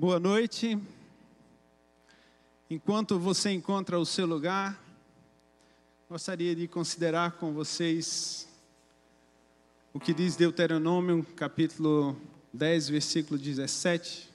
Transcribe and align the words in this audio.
Boa 0.00 0.18
noite. 0.18 0.78
Enquanto 2.70 3.18
você 3.18 3.50
encontra 3.50 4.00
o 4.00 4.06
seu 4.06 4.24
lugar, 4.24 4.82
gostaria 6.08 6.56
de 6.56 6.66
considerar 6.66 7.32
com 7.32 7.52
vocês 7.52 8.48
o 9.92 10.00
que 10.00 10.14
diz 10.14 10.36
Deuteronômio, 10.36 11.22
capítulo 11.36 12.16
10, 12.50 12.88
versículo 12.88 13.38
17. 13.38 14.30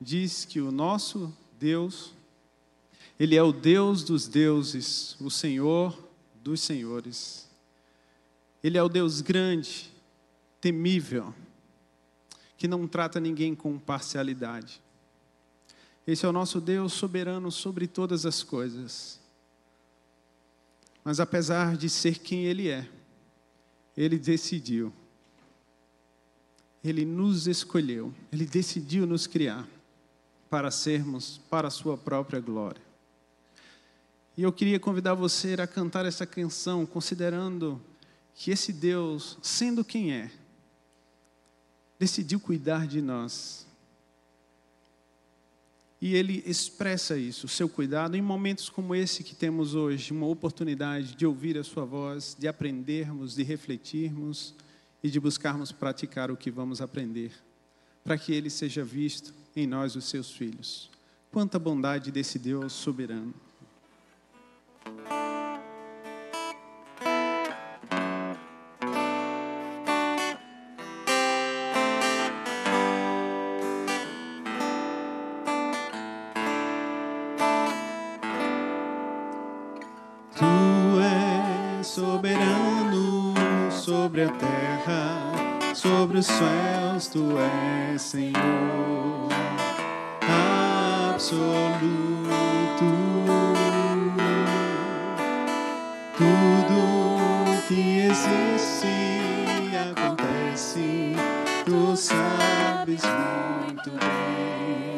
Diz 0.00 0.44
que 0.44 0.60
o 0.60 0.70
nosso 0.70 1.36
Deus, 1.58 2.14
Ele 3.18 3.34
é 3.34 3.42
o 3.42 3.50
Deus 3.50 4.04
dos 4.04 4.28
deuses, 4.28 5.16
o 5.20 5.28
Senhor 5.32 5.98
dos 6.36 6.60
senhores. 6.60 7.50
Ele 8.62 8.78
é 8.78 8.82
o 8.84 8.88
Deus 8.88 9.20
grande, 9.20 9.92
temível, 10.60 11.34
que 12.56 12.66
não 12.66 12.86
trata 12.88 13.20
ninguém 13.20 13.52
com 13.52 13.78
parcialidade. 13.78 14.85
Esse 16.06 16.24
é 16.24 16.28
o 16.28 16.32
nosso 16.32 16.60
Deus 16.60 16.92
soberano 16.92 17.50
sobre 17.50 17.86
todas 17.86 18.24
as 18.24 18.42
coisas. 18.42 19.18
Mas 21.02 21.18
apesar 21.18 21.76
de 21.76 21.88
ser 21.90 22.18
quem 22.18 22.44
Ele 22.44 22.68
é, 22.68 22.88
Ele 23.96 24.18
decidiu, 24.18 24.92
Ele 26.82 27.04
nos 27.04 27.46
escolheu, 27.48 28.14
Ele 28.30 28.46
decidiu 28.46 29.06
nos 29.06 29.26
criar 29.26 29.66
para 30.48 30.70
sermos 30.70 31.40
para 31.50 31.68
a 31.68 31.70
Sua 31.72 31.96
própria 31.96 32.40
glória. 32.40 32.82
E 34.36 34.42
eu 34.42 34.52
queria 34.52 34.78
convidar 34.78 35.14
você 35.14 35.54
a 35.54 35.66
cantar 35.66 36.04
essa 36.04 36.26
canção, 36.26 36.84
considerando 36.84 37.80
que 38.34 38.50
esse 38.50 38.72
Deus, 38.72 39.38
sendo 39.42 39.82
quem 39.82 40.12
é, 40.12 40.30
decidiu 41.98 42.38
cuidar 42.38 42.86
de 42.86 43.00
nós. 43.00 43.65
E 46.00 46.14
ele 46.14 46.42
expressa 46.46 47.16
isso, 47.16 47.46
o 47.46 47.48
seu 47.48 47.68
cuidado, 47.68 48.16
em 48.16 48.22
momentos 48.22 48.68
como 48.68 48.94
esse 48.94 49.24
que 49.24 49.34
temos 49.34 49.74
hoje, 49.74 50.12
uma 50.12 50.26
oportunidade 50.26 51.14
de 51.14 51.24
ouvir 51.24 51.56
a 51.56 51.64
sua 51.64 51.84
voz, 51.86 52.36
de 52.38 52.46
aprendermos, 52.46 53.34
de 53.34 53.42
refletirmos 53.42 54.54
e 55.02 55.08
de 55.08 55.18
buscarmos 55.18 55.72
praticar 55.72 56.30
o 56.30 56.36
que 56.36 56.50
vamos 56.50 56.82
aprender, 56.82 57.32
para 58.04 58.18
que 58.18 58.32
ele 58.32 58.50
seja 58.50 58.84
visto 58.84 59.32
em 59.54 59.66
nós, 59.66 59.96
os 59.96 60.04
seus 60.04 60.30
filhos. 60.30 60.90
Quanta 61.32 61.58
bondade 61.58 62.10
desse 62.10 62.38
Deus 62.38 62.74
soberano. 62.74 63.34
Acontece, 100.56 101.12
tu 101.66 101.94
sabes 101.96 103.02
muito 103.04 103.90
bem. 103.90 104.96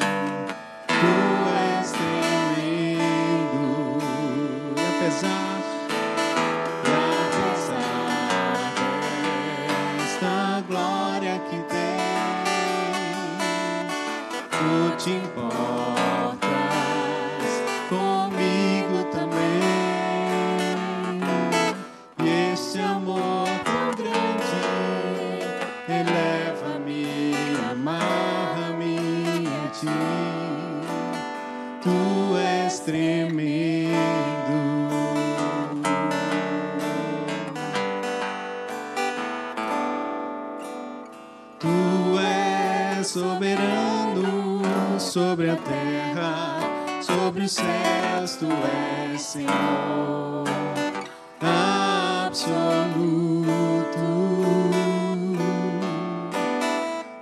Sobre 47.49 47.51
os 47.51 47.53
céus, 47.53 48.37
tu 48.37 48.47
és 49.13 49.21
Senhor 49.23 50.45
absoluto. 51.41 52.59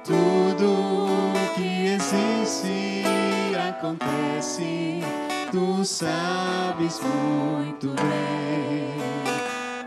Tudo 0.04 1.32
que 1.54 1.94
existe 1.94 3.04
acontece, 3.56 5.00
tu 5.50 5.84
sabes 5.84 7.00
muito 7.00 7.94
bem. 7.94 8.96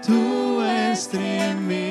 Tu 0.01 0.61
és 0.61 1.07
tremendo. 1.07 1.88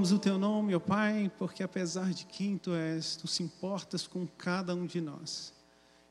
Louvamos 0.00 0.16
o 0.16 0.18
teu 0.18 0.38
nome, 0.38 0.74
ó 0.74 0.80
Pai, 0.80 1.30
porque 1.38 1.62
apesar 1.62 2.14
de 2.14 2.24
quem 2.24 2.56
tu 2.56 2.72
és, 2.72 3.16
tu 3.16 3.28
se 3.28 3.42
importas 3.42 4.06
com 4.06 4.26
cada 4.26 4.74
um 4.74 4.86
de 4.86 4.98
nós. 4.98 5.52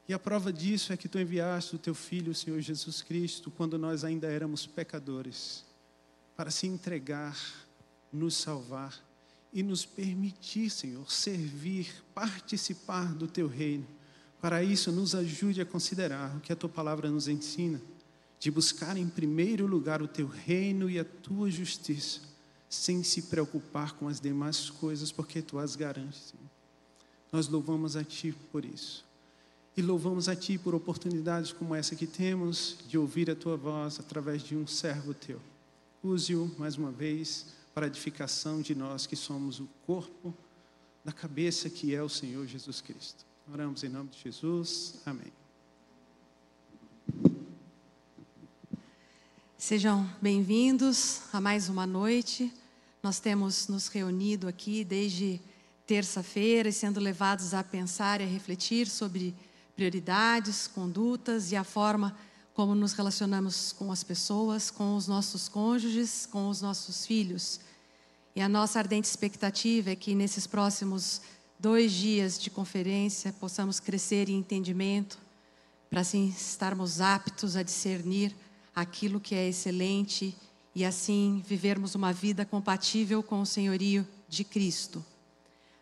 E 0.07 0.13
a 0.13 0.19
prova 0.19 0.53
disso 0.53 0.94
é 0.94 0.97
que 0.97 1.07
tu 1.07 1.18
enviaste 1.18 1.75
o 1.75 1.80
teu 1.80 1.95
filho, 1.95 2.31
o 2.31 2.36
Senhor 2.36 2.62
Jesus 2.62 3.01
Cristo, 3.01 3.50
quando 3.50 3.80
nós 3.80 4.03
ainda 4.03 4.27
éramos 4.27 4.68
pecadores, 4.68 5.65
para 6.38 6.51
se 6.51 6.68
entregar, 6.68 7.36
nos 8.13 8.36
salvar 8.36 8.94
e 9.51 9.63
nos 9.63 9.88
permitir, 9.88 10.69
Senhor, 10.69 11.12
servir, 11.12 11.92
participar 12.13 13.15
do 13.15 13.27
teu 13.27 13.47
reino. 13.47 13.88
Para 14.39 14.63
isso, 14.63 14.92
nos 14.92 15.15
ajude 15.15 15.62
a 15.62 15.65
considerar 15.65 16.38
o 16.38 16.42
que 16.42 16.53
a 16.53 16.56
tua 16.56 16.69
palavra 16.69 17.09
nos 17.09 17.27
ensina 17.27 17.81
de 18.38 18.51
buscar 18.51 18.95
em 18.97 19.09
primeiro 19.09 19.65
lugar 19.65 20.00
o 20.00 20.07
teu 20.07 20.27
reino 20.27 20.88
e 20.92 21.00
a 21.00 21.03
tua 21.03 21.50
justiça, 21.50 22.28
sem 22.69 23.04
se 23.04 23.24
preocupar 23.24 23.94
com 23.94 24.07
as 24.07 24.19
demais 24.19 24.69
coisas, 24.69 25.12
porque 25.12 25.42
tu 25.42 25.57
as 25.57 25.75
garantes. 25.75 26.33
Nós 27.31 27.48
louvamos 27.48 27.95
a 27.95 28.04
ti 28.04 28.33
por 28.51 28.63
isso. 28.63 29.10
E 29.80 29.81
louvamos 29.81 30.27
a 30.27 30.36
Ti 30.36 30.57
por 30.57 30.75
oportunidades 30.75 31.54
como 31.54 31.74
essa 31.74 31.95
que 31.95 32.06
temos 32.06 32.80
de 32.86 32.98
ouvir 32.98 33.31
a 33.31 33.36
Tua 33.36 33.56
voz 33.56 33.98
através 33.98 34.44
de 34.44 34.54
um 34.54 34.68
servo 34.68 35.13
Teu. 35.13 35.39
Use-o 36.04 36.54
mais 36.57 36.75
uma 36.75 36.92
vez 36.92 37.45
para 37.74 37.86
a 37.86 37.88
edificação 37.88 38.62
de 38.62 38.75
nós 38.75 39.07
que 39.07 39.16
somos 39.16 39.62
o 39.62 39.69
corpo 39.86 40.33
da 41.06 41.13
cabeça 41.13 41.69
que 41.69 41.95
é 41.95 42.04
o 42.04 42.10
Senhor 42.10 42.45
Jesus 42.45 42.81
Cristo. 42.81 43.25
Oramos 43.50 43.81
em 43.86 43.88
nome 43.88 44.10
de 44.10 44.19
Jesus. 44.19 44.95
Amém. 45.06 45.31
Sejam 49.61 50.09
bem-vindos 50.21 51.23
a 51.33 51.41
mais 51.41 51.67
uma 51.67 51.85
noite. 51.85 52.50
Nós 53.03 53.19
temos 53.19 53.67
nos 53.67 53.89
reunido 53.89 54.47
aqui 54.47 54.85
desde 54.85 55.41
terça-feira 55.85 56.69
e 56.69 56.71
sendo 56.71 56.97
levados 56.97 57.53
a 57.53 57.61
pensar 57.61 58.21
e 58.21 58.23
a 58.23 58.27
refletir 58.27 58.88
sobre 58.88 59.35
prioridades, 59.75 60.65
condutas 60.65 61.51
e 61.51 61.57
a 61.57 61.65
forma 61.65 62.15
como 62.53 62.73
nos 62.73 62.94
relacionamos 62.94 63.73
com 63.73 63.91
as 63.91 64.01
pessoas, 64.01 64.71
com 64.71 64.95
os 64.95 65.09
nossos 65.09 65.50
cônjuges, 65.50 66.25
com 66.25 66.47
os 66.47 66.61
nossos 66.61 67.06
filhos. 67.06 67.59
E 68.33 68.41
a 68.41 68.47
nossa 68.47 68.79
ardente 68.79 69.09
expectativa 69.09 69.89
é 69.89 69.95
que 69.95 70.15
nesses 70.15 70.47
próximos 70.47 71.21
dois 71.59 71.91
dias 71.91 72.39
de 72.39 72.50
conferência 72.50 73.33
possamos 73.33 73.77
crescer 73.81 74.29
em 74.29 74.39
entendimento, 74.39 75.19
para 75.89 76.00
assim 76.00 76.29
estarmos 76.29 77.01
aptos 77.01 77.57
a 77.57 77.61
discernir 77.61 78.33
aquilo 78.81 79.19
que 79.19 79.35
é 79.35 79.47
excelente 79.47 80.35
e 80.73 80.85
assim 80.85 81.43
vivermos 81.45 81.95
uma 81.95 82.13
vida 82.13 82.45
compatível 82.45 83.21
com 83.21 83.41
o 83.41 83.45
senhorio 83.45 84.07
de 84.27 84.43
Cristo. 84.43 85.03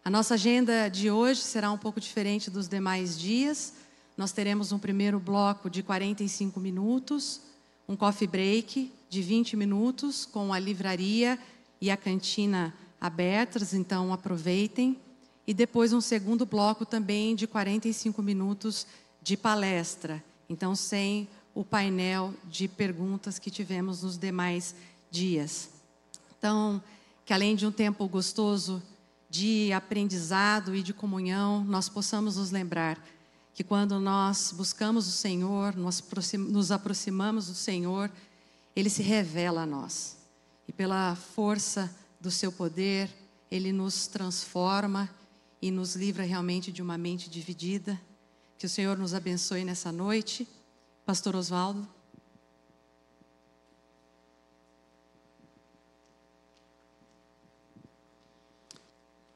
A 0.03 0.09
nossa 0.09 0.35
agenda 0.35 0.87
de 0.89 1.11
hoje 1.11 1.41
será 1.41 1.71
um 1.71 1.77
pouco 1.77 1.99
diferente 1.99 2.49
dos 2.49 2.67
demais 2.67 3.19
dias. 3.19 3.73
Nós 4.15 4.31
teremos 4.31 4.71
um 4.71 4.79
primeiro 4.79 5.19
bloco 5.19 5.69
de 5.69 5.83
45 5.83 6.59
minutos, 6.59 7.41
um 7.87 7.95
coffee 7.95 8.27
break 8.27 8.91
de 9.09 9.21
20 9.21 9.55
minutos 9.55 10.25
com 10.25 10.53
a 10.53 10.59
livraria 10.59 11.37
e 11.79 11.91
a 11.91 11.97
cantina 11.97 12.73
abertas, 12.99 13.73
então 13.73 14.11
aproveitem. 14.11 14.97
E 15.45 15.53
depois 15.53 15.93
um 15.93 16.01
segundo 16.01 16.45
bloco 16.45 16.85
também 16.85 17.35
de 17.35 17.45
45 17.45 18.21
minutos 18.21 18.87
de 19.21 19.37
palestra, 19.37 20.23
então 20.49 20.73
sem 20.73 21.27
o 21.57 21.65
painel 21.65 22.35
de 22.43 22.67
perguntas 22.67 23.39
que 23.39 23.49
tivemos 23.49 24.03
nos 24.03 24.15
demais 24.15 24.75
dias. 25.09 25.71
Então, 26.37 26.79
que 27.25 27.33
além 27.33 27.55
de 27.55 27.65
um 27.65 27.71
tempo 27.71 28.07
gostoso 28.07 28.79
de 29.27 29.73
aprendizado 29.73 30.75
e 30.75 30.83
de 30.83 30.93
comunhão, 30.93 31.63
nós 31.63 31.89
possamos 31.89 32.37
nos 32.37 32.51
lembrar 32.51 33.03
que 33.55 33.63
quando 33.63 33.99
nós 33.99 34.53
buscamos 34.55 35.07
o 35.07 35.11
Senhor, 35.11 35.75
nós 35.75 36.03
nos 36.37 36.71
aproximamos 36.71 37.47
do 37.47 37.55
Senhor, 37.55 38.11
Ele 38.75 38.87
se 38.87 39.01
revela 39.01 39.63
a 39.63 39.65
nós. 39.65 40.15
E 40.67 40.71
pela 40.71 41.15
força 41.15 41.91
do 42.21 42.29
seu 42.29 42.51
poder, 42.51 43.09
Ele 43.49 43.71
nos 43.71 44.05
transforma 44.05 45.09
e 45.59 45.71
nos 45.71 45.95
livra 45.95 46.23
realmente 46.23 46.71
de 46.71 46.83
uma 46.83 46.99
mente 46.99 47.31
dividida. 47.31 47.99
Que 48.59 48.67
o 48.67 48.69
Senhor 48.69 48.95
nos 48.95 49.15
abençoe 49.15 49.65
nessa 49.65 49.91
noite. 49.91 50.47
Pastor 51.07 51.37
Oswaldo. 51.37 51.87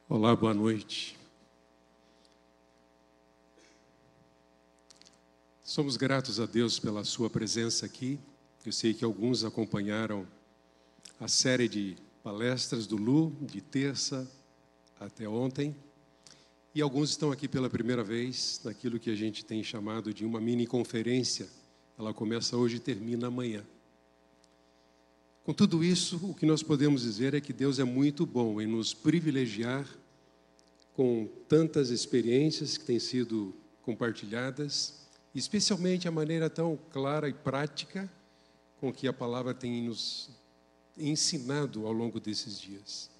Olá, 0.06 0.36
boa 0.36 0.52
noite. 0.52 1.18
Somos 5.64 5.96
gratos 5.96 6.38
a 6.38 6.44
Deus 6.44 6.78
pela 6.78 7.04
Sua 7.04 7.30
presença 7.30 7.86
aqui. 7.86 8.20
Eu 8.66 8.72
sei 8.72 8.92
que 8.92 9.02
alguns 9.02 9.42
acompanharam 9.42 10.28
a 11.18 11.26
série 11.26 11.70
de 11.70 11.96
palestras 12.22 12.86
do 12.86 12.98
Lu, 12.98 13.34
de 13.40 13.62
terça 13.62 14.30
até 15.00 15.26
ontem. 15.26 15.74
E 16.74 16.82
alguns 16.82 17.08
estão 17.08 17.32
aqui 17.32 17.48
pela 17.48 17.70
primeira 17.70 18.04
vez 18.04 18.60
naquilo 18.62 19.00
que 19.00 19.08
a 19.08 19.16
gente 19.16 19.42
tem 19.42 19.64
chamado 19.64 20.12
de 20.12 20.26
uma 20.26 20.38
mini 20.38 20.66
conferência. 20.66 21.61
Ela 21.98 22.12
começa 22.14 22.56
hoje 22.56 22.76
e 22.76 22.80
termina 22.80 23.28
amanhã. 23.28 23.64
Com 25.44 25.52
tudo 25.52 25.82
isso, 25.82 26.16
o 26.22 26.34
que 26.34 26.46
nós 26.46 26.62
podemos 26.62 27.02
dizer 27.02 27.34
é 27.34 27.40
que 27.40 27.52
Deus 27.52 27.78
é 27.78 27.84
muito 27.84 28.24
bom 28.24 28.60
em 28.60 28.66
nos 28.66 28.94
privilegiar 28.94 29.86
com 30.94 31.28
tantas 31.48 31.90
experiências 31.90 32.76
que 32.76 32.84
têm 32.84 32.98
sido 32.98 33.54
compartilhadas 33.82 35.02
especialmente 35.34 36.06
a 36.06 36.10
maneira 36.10 36.50
tão 36.50 36.78
clara 36.90 37.28
e 37.28 37.32
prática 37.32 38.10
com 38.78 38.92
que 38.92 39.08
a 39.08 39.12
palavra 39.12 39.54
tem 39.54 39.84
nos 39.84 40.30
ensinado 40.96 41.86
ao 41.86 41.92
longo 41.92 42.20
desses 42.20 42.60
dias. 42.60 43.10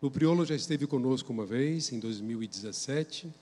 O 0.00 0.10
Priolo 0.10 0.46
já 0.46 0.54
esteve 0.54 0.86
conosco 0.86 1.32
uma 1.32 1.44
vez, 1.44 1.92
em 1.92 1.98
2017. 1.98 3.32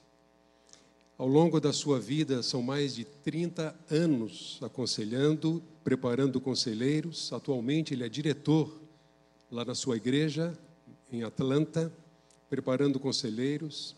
Ao 1.19 1.27
longo 1.27 1.61
da 1.61 1.73
sua 1.73 1.99
vida, 1.99 2.43
são 2.43 2.63
mais 2.63 2.95
de 2.95 3.05
30 3.05 3.75
anos 3.91 4.59
aconselhando, 4.63 5.63
preparando 5.83 6.41
conselheiros. 6.41 7.33
Atualmente, 7.33 7.95
ele 7.95 8.05
é 8.05 8.09
diretor 8.09 8.73
lá 9.51 9.65
na 9.65 9.75
sua 9.75 9.97
igreja, 9.97 10.57
em 11.11 11.23
Atlanta, 11.23 11.93
preparando 12.51 13.01
conselheiros. 13.01 13.97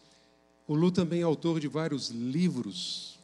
O 0.66 0.74
Lu 0.74 0.92
também 0.92 1.20
é 1.20 1.24
autor 1.24 1.58
de 1.58 1.66
vários 1.66 2.10
livros 2.10 3.18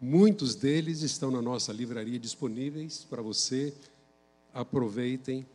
Muitos 0.00 0.54
deles 0.54 1.00
estão 1.00 1.30
na 1.30 1.40
nossa 1.40 1.72
livraria 1.72 2.18
disponíveis 2.18 3.06
para 3.08 3.22
você. 3.22 3.72
Aproveitem 4.52 5.46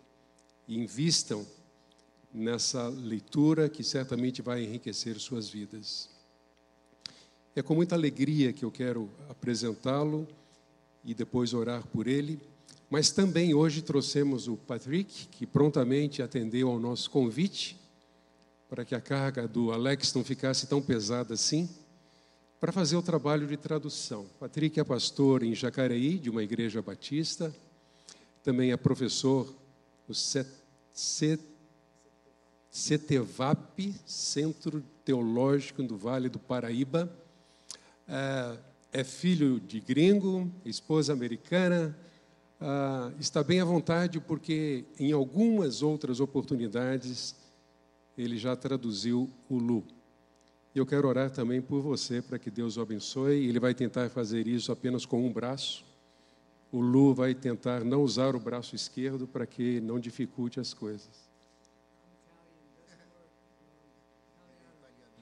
e 0.68 0.80
invistam 0.80 1.46
nessa 2.34 2.88
leitura 2.88 3.70
que 3.70 3.84
certamente 3.84 4.42
vai 4.42 4.64
enriquecer 4.64 5.20
suas 5.20 5.48
vidas. 5.48 6.10
É 7.56 7.62
com 7.62 7.76
muita 7.76 7.96
alegria 7.96 8.54
que 8.54 8.64
eu 8.64 8.72
quero 8.72 9.10
apresentá-lo 9.30 10.28
e 11.04 11.14
depois 11.14 11.54
orar 11.54 11.86
por 11.88 12.08
ele. 12.08 12.40
Mas 12.90 13.12
também 13.12 13.54
hoje 13.54 13.82
trouxemos 13.82 14.48
o 14.48 14.56
Patrick, 14.56 15.28
que 15.28 15.46
prontamente 15.46 16.22
atendeu 16.22 16.70
ao 16.70 16.80
nosso 16.80 17.10
convite 17.10 17.78
para 18.70 18.86
que 18.86 18.96
a 18.96 19.02
carga 19.02 19.48
do 19.48 19.72
Alex 19.72 20.14
não 20.14 20.24
ficasse 20.24 20.66
tão 20.66 20.82
pesada 20.82 21.34
assim 21.34 21.70
para 22.58 22.72
fazer 22.72 22.96
o 22.96 23.02
trabalho 23.02 23.48
de 23.48 23.58
tradução. 23.58 24.26
Patrick 24.40 24.80
é 24.80 24.84
pastor 24.84 25.44
em 25.44 25.54
Jacareí, 25.56 26.20
de 26.20 26.30
uma 26.30 26.44
igreja 26.44 26.82
batista, 26.82 27.54
também 28.44 28.72
é 28.72 28.78
professor 28.78 29.54
no 30.08 30.16
CETEVAP, 32.72 33.96
Centro 34.06 34.84
Teológico 35.04 35.82
do 35.84 35.98
Vale 35.98 36.30
do 36.30 36.40
Paraíba. 36.40 37.12
É, 38.14 38.58
é 39.00 39.04
filho 39.06 39.58
de 39.58 39.80
gringo, 39.80 40.52
esposa 40.66 41.14
americana, 41.14 41.98
ah, 42.60 43.10
está 43.18 43.42
bem 43.42 43.62
à 43.62 43.66
vontade 43.66 44.20
porque 44.20 44.84
em 45.00 45.14
algumas 45.14 45.82
outras 45.82 46.20
oportunidades 46.20 47.34
ele 48.18 48.38
já 48.38 48.54
traduziu 48.54 49.30
o 49.50 49.58
Lu. 49.58 49.86
Eu 50.76 50.86
quero 50.86 51.08
orar 51.08 51.32
também 51.32 51.62
por 51.62 51.82
você, 51.82 52.22
para 52.22 52.38
que 52.38 52.52
Deus 52.52 52.76
o 52.76 52.82
abençoe. 52.82 53.48
Ele 53.48 53.60
vai 53.62 53.74
tentar 53.74 54.10
fazer 54.10 54.46
isso 54.46 54.74
apenas 54.74 55.06
com 55.06 55.26
um 55.26 55.32
braço. 55.32 55.86
O 56.70 56.82
Lu 56.82 57.14
vai 57.14 57.34
tentar 57.34 57.86
não 57.86 58.04
usar 58.04 58.36
o 58.36 58.40
braço 58.40 58.76
esquerdo 58.76 59.26
para 59.26 59.46
que 59.46 59.80
não 59.80 59.98
dificulte 59.98 60.60
as 60.60 60.74
coisas. 60.74 61.30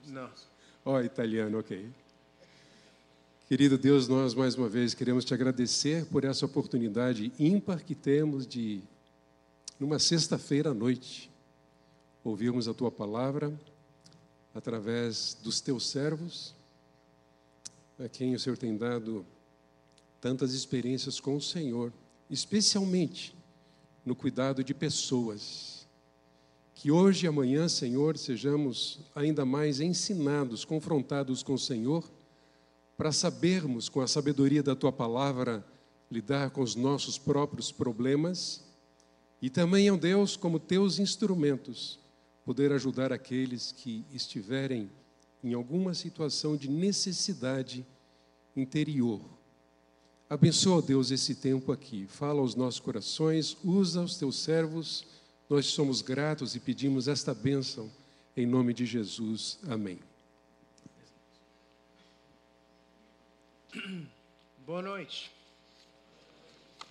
Não. 0.08 0.28
Ó, 0.84 0.96
oh, 0.96 1.00
italiano, 1.00 1.58
ok. 1.60 1.88
Querido 3.50 3.76
Deus, 3.76 4.06
nós 4.06 4.32
mais 4.32 4.54
uma 4.54 4.68
vez 4.68 4.94
queremos 4.94 5.24
te 5.24 5.34
agradecer 5.34 6.06
por 6.06 6.24
essa 6.24 6.46
oportunidade 6.46 7.32
ímpar 7.36 7.82
que 7.82 7.96
temos 7.96 8.46
de, 8.46 8.80
numa 9.76 9.98
sexta-feira 9.98 10.70
à 10.70 10.72
noite, 10.72 11.28
ouvirmos 12.22 12.68
a 12.68 12.74
tua 12.74 12.92
palavra 12.92 13.52
através 14.54 15.36
dos 15.42 15.60
teus 15.60 15.88
servos, 15.88 16.54
a 17.98 18.08
quem 18.08 18.36
o 18.36 18.38
Senhor 18.38 18.56
tem 18.56 18.76
dado 18.76 19.26
tantas 20.20 20.54
experiências 20.54 21.18
com 21.18 21.34
o 21.34 21.42
Senhor, 21.42 21.92
especialmente 22.30 23.34
no 24.06 24.14
cuidado 24.14 24.62
de 24.62 24.72
pessoas. 24.72 25.88
Que 26.72 26.92
hoje 26.92 27.26
e 27.26 27.28
amanhã, 27.28 27.68
Senhor, 27.68 28.16
sejamos 28.16 29.00
ainda 29.12 29.44
mais 29.44 29.80
ensinados, 29.80 30.64
confrontados 30.64 31.42
com 31.42 31.54
o 31.54 31.58
Senhor, 31.58 32.04
para 33.00 33.12
sabermos, 33.12 33.88
com 33.88 34.02
a 34.02 34.06
sabedoria 34.06 34.62
da 34.62 34.76
tua 34.76 34.92
palavra, 34.92 35.64
lidar 36.10 36.50
com 36.50 36.60
os 36.60 36.74
nossos 36.74 37.16
próprios 37.16 37.72
problemas 37.72 38.62
e 39.40 39.48
também 39.48 39.90
um 39.90 39.96
Deus 39.96 40.36
como 40.36 40.60
teus 40.60 40.98
instrumentos, 40.98 41.98
poder 42.44 42.72
ajudar 42.72 43.10
aqueles 43.10 43.72
que 43.72 44.04
estiverem 44.12 44.90
em 45.42 45.54
alguma 45.54 45.94
situação 45.94 46.58
de 46.58 46.68
necessidade 46.68 47.86
interior. 48.54 49.22
Abençoa, 50.28 50.82
Deus, 50.82 51.10
esse 51.10 51.36
tempo 51.36 51.72
aqui. 51.72 52.06
Fala 52.06 52.40
aos 52.40 52.54
nossos 52.54 52.80
corações, 52.80 53.56
usa 53.64 54.02
os 54.02 54.18
teus 54.18 54.36
servos. 54.36 55.06
Nós 55.48 55.64
somos 55.64 56.02
gratos 56.02 56.54
e 56.54 56.60
pedimos 56.60 57.08
esta 57.08 57.32
bênção 57.32 57.90
em 58.36 58.44
nome 58.44 58.74
de 58.74 58.84
Jesus. 58.84 59.58
Amém. 59.66 60.09
Boa 64.66 64.82
noite. 64.82 65.30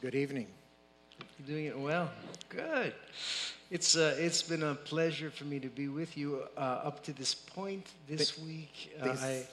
Good 0.01 0.15
evening. 0.15 0.47
You 1.37 1.45
doing 1.45 1.65
it 1.65 1.77
well? 1.77 2.09
Good. 2.49 2.93
It's 3.69 3.95
uh, 3.95 4.15
it's 4.17 4.41
been 4.41 4.63
a 4.63 4.75
pleasure 4.75 5.29
for 5.29 5.43
me 5.43 5.59
to 5.59 5.67
be 5.67 5.89
with 5.89 6.17
you 6.17 6.43
uh, 6.57 6.87
up 6.87 7.03
to 7.03 7.13
this 7.13 7.35
point 7.35 7.85
this 8.07 8.39
week. 8.39 8.95
Uh. 9.01 9.09
I 9.09 9.45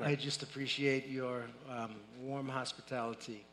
I 0.00 0.14
just 0.14 0.42
appreciate 0.42 1.08
your 1.08 1.44
um, 1.68 1.94
warm 2.22 2.48
hospitality. 2.48 3.44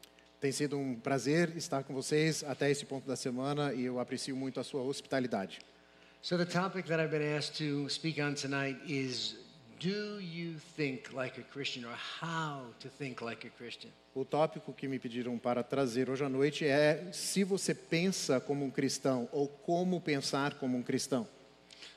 Tem 0.42 0.52
sido 0.52 0.78
um 0.78 0.96
prazer 0.96 1.56
estar 1.56 1.84
com 1.84 1.94
vocês 1.94 2.44
até 2.44 2.70
esse 2.70 2.86
ponto 2.86 3.08
da 3.08 3.16
semana 3.16 3.74
e 3.74 3.86
eu 3.86 4.00
aprecio 4.00 4.36
muito 4.36 4.60
a 4.60 4.64
sua 4.64 4.82
hospitalidade. 4.82 5.60
So 6.22 6.38
the 6.38 6.46
topic 6.46 6.88
that 6.88 7.00
I've 7.00 7.12
been 7.12 7.38
asked 7.38 7.58
to 7.60 7.90
speak 7.90 8.22
on 8.22 8.36
tonight 8.36 8.78
is 8.86 9.45
do 9.80 10.20
you 10.20 10.56
think 10.76 11.14
like 11.14 11.38
a 11.38 11.44
Christian 11.44 11.86
or 11.86 11.96
how 12.22 12.62
to 12.80 12.90
think 12.90 13.22
like 13.22 13.46
a 13.46 13.50
Christian? 13.50 13.92
O 14.14 14.24
tópico 14.24 14.74
que 14.74 14.88
me 14.88 14.98
pediram 14.98 15.38
para 15.38 15.64
trazer 15.64 16.10
hoje 16.10 16.24
à 16.24 16.30
noite 16.30 16.66
é 16.66 17.10
se 17.12 17.44
você 17.44 17.74
pensa 17.74 18.40
como 18.40 18.66
um 18.66 18.72
cristão 18.72 19.28
ou 19.32 19.48
como 19.48 20.00
pensar 20.00 20.54
como 20.56 20.78
um 20.78 20.84
cristão. 20.84 21.28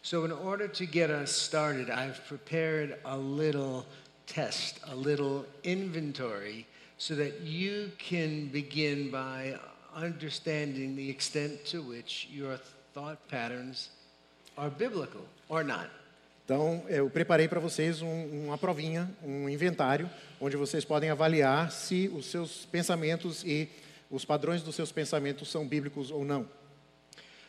So, 0.03 0.25
in 0.25 0.33
order 0.33 0.69
to 0.69 0.87
get 0.87 1.11
us 1.11 1.31
started, 1.31 1.91
I've 1.91 2.21
prepared 2.27 2.99
a 3.05 3.17
little 3.17 3.85
test, 4.27 4.81
a 4.85 4.95
little 4.95 5.45
inventory, 5.65 6.67
so 6.99 7.15
that 7.17 7.41
you 7.43 7.91
can 7.99 8.49
begin 8.49 9.11
by 9.11 9.59
understanding 9.95 10.95
the 10.95 11.09
extent 11.09 11.65
to 11.67 11.83
which 11.83 12.29
your 12.31 12.59
thought 12.93 13.19
patterns 13.29 13.91
are 14.57 14.71
biblical 14.71 15.23
or 15.49 15.63
not. 15.65 15.89
Então, 16.49 16.83
eu 16.89 17.11
preparei 17.11 17.47
para 17.47 17.61
vocês 17.61 18.01
um, 18.01 18.47
uma 18.47 18.57
provinha, 18.57 19.07
um 19.23 19.51
inventário, 19.51 20.09
onde 20.41 20.57
vocês 20.57 20.83
podem 20.83 21.11
avaliar 21.11 21.71
se 21.71 22.11
os 22.15 22.25
seus 22.25 22.65
pensamentos 22.65 23.45
e 23.45 23.69
os 24.11 24.25
padrões 24.25 24.63
dos 24.63 24.75
seus 24.75 24.91
pensamentos 24.91 25.51
são 25.51 25.69
bíblicos 25.69 26.11
ou 26.11 26.25
não. 26.25 26.49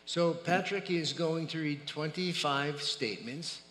So, 0.04 0.34
Patrick 0.44 0.94
is 0.94 1.14
going 1.14 1.46
to 1.46 1.56
read 1.56 1.80
25 1.90 2.78
statements, 2.78 3.62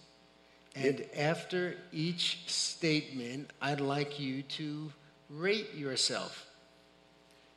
and 0.76 1.06
after 1.16 1.78
each 1.94 2.46
statement, 2.48 3.50
I'd 3.62 3.82
like 3.82 4.20
you 4.20 4.42
to 4.58 4.92
rate 5.30 5.78
yourself. 5.78 6.48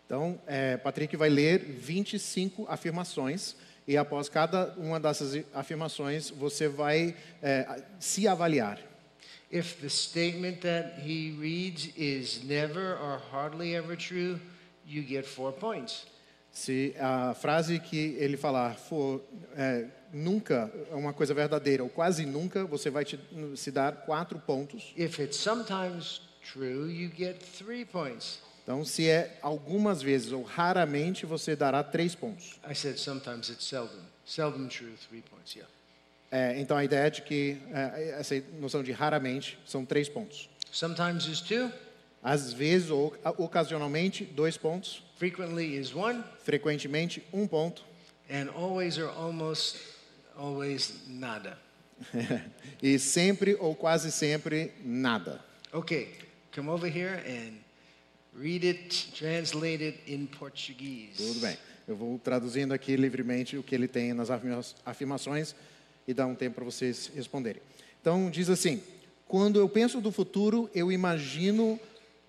Então, 0.04 0.38
é, 0.46 0.76
Patrick 0.76 1.16
vai 1.16 1.30
ler 1.30 1.58
25 1.58 2.66
afirmações 2.68 3.56
e 3.86 3.96
após 3.96 4.28
cada 4.28 4.74
uma 4.76 4.98
dessas 5.00 5.44
afirmações 5.52 6.30
você 6.30 6.68
vai 6.68 7.14
é, 7.42 7.82
se 7.98 8.28
avaliar. 8.28 8.78
If 9.50 9.80
the 9.82 9.88
statement 9.88 10.60
that 10.62 11.02
he 11.06 11.36
reads 11.38 11.90
is 11.96 12.42
never 12.44 12.96
or 12.98 13.20
hardly 13.32 13.74
ever 13.74 13.96
true, 13.96 14.40
you 14.86 15.02
get 15.06 15.26
four 15.26 15.52
points. 15.52 16.06
Se 16.50 16.94
a 16.98 17.34
frase 17.34 17.78
que 17.78 18.16
ele 18.18 18.36
falar 18.36 18.74
for 18.74 19.22
é, 19.56 19.86
nunca 20.12 20.70
é 20.90 20.94
uma 20.94 21.12
coisa 21.12 21.32
verdadeira 21.32 21.82
ou 21.82 21.88
quase 21.88 22.26
nunca, 22.26 22.64
você 22.64 22.90
vai 22.90 23.04
te, 23.04 23.18
se 23.56 23.70
dar 23.70 24.04
quatro 24.04 24.38
pontos. 24.38 24.92
If 24.96 25.18
it's 25.18 25.36
sometimes 25.36 26.20
true, 26.52 26.90
you 26.90 27.10
get 27.14 27.42
three 27.42 27.84
points. 27.84 28.40
Então, 28.62 28.85
se 28.85 29.09
é 29.09 29.38
algumas 29.42 30.00
vezes 30.02 30.31
ou 30.33 30.42
raramente, 30.42 31.26
você 31.26 31.57
dará 31.57 31.83
três 31.83 32.14
pontos. 32.14 32.61
I 32.69 32.75
said 32.75 32.97
sometimes 32.99 33.49
it's 33.49 33.64
seldom. 33.64 34.00
Seldom 34.25 34.69
true, 34.69 34.92
three 35.09 35.23
points, 35.23 35.54
yeah. 35.57 35.71
É, 36.31 36.59
então, 36.61 36.76
a 36.76 36.85
ideia 36.85 37.07
é 37.09 37.11
de 37.11 37.23
que 37.23 37.59
é, 37.73 38.16
essa 38.21 38.40
noção 38.59 38.83
de 38.83 38.92
raramente 38.92 39.59
são 39.66 39.85
três 39.85 40.09
pontos. 40.09 40.49
Sometimes 40.71 41.26
is 41.26 41.40
two, 41.40 41.71
Às 42.23 42.52
vezes 42.52 42.88
ou 42.88 43.14
ocasionalmente, 43.37 44.25
dois 44.25 44.57
pontos. 44.57 45.02
frequently 45.19 45.76
is 45.76 45.92
one, 45.95 46.23
Frequentemente, 46.45 47.23
um 47.33 47.47
ponto. 47.49 47.85
and 48.31 48.49
always 48.57 48.97
or 48.97 49.11
almost 49.19 49.76
always 50.38 51.02
nada. 51.09 51.59
e 52.83 52.99
sempre 52.99 53.57
ou 53.61 53.75
quase 53.75 54.11
sempre, 54.12 54.73
nada. 54.85 55.45
Okay, 55.73 56.09
come 56.54 56.69
over 56.71 56.88
here 56.88 57.21
and 57.26 57.54
read 58.38 58.66
it, 58.66 59.12
translate 59.12 59.82
it 59.82 59.98
in 60.06 60.26
Portuguese. 60.26 61.16
Tudo 61.16 61.40
bem. 61.40 61.56
Eu 61.86 61.96
vou 61.96 62.18
traduzindo 62.18 62.72
aqui 62.72 62.96
livremente 62.96 63.56
o 63.56 63.62
que 63.62 63.74
ele 63.74 63.88
tem 63.88 64.12
nas 64.12 64.30
afirma- 64.30 64.64
afirmações 64.84 65.54
e 66.06 66.14
dar 66.14 66.26
um 66.26 66.34
tempo 66.34 66.56
para 66.56 66.64
vocês 66.64 67.10
responderem. 67.14 67.60
Então, 68.00 68.30
diz 68.30 68.48
assim: 68.48 68.82
Quando 69.26 69.58
eu 69.58 69.68
penso 69.68 70.00
do 70.00 70.12
futuro, 70.12 70.70
eu 70.74 70.90
imagino 70.90 71.78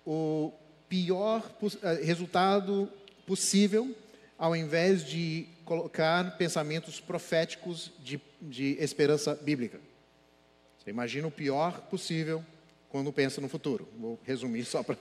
o 0.04 0.52
pior 0.88 1.42
eh, 1.82 2.04
resultado 2.04 2.90
possível, 3.26 3.94
ao 4.38 4.54
invés 4.54 5.04
de 5.04 5.46
colocar 5.64 6.36
pensamentos 6.36 7.00
proféticos 7.00 7.90
de, 8.00 8.20
de 8.40 8.76
esperança 8.78 9.34
bíblica. 9.34 9.80
Você 10.78 10.90
imagina 10.90 11.26
o 11.26 11.30
pior 11.30 11.80
possível 11.82 12.44
quando 12.90 13.12
pensa 13.12 13.40
no 13.40 13.48
futuro. 13.48 13.88
Vou 13.98 14.20
resumir 14.24 14.64
só 14.64 14.82
para. 14.82 14.98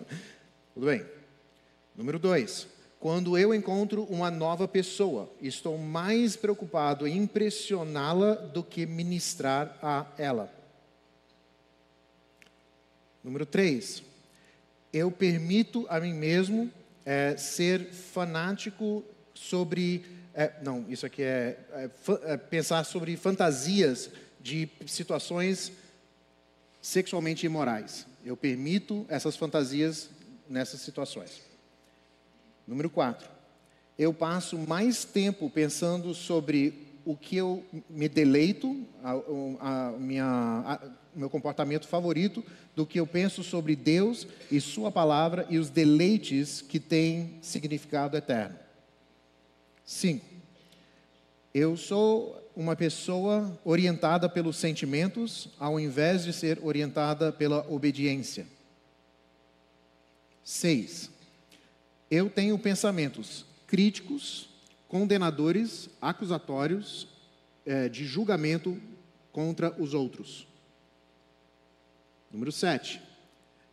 Tudo 0.74 0.88
bem. 0.88 1.06
Número 1.96 2.18
dois. 2.18 2.68
Quando 3.00 3.38
eu 3.38 3.53
encontro 3.53 4.06
uma 4.06 4.32
nova 4.32 4.68
pessoa, 4.68 5.30
estou 5.42 5.77
mais 5.77 6.36
preocupado 6.36 7.06
em 7.06 7.18
impressioná-la 7.18 8.34
do 8.34 8.63
que 8.63 8.86
ministrar 8.86 9.77
a 9.84 10.08
ela. 10.18 10.51
Número 13.24 13.46
três. 13.46 14.01
Eu 14.92 15.12
permito 15.12 15.86
a 15.89 16.00
mim 16.00 16.13
mesmo 16.13 16.72
eh, 17.06 17.36
ser 17.38 17.86
fanático 17.92 19.03
sobre. 19.34 20.06
eh, 20.34 20.53
não, 20.63 20.86
isso 20.89 21.06
aqui 21.06 21.22
é, 21.22 21.60
é, 21.72 21.89
é 22.24 22.38
pensar 22.38 22.84
sobre 22.84 23.15
fantasias 23.15 24.10
de 24.42 24.68
situações 24.88 25.72
sexualmente 26.82 27.46
imorais. 27.46 28.08
Eu 28.25 28.36
permito 28.38 29.06
essas 29.10 29.36
fantasias 29.36 30.10
nessas 30.50 30.81
situações. 30.81 31.41
Número 32.67 32.89
4. 32.89 33.27
Eu 33.97 34.13
passo 34.13 34.57
mais 34.57 35.05
tempo 35.05 35.50
pensando 35.50 36.13
sobre 36.13 36.73
o 37.05 37.15
que 37.17 37.35
eu 37.35 37.63
me 37.89 38.07
deleito, 38.07 38.85
a, 39.03 39.12
a 39.59 39.91
minha, 39.91 40.25
a- 40.25 40.79
meu 41.15 41.29
comportamento 41.29 41.88
favorito, 41.88 42.43
do 42.75 42.85
que 42.85 43.00
eu 43.00 43.05
penso 43.05 43.43
sobre 43.43 43.75
Deus 43.75 44.25
e 44.50 44.59
Sua 44.59 44.91
palavra 44.91 45.45
e 45.50 45.59
os 45.59 45.69
deleites 45.69 46.62
que 46.62 46.79
têm 46.79 47.38
significado 47.41 48.17
eterno. 48.17 48.57
5. 49.85 50.25
Eu 51.53 51.77
sou 51.77 52.41
uma 52.55 52.75
pessoa 52.75 53.59
orientada 53.65 54.29
pelos 54.29 54.57
sentimentos, 54.57 55.50
ao 55.59 55.79
invés 55.79 56.23
de 56.23 56.31
ser 56.33 56.59
orientada 56.63 57.31
pela 57.31 57.67
obediência. 57.69 58.47
6. 60.43 61.09
Eu 62.09 62.29
tenho 62.29 62.57
pensamentos 62.59 63.45
críticos, 63.65 64.50
condenadores, 64.88 65.89
acusatórios, 66.01 67.07
eh, 67.65 67.89
de 67.89 68.05
julgamento 68.05 68.79
contra 69.31 69.73
os 69.81 69.93
outros. 69.93 70.47
Número 72.31 72.51
7. 72.51 73.01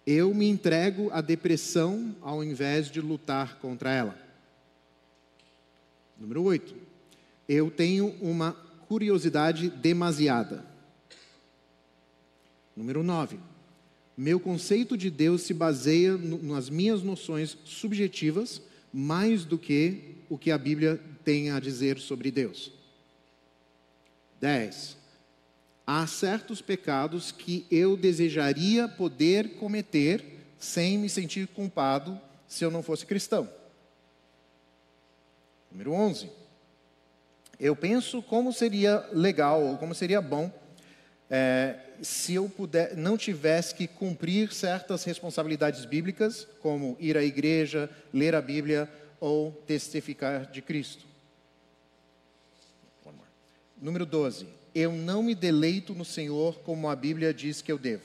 Eu 0.06 0.34
me 0.34 0.48
entrego 0.48 1.10
à 1.12 1.20
depressão 1.20 2.16
ao 2.22 2.42
invés 2.42 2.90
de 2.90 3.00
lutar 3.00 3.58
contra 3.58 3.92
ela. 3.92 4.18
Número 6.18 6.42
8. 6.42 6.74
Eu 7.48 7.70
tenho 7.70 8.14
uma 8.20 8.52
curiosidade 8.86 9.68
demasiada. 9.68 10.64
Número 12.76 13.02
9. 13.02 13.38
Meu 14.20 14.38
conceito 14.38 14.98
de 14.98 15.08
Deus 15.08 15.40
se 15.40 15.54
baseia 15.54 16.14
nas 16.18 16.68
minhas 16.68 17.02
noções 17.02 17.56
subjetivas 17.64 18.60
mais 18.92 19.46
do 19.46 19.56
que 19.56 20.16
o 20.28 20.36
que 20.36 20.50
a 20.50 20.58
Bíblia 20.58 21.00
tem 21.24 21.50
a 21.50 21.58
dizer 21.58 21.98
sobre 21.98 22.30
Deus. 22.30 22.70
10. 24.38 24.98
Há 25.86 26.06
certos 26.06 26.60
pecados 26.60 27.32
que 27.32 27.66
eu 27.70 27.96
desejaria 27.96 28.86
poder 28.86 29.54
cometer 29.54 30.22
sem 30.58 30.98
me 30.98 31.08
sentir 31.08 31.48
culpado 31.48 32.20
se 32.46 32.62
eu 32.62 32.70
não 32.70 32.82
fosse 32.82 33.06
cristão? 33.06 33.48
Número 35.72 35.92
11. 35.92 36.28
Eu 37.58 37.74
penso 37.74 38.20
como 38.20 38.52
seria 38.52 38.98
legal 39.14 39.62
ou 39.62 39.78
como 39.78 39.94
seria 39.94 40.20
bom 40.20 40.52
é, 41.30 41.86
se 42.02 42.34
eu 42.34 42.48
puder, 42.48 42.96
não 42.96 43.16
tivesse 43.16 43.74
que 43.74 43.86
cumprir 43.86 44.52
certas 44.52 45.04
responsabilidades 45.04 45.84
bíblicas, 45.84 46.46
como 46.60 46.96
ir 47.00 47.16
à 47.16 47.22
igreja, 47.22 47.90
ler 48.12 48.34
a 48.34 48.40
Bíblia 48.40 48.88
ou 49.20 49.52
testificar 49.66 50.50
de 50.50 50.62
Cristo. 50.62 51.10
Número 53.80 54.04
12. 54.04 54.46
Eu 54.74 54.92
não 54.92 55.22
me 55.22 55.34
deleito 55.34 55.94
no 55.94 56.04
Senhor 56.04 56.60
como 56.60 56.88
a 56.88 56.94
Bíblia 56.94 57.32
diz 57.32 57.62
que 57.62 57.72
eu 57.72 57.78
devo. 57.78 58.04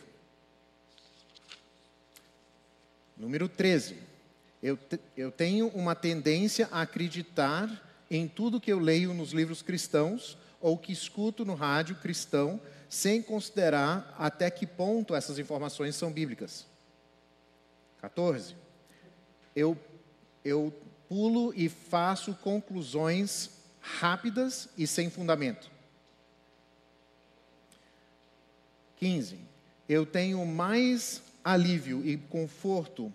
Número 3.17 3.49
13. 3.49 3.97
Eu, 4.63 4.77
te, 4.77 4.99
eu 5.17 5.31
tenho 5.31 5.67
uma 5.67 5.93
tendência 5.93 6.69
a 6.71 6.81
acreditar 6.81 7.69
em 8.09 8.27
tudo 8.27 8.59
que 8.59 8.71
eu 8.71 8.79
leio 8.79 9.13
nos 9.13 9.31
livros 9.31 9.61
cristãos 9.61 10.37
ou 10.61 10.77
que 10.77 10.93
escuto 10.93 11.43
no 11.43 11.55
rádio 11.55 11.95
cristão, 11.97 12.59
sem 12.89 13.21
considerar 13.21 14.15
até 14.17 14.49
que 14.49 14.65
ponto 14.65 15.15
essas 15.15 15.39
informações 15.39 15.95
são 15.95 16.11
bíblicas. 16.11 16.65
14. 18.01 18.55
Eu, 19.55 19.77
eu 20.43 20.73
pulo 21.07 21.53
e 21.55 21.69
faço 21.69 22.33
conclusões 22.35 23.49
rápidas 23.79 24.69
e 24.77 24.87
sem 24.87 25.09
fundamento. 25.09 25.69
15. 28.97 29.39
Eu 29.87 30.05
tenho 30.05 30.45
mais 30.45 31.21
alívio 31.43 32.05
e 32.05 32.17
conforto 32.17 33.13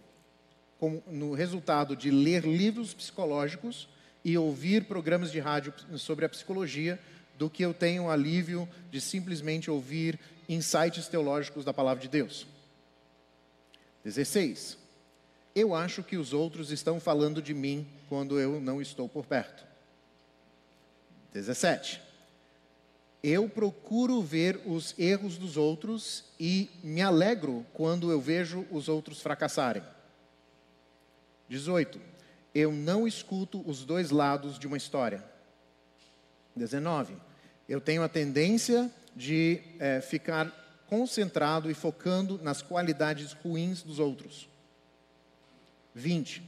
com, 0.78 1.02
no 1.09 1.35
resultado 1.35 1.96
de 1.96 2.11
ler 2.11 2.44
livros 2.44 2.94
psicológicos 2.94 3.88
e 4.24 4.37
ouvir 4.37 4.85
programas 4.85 5.33
de 5.33 5.40
rádio 5.40 5.74
sobre 5.96 6.24
a 6.24 6.28
psicologia 6.28 6.98
do 7.40 7.48
que 7.48 7.64
eu 7.64 7.72
tenho 7.72 8.11
alívio 8.11 8.68
de 8.90 9.00
simplesmente 9.00 9.70
ouvir 9.70 10.20
insights 10.46 11.09
teológicos 11.09 11.64
da 11.64 11.72
palavra 11.72 12.03
de 12.03 12.07
Deus. 12.07 12.46
16. 14.05 14.76
Eu 15.55 15.74
acho 15.74 16.03
que 16.03 16.18
os 16.18 16.35
outros 16.35 16.70
estão 16.70 17.00
falando 17.00 17.40
de 17.40 17.55
mim 17.55 17.88
quando 18.11 18.38
eu 18.38 18.61
não 18.61 18.79
estou 18.83 19.09
por 19.09 19.24
perto. 19.24 19.64
17. 21.33 22.03
Eu 23.22 23.48
procuro 23.48 24.20
ver 24.20 24.61
os 24.66 24.94
erros 24.98 25.38
dos 25.38 25.57
outros 25.57 26.24
e 26.38 26.68
me 26.83 27.00
alegro 27.00 27.64
quando 27.72 28.12
eu 28.12 28.20
vejo 28.20 28.66
os 28.70 28.87
outros 28.87 29.22
fracassarem. 29.22 29.83
18. 31.48 31.98
Eu 32.55 32.70
não 32.70 33.09
escuto 33.09 33.66
os 33.66 33.83
dois 33.83 34.11
lados 34.11 34.59
de 34.59 34.66
uma 34.66 34.76
história. 34.76 35.24
19. 36.55 37.29
Eu 37.70 37.80
tenho 37.80 38.02
a 38.02 38.09
tendência 38.09 38.90
de 39.14 39.62
é, 39.78 40.00
ficar 40.00 40.85
concentrado 40.88 41.70
e 41.70 41.74
focando 41.74 42.37
nas 42.42 42.61
qualidades 42.61 43.33
ruins 43.33 43.80
dos 43.80 44.00
outros. 44.00 44.48
20. 45.94 46.42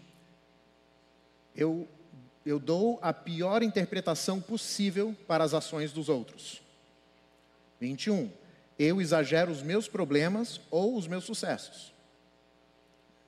Eu 1.54 1.88
eu 2.44 2.58
dou 2.58 2.98
a 3.00 3.12
pior 3.12 3.62
interpretação 3.62 4.40
possível 4.40 5.16
para 5.28 5.44
as 5.44 5.54
ações 5.54 5.92
dos 5.92 6.08
outros. 6.08 6.60
21. 7.80 8.32
Eu 8.76 9.00
exagero 9.00 9.52
os 9.52 9.62
meus 9.62 9.86
problemas 9.86 10.60
ou 10.68 10.96
os 10.96 11.06
meus 11.06 11.22
sucessos. 11.22 11.92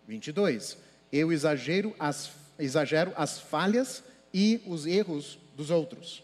22. 0.08 0.76
Eu 1.12 1.30
exagero 1.30 1.94
as, 1.96 2.32
exagero 2.58 3.12
as 3.16 3.38
falhas 3.38 4.02
e 4.32 4.60
os 4.66 4.84
erros 4.84 5.38
dos 5.56 5.70
outros. 5.70 6.23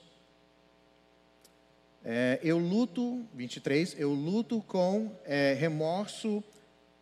É, 2.04 2.38
eu 2.42 2.58
luto, 2.58 3.26
23, 3.34 3.94
eu 3.98 4.12
luto 4.12 4.62
com 4.62 5.14
é, 5.24 5.52
remorso, 5.52 6.42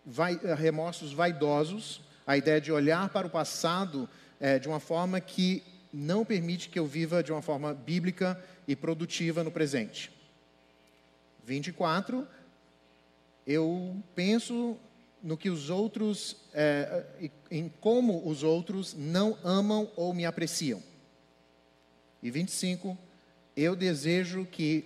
vai, 0.05 0.37
remorsos 0.57 1.13
vaidosos, 1.13 2.01
a 2.27 2.37
ideia 2.37 2.61
de 2.61 2.73
olhar 2.73 3.09
para 3.11 3.27
o 3.27 3.31
passado 3.31 4.09
é, 4.41 4.59
de 4.59 4.67
uma 4.67 4.81
forma 4.81 5.21
que 5.21 5.63
não 5.93 6.25
permite 6.25 6.69
que 6.69 6.79
eu 6.79 6.87
viva 6.87 7.23
de 7.23 7.33
uma 7.33 7.41
forma 7.41 7.73
bíblica 7.73 8.43
e 8.67 8.75
produtiva 8.75 9.45
no 9.45 9.51
presente. 9.51 10.11
24, 11.45 12.27
eu 13.47 13.97
penso 14.15 14.77
no 15.23 15.37
que 15.37 15.49
os 15.49 15.71
outros, 15.71 16.37
é, 16.53 17.05
em 17.51 17.69
como 17.81 18.29
os 18.29 18.43
outros 18.43 18.95
não 18.95 19.39
amam 19.43 19.91
ou 19.97 20.13
me 20.13 20.27
apreciam. 20.27 20.83
E 22.23 22.31
25, 22.31 22.99
eu 23.59 23.75
desejo 23.75 24.47
que 24.47 24.85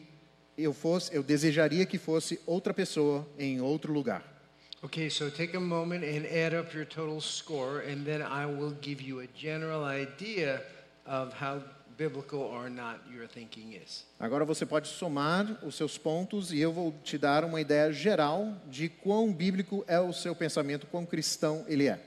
eu 0.57 0.73
fosse, 0.73 1.15
eu 1.15 1.23
desejaria 1.23 1.85
que 1.85 1.99
fosse 1.99 2.41
outra 2.47 2.73
pessoa 2.73 3.29
em 3.39 3.61
outro 3.61 3.93
lugar. 3.93 4.25
Okay, 4.83 5.11
so 5.11 5.31
take 5.31 5.55
a 5.55 5.61
moment 5.61 6.03
and 6.05 6.27
add 6.27 6.57
up 6.57 6.75
your 6.75 6.87
total 6.87 7.21
score, 7.21 7.83
and 7.87 8.05
then 8.05 8.21
I 8.23 8.47
will 8.47 8.75
give 8.81 9.01
you 9.01 9.21
a 9.21 9.29
general 9.37 9.85
idea 9.85 10.65
of 11.07 11.33
how 11.41 11.63
biblical 11.97 12.41
or 12.41 12.69
not 12.69 12.99
your 13.13 13.29
thinking 13.29 13.75
is. 13.75 14.05
Agora 14.19 14.45
você 14.45 14.65
pode 14.65 14.89
somar 14.89 15.47
os 15.63 15.77
seus 15.77 15.99
pontos 15.99 16.51
e 16.51 16.59
eu 16.59 16.73
vou 16.73 16.95
te 17.05 17.19
dar 17.19 17.45
uma 17.45 17.61
ideia 17.61 17.93
geral 17.93 18.57
de 18.69 18.89
quão 18.89 19.33
bíblico 19.33 19.85
é 19.87 20.01
o 20.01 20.13
seu 20.13 20.35
pensamento, 20.35 20.87
quão 20.87 21.05
cristão 21.05 21.65
ele 21.69 21.87
é. 21.87 22.01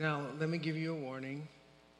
Now, 0.00 0.30
let 0.40 0.48
me 0.48 0.56
give 0.56 0.78
you 0.78 0.94
a 0.94 0.98
warning. 0.98 1.46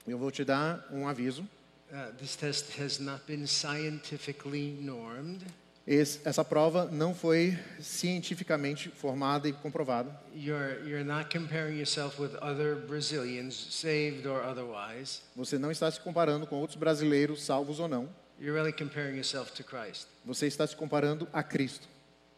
Eu 0.09 0.17
vou 0.17 0.31
te 0.31 0.43
dar 0.43 0.89
um 0.91 1.07
aviso. 1.07 1.47
Uh, 1.93 2.11
this 2.19 2.35
test 2.35 2.81
has 2.81 2.99
not 2.99 3.27
been 3.27 3.47
scientifically 3.47 4.75
normed. 4.81 5.45
Esse, 5.87 6.19
essa 6.25 6.43
prova 6.43 6.87
não 6.87 7.15
foi 7.15 7.59
cientificamente 7.79 8.89
formada 8.89 9.51
e 9.51 9.53
comprovada. 9.53 10.19
You're, 10.35 10.81
you're 10.89 11.05
not 11.05 11.29
comparing 11.29 11.77
yourself 11.77 12.19
with 12.19 12.31
other 12.41 12.75
Brazilians, 12.75 13.55
saved 13.55 14.27
or 14.27 14.43
otherwise. 14.45 15.21
Você 15.37 15.59
não 15.59 15.71
está 15.71 15.91
se 15.91 16.01
comparando 16.01 16.47
com 16.47 16.57
outros 16.57 16.79
brasileiros, 16.79 17.43
salvos 17.43 17.81
ou 17.81 17.87
não. 17.87 18.09
You're 18.41 18.59
really 18.59 18.73
comparing 18.73 19.17
yourself 19.17 19.53
to 19.53 19.63
Christ. 19.63 20.07
Você 20.25 20.47
está 20.47 20.67
se 20.67 20.75
comparando 20.75 21.29
a 21.35 21.43
Cristo. 21.43 21.87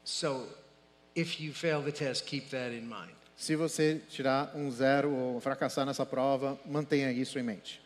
So, 0.03 0.49
if 1.15 1.41
you 1.41 1.53
fail 1.53 1.81
the 1.83 1.93
test, 1.93 2.27
keep 2.27 2.51
that 2.51 2.75
in 2.75 2.89
mind. 2.89 3.22
Se 3.43 3.57
você 3.57 4.01
tirar 4.09 4.53
um 4.55 4.71
zero 4.71 5.13
ou 5.13 5.41
fracassar 5.41 5.85
nessa 5.85 6.07
prova, 6.07 6.57
mantenha 6.65 7.11
isso 7.11 7.41
em 7.41 7.43
mente. 7.43 7.83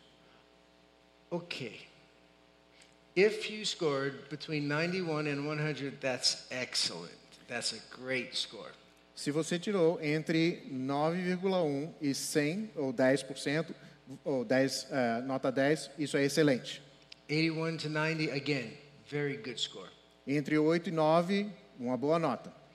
Okay. 1.31 1.87
If 3.15 3.49
you 3.49 3.65
scored 3.65 4.29
between 4.29 4.67
91 4.67 5.27
and 5.27 5.47
100, 5.47 5.97
that's 5.99 6.45
excellent. 6.51 7.17
That's 7.47 7.73
a 7.73 7.79
great 7.99 8.37
score. 8.37 8.69
Se 9.15 9.31
você 9.31 9.57
tirou 9.57 9.99
entre 9.99 10.61
9,1 10.71 11.89
e 12.01 12.13
100 12.13 12.69
ou 12.75 12.93
10% 12.93 13.73
ou 14.23 14.45
10 14.45 14.83
uh, 14.83 15.25
nota 15.25 15.51
10, 15.51 15.89
isso 15.97 16.17
é 16.17 16.23
excelente. 16.23 16.83
81 17.27 17.77
to 17.77 17.89
90, 17.89 18.31
again, 18.31 18.73
very 19.09 19.37
good 19.37 19.59
score. 19.59 19.89
Entre 20.27 20.55
8 20.55 20.89
e 20.89 20.91
9, 20.91 21.49
uma 21.79 21.97
boa 21.97 22.19
nota. 22.19 22.66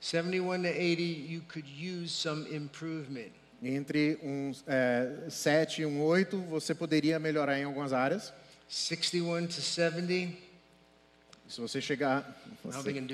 71 0.00 0.62
to 0.62 0.68
80, 0.68 1.02
you 1.02 1.42
could 1.48 1.66
use 1.66 2.12
some 2.12 2.46
improvement. 2.54 3.32
Entre 3.62 4.18
um 4.22 4.50
uh, 4.50 5.30
7 5.30 5.82
e 5.82 5.86
um 5.86 6.02
8, 6.02 6.36
você 6.42 6.74
poderia 6.74 7.18
melhorar 7.18 7.58
em 7.58 7.64
algumas 7.64 7.92
áreas. 7.92 8.32
61 8.68 9.46
to 9.46 9.60
70. 9.60 10.36
Se 11.48 11.60
você 11.60 11.80
chegar. 11.80 12.42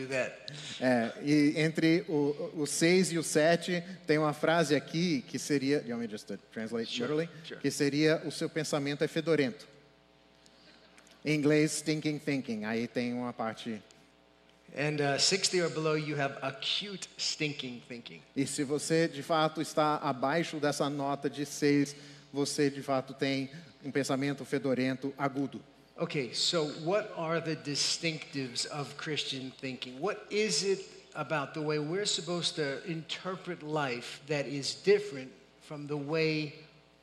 That? 0.09 0.33
É, 0.81 1.13
e 1.23 1.53
entre 1.57 2.05
o, 2.09 2.63
o 2.63 2.67
6 2.67 3.13
e 3.13 3.19
o 3.19 3.23
7, 3.23 3.85
tem 4.07 4.17
uma 4.17 4.33
frase 4.33 4.75
aqui 4.75 5.23
que 5.29 5.39
seria. 5.39 5.83
You 5.87 5.91
want 5.91 6.01
me 6.01 6.09
just 6.09 6.27
to 6.27 6.39
translate 6.51 6.91
literally? 6.99 7.29
sure. 7.45 7.61
Que 7.61 7.71
seria: 7.71 8.23
o 8.25 8.33
seu 8.33 8.49
pensamento 8.49 9.05
é 9.05 9.09
fedorento. 9.09 9.69
Em 11.25 11.35
inglês, 11.35 11.83
thinking, 11.83 12.19
thinking. 12.19 12.65
Aí 12.65 12.89
tem 12.89 13.13
uma 13.13 13.33
parte. 13.33 13.83
And 14.75 15.03
uh, 15.03 15.19
60 15.19 15.61
or 15.61 15.69
below, 15.69 15.95
you 15.95 16.17
have 16.17 16.39
acute 16.43 17.07
stinking 17.19 17.83
thinking. 17.89 18.23
E 18.35 18.47
se 18.47 18.65
você 18.65 19.07
de 19.07 19.23
fato 19.23 19.61
está 19.61 19.97
abaixo 19.97 20.59
dessa 20.59 20.89
nota 20.89 21.29
de 21.29 21.45
6, 21.45 21.95
você 22.33 22.71
de 22.71 22.83
fato 22.83 23.13
tem 23.13 23.51
um 23.85 23.91
pensamento 23.91 24.45
fedorento 24.45 25.13
agudo. 25.19 25.61
Okay, 25.99 26.33
so 26.33 26.65
what 26.85 27.13
are 27.17 27.39
the 27.39 27.55
distinctives 27.55 28.65
of 28.67 28.97
Christian 28.97 29.53
thinking? 29.61 30.01
What 30.01 30.27
is 30.31 30.65
it 30.65 30.89
about 31.15 31.53
the 31.53 31.61
way 31.61 31.79
we're 31.79 32.07
supposed 32.07 32.57
to 32.57 32.83
interpret 32.91 33.63
life 33.63 34.23
that 34.27 34.47
is 34.47 34.75
different 34.75 35.31
from 35.61 35.87
the 35.87 35.97
way 35.97 36.55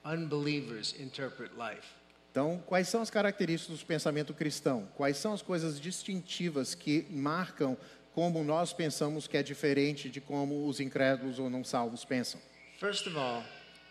unbelievers 0.03 0.95
interpret 0.97 1.55
life? 1.55 1.98
Então, 2.31 2.61
quais 2.65 2.87
são 2.87 3.01
as 3.01 3.09
características 3.09 3.79
do 3.79 3.85
pensamento 3.85 4.33
cristão? 4.33 4.87
Quais 4.95 5.17
são 5.17 5.33
as 5.33 5.41
coisas 5.41 5.79
distintivas 5.79 6.75
que 6.75 7.07
marcam 7.09 7.75
como 8.13 8.43
nós 8.43 8.73
pensamos 8.73 9.27
que 9.27 9.37
é 9.37 9.43
diferente 9.43 10.09
de 10.09 10.19
como 10.19 10.67
os 10.67 10.81
incrédulos 10.81 11.39
ou 11.39 11.49
não 11.49 11.63
salvos 11.63 12.03
pensam. 12.03 12.39
First 12.77 13.07
of 13.07 13.17
all, 13.17 13.43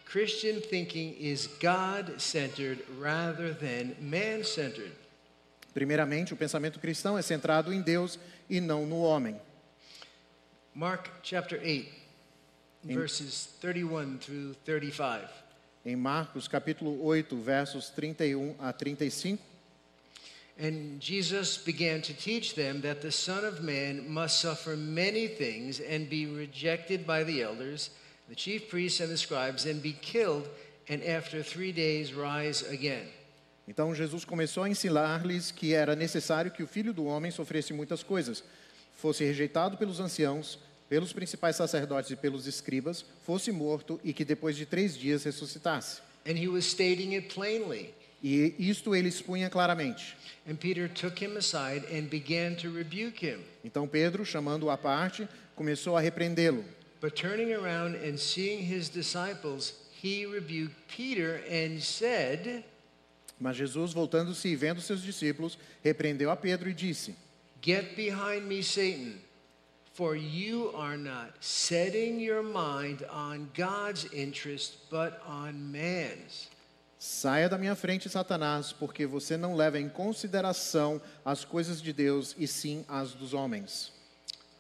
Christian 0.05 0.61
thinking 0.61 1.17
is 1.19 1.47
God 1.63 2.21
centered 2.21 2.85
rather 3.01 3.55
than 3.55 3.95
man 4.01 4.45
centered. 4.45 4.93
Primeiramente, 5.73 6.35
o 6.35 6.37
pensamento 6.37 6.79
cristão 6.79 7.17
é 7.17 7.23
centrado 7.23 7.73
em 7.73 7.81
Deus 7.81 8.19
e 8.51 8.61
não 8.61 8.87
no 8.87 9.01
homem. 9.01 9.41
Mark 10.75 11.09
chapter 11.23 11.61
8, 11.61 11.89
verses 12.85 13.49
31 13.61 14.19
through 14.19 14.55
35. 14.65 15.48
Em 15.89 15.97
Marcos 15.97 16.47
capítulo 16.47 17.03
8, 17.03 17.35
versos 17.35 17.89
31 17.89 18.55
a 18.59 18.75
35, 18.75 19.39
And 20.61 21.01
Jesus 21.01 21.57
began 21.57 22.03
to 22.03 22.13
teach 22.13 22.55
them 22.55 22.83
that 22.83 23.01
the 23.01 23.11
Son 23.11 23.43
of 23.43 23.63
Man 23.63 24.07
must 24.07 24.39
suffer 24.39 24.77
many 24.77 25.27
things 25.27 25.81
and 25.81 26.07
be 26.11 26.27
rejected 26.27 27.07
by 27.07 27.25
the 27.25 27.41
elders, 27.41 27.91
the 28.29 28.35
chief 28.35 28.69
priests, 28.69 29.01
and 29.01 29.09
the 29.09 29.17
scribes, 29.17 29.65
and 29.65 29.81
be 29.81 29.95
killed, 29.95 30.47
and 30.91 31.03
after 31.03 31.43
three 31.43 31.73
days 31.73 32.13
rise 32.13 32.63
again. 32.71 33.07
Então 33.67 33.95
Jesus 33.95 34.27
começou 34.27 34.65
a 34.65 34.69
ensinar-lhes 34.69 35.51
que 35.51 35.73
era 35.73 35.97
necessário 35.97 36.51
que 36.51 36.63
o 36.63 36.67
filho 36.67 36.93
do 36.93 37.07
homem 37.07 37.31
sofresse 37.31 37.73
muitas 37.73 38.03
coisas, 38.03 38.45
fosse 38.93 39.25
rejeitado 39.25 39.79
pelos 39.79 40.01
anciãos, 40.01 40.59
pelos 40.89 41.13
principais 41.13 41.57
sacerdotes 41.57 42.11
e 42.11 42.17
pelos 42.17 42.47
escribas, 42.47 43.05
fosse 43.25 43.53
morto 43.53 44.01
e 44.03 44.13
que 44.13 44.25
depois 44.25 44.57
de 44.57 44.67
três 44.67 44.97
dias 44.97 45.25
ressuscitasse. 45.25 46.01
And 46.27 46.33
he 46.33 46.49
was 46.49 46.65
stating 46.65 47.15
it 47.15 47.35
plainly. 47.35 47.95
E 48.23 48.55
isto 48.59 48.95
ele 48.95 49.09
expunha 49.09 49.49
claramente. 49.49 50.17
And 50.49 50.57
Peter 50.57 50.89
took 50.89 51.23
him 51.23 51.37
aside 51.37 51.85
and 51.93 52.09
began 52.09 52.57
to 52.57 52.71
rebuke 52.71 53.25
him. 53.25 53.41
Então 53.65 53.87
Pedro, 53.87 54.25
chamando-o 54.25 54.71
à 54.71 54.77
parte, 54.77 55.29
começou 55.55 55.97
a 55.97 56.01
repreendê-lo. 56.01 56.65
But 57.01 57.15
turning 57.15 57.53
around 57.53 57.97
and 57.97 58.17
seeing 58.17 58.61
his 58.61 58.89
disciples, 58.89 59.75
he 60.03 60.27
rebuked 60.27 60.75
Peter 60.89 61.43
and 61.49 61.81
said, 61.81 62.65
Mas 63.39 63.57
Jesus, 63.57 63.93
voltando-se 63.93 64.49
e 64.49 64.57
vendo 64.57 64.81
seus 64.81 65.01
discípulos, 65.01 65.57
repreendeu 65.83 66.31
a 66.31 66.37
Pedro 66.37 66.69
e 66.69 66.75
disse: 66.75 67.15
Get 67.63 67.95
behind 67.95 68.47
me, 68.47 68.63
Satan, 68.63 69.15
for 69.99 70.15
you 70.15 70.71
are 70.77 70.97
not 70.97 71.33
setting 71.41 72.21
your 72.21 72.41
mind 72.41 73.05
on 73.11 73.51
God's 73.53 74.07
interest, 74.13 74.77
but 74.89 75.21
on 75.27 75.73
man's. 75.73 76.49
Saia 77.01 77.49
da 77.49 77.59
minha 77.59 77.75
frente, 77.75 78.09
Satanás, 78.09 78.73
porque 78.73 79.05
você 79.07 79.37
não 79.37 79.57
leva 79.57 79.77
em 79.77 79.89
consideração 79.89 81.01
as 81.25 81.45
coisas 81.45 81.83
de 81.83 81.93
Deus 81.93 82.33
e 82.39 82.47
sim 82.47 82.85
as 82.89 83.13
dos 83.13 83.35
homens. 83.35 83.93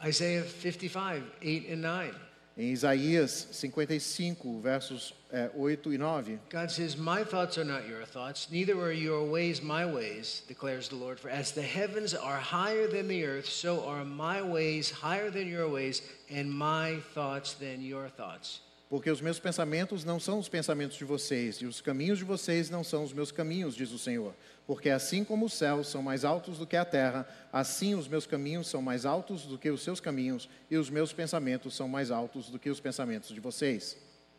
Isaiah 0.04 0.44
55, 0.44 1.24
8 1.40 1.72
and 1.72 1.76
9. 1.76 2.27
Em 2.58 2.72
Isaías 2.72 3.46
55, 3.52 4.60
versos 4.60 5.14
eh, 5.30 5.48
8 5.54 5.92
e 5.92 5.96
9, 5.96 6.40
God 6.50 6.68
says, 6.72 6.96
My 6.96 7.22
thoughts 7.22 7.56
are 7.56 7.64
not 7.64 7.88
your 7.88 8.04
thoughts, 8.04 8.48
neither 8.50 8.74
are 8.80 8.92
your 8.92 9.30
ways 9.30 9.62
my 9.62 9.86
ways, 9.86 10.42
declares 10.48 10.88
the 10.88 10.96
Lord. 10.96 11.20
For 11.20 11.30
as 11.30 11.52
the 11.52 11.62
heavens 11.62 12.14
are 12.14 12.40
higher 12.40 12.88
than 12.88 13.06
the 13.06 13.24
earth, 13.24 13.46
so 13.46 13.86
are 13.86 14.04
my 14.04 14.42
ways 14.42 14.90
higher 14.90 15.30
than 15.30 15.46
your 15.46 15.68
ways, 15.68 16.02
and 16.28 16.52
my 16.52 16.96
thoughts 17.14 17.54
than 17.54 17.80
your 17.80 18.08
thoughts. 18.08 18.60
porque 18.88 19.10
os 19.10 19.20
meus 19.20 19.38
pensamentos 19.38 20.04
não 20.04 20.18
são 20.18 20.38
os 20.38 20.48
pensamentos 20.48 20.96
de 20.96 21.04
vocês, 21.04 21.56
e 21.56 21.66
os 21.66 21.80
caminhos 21.80 22.18
de 22.18 22.24
vocês 22.24 22.70
não 22.70 22.82
são 22.82 23.04
os 23.04 23.12
meus 23.12 23.30
caminhos, 23.30 23.76
diz 23.76 23.92
o 23.92 23.98
Senhor. 23.98 24.34
Porque 24.68 24.90
assim 24.90 25.24
como 25.24 25.46
os 25.46 25.54
céus 25.54 25.88
são 25.88 26.02
mais 26.02 26.26
altos 26.26 26.58
do 26.58 26.66
que 26.66 26.76
a 26.76 26.84
terra, 26.84 27.26
assim 27.50 27.94
os 27.94 28.06
meus 28.06 28.26
caminhos 28.26 28.66
são 28.66 28.82
mais 28.82 29.06
altos 29.06 29.46
do 29.46 29.56
que 29.56 29.70
os 29.70 29.82
seus 29.82 29.98
caminhos, 29.98 30.46
e 30.70 30.76
os 30.76 30.90
meus 30.90 31.10
pensamentos 31.10 31.74
são 31.74 31.88
mais 31.88 32.10
altos 32.10 32.50
do 32.50 32.58
que 32.58 32.68
os 32.68 32.78
pensamentos 32.78 33.30
de 33.30 33.40
vocês. 33.40 33.96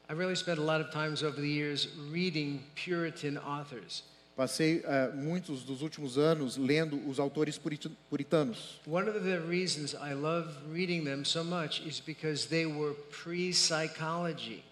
Really 0.07 0.35
spent 0.35 0.59
a 0.59 0.61
lot 0.61 0.81
of 0.85 0.91
times 0.91 1.23
over 1.23 1.35
the 1.41 1.47
years 1.47 1.89
reading 2.11 2.61
Puritan 2.75 3.39
authors. 3.39 4.03
Passei 4.35 4.83
eh, 4.85 5.11
muitos 5.15 5.63
dos 5.63 5.81
últimos 5.81 6.17
anos 6.19 6.57
lendo 6.57 6.97
os 7.09 7.19
autores 7.19 7.57
purit- 7.57 7.91
puritanos. 8.07 8.79
One 8.87 9.09
of 9.09 9.19
the 9.21 9.39
reasons 9.39 9.93
I 9.95 10.13
love 10.13 10.47
reading 10.71 11.03
them 11.05 11.25
so 11.25 11.43
much 11.43 11.81
is 11.85 11.99
because 11.99 12.47
they 12.47 12.67
were 12.67 12.93
pre 13.23 13.51
psychology. 13.51 14.63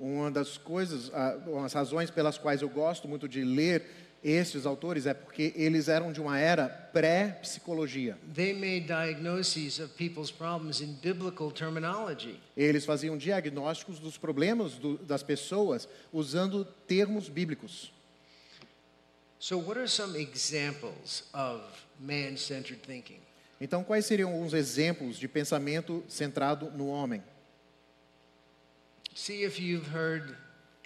Uma 0.00 0.30
das 0.30 0.58
coisas, 0.58 1.10
ah, 1.14 1.36
as 1.64 1.72
razões 1.72 2.10
pelas 2.10 2.36
quais 2.36 2.60
eu 2.62 2.68
gosto 2.68 3.06
muito 3.06 3.28
de 3.28 3.44
ler 3.44 4.03
estes 4.24 4.64
autores 4.64 5.04
é 5.04 5.12
porque 5.12 5.52
eles 5.54 5.86
eram 5.86 6.10
de 6.10 6.18
uma 6.18 6.38
era 6.38 6.66
pré-psicologia. 6.66 8.16
Eles 12.56 12.84
faziam 12.86 13.18
diagnósticos 13.18 13.98
dos 13.98 14.16
problemas 14.16 14.78
do, 14.78 14.96
das 14.96 15.22
pessoas 15.22 15.86
usando 16.10 16.64
termos 16.86 17.28
bíblicos. 17.28 17.92
So, 19.38 19.58
what 19.58 19.78
are 19.78 19.86
some 19.86 20.16
examples 20.16 21.24
of 21.34 21.60
man 22.00 22.38
centered 22.38 22.80
thinking? 22.80 23.20
Então, 23.60 23.84
quais 23.84 24.06
seriam 24.06 24.32
alguns 24.32 24.54
exemplos 24.54 25.18
de 25.18 25.28
pensamento 25.28 26.02
centrado 26.08 26.70
no 26.70 26.88
homem? 26.88 27.22
See 29.14 29.44
if 29.44 29.60
you've 29.60 29.94
heard 29.94 30.34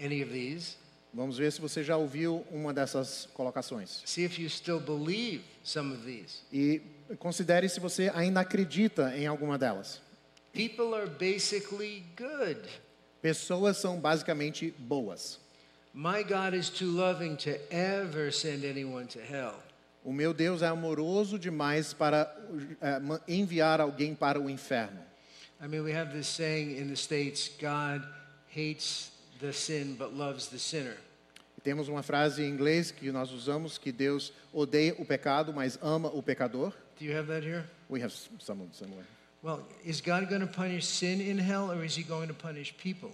any 0.00 0.22
of 0.22 0.32
these. 0.32 0.76
Vamos 1.12 1.38
ver 1.38 1.50
se 1.52 1.60
você 1.60 1.82
já 1.82 1.96
ouviu 1.96 2.44
uma 2.50 2.72
dessas 2.72 3.28
colocações. 3.32 4.02
See 4.04 4.24
if 4.24 4.38
you 4.38 4.48
still 4.48 4.78
believe 4.80 5.42
some 5.64 5.92
of 5.92 6.04
these. 6.04 6.42
E 6.52 6.80
considere 7.18 7.68
se 7.68 7.80
você 7.80 8.10
ainda 8.14 8.40
acredita 8.40 9.16
em 9.16 9.26
alguma 9.26 9.56
delas. 9.58 10.00
People 10.52 10.94
are 10.94 11.08
basically 11.08 12.04
good. 12.16 12.60
Pessoas 13.22 13.78
são 13.78 13.98
basicamente 13.98 14.72
boas. 14.78 15.38
My 15.94 16.22
God 16.22 16.54
is 16.54 16.68
too 16.68 16.90
loving 16.90 17.36
to 17.36 17.50
ever 17.70 18.32
send 18.32 18.64
anyone 18.64 19.06
to 19.06 19.18
hell. 19.18 19.54
O 20.04 20.12
meu 20.12 20.32
Deus 20.32 20.62
é 20.62 20.66
amoroso 20.66 21.38
demais 21.38 21.92
para 21.92 22.32
ma- 23.02 23.20
enviar 23.26 23.80
alguém 23.80 24.14
para 24.14 24.38
o 24.40 24.48
inferno. 24.48 25.00
I 25.60 25.66
mean, 25.66 25.82
we 25.82 25.92
have 25.92 26.12
this 26.12 26.28
saying 26.28 26.78
in 26.78 26.88
the 26.88 26.94
States 26.96 27.50
God 27.60 28.06
hates 28.54 29.10
the 29.40 29.52
sin 29.52 29.94
but 29.98 30.12
loves 30.14 30.48
the 30.48 30.58
sinner. 30.58 30.96
E 31.56 31.60
temos 31.60 31.88
uma 31.88 32.02
frase 32.02 32.42
em 32.42 32.48
inglês 32.50 32.90
que 32.90 33.10
nós 33.10 33.32
usamos 33.32 33.78
que 33.78 33.90
Deus 33.92 34.32
odeia 34.52 34.94
o 34.98 35.04
pecado, 35.04 35.52
mas 35.52 35.78
ama 35.82 36.08
o 36.08 36.22
pecador. 36.22 36.72
Do 36.98 37.04
you 37.04 37.16
have 37.16 37.28
that 37.28 37.44
here? 37.46 37.64
We 37.88 38.00
have 38.00 38.12
s- 38.12 38.28
some 38.38 38.68
similar. 38.72 39.04
Well, 39.42 39.62
is 39.84 40.00
God 40.00 40.28
going 40.28 40.40
to 40.40 40.46
punish 40.48 40.84
sin 40.86 41.20
in 41.20 41.38
hell 41.38 41.70
or 41.70 41.84
is 41.84 41.96
he 41.96 42.02
going 42.02 42.26
to 42.28 42.34
punish 42.34 42.72
people? 42.76 43.10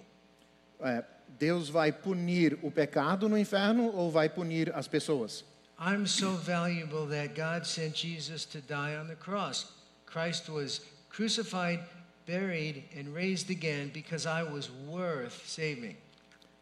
É, 0.81 1.05
Deus 1.39 1.69
vai 1.69 1.93
punir 1.93 2.59
o 2.63 2.71
pecado 2.71 3.29
no 3.29 3.37
inferno 3.39 3.91
ou 3.95 4.11
vai 4.11 4.29
punir 4.29 4.71
as 4.75 4.89
pessoas? 4.89 5.45
I'm 5.79 6.07
so 6.07 6.33
valuable 6.37 7.07
that 7.09 7.35
God 7.35 7.67
sent 7.67 7.95
Jesus 7.97 8.45
to 8.47 8.61
die 8.61 8.97
on 8.97 9.07
the 9.09 9.17
cross. 9.17 9.73
Christ 10.07 10.49
was 10.49 10.81
crucified, 11.11 11.81
buried, 12.27 12.85
and 12.97 13.13
raised 13.15 13.51
again 13.51 13.91
because 13.93 14.27
I 14.27 14.43
was 14.45 14.71
worth 14.89 15.43
saving. 15.47 15.97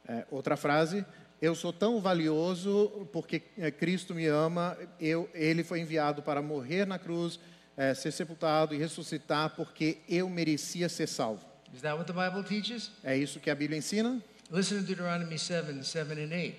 É, 0.08 0.24
outra 0.30 0.56
frase, 0.56 1.04
eu 1.40 1.54
sou 1.54 1.72
tão 1.72 2.00
valioso 2.00 3.08
porque 3.12 3.42
é, 3.58 3.70
Cristo 3.70 4.14
me 4.14 4.26
ama, 4.26 4.76
eu, 5.00 5.28
ele 5.34 5.64
foi 5.64 5.80
enviado 5.80 6.22
para 6.22 6.40
morrer 6.40 6.86
na 6.86 6.98
cruz, 6.98 7.38
é, 7.76 7.94
ser 7.94 8.12
sepultado 8.12 8.74
e 8.74 8.78
ressuscitar 8.78 9.50
porque 9.56 9.98
eu 10.08 10.28
merecia 10.28 10.88
ser 10.88 11.06
salvo. 11.06 11.44
Is 11.74 11.80
that 11.80 11.96
what 11.96 12.06
the 12.06 12.12
Bible 12.12 12.44
teaches? 12.44 12.90
É 13.02 13.16
isso 13.16 13.40
que 13.40 13.50
a 13.50 13.54
Bíblia 13.54 13.78
ensina? 13.78 14.20
Listen 14.50 14.80
to 14.80 14.84
Deuteronomy 14.84 15.38
7 15.38 15.82
7 15.82 16.12
and 16.12 16.34
8. 16.34 16.54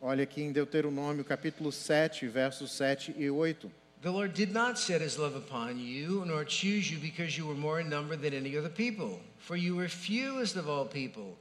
Olha 0.00 0.22
aqui 0.22 0.42
em 0.42 0.52
Deuteronômio 0.52 1.24
capítulo 1.24 1.72
7, 1.72 2.28
versos 2.28 2.70
7 2.72 3.14
e 3.16 3.30
8. 3.30 3.70
The 4.00 4.10
Lord 4.10 4.32
did 4.32 4.52
not 4.52 4.78
set 4.78 5.00
his 5.00 5.16
love 5.16 5.34
upon 5.36 5.78
you, 5.78 6.24
nor 6.24 6.44
choose 6.44 6.92
you 6.92 7.00
because 7.00 7.36
you 7.36 7.48
were 7.48 7.58
more 7.58 7.80
in 7.80 7.88
number 7.88 8.16
than 8.16 8.32
any 8.32 8.56
other 8.56 8.70
people. 8.70 9.20
For 9.38 9.56
you 9.56 9.74
were 9.74 9.88
fewest 9.88 10.56
of 10.56 10.68
all 10.68 10.86
people. 10.86 11.36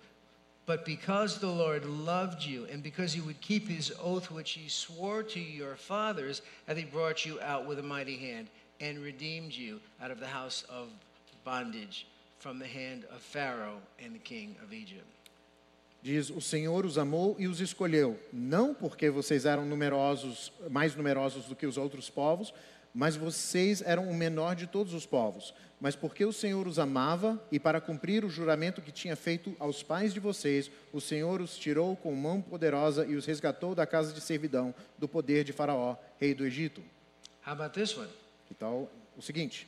But 0.68 0.84
because 0.84 1.40
the 1.40 1.48
Lord 1.48 1.86
loved 1.86 2.44
you, 2.44 2.68
and 2.70 2.84
because 2.84 3.14
he 3.14 3.22
would 3.22 3.40
keep 3.40 3.70
his 3.70 3.94
oath 4.04 4.30
which 4.30 4.52
he 4.52 4.68
swore 4.68 5.24
to 5.24 5.40
your 5.40 5.78
fathers, 5.78 6.42
hath 6.68 6.76
he 6.76 6.84
brought 6.84 7.26
you 7.26 7.40
out 7.42 7.66
with 7.66 7.80
a 7.80 7.84
mighty 7.84 8.18
hand, 8.18 8.50
and 8.82 9.00
redeemed 9.00 9.54
you 9.54 9.80
out 10.04 10.12
of 10.12 10.20
the 10.20 10.28
house 10.28 10.66
of 10.70 10.90
bondage, 11.46 12.06
from 12.40 12.60
the 12.60 12.68
hand 12.68 13.06
of 13.16 13.22
Pharaoh 13.22 13.80
and 14.04 14.14
the 14.14 14.20
king 14.20 14.58
of 14.62 14.74
Egypt. 14.74 15.08
Diz: 16.04 16.30
O 16.30 16.42
Senhor 16.42 16.86
os 16.86 16.98
amou 16.98 17.38
e 17.40 17.48
os 17.48 17.62
escolheu, 17.62 18.20
não 18.34 18.74
porque 18.74 19.10
vocês 19.10 19.46
eram 19.46 19.66
numerosos, 19.66 20.52
mais 20.70 20.94
numerosos 20.96 21.46
do 21.46 21.56
que 21.56 21.66
os 21.66 21.78
outros 21.78 22.10
povos, 22.10 22.54
mas 22.94 23.16
vocês 23.16 23.82
eram 23.82 24.10
o 24.10 24.14
menor 24.14 24.56
de 24.56 24.68
todos 24.68 24.94
os 24.94 25.06
povos, 25.06 25.54
mas 25.80 25.96
porque 25.96 26.26
o 26.26 26.34
Senhor 26.34 26.68
os 26.68 26.80
amava 26.80 27.42
e 27.52 27.60
para 27.60 27.80
cumprir 27.80 28.26
o 28.26 28.30
juramento 28.30 28.82
que 28.82 28.92
tinha 28.92 29.16
feito 29.16 29.56
aos 29.60 29.84
pais 29.84 30.14
de 30.14 30.20
vocês, 30.20 30.72
o 30.92 31.00
Senhor 31.00 31.40
os 31.42 31.58
tirou 31.58 31.96
com 31.96 32.16
mão 32.16 32.42
poderosa 32.42 33.06
e 33.06 33.16
os 33.16 33.26
resgatou 33.26 33.76
da 33.76 33.86
casa 33.86 34.12
de 34.12 34.22
servidão, 34.22 34.74
do 34.98 35.08
poder 35.08 35.44
de 35.44 35.54
Faraó, 35.54 35.96
rei 36.20 36.34
do 36.34 36.46
Egito. 36.46 36.82
How 37.46 37.54
about 37.54 37.80
this 37.80 37.96
one? 37.96 38.10
Que 38.48 38.54
tal 38.54 38.92
o 39.16 39.22
seguinte? 39.22 39.68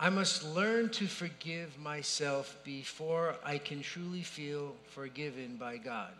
I 0.00 0.08
must 0.08 0.44
learn 0.54 0.88
to 0.90 1.06
forgive 1.06 1.78
myself 1.78 2.56
before 2.64 3.36
I 3.44 3.58
can 3.58 3.82
truly 3.82 4.22
feel 4.22 4.76
forgiven 4.86 5.58
by 5.58 5.78
God. 5.78 6.14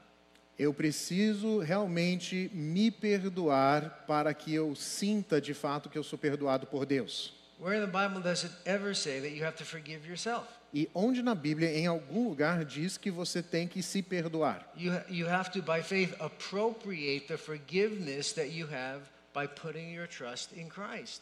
Eu 0.59 0.75
preciso 0.75 1.61
realmente 1.61 2.51
me 2.53 2.91
perdoar 2.91 4.05
para 4.07 4.35
que 4.35 4.53
eu 4.53 4.75
sinta 4.75 5.41
de 5.41 5.55
fato 5.55 5.89
que 5.89 5.97
eu 5.97 6.03
sou 6.03 6.19
perdoado 6.19 6.67
por 6.67 6.85
Deus. 6.85 7.40
Where 7.61 7.75
in 7.75 7.83
the 7.83 7.87
Bible 7.93 8.23
does 8.23 8.45
it 8.45 8.53
ever 8.65 8.95
say 8.95 9.21
that 9.21 9.33
you 9.33 9.45
have 9.45 9.57
to 9.57 9.65
forgive 9.65 10.07
yourself? 10.07 10.47
E 10.73 10.89
onde 10.95 11.21
na 11.23 11.35
Bíblia, 11.35 11.69
em 11.77 11.87
algum 11.87 12.29
lugar, 12.29 12.65
diz 12.65 12.97
que 12.97 13.11
você 13.11 13.43
tem 13.43 13.69
que 13.69 13.83
se 13.83 14.01
perdoar? 14.03 14.67
You, 14.77 14.93
you 15.11 15.27
have 15.29 15.51
to, 15.53 15.61
by 15.61 15.83
faith, 15.83 16.15
appropriate 16.21 17.27
the 17.29 17.37
forgiveness 17.37 18.33
that 18.33 18.51
you 18.51 18.67
have 18.67 19.03
by 19.35 19.47
putting 19.47 19.93
your 19.93 20.07
trust 20.07 20.53
in 20.57 20.69
Christ. 20.69 21.21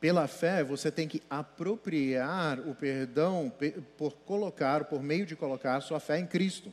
Pela 0.00 0.26
fé, 0.28 0.62
você 0.62 0.90
tem 0.90 1.08
que 1.08 1.22
apropriar 1.28 2.60
o 2.60 2.74
perdão 2.74 3.50
pe- 3.50 3.72
por 3.98 4.12
colocar, 4.24 4.84
por 4.84 5.02
meio 5.02 5.26
de 5.26 5.34
colocar 5.36 5.80
sua 5.80 5.98
fé 6.00 6.18
em 6.18 6.26
Cristo. 6.26 6.72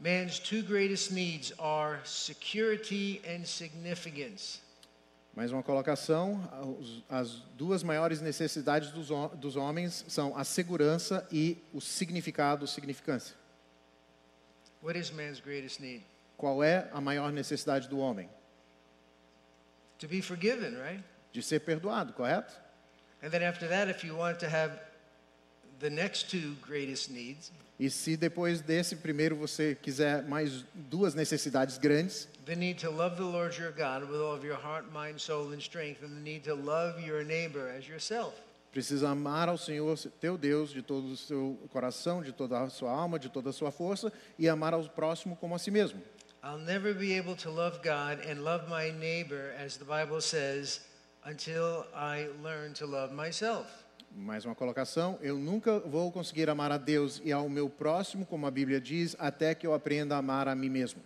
Man's 0.00 0.38
two 0.38 0.62
greatest 0.62 1.10
needs 1.12 1.52
are 1.58 1.98
security 2.04 3.20
and 3.26 3.44
significance. 3.44 4.60
Mais 5.38 5.52
uma 5.52 5.62
colocação: 5.62 6.42
as 7.08 7.30
duas 7.56 7.84
maiores 7.84 8.20
necessidades 8.20 8.90
dos 8.90 9.54
homens 9.54 10.04
são 10.08 10.36
a 10.36 10.42
segurança 10.42 11.24
e 11.30 11.56
o 11.72 11.80
significado, 11.80 12.66
significância. 12.66 13.36
What 14.82 14.98
is 14.98 15.12
man's 15.12 15.38
greatest 15.38 15.80
need? 15.80 16.04
Qual 16.36 16.60
é 16.60 16.88
a 16.92 17.00
maior 17.00 17.30
necessidade 17.30 17.86
do 17.86 18.00
homem? 18.00 18.28
To 20.00 20.08
be 20.08 20.20
forgiven, 20.20 20.74
right? 20.74 21.04
De 21.32 21.40
ser 21.40 21.60
perdoado, 21.60 22.12
correto? 22.14 22.52
And 23.22 23.30
then 23.30 23.44
after 23.44 23.68
that, 23.68 23.88
if 23.88 24.04
you 24.04 24.16
want 24.16 24.40
to 24.40 24.48
have 24.48 24.76
the 25.78 25.88
next 25.88 26.28
two 26.28 26.56
greatest 26.66 27.12
needs, 27.12 27.52
E 27.78 27.88
se 27.88 28.16
depois 28.16 28.60
desse 28.60 28.96
primeiro 28.96 29.36
você 29.36 29.76
quiser 29.80 30.24
mais 30.24 30.64
duas 30.74 31.14
necessidades 31.14 31.78
grandes, 31.78 32.28
the 32.44 32.56
need 32.56 32.80
to 32.80 32.90
love 32.90 33.16
the 33.16 33.22
Lord 33.22 33.56
your 33.56 33.72
God 33.72 34.10
with 34.10 34.20
all 34.20 34.34
of 34.34 34.44
your 34.44 34.58
heart, 34.58 34.86
mind, 34.92 35.20
soul, 35.20 35.52
and 35.52 35.60
strength, 35.60 36.02
and 36.02 36.08
the 36.08 36.20
need 36.20 36.42
to 36.44 36.54
love 36.54 37.00
your 37.00 37.24
neighbor 37.24 37.68
as 37.68 37.86
yourself. 37.86 38.34
precisa 38.72 39.10
amar 39.10 39.48
ao 39.48 39.56
Senhor 39.56 39.96
teu 40.20 40.36
Deus 40.36 40.70
de 40.70 40.82
todo 40.82 41.06
o 41.06 41.16
seu 41.16 41.58
coração, 41.70 42.22
de 42.22 42.32
toda 42.32 42.60
a 42.60 42.68
sua 42.68 42.90
alma, 42.90 43.18
de 43.18 43.28
toda 43.28 43.50
a 43.50 43.52
sua 43.52 43.70
força 43.70 44.12
e 44.38 44.48
amar 44.48 44.74
ao 44.74 44.82
próximo 44.84 45.36
como 45.36 45.54
a 45.54 45.58
si 45.58 45.70
mesmo. 45.70 46.00
I'll 46.42 46.58
never 46.58 46.94
be 46.94 47.18
able 47.18 47.36
to 47.36 47.50
love 47.50 47.80
God 47.82 48.24
and 48.24 48.42
love 48.42 48.68
my 48.68 48.90
neighbor, 48.92 49.52
as 49.58 49.76
the 49.76 49.84
Bible 49.84 50.20
says, 50.20 50.80
until 51.24 51.84
I 51.94 52.28
learn 52.42 52.74
to 52.74 52.86
love 52.86 53.12
myself. 53.12 53.66
Mais 54.14 54.44
uma 54.44 54.54
colocação, 54.54 55.18
eu 55.22 55.36
nunca 55.38 55.78
vou 55.80 56.10
conseguir 56.10 56.50
amar 56.50 56.72
a 56.72 56.76
Deus 56.76 57.20
e 57.24 57.30
ao 57.32 57.48
meu 57.48 57.68
próximo, 57.70 58.26
como 58.26 58.46
a 58.46 58.50
Bíblia 58.50 58.80
diz, 58.80 59.14
até 59.18 59.54
que 59.54 59.66
eu 59.66 59.72
aprenda 59.72 60.16
a 60.16 60.18
amar 60.18 60.48
a 60.48 60.54
mim 60.54 60.68
mesmo. 60.68 61.00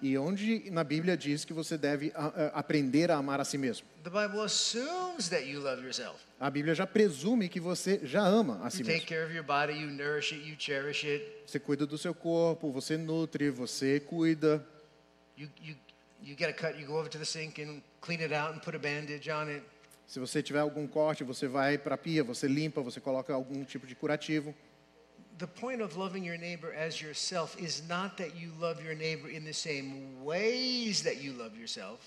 E 0.00 0.16
onde 0.16 0.70
na 0.70 0.84
Bíblia 0.84 1.16
diz 1.16 1.44
que 1.44 1.52
você 1.52 1.76
deve 1.76 2.12
a- 2.14 2.26
a- 2.26 2.46
aprender 2.60 3.10
a 3.10 3.16
amar 3.16 3.40
a 3.40 3.44
si 3.44 3.58
mesmo? 3.58 3.86
The 4.04 4.10
Bible 4.10 4.40
assumes 4.42 5.28
that 5.28 5.44
you 5.44 5.60
love 5.60 5.82
yourself. 5.82 6.14
A 6.38 6.48
Bíblia 6.50 6.74
já 6.74 6.86
presume 6.86 7.48
que 7.48 7.58
você 7.58 8.00
já 8.04 8.22
ama 8.24 8.60
a 8.64 8.70
si 8.70 8.82
You 8.82 8.86
mesmo. 8.86 9.06
body. 9.44 9.72
Você 11.46 11.58
cuida 11.58 11.84
do 11.84 11.98
seu 11.98 12.14
corpo, 12.14 12.70
você 12.70 12.96
nutre, 12.96 13.50
você 13.50 13.98
cuida. 14.00 14.64
You, 15.36 15.48
you, 15.60 15.74
you 16.22 16.36
get 16.38 16.48
a 16.50 16.52
cut, 16.52 16.78
you 16.80 16.86
go 16.86 16.94
over 16.94 17.08
to 17.10 17.18
the 17.18 17.24
sink 17.24 17.60
and 17.60 17.82
clean 18.00 18.20
it 18.20 18.32
out 18.32 18.54
and 18.54 18.60
put 18.60 18.76
a 18.76 18.78
bandage 18.78 19.28
on 19.28 19.48
it. 19.50 19.64
Se 20.06 20.20
você 20.20 20.42
tiver 20.42 20.60
algum 20.60 20.86
corte, 20.86 21.24
você 21.24 21.48
vai 21.48 21.78
para 21.78 21.94
a 21.94 21.98
pia, 21.98 22.22
você 22.22 22.46
limpa, 22.46 22.80
você 22.82 23.00
coloca 23.00 23.32
algum 23.32 23.64
tipo 23.64 23.86
de 23.86 23.94
curativo. 23.94 24.54
The 25.38 25.46
point 25.46 25.82
of 25.82 25.98
loving 25.98 26.24
your 26.24 26.38
neighbor 26.38 26.72
as 26.72 27.00
yourself 27.00 27.60
is 27.60 27.82
not 27.88 28.16
that 28.18 28.36
you 28.36 28.52
love 28.60 28.80
your 28.84 28.94
neighbor 28.94 29.28
in 29.28 29.44
the 29.44 29.52
same 29.52 30.22
ways 30.22 31.02
that 31.02 31.16
you 31.16 31.32
love 31.32 31.58
yourself. 31.58 31.98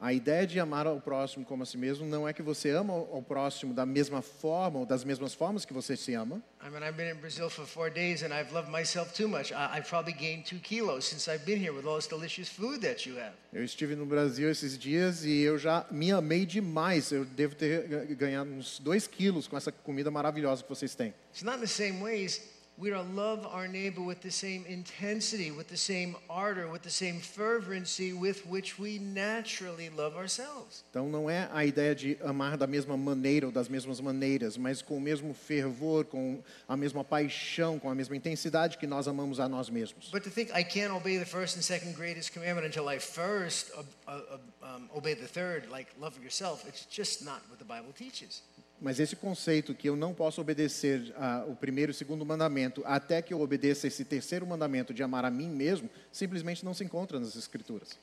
A 0.00 0.12
ideia 0.12 0.46
de 0.46 0.60
amar 0.60 0.86
ao 0.86 1.00
próximo 1.00 1.44
como 1.44 1.64
a 1.64 1.66
si 1.66 1.76
mesmo 1.76 2.06
não 2.06 2.26
é 2.28 2.32
que 2.32 2.40
você 2.40 2.70
ama 2.70 2.92
ao 2.92 3.20
próximo 3.20 3.74
da 3.74 3.84
mesma 3.84 4.22
forma 4.22 4.78
ou 4.78 4.86
das 4.86 5.02
mesmas 5.02 5.34
formas 5.34 5.64
que 5.64 5.72
você 5.74 5.96
se 5.96 6.14
ama. 6.14 6.40
I 6.64 6.70
mean, 6.70 6.84
I've 6.84 6.96
been 6.96 7.10
in 7.10 7.16
Brazil 7.20 7.50
for 7.50 7.66
four 7.66 7.90
days 7.90 8.22
and 8.22 8.28
I've 8.32 8.52
loved 8.54 8.70
myself 8.70 9.12
too 9.12 9.26
much. 9.28 9.52
I, 9.52 9.76
I've 9.78 9.88
probably 9.88 10.12
gained 10.12 10.44
two 10.46 10.60
kilos 10.60 11.04
since 11.04 11.28
I've 11.28 11.44
been 11.44 11.58
here 11.60 11.72
with 11.72 11.84
all 11.84 11.96
this 11.96 12.06
delicious 12.06 12.48
food 12.48 12.80
that 12.82 13.08
you 13.08 13.16
have. 13.18 13.32
Eu 13.52 13.64
estive 13.64 13.96
no 13.96 14.06
Brasil 14.06 14.48
esses 14.48 14.78
dias 14.78 15.24
e 15.24 15.40
eu 15.40 15.58
já 15.58 15.84
me 15.90 16.12
amei 16.12 16.46
demais. 16.46 17.10
Eu 17.10 17.24
devo 17.24 17.56
ter 17.56 17.88
ga- 17.88 18.04
ganhado 18.14 18.50
uns 18.52 18.78
dois 18.78 19.08
quilos 19.08 19.48
com 19.48 19.56
essa 19.56 19.72
comida 19.72 20.12
maravilhosa 20.12 20.62
que 20.62 20.68
vocês 20.68 20.94
têm. 20.94 21.12
It's 21.32 21.42
not 21.42 21.56
in 21.58 21.60
the 21.62 21.66
same 21.66 22.00
ways. 22.00 22.40
We 22.80 22.92
are 22.92 23.02
to 23.02 23.10
love 23.10 23.44
our 23.44 23.66
neighbor 23.66 24.00
with 24.00 24.20
the 24.20 24.30
same 24.30 24.64
intensity, 24.68 25.50
with 25.50 25.66
the 25.66 25.76
same 25.76 26.14
ardor, 26.30 26.70
with 26.70 26.82
the 26.82 26.90
same 26.90 27.18
fervency 27.18 28.12
with 28.12 28.46
which 28.46 28.78
we 28.78 29.00
naturally 29.00 29.90
love 29.90 30.14
ourselves. 30.16 30.84
Então 30.88 31.08
não 31.08 31.28
é 31.28 31.48
a 31.52 31.64
ideia 31.64 31.92
de 31.92 32.16
amar 32.22 32.56
da 32.56 32.68
mesma 32.68 32.96
maneira 32.96 33.46
ou 33.46 33.52
das 33.52 33.68
mesmas 33.68 34.00
maneiras, 34.00 34.56
mas 34.56 34.80
com 34.80 34.96
o 34.96 35.00
mesmo 35.00 35.34
fervor, 35.34 36.04
com 36.04 36.40
a 36.68 36.76
mesma 36.76 37.02
paixão, 37.02 37.80
com 37.80 37.90
a 37.90 37.94
mesma 37.96 38.14
intensidade 38.14 38.78
que 38.78 38.86
nós 38.86 39.08
amamos 39.08 39.40
a 39.40 39.48
nós 39.48 39.68
mesmos. 39.68 40.12
But 40.12 40.22
to 40.22 40.30
think 40.30 40.52
I 40.52 40.62
can't 40.62 40.92
obey 40.92 41.18
the 41.18 41.26
first 41.26 41.56
and 41.56 41.62
second 41.62 41.96
greatest 41.96 42.32
commandment 42.32 42.64
until 42.64 42.88
I 42.88 43.00
first 43.00 43.72
uh, 43.74 43.82
uh, 44.06 44.38
um, 44.62 44.88
obey 44.96 45.14
the 45.14 45.26
third, 45.26 45.68
like 45.68 45.90
love 45.98 46.16
yourself, 46.22 46.64
it's 46.68 46.86
just 46.88 47.24
not 47.24 47.40
what 47.50 47.58
the 47.58 47.64
Bible 47.64 47.92
teaches. 47.92 48.42
Mas 48.80 49.00
esse 49.00 49.16
conceito 49.16 49.74
que 49.74 49.88
eu 49.88 49.96
não 49.96 50.14
posso 50.14 50.40
obedecer 50.40 51.12
ah, 51.16 51.44
o 51.48 51.56
primeiro 51.56 51.90
e 51.90 51.92
o 51.92 51.94
segundo 51.94 52.24
mandamento 52.24 52.82
até 52.86 53.20
que 53.20 53.34
eu 53.34 53.40
obedeça 53.40 53.88
esse 53.88 54.04
terceiro 54.04 54.46
mandamento 54.46 54.94
de 54.94 55.02
amar 55.02 55.24
a 55.24 55.30
mim 55.30 55.48
mesmo, 55.48 55.90
simplesmente 56.12 56.64
não 56.64 56.72
se 56.72 56.84
encontra 56.84 57.18
nas 57.18 57.34
escrituras. 57.34 57.98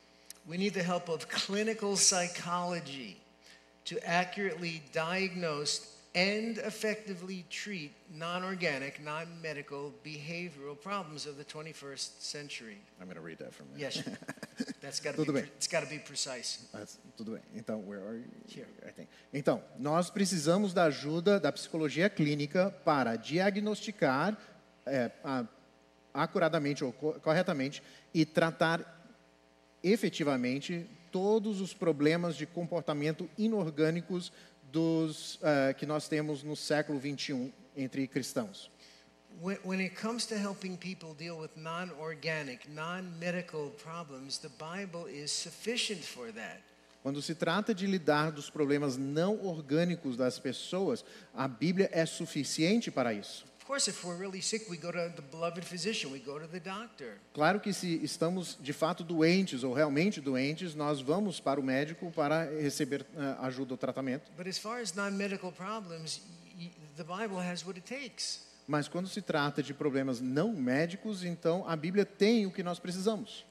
We 0.48 0.58
need 0.58 0.74
the 0.74 0.84
help 0.84 1.10
of 1.10 1.26
clinical 1.28 1.96
psychology 1.96 3.18
to 3.86 3.96
accurately 4.06 4.84
diagnose 4.92 5.95
and 6.16 6.58
effectively 6.60 7.44
treat 7.50 7.92
non 8.18 8.44
organic, 8.44 9.04
non 9.04 9.28
medical 9.42 9.92
behavioral 10.04 10.76
problems 10.82 11.26
of 11.26 11.36
the 11.38 11.44
21st 11.44 12.22
century. 12.22 12.78
I'm 13.02 13.06
going 13.08 13.18
to 13.18 13.22
read 13.22 13.38
that 13.40 13.54
from 13.54 13.66
you. 13.76 13.82
Yes, 13.82 14.02
that's 14.82 15.02
got 15.02 15.16
to 15.16 15.18
be, 15.18 15.26
Tudo 15.26 15.34
bem. 15.34 15.44
it's 15.58 15.68
got 15.68 15.84
to 15.84 15.90
be 15.90 16.00
precise. 16.00 16.60
Mas, 16.74 16.98
tudo 17.18 17.34
bem. 17.34 17.42
Então, 17.54 17.82
where 17.86 18.02
are 18.08 18.16
you? 18.18 18.26
Here. 18.48 18.68
I 18.88 18.92
think. 18.92 19.10
Então, 19.34 19.62
nós 19.78 20.10
precisamos 20.10 20.74
da 20.74 20.86
ajuda 20.86 21.38
da 21.40 21.52
psicologia 21.52 22.10
clínica 22.10 22.72
para 22.86 23.18
diagnosticar 23.18 24.38
é, 24.86 25.12
a- 25.24 25.46
acuradamente 26.14 26.82
ou 26.84 26.94
co- 26.94 27.20
corretamente 27.20 27.84
e 28.14 28.26
tratar 28.26 28.94
efetivamente 29.84 30.90
todos 31.12 31.62
os 31.62 31.74
problemas 31.74 32.36
de 32.36 32.46
comportamento 32.46 33.30
inorgânicos 33.38 34.32
dos 34.76 35.40
eh, 35.42 35.74
que 35.74 35.86
nós 35.86 36.10
temos 36.10 36.44
no 36.44 36.54
século 36.54 37.00
21 37.00 37.50
entre 37.78 38.06
cristãos. 38.10 38.70
When, 39.42 39.80
it 39.82 39.96
comes 39.96 40.26
to 40.28 40.36
helping 40.36 40.78
people 40.78 41.14
deal 41.14 41.38
with 41.38 41.52
non 41.56 41.92
organic, 42.00 42.68
non 42.70 43.14
medical 43.18 43.72
problems, 43.82 44.38
the 44.38 44.50
Bible 44.50 45.08
is 45.08 45.32
sufficient 45.32 46.04
for 46.04 46.32
that. 46.34 46.62
Quando 47.02 47.22
se 47.22 47.36
trata 47.36 47.74
de 47.74 47.86
lidar 47.86 48.32
dos 48.32 48.50
problemas 48.50 48.98
não 48.98 49.46
orgânicos 49.46 50.18
das 50.18 50.40
pessoas, 50.40 51.06
a 51.34 51.48
Bíblia 51.48 51.90
é 51.94 52.06
suficiente 52.06 52.92
para 52.92 53.14
isso. 53.14 53.46
Of 53.66 53.68
course, 53.68 53.88
if 53.88 54.06
we're 54.06 54.16
really 54.16 54.42
sick, 54.42 54.70
we 54.70 54.78
go 54.78 54.92
to 54.92 55.12
the 55.16 55.24
beloved 55.24 55.66
physician, 55.66 56.12
we 56.12 56.20
go 56.20 56.38
to 56.38 56.46
the 56.46 56.60
doctor. 56.60 57.18
Claro 57.34 57.60
que 57.60 57.74
se 57.74 58.00
estamos 58.04 58.56
de 58.62 58.72
fato 58.72 59.04
doentes 59.04 59.64
ou 59.64 59.74
realmente 59.74 60.22
doentes, 60.22 60.76
nós 60.76 61.02
vamos 61.02 61.40
para 61.40 61.60
o 61.60 61.64
médico 61.64 62.12
para 62.12 62.44
receber 62.62 63.04
eh, 63.18 63.36
ajuda 63.40 63.74
ou 63.74 63.78
tratamento. 63.78 64.32
But 64.38 64.46
as 64.46 64.60
far 64.60 64.82
as 64.82 64.92
problems, 65.58 66.22
the 66.96 67.04
Bible 67.04 67.40
has 67.40 67.66
what 67.66 67.80
it 67.80 67.92
takes. 67.92 68.46
Mas 68.68 68.88
quando 68.88 69.08
se 69.08 69.20
trata 69.20 69.64
de 69.64 69.74
problemas 69.74 70.22
não 70.22 70.54
médicos, 70.54 71.24
então 71.24 71.68
a 71.68 71.76
Bíblia 71.76 72.06
tem 72.06 72.46
o 72.46 72.52
que 72.52 72.62
nós 72.62 72.78
precisamos. 72.78 73.44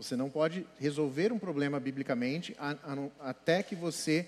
Você 0.00 0.16
não 0.16 0.30
pode 0.30 0.66
resolver 0.78 1.30
um 1.30 1.38
problema 1.38 1.78
biblicamente 1.78 2.56
a- 2.58 2.74
a 3.20 3.30
até 3.30 3.62
que 3.62 3.74
você 3.74 4.26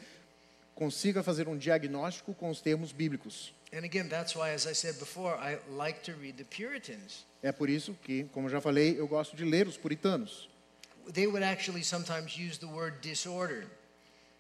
consiga 0.75 1.23
fazer 1.23 1.49
um 1.49 1.57
diagnóstico 1.57 2.35
com 2.35 2.51
os 2.51 2.61
termos 2.61 2.93
bíblicos. 2.93 3.55
And 3.73 3.79
again, 3.85 4.07
that's 4.07 4.35
why, 4.37 4.51
as 4.53 4.67
I 4.67 4.75
said 4.75 4.99
before, 4.99 5.35
I 5.41 5.59
like 5.75 6.01
to 6.03 6.13
read 6.21 6.35
the 6.37 6.45
Puritans. 6.45 7.25
É 7.43 7.51
por 7.51 7.71
isso 7.71 7.97
que, 8.05 8.25
como 8.25 8.51
já 8.51 8.61
falei, 8.61 8.99
eu 9.01 9.09
gosto 9.09 9.35
de 9.35 9.45
ler 9.45 9.67
os 9.67 9.79
puritanos. 9.79 10.47
They 11.15 11.27
would 11.27 11.43
actually 11.43 11.83
sometimes 11.83 12.37
use 12.37 12.59
the 12.61 12.67
word 12.67 12.99
disordered, 13.01 13.67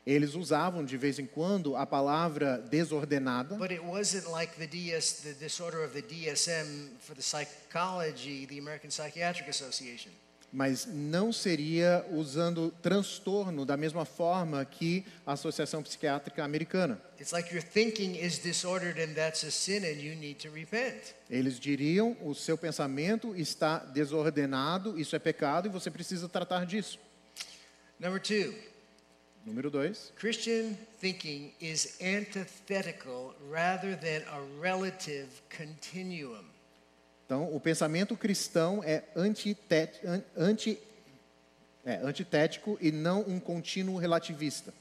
Eles 0.05 0.35
usavam 0.35 0.85
de 0.85 0.97
vez 0.97 1.19
em 1.21 1.27
quando 1.27 1.77
a 1.77 1.87
palavra 1.87 2.59
desordenada, 2.59 3.55
but 3.57 3.71
it 3.71 3.81
wasn't 3.83 4.27
like 4.31 4.53
the 4.59 4.67
DS, 4.67 5.23
the 5.23 5.33
disorder 5.35 5.83
of 5.85 5.93
the 5.95 6.03
DSM 6.03 6.91
for 7.01 7.15
the 7.15 7.23
psychology, 7.23 8.45
the 8.47 8.59
American 8.59 8.91
Psychiatric 8.91 9.49
Association. 9.49 10.11
Mas 10.53 10.87
não 10.87 11.33
seria 11.33 12.05
usando 12.11 12.71
transtorno 12.83 13.65
da 13.65 13.77
mesma 13.77 14.05
forma 14.05 14.63
que 14.65 15.05
a 15.25 15.33
Associação 15.33 15.83
Psiquiátrica 15.83 16.45
Americana. 16.45 17.01
It's 17.19 17.33
like 17.33 17.55
your 17.55 17.63
thinking 17.63 18.17
is 18.17 18.39
disordered 18.39 19.01
and 19.01 19.15
that's 19.15 19.43
a 19.45 19.51
sin 19.51 19.85
and 19.85 20.01
you 20.01 20.15
need 20.15 20.35
to 20.47 20.51
repent. 20.51 21.15
Eles 21.31 21.59
diriam: 21.59 22.17
o 22.21 22.35
seu 22.35 22.59
pensamento 22.59 23.35
está 23.35 23.79
desordenado, 23.79 25.01
isso 25.01 25.17
é 25.17 25.19
pecado 25.19 25.69
e 25.69 25.71
você 25.71 25.91
precisa 25.91 26.29
tratar 26.29 26.67
disso. 26.67 26.99
Number 27.99 28.21
two, 28.21 28.53
Número 29.45 29.71
dois. 29.71 30.13
Christian 30.17 30.77
thinking 31.01 31.53
is 31.61 31.99
antithetical 32.01 33.35
rather 33.51 33.97
than 33.97 34.23
a 34.29 34.41
relative 34.61 35.29
continuum. 35.51 36.45
Então, 37.33 37.49
o 37.51 37.59
pensamento 37.59 38.15
cristão 38.15 38.85
é, 38.85 39.05
anti, 39.17 39.57
é 41.83 41.97
antitético 42.03 42.77
e 42.79 42.93
não 42.93 43.23
um 43.23 43.41
contínuo 43.41 43.97
relativista. 43.97 44.75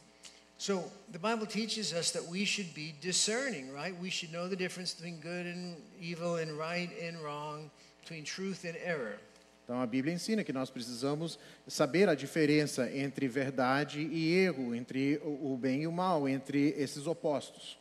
So 0.58 0.84
the 1.14 1.18
Bible 1.18 1.48
teaches 1.48 1.94
us 1.94 2.12
that 2.12 2.28
we 2.30 2.46
should 2.46 2.74
be 2.74 2.94
discerning, 3.00 3.72
right? 3.72 3.98
We 3.98 4.12
should 4.12 4.34
know 4.34 4.50
the 4.50 4.58
difference 4.58 4.94
between 4.94 5.22
good 5.22 5.48
and 5.48 5.78
evil 6.02 6.36
and 6.36 6.58
right 6.58 6.92
and 7.02 7.22
wrong, 7.24 7.72
between 8.02 8.26
truth 8.26 8.66
and 8.66 8.76
error. 8.86 9.18
Então, 9.64 9.80
a 9.80 9.88
Bíblia 9.88 10.14
ensina 10.14 10.44
que 10.44 10.52
nós 10.52 10.70
precisamos 10.70 11.40
saber 11.66 12.10
a 12.10 12.16
diferença 12.16 12.92
entre 12.92 13.30
verdade 13.30 14.02
e 14.02 14.36
erro, 14.36 14.76
entre 14.76 15.22
o 15.24 15.56
bem 15.56 15.84
e 15.84 15.88
o 15.88 15.92
mal, 15.92 16.28
entre 16.28 16.76
esses 16.78 17.08
opostos. 17.08 17.80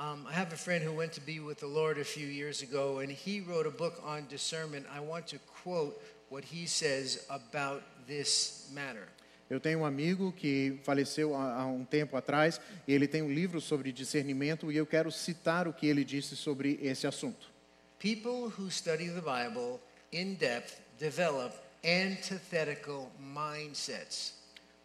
Um, 0.00 0.26
I 0.26 0.32
have 0.32 0.50
a 0.54 0.56
friend 0.56 0.82
who 0.82 0.94
went 0.94 1.12
to 1.12 1.20
be 1.20 1.40
with 1.40 1.60
the 1.60 1.66
Lord 1.66 1.98
a 1.98 2.04
few 2.04 2.26
years 2.26 2.62
ago, 2.62 3.00
and 3.00 3.12
he 3.12 3.42
wrote 3.42 3.66
a 3.66 3.70
book 3.70 4.00
on 4.02 4.26
discernment. 4.30 4.86
I 4.90 5.00
want 5.00 5.26
to 5.26 5.38
quote 5.62 6.00
what 6.30 6.42
he 6.42 6.66
says 6.66 7.26
about 7.28 7.82
this 8.06 8.70
matter. 8.72 9.06
Eu 9.50 9.60
tenho 9.60 9.80
um 9.80 9.84
amigo 9.84 10.32
que 10.32 10.80
faleceu 10.84 11.34
há, 11.34 11.66
um 11.66 11.84
tempo 11.84 12.16
atrás, 12.16 12.58
e 12.88 12.94
ele 12.94 13.06
tem 13.06 13.20
um 13.20 13.30
livro 13.30 13.60
sobre 13.60 13.92
discernimento, 13.92 14.72
e 14.72 14.76
eu 14.78 14.86
quero 14.86 15.12
citar 15.12 15.68
o 15.68 15.72
que 15.72 15.86
ele 15.86 16.02
disse 16.02 16.34
sobre 16.34 16.78
esse 16.80 17.06
assunto. 17.06 17.50
People 17.98 18.50
who 18.58 18.70
study 18.70 19.10
the 19.10 19.20
Bible 19.20 19.80
in 20.12 20.34
depth 20.34 20.80
develop 20.98 21.52
antithetical 21.84 23.10
mindsets. 23.20 24.39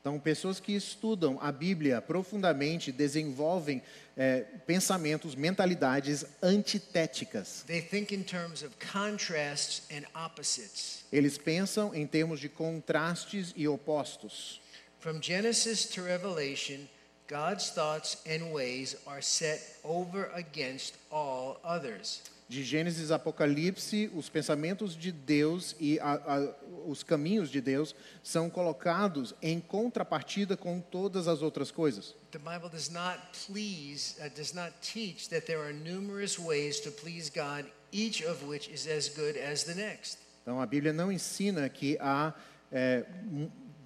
Então, 0.06 0.20
pessoas 0.20 0.60
que 0.60 0.74
estudam 0.74 1.39
a 1.41 1.52
Bíblia 1.52 2.00
profundamente 2.00 2.91
desenvolvem 2.91 3.82
eh, 4.15 4.46
pensamentos, 4.68 5.34
mentalidades 5.34 6.24
antitéticas. 6.44 7.63
They 7.65 7.82
think 7.82 8.13
in 8.13 8.22
terms 8.22 8.62
of 8.62 8.76
contrasts 8.78 9.82
and 9.89 10.04
opposites. 10.13 11.04
Eles 11.12 11.39
pensam 11.39 11.91
em 11.96 12.06
termos 12.06 12.39
de 12.39 12.48
contrastes 12.48 13.52
e 13.56 13.68
opostos. 13.68 14.62
From 15.00 15.20
Genesis 15.20 15.86
to 15.96 16.04
Revelation, 16.04 16.88
God's 17.28 17.72
thoughts 17.72 18.20
and 18.28 18.54
ways 18.54 18.96
are 19.08 19.24
set 19.24 19.80
over 19.84 20.30
against 20.36 20.94
all 21.12 21.60
others. 21.63 22.22
De 22.48 22.64
Gênesis 22.64 23.10
a 23.10 23.16
Apocalipse, 23.16 24.12
os 24.16 24.30
pensamentos 24.30 24.96
de 24.96 25.12
Deus 25.12 25.76
e 25.80 26.00
a- 26.00 26.14
a- 26.14 26.56
os 26.86 27.02
caminhos 27.02 27.50
de 27.50 27.60
Deus 27.60 27.96
são 28.22 28.52
colocados 28.52 29.34
em 29.42 29.60
contrapartida 29.60 30.56
com 30.56 30.80
todas 30.80 31.28
as 31.28 31.42
outras 31.42 31.72
coisas. 31.72 32.14
The 32.32 32.38
Bible 32.38 32.70
does 32.70 32.90
not 32.90 33.20
please, 33.48 34.16
uh, 34.20 34.30
does 34.36 34.54
not 34.54 34.74
teach 34.82 35.28
that 35.30 35.48
there 35.48 35.60
are 35.60 35.74
numerous 35.74 36.38
ways 36.38 36.80
to 36.82 36.92
please 36.92 37.32
God, 37.34 37.66
each 37.92 38.24
of 38.24 38.46
which 38.46 38.70
is 38.72 38.88
as 38.88 39.10
good 39.10 39.40
as 39.40 39.64
the 39.64 39.74
next. 39.74 40.20
Então, 40.44 40.62
a 40.62 40.66
Bíblia 40.68 40.94
não 40.94 41.12
ensina 41.12 41.68
que 41.68 41.98
há 42.00 42.32
é, 42.72 43.06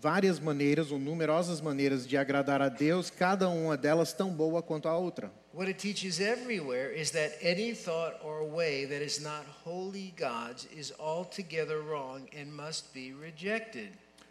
várias 0.02 0.40
maneiras 0.40 0.92
ou 0.92 1.00
numerosas 1.00 1.62
maneiras 1.62 2.06
de 2.08 2.18
agradar 2.18 2.62
a 2.62 2.68
Deus, 2.70 3.10
cada 3.10 3.48
uma 3.48 3.78
delas 3.78 4.12
tão 4.12 4.34
boa 4.34 4.62
quanto 4.62 4.88
a 4.90 4.98
outra. 4.98 5.32
What 5.52 5.68
it 5.68 5.80
teaches 5.80 6.20
everywhere 6.22 6.92
is 6.92 7.10
that 7.12 7.32
any 7.42 7.74
thought 7.74 8.20
or 8.24 8.44
way 8.44 8.86
that 8.86 9.02
is 9.02 9.20
not 9.20 9.46
wholly 9.64 10.14
God's 10.16 10.66
is 10.66 10.94
altogether 11.00 11.82
wrong 11.82 12.30
and 12.38 12.54
must 12.56 12.94
be 12.94 13.14
rejected. 13.14 13.90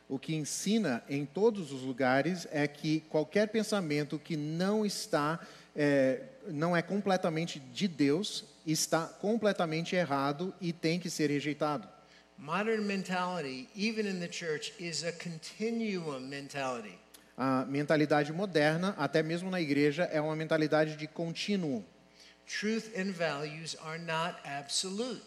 O 0.09 0.18
que 0.18 0.34
ensina 0.36 1.03
em 1.09 1.26
todos 1.26 1.72
os 1.72 1.82
lugares 1.82 2.47
é 2.53 2.66
que 2.68 3.01
qualquer 3.11 3.49
pensamento 3.49 4.18
que 4.18 4.36
não 4.36 4.86
está, 4.86 5.40
é, 5.74 6.22
não 6.47 6.74
é 6.74 6.80
completamente 6.80 7.59
de 7.59 7.88
Deus, 7.88 8.45
está 8.64 9.07
completamente 9.07 9.97
errado 9.97 10.55
e 10.61 10.72
tem 10.72 11.01
que 11.01 11.11
ser 11.11 11.30
rejeitado. 11.30 11.88
Modern 12.38 12.86
mentality, 12.86 13.68
even 13.74 14.07
in 14.07 14.20
the 14.20 14.30
church, 14.30 14.72
is 14.78 15.03
a 15.03 15.11
continuum 15.11 16.20
mentality. 16.20 16.97
A 17.41 17.64
mentalidade 17.66 18.32
moderna, 18.32 18.97
até 18.99 19.22
mesmo 19.22 19.49
na 19.49 19.61
igreja, 19.61 20.03
é 20.05 20.20
uma 20.20 20.34
mentalidade 20.34 20.97
de 20.97 21.07
contínuo. 21.07 21.84
Truth 22.47 22.91
and 22.99 23.12
values 23.12 23.76
are 23.84 23.99
not 24.01 24.36
absolute, 24.45 25.22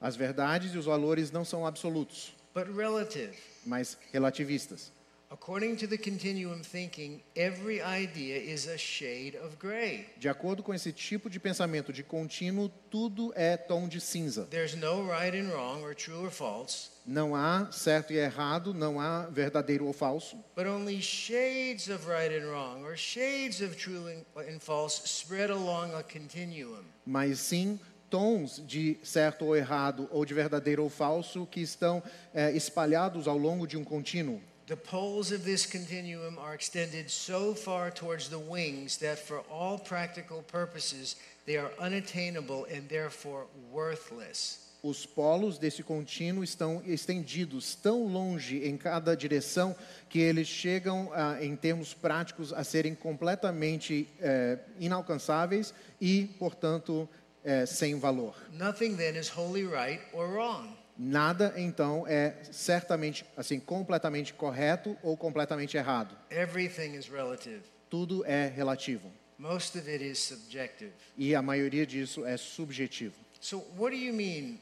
As 0.00 0.16
verdades 0.16 0.74
e 0.74 0.78
os 0.78 0.86
valores 0.86 1.30
não 1.30 1.44
são 1.44 1.64
absolutos, 1.64 2.34
but 2.52 2.66
relative. 2.76 3.32
mas 3.64 3.96
relativistas. 4.12 4.90
According 5.32 5.76
to 5.76 5.86
the 5.86 5.96
continuum 5.96 6.62
thinking, 6.62 7.22
every 7.34 7.80
idea 7.80 8.36
is 8.36 8.66
a 8.66 8.76
shade 8.76 9.34
of 9.42 9.56
gray. 9.58 10.04
De 10.18 10.28
acordo 10.28 10.62
com 10.62 10.74
esse 10.74 10.92
tipo 10.92 11.30
de 11.30 11.40
pensamento 11.40 11.90
de 11.90 12.02
contínuo, 12.02 12.68
tudo 12.90 13.32
é 13.34 13.56
tom 13.56 13.88
de 13.88 13.98
cinza. 13.98 14.46
There's 14.50 14.74
no 14.74 15.06
right 15.08 15.34
and 15.34 15.48
wrong, 15.50 15.82
or 15.82 15.94
true 15.94 16.22
or 16.26 16.30
false, 16.30 16.90
Não 17.06 17.34
há 17.34 17.72
certo 17.72 18.12
e 18.12 18.18
errado, 18.18 18.74
não 18.74 19.00
há 19.00 19.22
verdadeiro 19.26 19.86
ou 19.86 19.94
falso, 19.94 20.36
but 20.54 20.66
only 20.66 21.00
shades 21.00 21.88
of 21.88 22.06
right 22.06 22.30
and 22.30 22.46
wrong, 22.50 22.84
or 22.84 22.94
shades 22.94 23.62
of 23.62 23.74
true 23.74 24.06
and, 24.36 24.60
false 24.60 25.00
spread 25.06 25.50
along 25.50 25.94
a 25.94 26.02
continuum. 26.02 26.84
mas 27.06 27.38
sim 27.40 27.80
tons 28.10 28.62
de 28.66 28.98
certo 29.02 29.46
ou 29.46 29.56
errado, 29.56 30.06
ou 30.12 30.26
de 30.26 30.34
verdadeiro 30.34 30.82
ou 30.82 30.90
falso, 30.90 31.46
que 31.46 31.62
estão 31.62 32.02
eh, 32.34 32.52
espalhados 32.52 33.26
ao 33.26 33.38
longo 33.38 33.66
de 33.66 33.78
um 33.78 33.82
contínuo. 33.82 34.38
The 34.72 34.76
poles 34.78 35.32
of 35.32 35.44
this 35.44 35.66
continuum 35.66 36.38
are 36.38 36.54
extended 36.54 37.10
so 37.10 37.52
far 37.52 37.90
towards 37.90 38.30
the 38.30 38.38
wings 38.38 38.96
that, 39.00 39.18
for 39.18 39.40
all 39.50 39.78
practical 39.78 40.40
purposes, 40.44 41.16
they 41.44 41.58
are 41.58 41.70
unattainable 41.78 42.64
and 42.74 42.88
therefore 42.88 43.44
worthless. 43.70 44.70
Os 44.82 45.04
polos 45.04 45.58
desse 45.58 45.82
contínuo 45.82 46.42
estão 46.42 46.82
estendidos 46.86 47.74
tão 47.74 48.06
longe 48.06 48.66
em 48.66 48.78
cada 48.78 49.14
direção 49.14 49.76
que 50.08 50.18
eles 50.18 50.48
chegam, 50.48 51.10
ah, 51.12 51.36
em 51.42 51.54
termos 51.54 51.92
práticos, 51.92 52.50
a 52.50 52.64
serem 52.64 52.94
completamente 52.94 54.08
eh, 54.22 54.58
inalcançáveis 54.80 55.74
e, 56.00 56.30
portanto, 56.38 57.06
eh, 57.44 57.66
sem 57.66 57.98
valor. 57.98 58.34
Nothing 58.54 58.96
then 58.96 59.16
is 59.16 59.28
wholly 59.28 59.66
right 59.66 60.00
or 60.14 60.28
wrong. 60.28 60.81
Nada, 61.04 61.52
então, 61.56 62.06
é 62.06 62.36
certamente, 62.52 63.26
assim, 63.36 63.58
completamente 63.58 64.32
correto 64.32 64.96
ou 65.02 65.16
completamente 65.16 65.76
errado. 65.76 66.16
Everything 66.30 66.96
is 66.96 67.08
relative. 67.08 67.62
Tudo 67.90 68.24
é 68.24 68.46
relativo. 68.46 69.10
Most 69.36 69.76
of 69.76 69.90
it 69.90 70.04
is 70.04 70.20
subjective. 70.20 70.92
E 71.18 71.34
a 71.34 71.42
maioria 71.42 71.84
disso 71.84 72.24
é 72.24 72.36
subjetivo. 72.36 73.16
So, 73.40 73.64
what 73.76 73.90
do 73.90 74.00
you 74.00 74.14
mean 74.14 74.60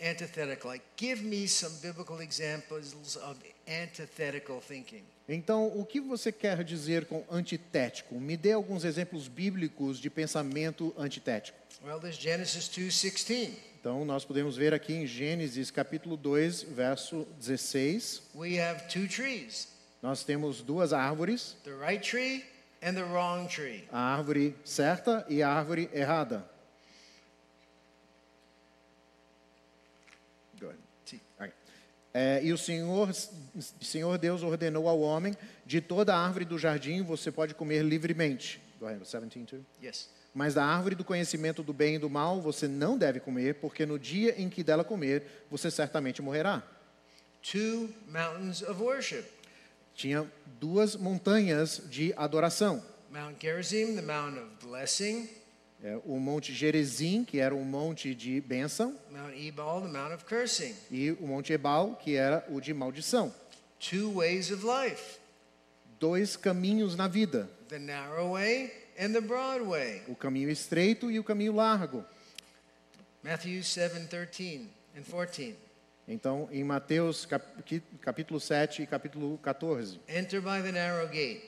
antithetical? 0.00 0.70
Like, 0.70 0.86
give 0.96 1.22
me 1.22 1.46
some 1.46 1.76
biblical 1.82 2.22
examples 2.22 3.16
of 3.16 3.38
antithetical 3.68 4.62
thinking. 4.62 5.04
Então, 5.28 5.66
o 5.78 5.84
que 5.84 6.00
você 6.00 6.32
quer 6.32 6.64
dizer 6.64 7.04
com 7.04 7.22
antitético? 7.30 8.14
Me 8.14 8.38
dê 8.38 8.52
alguns 8.52 8.84
exemplos 8.84 9.28
bíblicos 9.28 9.98
de 9.98 10.08
pensamento 10.08 10.94
antitético. 10.96 11.58
Well, 11.84 12.00
there's 12.00 12.16
Genesis 12.16 12.70
2:16. 12.70 13.73
Então, 13.84 14.02
nós 14.02 14.24
podemos 14.24 14.56
ver 14.56 14.72
aqui 14.72 14.94
em 14.94 15.06
Gênesis 15.06 15.70
capítulo 15.70 16.16
2, 16.16 16.62
verso 16.62 17.28
16. 17.38 18.22
We 18.34 18.58
have 18.58 18.88
two 18.88 19.06
trees, 19.06 19.68
Nós 20.00 20.24
temos 20.24 20.62
duas 20.62 20.94
árvores, 20.94 21.54
the 21.64 21.74
right 21.74 22.02
tree 22.02 22.46
and 22.82 22.94
the 22.94 23.02
wrong 23.02 23.46
tree. 23.46 23.86
a 23.92 23.98
árvore 23.98 24.56
certa 24.64 25.26
e 25.28 25.42
a 25.42 25.50
árvore 25.50 25.90
errada. 25.92 26.48
É, 32.14 32.42
e 32.42 32.54
o 32.54 32.56
Senhor, 32.56 33.12
Senhor 33.82 34.16
Deus 34.16 34.42
ordenou 34.42 34.88
ao 34.88 35.00
homem, 35.00 35.36
de 35.66 35.82
toda 35.82 36.14
a 36.14 36.24
árvore 36.24 36.46
do 36.46 36.56
jardim 36.56 37.02
você 37.02 37.30
pode 37.30 37.54
comer 37.54 37.82
livremente. 37.82 38.62
Go 38.80 38.86
ahead, 38.86 39.02
17 39.04 39.44
too. 39.44 39.66
Yes. 39.82 40.08
Mas 40.34 40.54
da 40.54 40.64
árvore 40.64 40.96
do 40.96 41.04
conhecimento 41.04 41.62
do 41.62 41.72
bem 41.72 41.94
e 41.94 41.98
do 41.98 42.10
mal 42.10 42.40
você 42.40 42.66
não 42.66 42.98
deve 42.98 43.20
comer, 43.20 43.54
porque 43.54 43.86
no 43.86 43.98
dia 43.98 44.34
em 44.36 44.48
que 44.50 44.64
dela 44.64 44.82
comer, 44.82 45.46
você 45.48 45.70
certamente 45.70 46.20
morrerá. 46.20 46.62
Two 47.40 47.90
mountains 48.08 48.62
of 48.62 48.82
worship. 48.82 49.24
Tinha 49.94 50.28
duas 50.58 50.96
montanhas 50.96 51.80
de 51.88 52.12
adoração. 52.16 52.82
Mount 53.12 53.40
Gerizim, 53.40 53.94
the 53.94 54.02
mount 54.02 54.36
of 54.36 54.66
blessing, 54.66 55.28
É, 55.84 56.00
o 56.06 56.18
Monte 56.18 56.52
Gerizim, 56.54 57.24
que 57.24 57.38
era 57.38 57.54
um 57.54 57.62
monte 57.62 58.14
de 58.14 58.40
bênção, 58.40 58.98
Mount 59.10 59.36
Ebal, 59.36 59.82
the 59.82 59.88
Mount 59.88 60.14
of 60.14 60.24
Cursing. 60.24 60.74
e 60.90 61.10
o 61.20 61.26
Monte 61.26 61.52
Ebal, 61.52 61.96
que 61.96 62.16
era 62.16 62.42
o 62.48 62.58
de 62.58 62.72
maldição. 62.72 63.32
Two 63.78 64.14
ways 64.14 64.50
of 64.50 64.64
life 64.64 65.18
Dois 66.00 66.36
caminhos 66.36 66.96
na 66.96 67.06
vida, 67.06 67.48
the 67.68 67.78
narrow 67.78 68.32
way 68.32 68.72
and 68.98 69.12
the 69.12 69.20
broad 69.20 69.62
way. 69.62 70.02
o 70.08 70.14
caminho 70.14 70.50
estreito 70.50 71.10
e 71.10 71.18
o 71.18 71.24
caminho 71.24 71.52
largo. 71.54 72.04
Matthew 73.22 73.62
7 73.62 74.06
13 74.08 74.68
and 74.96 75.02
14. 75.02 75.56
Então, 76.06 76.48
em 76.52 76.62
Mateus 76.62 77.26
capítulo 78.00 78.38
7 78.38 78.82
e 78.82 78.86
capítulo 78.86 79.38
14, 79.38 79.98
Enter 80.08 80.40
by 80.40 80.62
the 80.62 80.70
narrow 80.70 81.08
gate, 81.08 81.42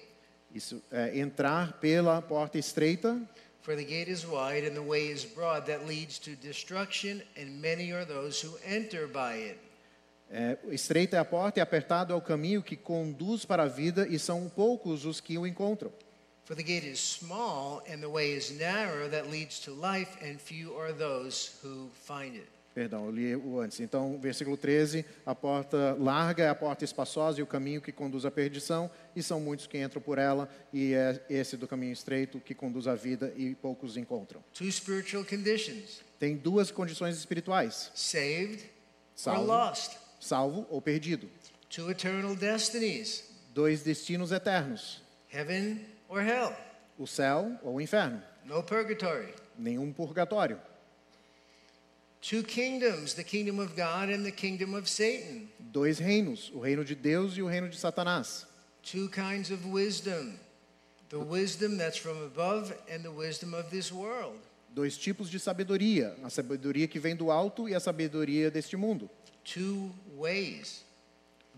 isso 0.54 0.82
é 0.90 1.18
entrar 1.18 1.74
pela 1.74 2.22
porta 2.22 2.56
estreita, 2.58 3.20
for 3.60 3.76
the 3.76 3.84
gate 3.84 4.10
is 4.10 4.24
wide 4.24 4.66
and 4.66 4.72
the 4.72 4.80
way 4.80 5.12
is 5.12 5.26
broad 5.26 5.66
that 5.66 5.84
leads 5.86 6.18
to 6.18 6.30
destruction, 6.36 7.20
and 7.36 7.60
many 7.60 7.92
are 7.92 8.06
those 8.06 8.46
who 8.46 8.56
enter 8.64 9.06
by 9.06 9.34
it. 9.36 9.58
é, 10.30 10.56
estreita 10.70 11.16
é 11.16 11.20
a 11.20 11.24
porta 11.24 11.60
e 11.60 11.62
apertado 11.62 12.12
é 12.12 12.16
o 12.16 12.20
caminho 12.22 12.62
que 12.62 12.76
conduz 12.76 13.44
para 13.44 13.64
a 13.64 13.68
vida 13.68 14.06
e 14.08 14.18
são 14.18 14.48
poucos 14.48 15.04
os 15.04 15.20
que 15.20 15.36
o 15.36 15.46
encontram. 15.46 15.92
For 16.46 16.54
the 16.54 16.62
gate 16.62 16.84
is 16.84 17.00
small 17.00 17.82
and 17.90 18.00
the 18.00 18.08
way 18.08 18.30
is 18.30 18.52
narrow 18.52 19.08
that 19.08 19.28
leads 19.28 19.58
to 19.64 19.72
life, 19.72 20.16
and 20.22 20.40
few 20.40 20.78
are 20.78 20.92
those 20.92 21.58
who 21.60 21.90
find 22.06 22.36
it. 22.36 22.46
Perdão, 22.72 23.06
eu 23.06 23.10
li 23.10 23.34
o 23.34 23.58
antes. 23.58 23.80
Então, 23.80 24.16
versículo 24.20 24.56
13, 24.56 25.04
a 25.24 25.34
porta 25.34 25.96
larga 25.98 26.44
é 26.44 26.48
a 26.48 26.54
porta 26.54 26.84
espaçosa 26.84 27.40
e 27.40 27.42
o 27.42 27.46
caminho 27.48 27.80
que 27.80 27.90
conduz 27.90 28.24
à 28.24 28.30
perdição, 28.30 28.88
e 29.16 29.24
são 29.24 29.40
muitos 29.40 29.66
que 29.66 29.76
entram 29.76 30.00
por 30.00 30.18
ela, 30.18 30.48
e 30.72 30.94
é 30.94 31.20
esse 31.28 31.56
do 31.56 31.66
caminho 31.66 31.92
estreito 31.92 32.38
que 32.38 32.54
conduz 32.54 32.86
à 32.86 32.94
vida 32.94 33.32
e 33.36 33.56
poucos 33.56 33.96
encontram. 33.96 34.40
Two 34.52 34.70
spiritual 34.70 35.24
conditions 35.24 36.00
Tem 36.16 36.36
duas 36.36 36.70
condições 36.70 37.16
espirituais: 37.16 37.90
saved 37.92 38.62
or 38.62 38.68
salvo, 39.16 39.46
lost. 39.46 39.96
salvo 40.20 40.64
ou 40.70 40.80
perdido. 40.80 41.28
Two 41.68 41.90
eternal 41.90 42.36
destinies 42.36 43.24
Dois 43.52 43.82
destinos 43.82 44.30
eternos: 44.30 45.02
heaven 45.32 45.95
or 46.08 46.20
hell. 46.22 46.56
o 46.98 47.06
céu 47.06 47.58
ou 47.62 47.74
o 47.74 47.80
inferno. 47.80 48.22
No 48.44 48.62
purgatory. 48.62 49.34
Nenhum 49.58 49.92
purgatório. 49.92 50.58
Two 52.20 52.42
kingdoms 52.42 53.14
the 53.14 53.24
kingdom 53.24 53.58
of 53.58 53.76
God 53.76 54.10
and 54.10 54.24
the 54.24 54.32
kingdom 54.32 54.74
of 54.74 54.88
Satan. 54.88 55.48
Dois 55.60 56.00
reinos: 56.00 56.50
o 56.54 56.60
reino 56.60 56.84
de 56.84 56.94
Deus 56.94 57.36
e 57.36 57.42
o 57.42 57.46
reino 57.46 57.68
de 57.68 57.76
Satanás. 57.76 58.46
Two 58.82 59.08
kinds 59.08 59.50
of 59.50 59.66
wisdom 59.66 60.38
the 61.08 61.18
wisdom 61.18 61.76
that's 61.76 61.96
from 61.96 62.20
above 62.24 62.74
and 62.90 63.04
the 63.04 63.12
wisdom 63.12 63.54
of 63.54 63.70
this 63.70 63.92
world. 63.92 64.38
Dois 64.74 64.96
tipos 64.96 65.30
de 65.30 65.38
sabedoria: 65.38 66.14
a 66.24 66.30
sabedoria 66.30 66.88
que 66.88 66.98
vem 66.98 67.14
do 67.14 67.30
alto 67.30 67.68
e 67.68 67.74
a 67.74 67.80
sabedoria 67.80 68.50
deste 68.50 68.76
mundo. 68.76 69.08
Two 69.44 69.90
ways 70.16 70.84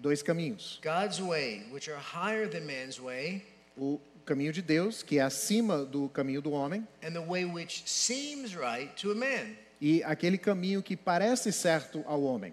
Dois 0.01 0.23
caminhos. 0.23 0.79
God's 0.81 1.21
way, 1.21 1.65
which 1.73 1.89
are 1.89 1.99
higher 1.99 2.47
than 2.47 2.65
man's 2.67 3.01
way, 3.01 3.43
o 3.77 4.01
caminho 4.29 4.53
de 4.53 4.61
Deus, 4.61 5.03
que 5.03 5.19
é 5.19 5.23
acima 5.23 5.87
do 5.87 6.11
caminho 6.11 6.43
do 6.43 6.51
homem, 6.51 6.87
and 7.03 7.13
the 7.13 7.19
way 7.19 7.47
which 7.47 7.83
seems 7.87 8.55
right 8.55 8.93
to 9.01 9.11
a 9.11 9.15
man. 9.15 9.57
e 9.81 10.03
aquele 10.05 10.37
caminho 10.37 10.83
que 10.83 10.95
parece 10.97 11.51
certo 11.51 12.05
ao 12.07 12.23
homem. 12.23 12.53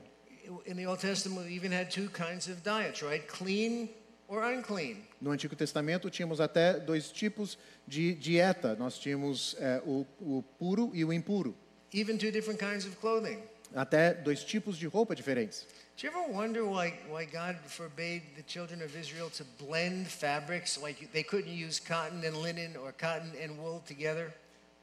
In 0.65 0.75
the 0.75 0.87
Old 0.87 1.01
Testament, 1.01 1.47
we 1.47 1.53
even 1.55 1.73
had 1.73 1.89
two 1.89 2.07
kinds 2.09 2.47
of 2.47 2.61
diets, 2.63 3.01
right? 3.01 3.27
Clean 3.27 3.89
or 4.27 4.41
unclean. 4.43 4.97
No 5.19 5.31
Antigo 5.31 5.55
Testamento 5.55 6.09
tínhamos 6.09 6.39
até 6.39 6.79
dois 6.79 7.11
tipos 7.11 7.57
de 7.85 8.13
dieta. 8.13 8.75
Nós 8.75 8.97
tínhamos 8.97 9.55
é, 9.59 9.81
o, 9.85 10.05
o 10.21 10.43
puro 10.57 10.91
e 10.93 11.03
o 11.03 11.11
impuro. 11.11 11.55
Even 11.93 12.17
two 12.17 12.31
different 12.31 12.59
kinds 12.59 12.85
of 12.85 12.95
clothing. 12.97 13.39
Até 13.73 14.13
dois 14.13 14.43
tipos 14.43 14.77
de 14.77 14.87
roupa 14.87 15.15
diferentes. 15.15 15.67
Do 15.97 16.05
you 16.05 16.11
ever 16.11 16.29
wonder 16.29 16.65
why, 16.65 16.93
why 17.09 17.23
God 17.23 17.55
forbade 17.67 18.21
the 18.35 18.43
children 18.43 18.81
of 18.81 18.93
Israel 18.97 19.29
to 19.37 19.45
blend 19.57 20.07
fabrics? 20.07 20.77
Like 20.77 21.09
they 21.13 21.23
couldn't 21.23 21.53
use 21.53 21.79
cotton 21.79 22.21
and 22.25 22.35
linen 22.35 22.75
or 22.75 22.91
cotton 22.91 23.31
and 23.41 23.57
wool 23.57 23.81
together? 23.87 24.33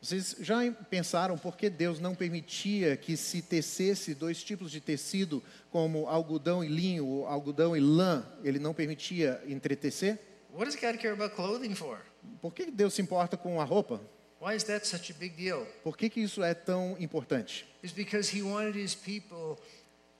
Vocês 0.01 0.35
já 0.41 0.59
pensaram 0.89 1.37
por 1.37 1.55
que 1.55 1.69
Deus 1.69 2.01
não 2.01 2.15
permitia 2.15 2.97
que 2.97 3.15
se 3.15 3.43
tecesse 3.43 4.15
dois 4.15 4.43
tipos 4.43 4.73
de 4.73 4.81
tecido, 4.81 5.43
como 5.71 6.09
algodão 6.09 6.65
e 6.65 6.69
linho, 6.69 7.07
ou 7.07 7.27
algodão 7.27 7.77
e 7.77 7.81
lã? 7.81 8.27
Ele 8.43 8.59
não 8.59 8.73
permitia 8.73 9.39
entretecer? 9.47 10.19
What 10.51 10.65
does 10.65 10.77
God 10.77 10.99
care 10.99 11.13
about 11.13 11.37
clothing 11.37 11.75
for? 11.75 11.99
Por 12.41 12.55
que 12.55 12.71
Deus 12.71 12.95
se 12.95 13.03
importa 13.03 13.37
com 13.37 13.61
a 13.61 13.65
roupa? 13.65 14.01
Why 14.41 14.57
is 14.57 14.65
that 14.65 14.89
such 14.89 15.13
a 15.13 15.15
big 15.15 15.37
deal? 15.37 15.67
Por 15.85 15.97
que, 15.97 16.09
que 16.09 16.21
isso 16.21 16.43
é 16.43 16.55
tão 16.55 16.97
importante? 16.99 17.67
It's 17.85 17.95
because 17.95 18.35
He 18.35 18.43
wanted 18.43 18.77
His 18.77 18.95
people 18.95 19.63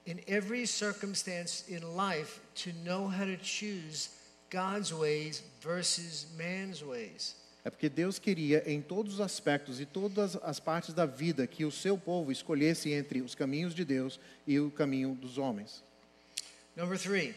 in 0.05 0.19
every 0.27 0.65
circumstance 0.65 1.63
in 1.67 1.95
life 1.95 2.39
to 2.55 2.71
know 2.83 3.07
how 3.07 3.25
to 3.25 3.37
choose 3.37 4.09
God's 4.49 4.93
ways 4.93 5.41
versus 5.61 6.27
man's 6.37 6.83
ways. 6.83 7.35
É 7.65 7.69
porque 7.69 7.87
Deus 7.87 8.19
queria, 8.19 8.61
em 8.65 8.81
todos 8.81 9.13
os 9.13 9.21
aspectos 9.21 9.79
e 9.79 9.85
todas 9.85 10.35
as 10.43 10.59
partes 10.59 10.93
da 10.93 11.05
vida, 11.05 11.47
que 11.47 11.63
o 11.63 11.71
seu 11.71 11.97
povo 11.97 12.29
escolhesse 12.29 12.91
entre 12.91 13.21
os 13.21 13.33
caminhos 13.33 13.73
de 13.73 13.85
Deus 13.85 14.19
e 14.45 14.59
o 14.59 14.69
caminho 14.69 15.15
dos 15.15 15.37
homens. 15.37 15.81
Number 16.75 16.97
three, 16.97 17.33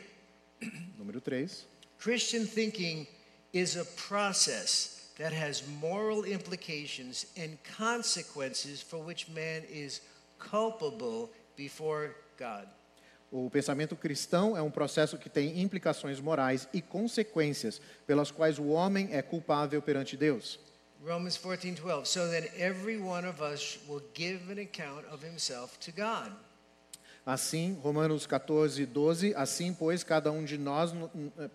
Número 0.99 1.21
3. 1.21 1.67
Christian 1.99 2.45
thinking 2.45 3.07
is 3.53 3.77
a 3.77 3.85
process 3.85 5.13
that 5.17 5.33
has 5.33 5.63
moral 5.81 6.25
implications 6.25 7.27
and 7.37 7.57
consequences 7.63 8.83
for 8.83 8.99
which 8.99 9.29
man 9.29 9.63
is 9.71 10.01
culpable 10.39 11.31
before 11.57 12.17
God. 12.39 12.69
O 13.31 13.51
pensamento 13.51 13.97
cristão 13.97 14.57
é 14.57 14.63
um 14.63 14.71
processo 14.71 15.19
que 15.19 15.29
tem 15.29 15.61
implicações 15.61 16.21
morais 16.21 16.69
e 16.73 16.81
consequências 16.81 17.81
pelas 18.07 18.31
quais 18.31 18.59
o 18.59 18.69
homem 18.69 19.09
é 19.13 19.21
culpável 19.21 19.83
perante 19.83 20.17
Deus. 20.17 20.61
Romans 21.05 21.37
14:12 21.37 22.07
So 22.07 22.29
then 22.29 22.49
every 22.57 22.99
one 22.99 23.27
of 23.27 23.43
us 23.43 23.79
will 23.89 24.03
give 24.15 24.51
an 24.51 24.61
account 24.61 25.07
of 25.13 25.27
himself 25.27 25.79
to 25.81 25.93
God. 25.93 26.33
Assim, 27.25 27.77
Romanos 27.83 28.25
14, 28.25 28.87
12, 28.87 29.35
assim, 29.35 29.75
pois, 29.75 30.05
cada 30.05 30.31
um 30.31 30.45
de 30.45 30.57
nós 30.57 30.93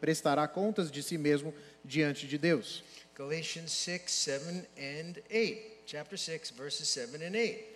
prestará 0.01 0.45
contas 0.45 0.91
de 0.91 1.01
si 1.01 1.17
mesmo 1.17 1.53
diante 1.83 2.27
de 2.27 2.37
Deus. 2.37 2.83
Galatians 3.15 3.71
6, 3.71 4.11
7 4.11 4.67
and 4.77 5.21
8. 5.29 5.71
Chapter 5.85 6.17
6 6.17 6.51
verses 6.51 6.89
7 6.89 7.23
and 7.23 7.35
8. 7.35 7.70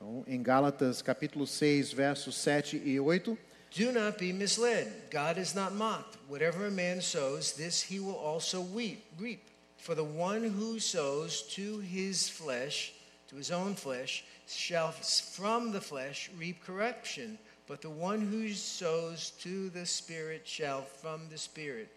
Então, 0.00 0.24
em 0.28 0.40
Gálatas 0.40 1.02
capítulo 1.02 1.44
6, 1.44 1.92
versos 1.92 2.36
7 2.36 2.76
e 2.84 3.00
8, 3.00 3.36
Do 3.76 3.92
not 3.92 4.16
be 4.16 4.32
misled. 4.32 4.88
God 5.10 5.38
is 5.38 5.54
not 5.54 5.74
mocked. 5.74 6.16
Whatever 6.28 6.68
a 6.68 6.70
man 6.70 7.00
sows, 7.00 7.52
this 7.52 7.82
he 7.82 7.98
will 7.98 8.16
also 8.16 8.60
weep, 8.60 9.02
reap. 9.18 9.40
For 9.76 9.96
the 9.96 10.04
one 10.04 10.44
who 10.44 10.78
sows 10.78 11.42
to 11.54 11.80
his 11.80 12.28
flesh, 12.28 12.92
to 13.28 13.36
his 13.36 13.50
own 13.50 13.74
flesh, 13.74 14.24
shall 14.46 14.92
from 14.92 15.72
the 15.72 15.80
flesh 15.80 16.30
reap 16.38 16.64
corruption. 16.64 17.36
But 17.66 17.82
the 17.82 17.90
one 17.90 18.20
who 18.20 18.54
sows 18.54 19.32
to 19.42 19.68
the 19.70 19.84
Spirit 19.84 20.46
shall 20.46 20.82
from 20.82 21.28
the 21.28 21.38
Spirit 21.38 21.88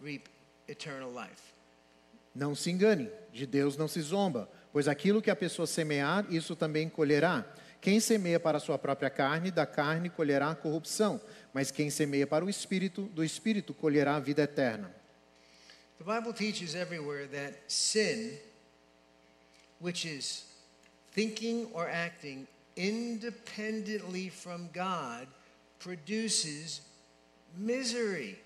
reap 0.00 0.28
eternal 0.66 1.10
life. 1.10 1.52
Não 2.34 2.56
se 2.56 2.70
engane, 2.70 3.08
de 3.32 3.46
Deus 3.46 3.76
não 3.76 3.88
se 3.88 4.00
zomba, 4.00 4.48
pois 4.72 4.88
aquilo 4.88 5.22
que 5.22 5.30
a 5.30 5.36
pessoa 5.36 5.66
semear, 5.66 6.26
isso 6.30 6.54
também 6.54 6.88
colherá. 6.88 7.44
Quem 7.80 7.98
semeia 7.98 8.38
para 8.38 8.58
a 8.58 8.60
sua 8.60 8.78
própria 8.78 9.08
carne, 9.08 9.50
da 9.50 9.64
carne 9.64 10.10
colherá 10.10 10.54
corrupção, 10.54 11.20
mas 11.52 11.70
quem 11.70 11.88
semeia 11.88 12.26
para 12.26 12.44
o 12.44 12.50
espírito, 12.50 13.02
do 13.14 13.24
espírito 13.24 13.72
colherá 13.72 14.16
a 14.16 14.20
vida 14.20 14.42
eterna. 14.42 14.94
The 15.98 16.04
Bible 16.04 16.32
teaches 16.32 16.74
everywhere 16.74 17.26
that 17.28 17.58
sin, 17.68 18.38
which 19.80 20.06
is 20.06 20.46
thinking 21.12 21.68
or 21.72 21.88
acting 21.88 22.46
independently 22.76 24.30
from 24.30 24.68
God, 24.72 25.26
produces 25.78 26.82
misery. 27.56 28.38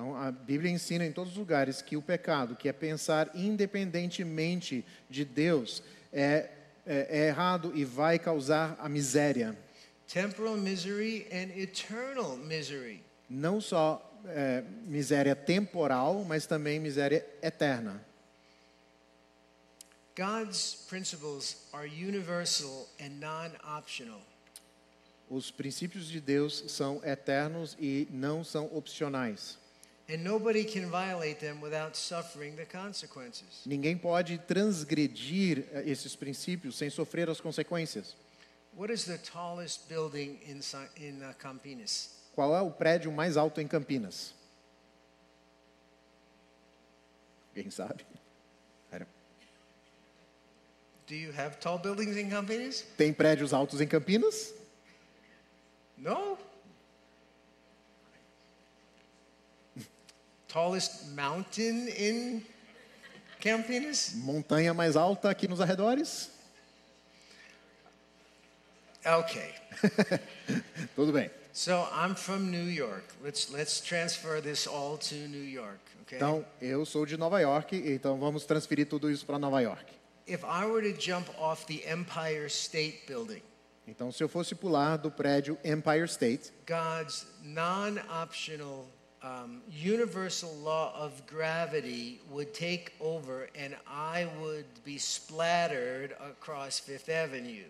Então, 0.00 0.16
a 0.16 0.32
Bíblia 0.32 0.70
ensina 0.70 1.04
em 1.04 1.12
todos 1.12 1.32
os 1.32 1.38
lugares 1.38 1.82
que 1.82 1.94
o 1.94 2.00
pecado, 2.00 2.56
que 2.56 2.70
é 2.70 2.72
pensar 2.72 3.30
independentemente 3.34 4.82
de 5.10 5.26
Deus, 5.26 5.82
é, 6.10 6.48
é, 6.86 7.06
é 7.10 7.26
errado 7.28 7.70
e 7.74 7.84
vai 7.84 8.18
causar 8.18 8.78
a 8.80 8.88
miséria. 8.88 9.54
Temporal 10.10 10.56
misery 10.56 11.26
and 11.30 11.54
eternal 11.54 12.38
misery. 12.38 13.04
Não 13.28 13.60
só 13.60 14.18
é, 14.24 14.64
miséria 14.86 15.36
temporal, 15.36 16.24
mas 16.24 16.46
também 16.46 16.80
miséria 16.80 17.26
eterna. 17.42 18.02
God's 20.16 20.86
principles 20.88 21.66
are 21.74 21.86
universal 21.86 22.88
and 22.98 23.20
non 23.20 23.50
optional. 23.76 24.22
Os 25.28 25.50
princípios 25.50 26.08
de 26.08 26.22
Deus 26.22 26.64
são 26.68 27.04
eternos 27.04 27.76
e 27.78 28.08
não 28.10 28.42
são 28.42 28.64
opcionais. 28.74 29.59
Ninguém 33.66 33.96
pode 33.96 34.38
transgredir 34.38 35.66
eh, 35.72 35.82
esses 35.86 36.16
princípios 36.16 36.76
sem 36.76 36.90
sofrer 36.90 37.28
as 37.30 37.40
consequências. 37.40 38.16
What 38.76 38.92
is 38.92 39.04
the 39.04 39.18
tallest 39.18 39.88
building 39.88 40.38
in, 40.46 40.60
in 40.96 41.22
uh, 41.22 41.34
Campinas? 41.38 42.10
Qual 42.34 42.56
é 42.56 42.60
o 42.60 42.70
prédio 42.70 43.10
mais 43.10 43.36
alto 43.36 43.60
em 43.60 43.66
Campinas? 43.66 44.32
Alguém 47.50 47.70
sabe? 47.70 48.04
Do 51.10 51.16
you 51.16 51.32
have 51.32 51.58
tall 51.58 51.76
buildings 51.76 52.16
in 52.16 52.30
Campinas? 52.30 52.82
Tem 52.96 53.12
prédios 53.12 53.52
altos 53.52 53.80
em 53.80 53.86
Campinas? 53.88 54.54
No. 55.98 56.38
Tallest 60.52 61.08
mountain 61.14 61.88
in 61.88 62.42
Campinas? 63.40 64.14
Montanha 64.16 64.74
mais 64.74 64.96
alta 64.96 65.30
aqui 65.30 65.46
nos 65.46 65.60
arredores? 65.60 66.30
Okay. 69.04 69.54
Tudo 70.94 71.12
bem. 71.12 71.30
So 71.52 71.88
I'm 71.92 72.14
from 72.14 72.50
New 72.50 72.68
York. 72.68 73.04
Let's 73.22 73.50
let's 73.50 73.80
transfer 73.80 74.40
this 74.40 74.66
all 74.66 74.98
to 74.98 75.14
New 75.14 75.42
York, 75.42 75.80
okay? 76.02 76.16
Então, 76.16 76.44
eu 76.60 76.84
sou 76.84 77.06
de 77.06 77.16
Nova 77.16 77.40
York, 77.40 77.76
então 77.76 78.18
vamos 78.18 78.44
transferir 78.44 78.86
tudo 78.86 79.10
isso 79.10 79.24
para 79.24 79.38
Nova 79.38 79.60
York. 79.60 79.84
If 80.26 80.42
I 80.44 80.64
were 80.66 80.92
to 80.92 81.00
jump 81.00 81.28
off 81.38 81.66
the 81.66 81.82
Empire 81.90 82.48
State 82.48 83.02
Building, 83.06 83.42
Então, 83.86 84.12
se 84.12 84.22
eu 84.22 84.28
fosse 84.28 84.54
pular 84.54 84.96
do 84.96 85.10
prédio 85.10 85.58
Empire 85.64 86.04
State, 86.04 86.52
God's 86.66 87.26
non-optional 87.42 88.86
um, 89.22 89.60
universal 89.70 90.54
law 90.62 90.92
of 90.96 91.12
gravity 91.26 92.20
would 92.30 92.52
take 92.54 92.92
over, 93.00 93.48
and 93.54 93.74
I 93.86 94.28
would 94.40 94.66
be 94.84 94.98
splattered 94.98 96.14
across 96.20 96.78
Fifth 96.78 97.08
Avenue. 97.08 97.64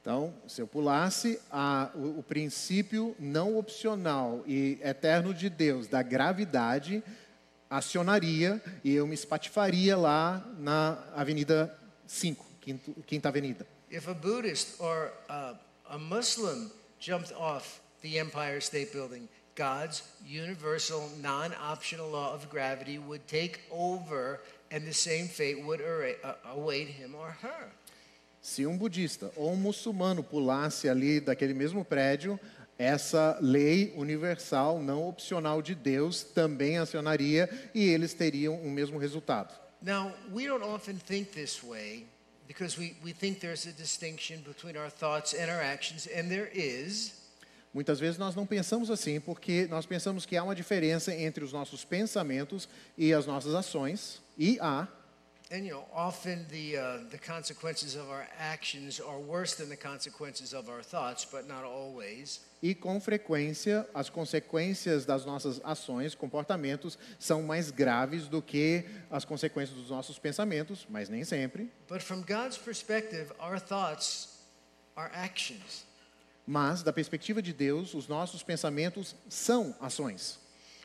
então, 0.00 0.32
se 0.48 0.62
eu 0.62 0.66
pulasse 0.66 1.38
a, 1.52 1.90
o, 1.94 2.20
o 2.20 2.22
princípio 2.22 3.14
não 3.18 3.58
opcional 3.58 4.42
e 4.46 4.78
eterno 4.82 5.34
de 5.34 5.50
Deus 5.50 5.86
da 5.86 6.02
gravidade, 6.02 7.02
acionaria 7.68 8.60
e 8.82 8.94
eu 8.94 9.06
me 9.06 9.14
espatifaria 9.14 9.96
lá 9.96 10.42
na 10.58 10.98
Avenida 11.14 11.76
5, 12.06 12.46
Quinto, 12.60 12.94
Quinta 13.06 13.28
Avenida. 13.28 13.66
If 13.90 14.08
a 14.08 14.14
Buddhist 14.14 14.80
or 14.80 15.12
uh, 15.28 15.54
a 15.88 15.98
Muslim 15.98 16.70
jumped 16.98 17.32
off 17.34 17.80
the 18.02 18.18
Empire 18.18 18.60
State 18.60 18.92
Building, 18.92 19.28
God's 19.54 20.02
universal 20.24 21.10
non 21.20 21.52
optional 21.60 22.10
law 22.10 22.34
of 22.34 22.48
gravity 22.48 22.98
would 22.98 23.26
take 23.26 23.60
over, 23.70 24.40
and 24.70 24.86
the 24.86 24.94
same 24.94 25.28
fate 25.28 25.64
would 25.64 25.80
uh, 25.80 26.34
await 26.54 26.88
him 26.88 27.14
or 27.14 27.36
her. 27.42 27.70
Se 28.42 28.66
um 28.66 28.76
budista 28.76 29.30
ou 29.36 29.52
um 29.52 29.56
muçulmano 29.56 30.22
pulasse 30.22 30.88
ali 30.88 31.20
daquele 31.20 31.52
mesmo 31.52 31.84
prédio, 31.84 32.40
essa 32.78 33.38
lei 33.42 33.92
universal, 33.94 34.80
não 34.80 35.06
opcional 35.06 35.60
de 35.60 35.74
Deus, 35.74 36.22
também 36.22 36.78
acionaria 36.78 37.50
e 37.74 37.86
eles 37.86 38.14
teriam 38.14 38.54
o 38.54 38.70
mesmo 38.70 38.98
resultado. 38.98 39.54
Now, 39.82 40.12
we 40.32 40.46
don't 40.46 40.64
often 40.64 40.96
think 40.96 41.30
this 41.32 41.62
way 41.62 42.06
because 42.50 42.78
we, 42.78 42.96
we 43.04 43.12
think 43.12 43.38
there's 43.38 43.66
a 43.66 43.72
distinction 43.72 44.42
between 44.46 44.76
our 44.76 44.90
thoughts 44.90 45.34
and 45.34 45.50
our 45.50 45.62
actions, 45.62 46.08
and 46.08 46.28
there 46.28 46.50
is. 46.52 47.19
Muitas 47.72 48.00
vezes 48.00 48.18
nós 48.18 48.34
não 48.34 48.46
pensamos 48.46 48.90
assim 48.90 49.20
porque 49.20 49.66
nós 49.68 49.86
pensamos 49.86 50.26
que 50.26 50.36
há 50.36 50.42
uma 50.42 50.54
diferença 50.54 51.14
entre 51.14 51.44
os 51.44 51.52
nossos 51.52 51.84
pensamentos 51.84 52.68
e 52.98 53.12
as 53.12 53.26
nossas 53.26 53.54
ações, 53.54 54.20
e 54.36 54.58
há, 54.60 54.88
And 55.52 55.64
you 55.64 55.72
know, 55.72 55.84
often 55.92 56.46
the, 56.48 56.76
uh, 56.76 56.98
the 57.10 57.18
consequences 57.18 57.96
of 57.96 58.08
our 58.08 58.24
actions 58.38 59.00
are 59.00 59.18
worse 59.18 59.56
than 59.56 59.68
the 59.68 59.76
consequences 59.76 60.52
of 60.54 60.70
our 60.70 60.80
thoughts, 60.80 61.24
but 61.24 61.48
not 61.48 61.64
always. 61.64 62.40
e 62.62 62.72
com 62.72 63.00
frequência 63.00 63.84
as 63.92 64.08
consequências 64.08 65.04
das 65.04 65.24
nossas 65.24 65.60
ações, 65.64 66.14
comportamentos, 66.14 66.96
são 67.18 67.42
mais 67.42 67.72
graves 67.72 68.28
do 68.28 68.40
que 68.40 68.84
as 69.10 69.24
consequências 69.24 69.76
dos 69.76 69.90
nossos 69.90 70.20
pensamentos, 70.20 70.86
mas 70.88 71.08
nem 71.08 71.24
sempre. 71.24 71.68
But 71.88 72.00
from 72.00 72.22
God's 72.22 72.56
perspective, 72.56 73.32
our 73.40 73.58
thoughts 73.58 74.28
are 74.94 75.10
actions. 75.12 75.84
Mas, 76.50 76.82
da 76.82 76.92
perspectiva 76.92 77.40
de 77.40 77.52
Deus, 77.52 77.94
os 77.94 78.08
nossos 78.08 78.42
pensamentos 78.42 79.14
são 79.28 79.72
ações. 79.80 80.36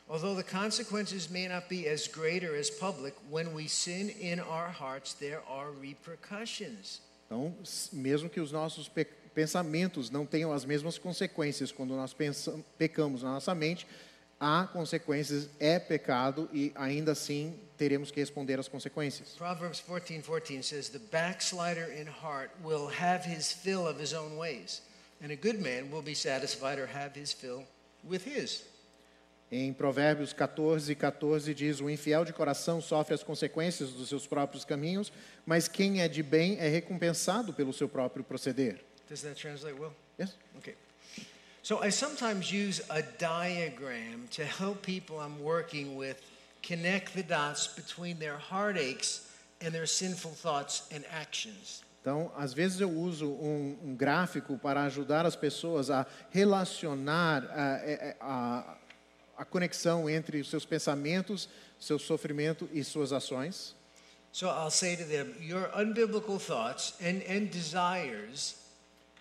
Although 0.07 0.35
the 0.39 0.47
consequences 0.47 1.27
may 1.27 1.47
not 1.47 1.67
be 1.67 1.89
as 1.89 2.07
great 2.07 2.45
or 2.45 2.55
as 2.55 2.69
public, 2.69 3.15
when 3.31 3.47
we 3.51 3.67
sin 3.67 4.11
in 4.21 4.39
our 4.39 4.69
hearts, 4.69 5.15
there 5.15 5.39
are 5.49 5.71
repercussions. 5.81 7.01
Então, 7.25 7.51
mesmo 7.91 8.29
que 8.29 8.39
os 8.39 8.51
nossos 8.51 8.87
pe- 8.87 9.05
pensamentos 9.33 10.11
não 10.11 10.23
tenham 10.23 10.53
as 10.53 10.63
mesmas 10.63 10.99
consequências 10.99 11.71
quando 11.71 11.95
nós 11.95 12.15
pecamos 12.77 13.23
na 13.23 13.33
nossa 13.33 13.55
mente, 13.55 13.87
há 14.39 14.67
consequências, 14.71 15.49
é 15.59 15.79
pecado 15.79 16.47
e 16.53 16.71
ainda 16.75 17.13
assim 17.13 17.59
teremos 17.75 18.11
que 18.11 18.19
responder 18.19 18.59
às 18.59 18.67
consequências. 18.67 19.29
Proverbs 19.29 19.81
14 19.81 20.21
14 20.21 20.61
says, 20.61 20.89
The 20.89 20.99
backslider 21.11 21.91
in 21.91 22.05
heart 22.05 22.51
will 22.63 22.87
have 23.01 23.27
his 23.27 23.51
fill 23.51 23.87
of 23.87 23.99
his 23.99 24.13
own 24.13 24.37
ways, 24.37 24.83
and 25.21 25.31
a 25.31 25.35
good 25.35 25.61
man 25.61 25.89
will 25.91 26.01
be 26.01 26.15
satisfied 26.15 26.79
or 26.79 26.87
have 26.87 27.13
his 27.13 27.31
fill 27.31 27.63
with 28.03 28.23
his. 28.25 28.63
Em 29.51 29.71
Provérbios 29.71 30.33
14, 30.33 30.95
14 30.95 31.53
diz: 31.53 31.79
O 31.79 31.89
infiel 31.89 32.25
de 32.25 32.33
coração 32.33 32.81
sofre 32.81 33.13
as 33.13 33.23
consequências 33.23 33.91
dos 33.91 34.09
seus 34.09 34.25
próprios 34.25 34.65
caminhos, 34.65 35.11
mas 35.45 35.67
quem 35.67 36.01
é 36.01 36.07
de 36.07 36.23
bem 36.23 36.57
é 36.59 36.67
recompensado 36.67 37.53
pelo 37.53 37.71
seu 37.71 37.87
próprio 37.87 38.23
proceder. 38.23 38.79
Does 39.07 39.21
that 39.21 39.39
translate 39.39 39.79
well? 39.79 39.93
Yes? 40.19 40.35
Okay. 40.57 40.75
So 41.61 41.83
I 41.83 41.91
sometimes 41.91 42.51
use 42.51 42.81
a 42.89 43.01
diagram 43.01 44.27
to 44.31 44.43
help 44.43 44.81
people 44.81 45.19
I'm 45.19 45.41
working 45.43 45.95
with 45.95 46.17
connect 46.63 47.13
the 47.13 47.23
dots 47.23 47.67
between 47.67 48.17
their 48.17 48.37
heartaches 48.37 49.27
and 49.61 49.71
their 49.71 49.85
sinful 49.85 50.31
thoughts 50.31 50.87
and 50.91 51.05
actions. 51.11 51.84
Então, 52.05 52.31
às 52.37 52.53
vezes 52.53 52.79
eu 52.79 52.91
uso 52.91 53.25
um, 53.25 53.79
um 53.83 53.95
gráfico 53.95 54.59
para 54.59 54.83
ajudar 54.83 55.25
as 55.25 55.35
pessoas 55.35 55.89
a 55.89 56.05
relacionar 56.29 57.43
a, 57.45 58.15
a, 58.21 58.77
a 59.39 59.43
conexão 59.43 60.07
entre 60.07 60.39
os 60.39 60.47
seus 60.47 60.63
pensamentos, 60.65 61.49
seu 61.79 61.97
sofrimento 61.97 62.69
e 62.71 62.83
suas 62.83 63.11
ações. 63.11 63.75
So 64.31 64.45
I'll 64.45 64.69
say 64.69 64.95
to 64.95 65.03
them, 65.03 65.33
your 65.41 65.67
unbiblical 65.75 66.37
thoughts 66.37 66.93
and, 67.01 67.23
and 67.27 67.49
desires 67.49 68.53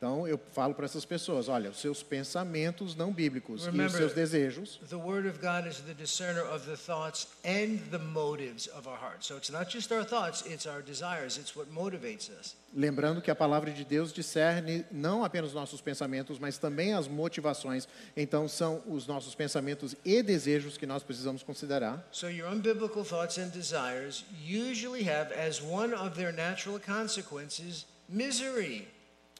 Então, 0.05 0.29
eu 0.29 0.39
falo 0.53 0.75
para 0.75 0.85
essas 0.85 1.07
pessoas: 1.07 1.49
olha, 1.49 1.71
os 1.71 1.81
seus 1.81 2.03
pensamentos 2.03 2.95
não 2.95 3.11
bíblicos 3.11 3.63
e 3.63 3.69
os 3.69 3.73
Remember- 3.73 3.97
seus 3.97 4.13
desejos. 4.13 4.79
The 4.91 4.97
Word 4.97 5.27
of 5.27 5.39
God 5.39 5.67
is 5.67 5.79
the 5.79 5.95
discerner 5.95 6.45
of 6.53 6.67
the 6.67 6.77
thoughts 6.77 7.27
and 7.43 7.79
the 7.91 7.97
motives 7.97 8.69
of 8.77 8.87
our. 8.87 9.17
So 9.21 9.39
it's 9.39 9.49
not 9.49 9.73
just 9.73 9.91
our 9.91 10.05
thoughts, 10.05 10.45
it's 10.45 10.67
our 10.67 10.83
desires, 10.83 11.39
it's 11.39 11.57
what 11.57 11.71
motivates 11.73 12.29
us. 12.29 12.55
Lembrando 12.77 13.23
que 13.23 13.31
a 13.31 13.35
palavra 13.35 13.71
de 13.71 13.83
Deus 13.83 14.13
discerne 14.13 14.85
não 14.93 15.25
apenas 15.25 15.51
os 15.51 15.55
nossos 15.55 15.81
pensamentos, 15.81 16.39
mas 16.39 16.59
também 16.59 16.93
as 16.93 17.09
motivações. 17.09 17.89
Então, 18.15 18.47
são 18.47 18.83
os 18.87 19.07
nossos 19.07 19.35
pensamentos 19.35 19.97
e 20.05 20.23
desejos 20.23 20.77
que 20.77 20.85
nós 20.85 21.03
precisamos 21.03 21.43
considerar. 21.43 22.07
So 22.13 22.29
your 22.29 22.53
unbiblical 22.53 23.07
thoughts 23.07 23.39
and 23.39 23.49
desires 23.49 24.27
usually 24.47 25.09
have 25.09 25.33
as 25.33 25.63
one 25.63 25.95
of 25.95 26.15
their 26.15 26.31
natural 26.31 26.79
consequences 26.79 27.87
misery. 28.07 28.87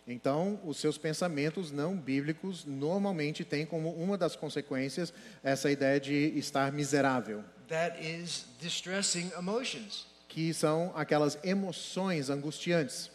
Então, 0.07 0.61
os 0.65 0.77
seus 0.77 0.99
pensamentos 0.99 1.71
não 1.71 1.97
bíblicos 1.97 2.65
normalmente 2.67 3.43
têm 3.43 3.65
como 3.65 3.91
uma 3.95 4.19
das 4.19 4.37
consequências 4.37 5.13
essa 5.43 5.71
ideia 5.71 5.99
de 5.99 6.33
estar 6.39 6.71
miserável, 6.73 7.43
That 7.69 7.97
is 8.05 8.45
distressing 8.61 9.31
emotions. 9.39 10.07
que 10.29 10.53
são 10.53 10.93
aquelas 10.95 11.39
emoções 11.43 12.29
angustiantes. 12.29 13.11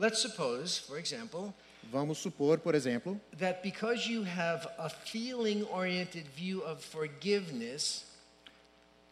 Let's 0.00 0.18
suppose, 0.18 0.80
for 0.80 0.98
example, 0.98 1.52
Vamos 1.90 2.18
supor, 2.18 2.58
por 2.58 2.74
exemplo, 2.74 3.20
that 3.38 3.60
because 3.62 4.08
you 4.10 4.24
have 4.24 4.66
a 4.78 4.88
feeling 4.88 5.64
oriented 5.70 6.26
view 6.34 6.62
of 6.64 6.82
forgiveness, 6.82 8.04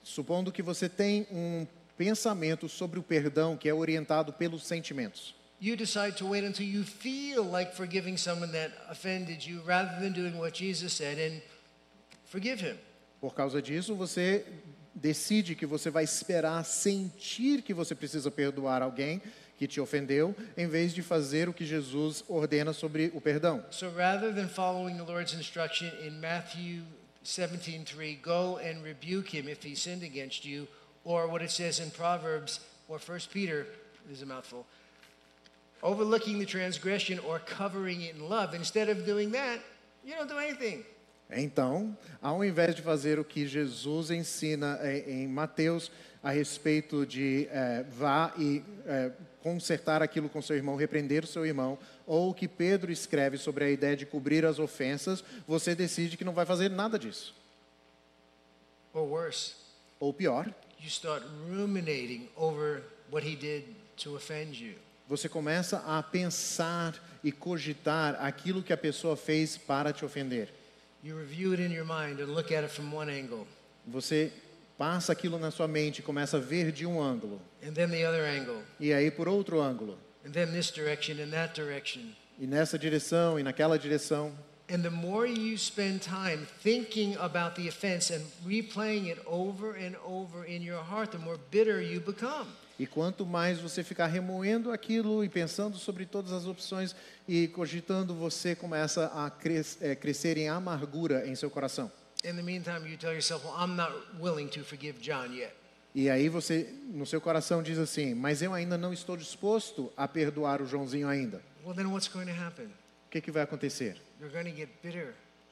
supondo 0.03 0.51
que 0.51 0.63
você 0.63 0.89
tem 0.89 1.27
um 1.31 1.67
pensamento 1.99 2.69
sobre 2.69 2.99
o 2.99 3.03
perdão 3.03 3.57
que 3.57 3.69
é 3.69 3.75
orientado 3.75 4.33
pelos 4.33 4.65
sentimentos. 4.67 5.35
You 5.61 5.77
decide 5.77 6.17
to 6.17 6.27
wait 6.27 6.43
until 6.43 6.67
you 6.67 6.83
feel 6.83 7.45
like 7.45 7.75
forgiving 7.75 8.17
someone 8.17 8.51
that 8.53 8.73
offended 8.89 9.45
you 9.45 9.61
rather 9.67 10.01
than 10.01 10.13
doing 10.13 10.39
what 10.39 10.55
Jesus 10.55 10.93
said 10.95 11.19
and 11.19 11.43
forgive 12.25 12.61
him. 12.61 12.79
Por 13.21 13.35
causa 13.35 13.61
disso, 13.61 13.95
você 13.95 14.45
decide 14.95 15.55
que 15.55 15.67
você 15.67 15.91
vai 15.91 16.05
esperar 16.05 16.65
sentir 16.65 17.63
que 17.63 17.75
você 17.75 17.95
precisa 17.95 18.31
perdoar 18.31 18.83
alguém 18.83 19.21
que 19.59 19.69
te 19.69 19.79
ofendeu, 19.79 20.35
em 20.57 20.67
vez 20.67 20.95
de 20.95 21.03
fazer 21.03 21.47
o 21.47 21.53
que 21.53 21.67
Jesus 21.67 22.25
ordena 22.27 22.73
sobre 22.73 23.11
o 23.15 23.21
perdão. 23.21 23.63
So 23.71 23.91
rather 23.91 24.35
than 24.35 24.49
following 24.49 24.97
the 24.97 25.03
Lord's 25.03 25.35
instruction 25.35 25.91
in 26.03 26.19
Matthew 26.19 26.83
17:3, 27.23 28.17
"Go 28.23 28.57
and 28.57 28.83
rebuke 28.83 29.37
him 29.37 29.51
if 29.51 29.63
he 29.63 29.77
sinned 29.77 30.03
against 30.03 30.47
you," 30.47 30.67
or 31.05 31.27
what 31.29 31.45
it 31.45 31.53
says 31.53 31.79
in 31.79 31.91
Proverbs 31.91 32.61
or 32.89 32.99
1 32.99 33.29
Peter, 33.31 33.67
this 34.09 34.17
is 34.17 34.23
a 34.23 34.27
mouthful, 34.27 34.65
overlooking 35.83 36.39
the 36.39 36.47
transgression 36.47 37.19
or 37.21 37.39
covering 37.39 38.03
it 38.03 38.15
in 38.15 38.29
love. 38.29 38.55
Instead 38.55 38.89
of 38.89 39.05
doing 39.05 39.31
that, 39.33 39.61
you 40.05 40.15
don't 40.15 40.29
do 40.29 40.39
anything. 40.39 40.85
Então, 41.33 41.97
ao 42.21 42.45
invés 42.45 42.75
de 42.75 42.83
fazer 42.83 43.19
o 43.19 43.25
que 43.25 43.47
Jesus 43.47 44.11
ensina 44.11 44.79
eh, 44.83 45.05
em 45.07 45.29
Mateus 45.29 45.91
a 46.23 46.31
respeito 46.31 47.07
de 47.07 47.49
eh, 47.51 47.85
vá 47.89 48.33
e 48.37 48.65
eh, 48.85 49.13
consertar 49.41 50.03
aquilo 50.03 50.29
com 50.29 50.43
seu 50.43 50.57
irmão, 50.57 50.75
repreender 50.77 51.25
o 51.25 51.29
seu 51.29 51.47
irmão, 51.47 51.79
ou 52.05 52.31
o 52.31 52.35
que 52.35 52.49
Pedro 52.49 52.91
escreve 52.91 53.39
sobre 53.39 53.65
a 53.65 53.71
ideia 53.71 53.97
de 53.97 54.05
cobrir 54.05 54.45
as 54.45 54.59
ofensas, 54.59 55.25
você 55.47 55.75
decide 55.75 56.17
que 56.17 56.25
não 56.25 56.35
vai 56.35 56.45
fazer 56.45 56.69
nada 56.69 56.99
disso. 56.99 57.35
Or 58.93 59.07
worse, 59.07 59.55
Ou 60.01 60.13
pior, 60.13 60.53
you 60.81 60.89
start 60.89 61.23
ruminating 61.49 62.29
over 62.37 62.83
what 63.11 63.25
he 63.25 63.37
did 63.37 63.65
to 63.99 64.17
offend 64.17 64.57
you. 64.61 64.75
Você 65.11 65.29
começa 65.29 65.79
a 65.79 66.01
pensar 66.05 66.95
e 67.25 67.33
cogitar 67.33 68.15
aquilo 68.25 68.63
que 68.63 68.73
a 68.73 68.77
pessoa 68.77 69.17
fez 69.17 69.59
para 69.59 69.93
te 69.93 70.05
ofender. 70.05 70.49
You 71.03 71.19
review 71.19 71.53
it 71.53 71.61
in 71.61 71.73
your 71.73 71.85
mind 71.85 72.21
and 72.21 72.27
look 72.33 72.55
at 72.55 72.63
it 72.63 72.73
from 72.73 72.95
one 72.95 73.11
angle, 73.11 73.45
Você 73.89 74.31
passa 74.79 75.11
aquilo 75.13 75.37
na 75.37 75.51
sua 75.51 75.67
mente 75.67 75.99
e 75.99 76.03
começa 76.03 76.37
a 76.37 76.41
ver 76.41 76.71
de 76.71 76.87
um 76.87 77.03
ângulo, 77.03 77.41
and 77.67 77.73
then 77.73 77.89
the 77.89 78.07
other 78.07 78.25
angle, 78.25 78.63
e 78.79 78.93
aí 78.93 79.11
por 79.11 79.29
outro 79.29 79.61
ângulo, 79.61 79.99
and 80.25 80.31
then 80.31 80.47
this 80.53 80.71
direction 80.71 81.17
and 81.21 81.31
that 81.31 81.61
direction. 81.61 82.03
e 82.39 82.47
nessa 82.47 82.79
direção 82.79 83.37
e 83.37 83.43
naquela 83.43 83.77
direção. 83.77 84.33
And 84.73 84.83
the 84.83 84.91
more 84.91 85.27
you 85.29 85.59
spend 85.59 86.03
time 86.03 86.47
thinking 86.63 87.17
about 87.17 87.61
the 87.61 87.69
offense 87.69 88.15
and 88.15 88.23
replaying 88.47 89.11
it 89.11 89.21
over 89.27 89.75
and 89.75 89.97
over 90.05 90.47
in 90.47 90.63
your 90.63 90.81
heart, 90.81 91.11
the 91.11 91.19
more 91.19 91.37
bitter 91.51 91.83
you 91.83 92.01
become. 92.01 92.47
E 92.81 92.87
quanto 92.87 93.27
mais 93.27 93.61
você 93.61 93.85
ficar 93.85 94.07
remoendo 94.07 94.73
aquilo 94.73 95.23
e 95.23 95.29
pensando 95.29 95.77
sobre 95.77 96.07
todas 96.07 96.33
as 96.33 96.47
opções 96.47 96.97
e 97.29 97.47
cogitando, 97.49 98.15
você 98.15 98.55
começa 98.57 99.05
a 99.15 99.29
cres- 99.29 99.77
eh, 99.83 99.95
crescer 99.95 100.39
em 100.39 100.49
amargura 100.49 101.27
em 101.27 101.35
seu 101.35 101.51
coração. 101.51 101.93
Meantime, 102.25 102.91
you 102.91 102.97
yourself, 103.13 103.45
well. 104.19 104.35
E 105.95 106.09
aí 106.09 106.31
você, 106.31 106.73
no 106.87 107.05
seu 107.05 107.21
coração, 107.21 107.63
diz 107.63 107.77
assim: 107.79 108.15
Mas 108.15 108.41
eu 108.41 108.55
ainda 108.55 108.79
não 108.79 108.95
estou 108.95 109.15
disposto 109.15 109.93
a 109.95 110.09
perdoar 110.09 110.63
o 110.63 110.67
Joãozinho 110.67 111.07
ainda. 111.07 111.43
Well? 111.63 111.75
O 111.77 113.11
que, 113.11 113.21
que 113.21 113.31
vai 113.31 113.43
acontecer? 113.43 114.01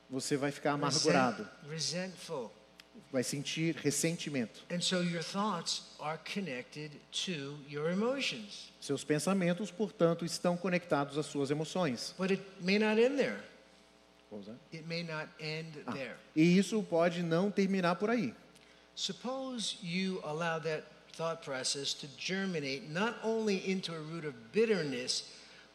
Você 0.09 0.37
vai 0.39 0.51
ficar 0.51 0.77
resent- 0.77 1.13
amargurado, 1.13 1.47
resentful. 1.71 2.51
Vai 3.13 3.23
sentir 3.23 3.75
ressentimento. 3.77 4.61
And 4.71 4.81
so 4.81 5.01
your 5.03 5.23
thoughts 5.23 5.83
are 5.99 6.19
connected 6.35 6.93
to 7.25 7.57
your 7.69 7.91
emotions. 7.91 8.71
Seus 8.81 9.05
pensamentos, 9.05 9.71
portanto, 9.71 10.25
estão 10.25 10.57
conectados 10.57 11.17
às 11.19 11.27
suas 11.27 11.51
emoções. 11.51 12.15
But 12.19 12.31
it 12.31 12.43
may 12.61 12.79
not 12.79 13.01
end 13.01 13.17
there. 13.17 13.41
Vamos 14.31 14.47
lá? 14.47 14.55
It 14.73 14.87
may 14.87 15.03
not 15.03 15.29
end 15.41 15.69
Ah, 15.87 15.93
there. 15.93 16.15
E 16.37 16.59
isso 16.59 16.83
pode 16.83 17.23
não 17.23 17.51
terminar 17.51 17.97
por 17.97 18.11
aí. 18.11 18.35
Suppose 18.95 19.77
you 19.83 20.21
allow 20.25 20.59
that 20.61 20.85
thought 21.17 21.43
process 21.45 21.95
to 21.95 22.07
germinate 22.19 22.91
not 22.91 23.17
only 23.25 23.59
into 23.71 23.93
a 23.95 23.99
root 23.99 24.27
of 24.27 24.35
bitterness, 24.53 25.25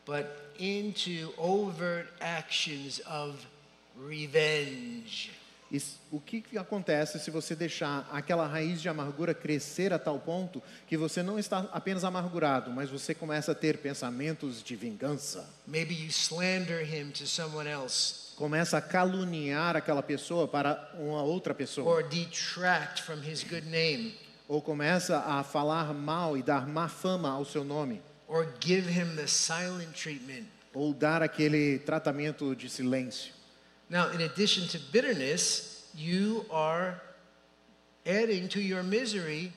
but 0.05 0.25
into 0.59 1.33
overt 1.37 2.07
actions 2.21 2.99
of 3.07 3.45
revenge. 3.97 5.31
O 6.11 6.19
que, 6.19 6.41
que 6.41 6.57
acontece 6.57 7.19
se 7.19 7.31
você 7.31 7.55
deixar 7.55 8.07
aquela 8.11 8.45
raiz 8.45 8.79
de 8.81 8.87
amargura 8.89 9.33
crescer 9.33 9.91
a 9.91 9.97
tal 9.97 10.19
ponto 10.19 10.61
que 10.87 10.95
você 10.95 11.23
não 11.23 11.39
está 11.39 11.67
apenas 11.71 12.03
amargurado, 12.03 12.69
mas 12.71 12.89
você 12.91 13.15
começa 13.15 13.53
a 13.53 13.55
ter 13.55 13.77
pensamentos 13.79 14.61
de 14.61 14.75
vingança? 14.75 15.49
Maybe 15.65 15.95
you 15.95 16.09
slander 16.09 16.81
him 16.83 17.09
to 17.11 17.25
someone 17.25 17.67
else 17.69 18.33
Começa 18.35 18.77
a 18.77 18.81
caluniar 18.81 19.75
aquela 19.75 20.03
pessoa 20.03 20.47
para 20.47 20.91
uma 20.99 21.23
outra 21.23 21.53
pessoa. 21.53 21.87
or 21.89 22.03
detract 22.07 23.01
from 23.01 23.21
his 23.23 23.43
good 23.43 23.67
name 23.67 24.13
Ou 24.47 24.61
começa 24.61 25.19
a 25.19 25.43
falar 25.43 25.93
mal 25.93 26.37
e 26.37 26.43
dar 26.43 26.67
má 26.67 26.87
fama 26.87 27.29
ao 27.29 27.45
seu 27.45 27.63
nome. 27.63 27.99
or 28.27 28.47
give 28.63 28.87
him 28.89 29.15
the 29.15 29.25
silent 29.27 29.91
treatment. 29.93 30.45
Ou 30.73 30.93
dar 30.93 31.21
aquele 31.23 31.79
tratamento 31.79 32.55
de 32.55 32.67
silêncio. 32.69 33.33
Now, 33.93 34.09
in 34.09 34.21
addition 34.21 34.67
to 34.69 34.79
bitterness, 34.91 35.87
you 35.93 36.47
are 36.49 36.99
adding 38.07 38.47
to 38.47 38.59
your 38.59 38.81
misery 38.81 39.53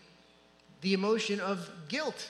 the 0.82 0.92
emotion 0.92 1.40
of 1.40 1.70
guilt. 1.88 2.28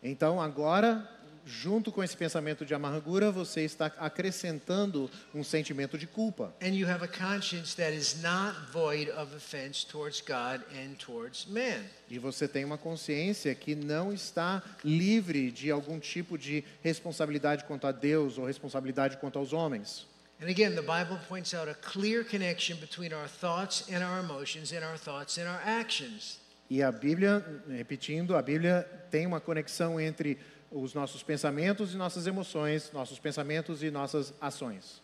Então, 0.00 0.40
agora, 0.40 1.10
junto 1.44 1.90
com 1.90 2.04
esse 2.04 2.16
pensamento 2.16 2.64
de 2.64 2.72
amargura, 2.72 3.32
você 3.32 3.62
está 3.62 3.86
acrescentando 3.98 5.10
um 5.34 5.42
sentimento 5.42 5.98
de 5.98 6.06
culpa. 6.06 6.54
And 6.62 6.68
you 6.68 6.86
have 6.86 7.02
a 7.02 7.08
conscience 7.08 7.74
that 7.74 7.92
is 7.92 8.22
not 8.22 8.54
void 8.72 9.10
of 9.10 9.34
offense 9.34 9.84
towards 9.84 10.20
God 10.20 10.62
and 10.72 10.94
towards 11.04 11.46
man. 11.46 11.82
E 12.08 12.16
você 12.16 12.46
tem 12.46 12.64
uma 12.64 12.78
consciência 12.78 13.52
que 13.56 13.74
não 13.74 14.12
está 14.12 14.62
livre 14.84 15.50
de 15.50 15.68
algum 15.72 15.98
tipo 15.98 16.38
de 16.38 16.62
responsabilidade 16.80 17.64
quanto 17.64 17.88
a 17.88 17.90
Deus 17.90 18.38
ou 18.38 18.46
responsabilidade 18.46 19.16
quanto 19.16 19.36
aos 19.36 19.52
homens. 19.52 20.13
And 20.40 20.50
again, 20.50 20.74
the 20.74 20.82
Bible 20.82 21.18
points 21.28 21.54
out 21.54 21.68
a 21.68 21.74
clear 21.74 22.24
connection 22.24 22.76
between 22.80 23.12
our 23.12 23.28
thoughts 23.28 23.88
and 23.90 24.02
our 24.02 24.18
emotions 24.18 24.72
and 24.72 24.84
our 24.84 24.96
thoughts 24.96 25.38
and 25.38 25.48
our 25.48 25.60
actions. 25.64 26.38
E 26.68 26.82
a 26.82 26.90
Bíblia, 26.90 27.44
repetindo, 27.68 28.36
a 28.36 28.42
Bíblia 28.42 28.82
tem 29.10 29.26
uma 29.26 29.40
conexão 29.40 30.00
entre 30.00 30.38
os 30.70 30.92
nossos 30.92 31.22
pensamentos 31.22 31.94
e 31.94 31.96
nossas 31.96 32.26
emoções, 32.26 32.90
nossos 32.92 33.18
pensamentos 33.18 33.82
e 33.82 33.90
nossas 33.90 34.34
ações. 34.40 35.00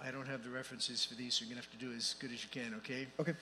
I 0.00 0.10
don't 0.10 0.28
have 0.28 0.42
the 0.42 0.50
references 0.50 1.04
for 1.04 1.14
these, 1.14 1.34
so 1.34 1.44
you're 1.44 1.52
going 1.52 1.60
to 1.60 1.66
have 1.66 1.70
to 1.70 1.78
do 1.78 1.92
as 1.94 2.14
good 2.14 2.32
as 2.32 2.42
you 2.42 2.50
can, 2.50 2.74
okay? 2.76 3.08
Ok. 3.18 3.34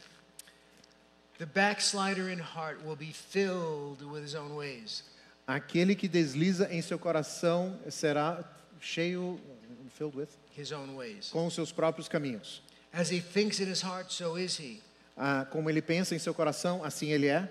The 1.39 1.47
backslider 1.47 2.31
in 2.31 2.39
heart 2.39 2.85
will 2.85 2.97
be 2.97 3.13
filled 3.13 4.03
with 4.03 4.23
his 4.23 4.35
own 4.35 4.55
ways. 4.57 5.05
Aquele 5.47 5.95
que 5.95 6.09
desliza 6.09 6.69
em 6.73 6.81
seu 6.81 6.99
coração 6.99 7.79
será 7.91 8.43
cheio, 8.81 9.39
filled 9.91 10.15
with, 10.15 10.29
His 10.29 10.31
own 10.31 10.41
ways. 10.41 10.44
Com 11.33 11.47
os 11.47 11.55
seus 11.55 11.73
próprios 11.73 12.09
caminhos. 12.09 12.63
As 12.93 13.11
he 13.11 13.21
thinks 13.21 13.59
in 13.61 13.69
his 13.71 13.83
heart, 13.83 14.13
so 14.13 14.39
is 14.39 14.59
he. 14.59 14.81
Ah, 15.17 15.47
como 15.51 15.69
ele 15.69 15.83
pensa 15.83 16.15
em 16.15 16.19
seu 16.19 16.33
coração, 16.35 16.85
assim 16.85 17.11
ele 17.11 17.27
é. 17.27 17.49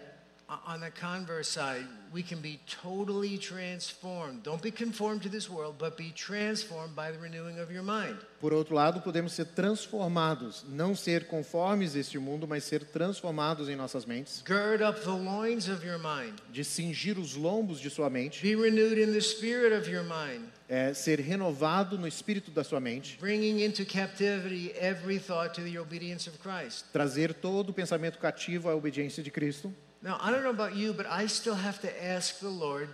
On 0.67 0.79
the 0.79 0.91
converse 0.91 1.49
side, 1.49 1.87
we 2.13 2.21
can 2.21 2.37
be 2.39 2.59
totally 2.83 3.39
transformed. 3.39 4.43
Don't 4.43 4.61
be 4.61 4.69
conformed 4.71 5.23
to 5.23 5.29
this 5.29 5.49
world, 5.49 5.77
but 5.79 5.97
be 5.97 6.11
transformed 6.11 6.95
by 6.95 7.11
the 7.11 7.17
renewing 7.17 7.59
of 7.59 7.73
your 7.73 7.81
mind. 7.81 8.17
Por 8.39 8.53
outro 8.53 8.75
lado, 8.75 9.01
podemos 9.01 9.33
ser 9.33 9.45
transformados, 9.45 10.63
não 10.69 10.95
ser 10.95 11.25
conformes 11.25 11.95
a 11.95 11.99
este 11.99 12.19
mundo, 12.19 12.47
mas 12.47 12.65
ser 12.65 12.83
transformados 12.85 13.67
em 13.67 13.75
nossas 13.75 14.05
mentes, 14.05 14.43
Gird 14.45 14.83
up 14.83 14.99
the 15.01 15.09
loins 15.09 15.67
of 15.67 15.83
your 15.85 15.97
mind. 15.97 16.35
de 16.51 16.63
cingir 16.63 17.17
os 17.17 17.33
lombos 17.35 17.79
de 17.79 17.89
sua 17.89 18.09
mente, 18.09 18.41
Be 18.43 18.55
renewed 18.55 18.99
in 19.01 19.11
the 19.13 19.21
spirit 19.21 19.73
of 19.75 19.89
your 19.89 20.03
mind, 20.03 20.45
é, 20.73 20.91
ser 20.91 21.19
renovado 21.19 21.99
no 21.99 22.07
espírito 22.07 22.49
da 22.49 22.63
sua 22.63 22.79
mente, 22.79 23.15
bringing 23.19 23.63
into 23.63 23.85
captivity 23.85 24.73
every 24.75 25.19
thought 25.19 25.53
to 25.53 25.61
the 25.61 25.79
obedience 25.79 26.27
of 26.27 26.39
Christ. 26.39 26.85
trazer 26.91 27.31
todo 27.31 27.69
o 27.69 27.73
pensamento 27.73 28.17
cativo 28.17 28.67
à 28.67 28.75
obediência 28.75 29.21
de 29.21 29.29
Cristo. 29.29 29.71
Now, 30.01 30.17
I 30.19 30.31
don't 30.31 30.41
know 30.41 30.49
about 30.49 30.75
you, 30.75 30.91
but 30.91 31.05
I 31.05 31.27
still 31.27 31.53
have 31.53 31.79
to 31.81 31.87
ask 32.03 32.39
the 32.39 32.47
Lord 32.49 32.89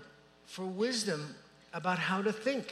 for 0.45 0.65
wisdom 0.65 1.33
about 1.71 2.01
how 2.01 2.21
to 2.21 2.33
think. 2.33 2.67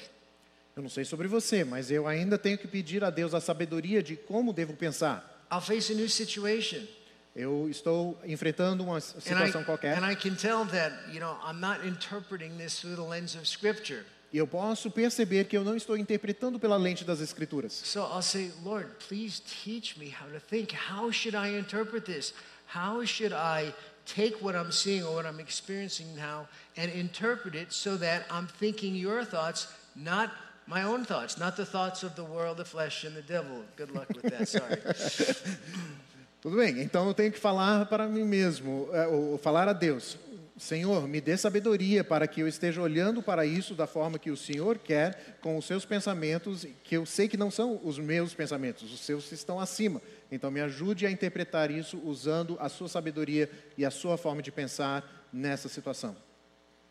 Eu 0.75 0.83
não 0.83 0.89
sei 0.89 1.05
sobre 1.05 1.29
você, 1.29 1.63
mas 1.63 1.89
eu 1.89 2.05
ainda 2.05 2.37
tenho 2.37 2.57
que 2.57 2.67
pedir 2.67 3.01
a 3.01 3.09
Deus 3.09 3.33
a 3.33 3.39
sabedoria 3.39 4.03
de 4.03 4.17
como 4.17 4.51
devo 4.51 4.73
pensar. 4.73 5.23
I'll 5.49 5.61
face 5.61 5.93
a 5.93 5.95
new 5.95 6.09
situation. 6.09 6.85
Eu 7.33 7.69
estou 7.69 8.19
enfrentando 8.25 8.83
uma 8.83 8.97
And 8.97 8.99
situação 8.99 9.61
I, 9.61 9.63
qualquer 9.63 9.97
and 9.97 10.11
I 10.11 10.15
can 10.17 10.35
tell 10.35 10.65
that, 10.65 10.93
you 11.13 11.21
know, 11.21 11.37
I'm 11.47 11.61
not 11.61 11.87
interpreting 11.87 12.57
this 12.57 12.81
through 12.81 12.97
the 12.97 13.07
lens 13.07 13.35
of 13.35 13.47
Scripture. 13.47 14.03
E 14.31 14.37
eu 14.37 14.47
posso 14.47 14.91
perceber 14.91 15.45
que 15.45 15.55
eu 15.57 15.63
não 15.63 15.75
estou 15.75 15.97
interpretando 15.97 16.59
pela 16.59 16.75
lente 16.75 17.05
das 17.05 17.21
Escrituras. 17.21 17.73
So 17.73 17.99
I'll 17.99 18.21
say, 18.21 18.51
Lord, 18.63 18.89
please 19.07 19.41
teach 19.41 19.97
me 19.97 20.07
how 20.07 20.27
to 20.31 20.39
think. 20.39 20.75
How 20.75 21.11
should 21.11 21.35
I 21.35 21.57
interpret 21.57 22.05
this? 22.05 22.33
How 22.73 23.05
should 23.05 23.33
I 23.33 23.73
take 24.05 24.43
what 24.43 24.55
I'm 24.55 24.71
seeing 24.71 25.03
or 25.03 25.15
what 25.15 25.25
I'm 25.25 25.39
experiencing 25.39 26.07
now 26.15 26.47
and 26.75 26.91
interpret 26.91 27.55
it 27.55 27.71
so 27.71 27.97
that 27.97 28.25
I'm 28.29 28.47
thinking 28.47 28.95
your 28.95 29.23
thoughts, 29.23 29.67
not 29.95 30.31
my 30.65 30.83
own 30.83 31.05
thoughts, 31.05 31.37
not 31.37 31.55
the 31.55 31.65
thoughts 31.65 32.03
of 32.03 32.15
the 32.15 32.23
world, 32.23 32.57
the 32.57 32.65
flesh, 32.65 33.05
and 33.05 33.15
the 33.15 33.21
devil. 33.21 33.63
Good 33.77 33.91
luck 33.91 34.09
with 34.09 34.23
that. 34.23 34.47
Sorry. 34.47 34.77
Tudo 36.41 36.57
bem, 36.57 36.81
então 36.81 37.07
eu 37.07 37.13
tenho 37.13 37.31
que 37.31 37.39
falar 37.39 37.87
para 37.87 38.07
mim 38.07 38.23
mesmo, 38.23 38.87
é, 38.93 39.07
ou 39.07 39.37
falar 39.37 39.67
a 39.67 39.73
Deus. 39.73 40.17
Senhor, 40.57 41.07
me 41.07 41.21
dê 41.21 41.37
sabedoria 41.37 42.03
para 42.03 42.27
que 42.27 42.41
eu 42.41 42.47
esteja 42.47 42.81
olhando 42.81 43.21
para 43.21 43.45
isso 43.45 43.75
da 43.75 43.85
forma 43.85 44.17
que 44.17 44.31
o 44.31 44.37
Senhor 44.37 44.79
quer, 44.79 45.37
com 45.39 45.55
os 45.55 45.65
seus 45.65 45.85
pensamentos, 45.85 46.65
que 46.83 46.97
eu 46.97 47.05
sei 47.05 47.27
que 47.27 47.37
não 47.37 47.51
são 47.51 47.79
os 47.83 47.99
meus 47.99 48.33
pensamentos, 48.33 48.91
os 48.91 49.01
seus 49.01 49.31
estão 49.31 49.59
acima. 49.59 50.01
Então, 50.31 50.49
me 50.49 50.59
ajude 50.59 51.05
a 51.05 51.11
interpretar 51.11 51.69
isso 51.69 51.99
usando 52.03 52.57
a 52.59 52.69
sua 52.69 52.89
sabedoria 52.89 53.49
e 53.77 53.85
a 53.85 53.91
sua 53.91 54.17
forma 54.17 54.41
de 54.41 54.51
pensar 54.51 55.27
nessa 55.31 55.69
situação. 55.69 56.15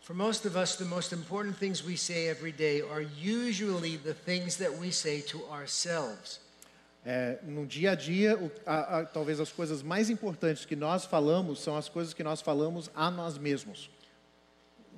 For 0.00 0.14
most 0.14 0.46
of 0.46 0.56
us, 0.56 0.76
the 0.76 0.84
most 0.84 1.12
important 1.12 1.58
things 1.58 1.82
we 1.84 1.96
say 1.96 2.28
every 2.28 2.52
day 2.52 2.80
are 2.80 3.02
usually 3.02 3.96
the 3.96 4.14
things 4.14 4.56
that 4.58 4.78
we 4.78 4.92
say 4.92 5.20
to 5.22 5.44
ourselves. 5.50 6.45
É, 7.08 7.38
no 7.44 7.64
dia 7.64 7.92
a 7.92 7.94
dia, 7.94 8.36
o, 8.36 8.50
a, 8.66 8.98
a, 8.98 9.04
talvez 9.04 9.38
as 9.38 9.52
coisas 9.52 9.80
mais 9.80 10.10
importantes 10.10 10.64
que 10.64 10.74
nós 10.74 11.04
falamos 11.04 11.60
são 11.60 11.76
as 11.76 11.88
coisas 11.88 12.12
que 12.12 12.24
nós 12.24 12.40
falamos 12.40 12.90
a 12.96 13.08
nós 13.12 13.38
mesmos. 13.38 13.88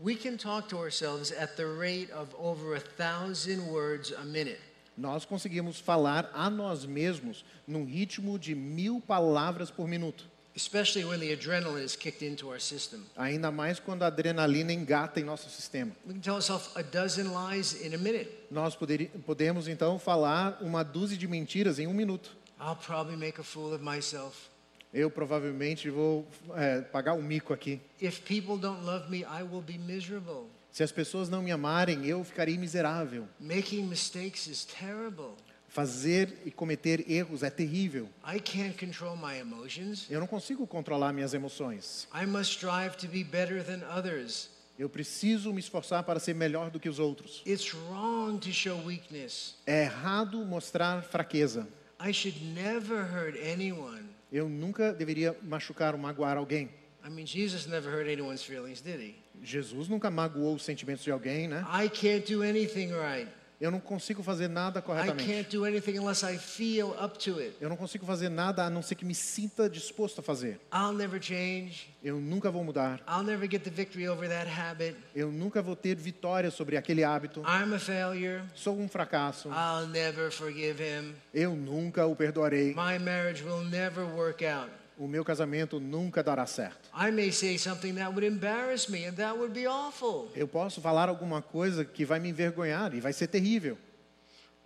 We 0.03 0.15
can 0.15 0.39
talk 0.39 0.71
to 0.71 0.79
ourselves 0.79 1.31
at 1.33 1.57
the 1.57 1.67
rate 1.67 2.11
of 2.13 2.35
over 2.39 2.75
a 2.75 2.81
thousand 2.81 3.61
words 3.69 4.15
a 4.15 4.25
minute. 4.25 4.59
Nós 4.97 5.27
conseguimos 5.27 5.79
falar 5.79 6.31
a 6.33 6.49
nós 6.49 6.87
mesmos 6.87 7.45
num 7.67 7.85
ritmo 7.85 8.39
de 8.39 8.55
mil 8.55 9.03
palavras 9.03 9.71
por 9.71 9.87
minuto. 9.87 10.25
Especially 10.59 11.05
when 11.05 11.21
the 11.21 11.31
adrenaline 11.31 11.85
is 11.85 11.95
kicked 11.95 12.23
into 12.23 12.51
our 12.51 12.61
system. 12.61 13.07
Ainda 13.17 13.53
mais 13.53 13.79
quando 13.79 14.03
a 14.03 14.07
adrenalina 14.09 14.73
engata 14.73 15.21
em 15.21 15.25
nosso 15.25 15.49
sistema. 15.49 15.93
We 16.05 16.15
can 16.15 16.21
tell 16.21 16.35
ourselves 16.35 16.71
a 16.75 16.83
dozen 16.83 17.29
lies 17.33 17.81
in 17.81 17.95
a 17.95 17.99
minute. 17.99 18.29
Nós 18.51 18.77
podemos 18.77 19.69
então 19.69 19.99
falar 19.99 20.59
uma 20.61 20.83
dúzia 20.83 21.17
de 21.17 21.29
mentiras 21.29 21.79
em 21.79 21.87
um 21.87 21.95
minuto. 21.95 22.37
I'll 22.61 22.75
probably 22.75 23.17
make 23.17 23.41
a 23.41 23.45
fool 23.45 23.73
of 23.73 23.85
myself. 23.85 24.51
Eu 24.93 25.11
provavelmente 25.11 25.89
vou 25.91 26.27
é, 26.57 26.81
pagar 26.81 27.15
um 27.15 27.23
mico 27.23 27.53
aqui. 27.53 27.81
If 28.01 28.23
people 28.23 28.59
don't 28.59 28.85
love 28.85 29.09
me, 29.09 29.19
I 29.19 29.43
will 29.43 29.63
be 29.63 29.79
miserable. 29.79 30.47
Se 30.73 30.83
as 30.83 30.91
pessoas 30.91 31.29
não 31.29 31.43
me 31.43 31.53
amarem, 31.53 32.05
eu 32.07 32.25
ficarei 32.25 32.59
miserável. 32.59 33.29
Making 33.39 33.85
mistakes 33.85 34.49
is 34.49 34.65
terrible. 34.65 35.35
Fazer 35.69 36.43
e 36.47 36.51
cometer 36.51 37.11
erros 37.11 37.43
é 37.43 37.51
terrível. 37.51 38.09
I 38.27 38.41
can't 38.41 38.75
control 38.79 39.17
my 39.17 39.39
emotions. 39.39 40.07
Eu 40.11 40.19
não 40.19 40.27
consigo 40.27 40.67
controlar 40.67 41.13
minhas 41.13 41.35
emoções. 41.35 42.09
I 42.15 42.25
must 42.27 42.57
strive 42.57 42.97
to 42.97 43.07
be 43.07 43.23
better 43.23 43.63
than 43.63 43.87
others. 43.95 44.49
Eu 44.79 44.89
preciso 44.89 45.53
me 45.53 45.61
esforçar 45.61 46.05
para 46.05 46.19
ser 46.19 46.35
melhor 46.35 46.71
do 46.71 46.81
que 46.81 46.89
os 46.89 46.99
outros. 46.99 47.43
It's 47.47 47.75
wrong 47.75 48.39
to 48.39 48.53
show 48.53 48.81
weakness. 48.85 49.57
É 49.67 49.85
errado 49.85 50.39
mostrar 50.45 51.03
fraqueza. 51.03 51.69
I 52.01 52.13
should 52.13 52.39
never 52.55 53.03
hurt 53.03 53.37
anyone. 53.37 54.05
Eu 54.33 54.49
nunca 54.49 54.93
deveria 54.93 55.37
machucar 55.43 55.95
ou 55.95 56.01
magoar 56.01 56.37
alguém. 56.37 56.71
I 57.05 57.11
mean, 57.11 57.27
Jesus 57.27 57.67
never 57.67 57.93
hurt 57.93 58.09
anyone's 58.09 58.43
feelings, 58.43 58.81
did 58.81 59.01
he? 59.01 59.17
Jesus 59.43 59.89
nunca 59.89 60.11
magoou 60.11 60.55
os 60.55 60.63
sentimentos 60.63 61.05
de 61.05 61.11
alguém, 61.11 61.49
né? 61.49 61.65
I 61.69 61.89
can't 61.89 62.33
do 62.33 62.43
anything 62.43 62.93
right. 62.93 63.29
Eu 63.61 63.73
não 63.73 63.81
consigo 63.81 64.23
fazer 64.23 64.47
nada 64.49 64.79
I 64.79 64.83
corretamente. 64.83 65.25
can't 65.25 65.51
do 65.57 65.65
anything 65.65 65.99
unless 65.99 66.25
I 66.25 66.39
feel 66.39 66.95
up 67.03 67.19
to 67.19 67.41
it. 67.41 67.57
Eu 67.61 67.69
não 67.69 67.77
consigo 67.77 68.07
fazer 68.07 68.29
nada 68.29 68.65
a 68.65 68.71
não 68.71 68.83
ser 68.83 68.95
que 68.95 69.05
me 69.05 69.15
sinta 69.15 69.69
disposto 69.69 70.21
a 70.21 70.23
fazer. 70.23 70.61
I'll 70.73 70.93
never 70.93 71.21
change. 71.21 71.93
Eu 72.03 72.21
nunca 72.21 72.53
vou 72.53 72.63
mudar. 72.63 73.01
I'll 73.09 73.25
never 73.25 73.51
get 73.51 73.65
the 73.65 73.71
victory 73.71 74.09
over 74.09 74.29
that 74.29 74.49
habit. 74.49 74.97
Eu 75.15 75.33
nunca 75.33 75.61
vou 75.61 75.75
ter 75.75 75.97
vitória 75.97 76.53
sobre 76.53 76.77
aquele 76.77 77.03
hábito. 77.03 77.41
I'm 77.41 77.75
a 77.75 77.79
failure. 77.81 78.43
Sou 78.55 78.79
um 78.79 78.89
fracasso. 78.89 79.49
I'll 79.49 79.89
never 79.89 80.31
forgive 80.31 80.81
him. 80.81 81.15
Eu 81.35 81.57
nunca 81.57 82.07
o 82.07 82.15
perdoarei. 82.15 82.69
My 82.75 82.99
marriage 83.01 83.43
will 83.43 83.65
never 83.65 84.05
work 84.05 84.45
out. 84.47 84.71
O 84.99 85.07
meu 85.07 85.25
casamento 85.25 85.79
nunca 85.79 86.23
dará 86.23 86.45
certo. 86.45 86.91
I 86.93 87.13
may 87.13 87.31
say 87.31 87.57
something 87.57 87.95
that 87.95 88.11
would 88.11 88.27
embarrass 88.27 88.89
me, 88.89 89.07
and 89.07 89.15
that 89.15 89.37
would 89.39 89.55
be 89.55 89.67
awful. 89.67 90.29
Eu 90.35 90.49
posso 90.49 90.81
falar 90.81 91.09
alguma 91.09 91.41
coisa 91.41 91.85
que 91.85 92.05
vai 92.05 92.19
me 92.19 92.31
envergonhar 92.31 92.93
e 92.95 93.01
vai 93.01 93.13
ser 93.13 93.29
terrível. 93.29 93.79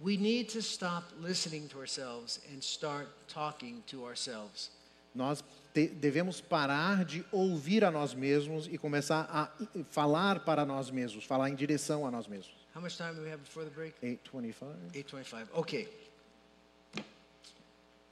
We 0.00 0.16
need 0.16 0.50
to 0.52 0.58
stop 0.60 1.06
listening 1.20 1.68
to 1.68 1.78
ourselves 1.78 2.40
and 2.50 2.58
start 2.60 3.08
talking 3.28 3.82
to 3.88 4.04
ourselves. 4.04 4.70
Nós 5.14 5.44
devemos 5.74 6.40
parar 6.40 7.04
de 7.04 7.24
ouvir 7.30 7.84
a 7.84 7.90
nós 7.90 8.14
mesmos 8.14 8.66
e 8.66 8.78
começar 8.78 9.28
a 9.30 9.50
falar 9.90 10.40
para 10.40 10.64
nós 10.64 10.90
mesmos, 10.90 11.24
falar 11.24 11.50
em 11.50 11.54
direção 11.54 12.06
a 12.06 12.10
nós 12.10 12.26
mesmos. 12.26 12.54
How 12.74 12.80
much 12.80 12.96
time 12.96 13.14
do 13.14 13.20
we 13.20 13.30
have 13.30 13.42
before 13.42 13.68
the 13.68 13.74
break? 13.74 13.94
825. 14.02 14.66
8:25. 14.94 15.48
Okay. 15.60 15.88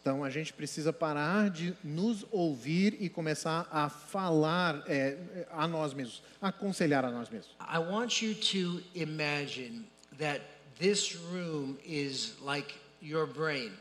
Então 0.00 0.24
a 0.24 0.30
gente 0.30 0.52
precisa 0.52 0.92
parar 0.92 1.50
de 1.50 1.74
nos 1.84 2.24
ouvir 2.30 2.96
e 3.00 3.08
começar 3.08 3.68
a 3.70 3.88
falar 3.88 4.82
é, 4.86 5.46
a 5.50 5.66
nós 5.66 5.92
mesmos, 5.92 6.22
aconselhar 6.40 7.04
a 7.04 7.10
nós 7.10 7.28
mesmos. 7.28 7.54
I 7.60 7.78
want 7.78 8.22
you 8.22 8.34
to 8.34 8.82
imagine 8.94 9.84
that 10.18 10.42
this 10.78 11.14
room 11.14 11.76
is 11.84 12.36
like 12.40 12.74
your 13.02 13.26
brain. 13.26 13.72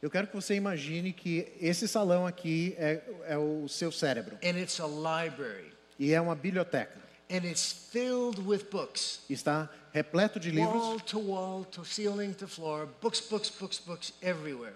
Eu 0.00 0.10
quero 0.10 0.28
que 0.28 0.34
você 0.34 0.54
imagine 0.54 1.12
que 1.12 1.52
esse 1.60 1.88
salão 1.88 2.24
aqui 2.26 2.74
é, 2.78 3.02
é 3.26 3.36
o 3.36 3.66
seu 3.68 3.90
cérebro 3.90 4.36
and 4.44 4.56
it's 4.58 4.80
a 4.80 4.86
library 4.86 5.72
e 5.98 6.12
é 6.12 6.20
uma 6.20 6.36
biblioteca. 6.36 6.96
and 7.30 7.44
it's 7.44 7.72
filled 7.72 8.38
with 8.46 8.70
books 8.70 9.20
Está 9.28 9.68
repleto 9.92 10.38
de 10.38 10.50
livros 10.50 10.74
wall 10.82 11.00
to 11.00 11.18
wall 11.18 11.64
to 11.64 11.84
ceiling 11.84 12.32
to 12.34 12.46
floor 12.46 12.86
books 13.00 13.20
books 13.20 13.50
books 13.50 13.78
books 13.78 14.12
everywhere 14.22 14.74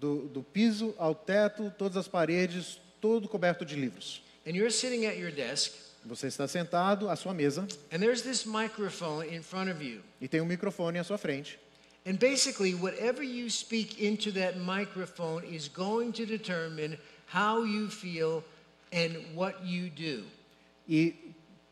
do, 0.00 0.28
do 0.28 0.42
piso 0.42 0.94
ao 0.98 1.14
teto, 1.14 1.72
todas 1.78 1.96
as 1.96 2.08
paredes, 2.08 2.80
todo 3.00 3.28
coberto 3.28 3.64
de 3.64 3.76
livros. 3.76 4.20
and 4.46 4.56
you're 4.56 4.70
sitting 4.70 5.06
at 5.06 5.16
your 5.16 5.30
desk 5.30 5.72
Você 6.04 6.26
está 6.26 6.48
sentado 6.48 7.08
à 7.08 7.14
sua 7.14 7.32
mesa 7.32 7.66
and 7.92 8.00
there's 8.00 8.22
this 8.22 8.44
microphone 8.44 9.24
in 9.28 9.40
front 9.42 9.70
of 9.70 9.80
you 9.82 10.02
e 10.20 10.26
tem 10.26 10.40
um 10.40 10.46
microfone 10.46 10.98
à 10.98 11.04
sua 11.04 11.16
frente. 11.16 11.58
and 12.04 12.18
basically 12.18 12.74
whatever 12.74 13.22
you 13.22 13.48
speak 13.48 14.00
into 14.04 14.32
that 14.32 14.58
microphone 14.58 15.44
is 15.44 15.68
going 15.68 16.10
to 16.12 16.26
determine 16.26 16.98
how 17.26 17.64
you 17.64 17.88
feel 17.88 18.42
and 18.92 19.16
what 19.34 19.64
you 19.64 19.88
do 19.88 20.24
E 20.88 21.14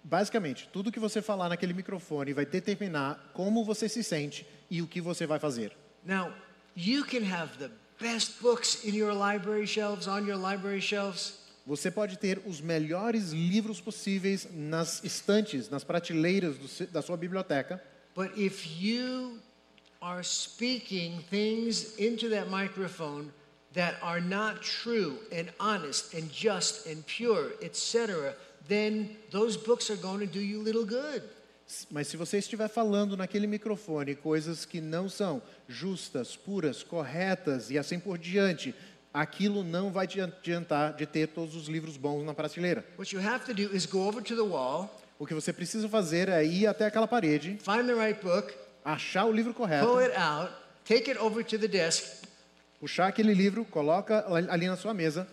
basicamente, 0.03 0.69
tudo 0.73 0.91
que 0.93 0.99
você 1.01 1.21
falar 1.23 1.49
naquele 1.49 1.73
microfone 1.73 2.33
vai 2.33 2.47
determinar 2.47 3.31
como 3.35 3.65
você 3.65 3.89
se 3.89 4.03
sente 4.03 4.47
e 4.71 4.81
o 4.83 4.87
que 4.87 5.01
você 5.01 5.27
vai 5.27 5.39
fazer. 5.39 5.73
now 6.05 6.33
you 6.77 7.05
can 7.05 7.23
have 7.25 7.59
the 7.59 7.71
best 8.01 8.41
books 8.41 8.85
in 8.85 8.95
your 8.95 9.13
library 9.13 9.67
shelves 9.67 10.07
on 10.07 10.27
your 10.27 10.39
library 10.39 10.81
shelves 10.81 11.39
Você 11.67 11.91
pode 11.91 12.17
ter 12.19 12.41
os 12.47 12.61
melhores 12.61 13.33
livros 13.33 13.81
possíveis 13.81 14.49
nas 14.51 15.05
estantes, 15.05 15.69
nas 15.69 15.85
prateleiras 15.85 16.57
do 16.57 16.87
da 16.87 17.03
sua 17.03 17.17
biblioteca, 17.17 17.81
But 18.17 18.33
if 18.37 18.67
you 18.83 19.39
are 20.01 20.25
speaking 20.25 21.23
things 21.31 21.95
into 21.99 22.29
that 22.31 22.49
microphone 22.49 23.31
that 23.75 23.99
are 24.03 24.21
not 24.21 24.61
true 24.63 25.19
and 25.31 25.53
honest 25.61 26.15
and 26.17 26.29
just 26.33 26.87
and 26.89 27.03
pure, 27.07 27.53
etc., 27.63 28.35
then 28.69 29.17
those 29.31 29.59
books 29.59 29.91
are 29.91 30.01
going 30.01 30.21
to 30.21 30.27
do 30.27 30.41
you 30.41 30.63
little 30.63 30.85
good. 30.85 31.23
mas 31.91 32.09
se 32.09 32.17
você 32.17 32.39
estiver 32.39 32.69
falando 32.69 33.17
naquele 33.17 33.47
microfone 33.47 34.15
coisas 34.15 34.65
que 34.65 34.81
não 34.81 35.09
são 35.09 35.41
justas, 35.69 36.37
puras, 36.37 36.83
corretas 36.83 37.71
e 37.71 37.79
assim 37.79 37.99
por 37.99 38.19
diante, 38.19 38.75
aquilo 39.15 39.63
não 39.63 39.91
vai 39.91 40.07
te 40.07 40.21
adiantar 40.21 40.95
de 40.95 41.07
ter 41.07 41.29
todos 41.29 41.55
os 41.55 41.69
livros 41.69 41.97
bons 41.97 42.25
na 42.25 42.35
prateleira. 42.35 42.85
What 42.99 43.15
you 43.15 43.23
have 43.23 43.45
to 43.47 43.55
do 43.55 43.75
is 43.75 43.87
go 43.87 44.01
over 44.01 44.23
to 44.23 44.35
the 44.35 44.43
wall, 44.43 44.91
O 45.19 45.27
que 45.27 45.35
você 45.35 45.53
precisa 45.53 45.87
fazer 45.87 46.31
é 46.31 46.43
ir 46.43 46.67
até 46.67 46.87
aquela 46.87 47.07
parede, 47.07 47.59
find 47.61 47.87
the 47.87 47.95
right 47.95 48.19
book, 48.25 48.55
achar 48.83 49.27
o 49.27 49.33
livro 49.33 49.53
correto, 49.53 49.87
pull 49.87 50.01
it 50.01 50.17
out, 50.17 50.51
take 50.85 51.11
it 51.11 51.21
over 51.21 51.45
to 51.45 51.59
the 51.59 51.69
desk, 51.69 52.25
puxar 52.81 53.09
aquele 53.09 53.35
livro, 53.35 53.65
coloca 53.67 54.25
ali 54.49 54.67
na 54.67 54.77
sua 54.77 54.95
mesa 54.95 55.29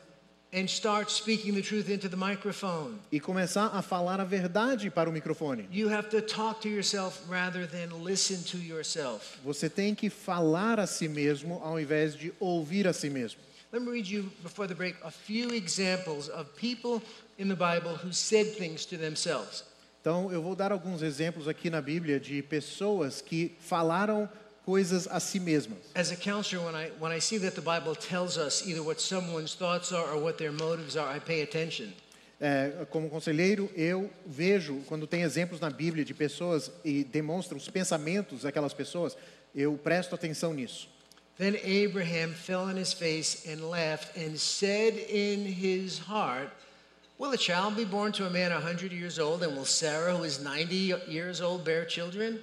and 0.57 0.67
start 0.67 1.11
speaking 1.11 1.53
the 1.53 1.61
truth 1.61 1.89
into 1.89 2.09
the 2.09 2.15
microphone. 2.15 2.97
e 3.11 3.19
começar 3.19 3.67
a 3.67 3.81
falar 3.81 4.19
a 4.19 4.23
verdade 4.23 4.89
para 4.89 5.09
o 5.09 5.13
microfone. 5.13 5.67
You 5.71 5.89
have 5.89 6.09
to 6.09 6.21
talk 6.21 6.61
to 6.61 6.69
yourself 6.69 7.21
rather 7.29 7.67
than 7.67 8.03
listen 8.03 8.43
to 8.51 8.57
yourself. 8.57 9.37
Você 9.43 9.69
tem 9.69 9.93
que 9.93 10.09
falar 10.09 10.79
a 10.79 10.87
si 10.87 11.07
mesmo 11.07 11.61
ao 11.63 11.79
invés 11.79 12.15
de 12.15 12.33
ouvir 12.39 12.87
a 12.87 12.93
si 12.93 13.09
mesmo. 13.09 13.39
Let 13.71 13.81
me 13.81 13.91
read 13.91 14.09
you 14.09 14.31
before 14.41 14.67
the 14.67 14.73
break 14.73 14.95
a 15.03 15.11
few 15.11 15.53
examples 15.53 16.29
of 16.29 16.45
people 16.55 17.01
in 17.37 17.49
the 17.49 17.55
Bible 17.55 17.95
who 17.95 18.11
said 18.13 18.55
things 18.57 18.85
to 18.85 18.97
themselves. 18.97 19.63
Então, 20.01 20.31
eu 20.31 20.41
vou 20.41 20.55
dar 20.55 20.71
alguns 20.71 21.01
exemplos 21.01 21.49
aqui 21.49 21.69
na 21.69 21.81
Bíblia 21.81 22.17
de 22.17 22.41
pessoas 22.41 23.19
que 23.19 23.57
falaram 23.59 24.29
coisas 24.67 25.07
a 25.09 25.17
si 25.21 25.39
mesmas. 25.39 25.79
As 25.95 26.11
a 26.11 26.17
counselor, 26.17 26.65
when 26.65 26.75
I, 26.75 26.91
when 26.99 27.13
I 27.13 27.19
see 27.19 27.37
that 27.37 27.55
the 27.55 27.61
Bible 27.61 27.95
tells 27.95 28.37
us 28.37 28.67
either 28.67 28.83
what 28.83 28.99
someone's 28.99 29.55
thoughts 29.55 29.93
are 29.93 30.05
or 30.13 30.21
what 30.21 30.37
their 30.37 30.51
motives 30.51 30.97
are, 30.97 31.07
I 31.07 31.19
pay 31.19 31.41
attention. 31.41 31.93
É, 32.39 32.85
como 32.91 33.09
conselheiro, 33.09 33.69
eu 33.75 34.11
vejo 34.25 34.83
quando 34.85 35.07
tem 35.07 35.23
exemplos 35.23 35.61
na 35.61 35.69
Bíblia 35.69 36.03
de 36.03 36.13
pessoas 36.13 36.69
e 36.83 37.05
demonstram 37.05 37.57
os 37.57 37.69
pensamentos 37.69 38.41
daquelas 38.41 38.73
pessoas, 38.73 39.15
eu 39.55 39.79
presto 39.81 40.13
atenção 40.13 40.53
nisso. 40.53 40.89
Then 41.37 41.55
Abraham 41.63 42.33
fell 42.33 42.63
on 42.63 42.77
his 42.77 42.93
face 42.93 43.47
and 43.47 43.69
laughed 43.69 44.17
and 44.17 44.37
said 44.37 44.97
in 45.09 45.45
his 45.45 45.97
heart, 45.97 46.49
Will 47.17 47.31
a 47.31 47.37
child 47.37 47.75
be 47.75 47.85
born 47.85 48.11
to 48.11 48.27
a 48.27 48.29
man 48.29 48.51
a 48.51 48.59
hundred 48.59 48.91
years 48.91 49.17
old, 49.17 49.41
and 49.41 49.55
will 49.55 49.65
Sarah, 49.65 50.15
who 50.15 50.23
is 50.23 50.39
ninety 50.39 50.93
years 51.07 51.41
old, 51.41 51.63
bear 51.63 51.85
children? 51.85 52.39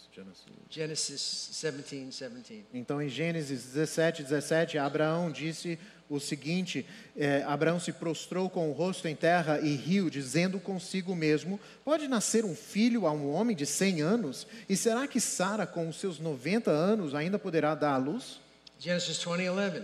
This? 0.00 0.10
Genesis. 0.14 0.44
Genesis 0.68 1.48
17, 1.50 2.06
17. 2.06 2.66
Então, 2.74 3.00
em 3.00 3.08
Gênesis 3.08 3.64
17, 3.64 4.22
17, 4.22 4.78
Abraão 4.78 5.30
disse 5.30 5.78
o 6.08 6.18
seguinte: 6.18 6.86
é, 7.16 7.42
Abraão 7.42 7.78
se 7.78 7.92
prostrou 7.92 8.50
com 8.50 8.68
o 8.68 8.72
rosto 8.72 9.06
em 9.08 9.14
terra 9.14 9.60
e 9.60 9.74
riu, 9.74 10.10
dizendo 10.10 10.58
consigo 10.58 11.14
mesmo: 11.14 11.60
Pode 11.84 12.08
nascer 12.08 12.44
um 12.44 12.54
filho 12.54 13.06
a 13.06 13.12
um 13.12 13.30
homem 13.30 13.56
de 13.56 13.66
100 13.66 14.02
anos? 14.02 14.46
E 14.68 14.76
será 14.76 15.06
que 15.06 15.20
Sara, 15.20 15.66
com 15.66 15.88
os 15.88 15.96
seus 15.96 16.18
90 16.18 16.70
anos, 16.70 17.14
ainda 17.14 17.38
poderá 17.38 17.74
dar 17.74 17.94
à 17.94 17.96
luz? 17.96 18.40
Genesis 18.78 19.22
20, 19.22 19.50
11. 19.50 19.82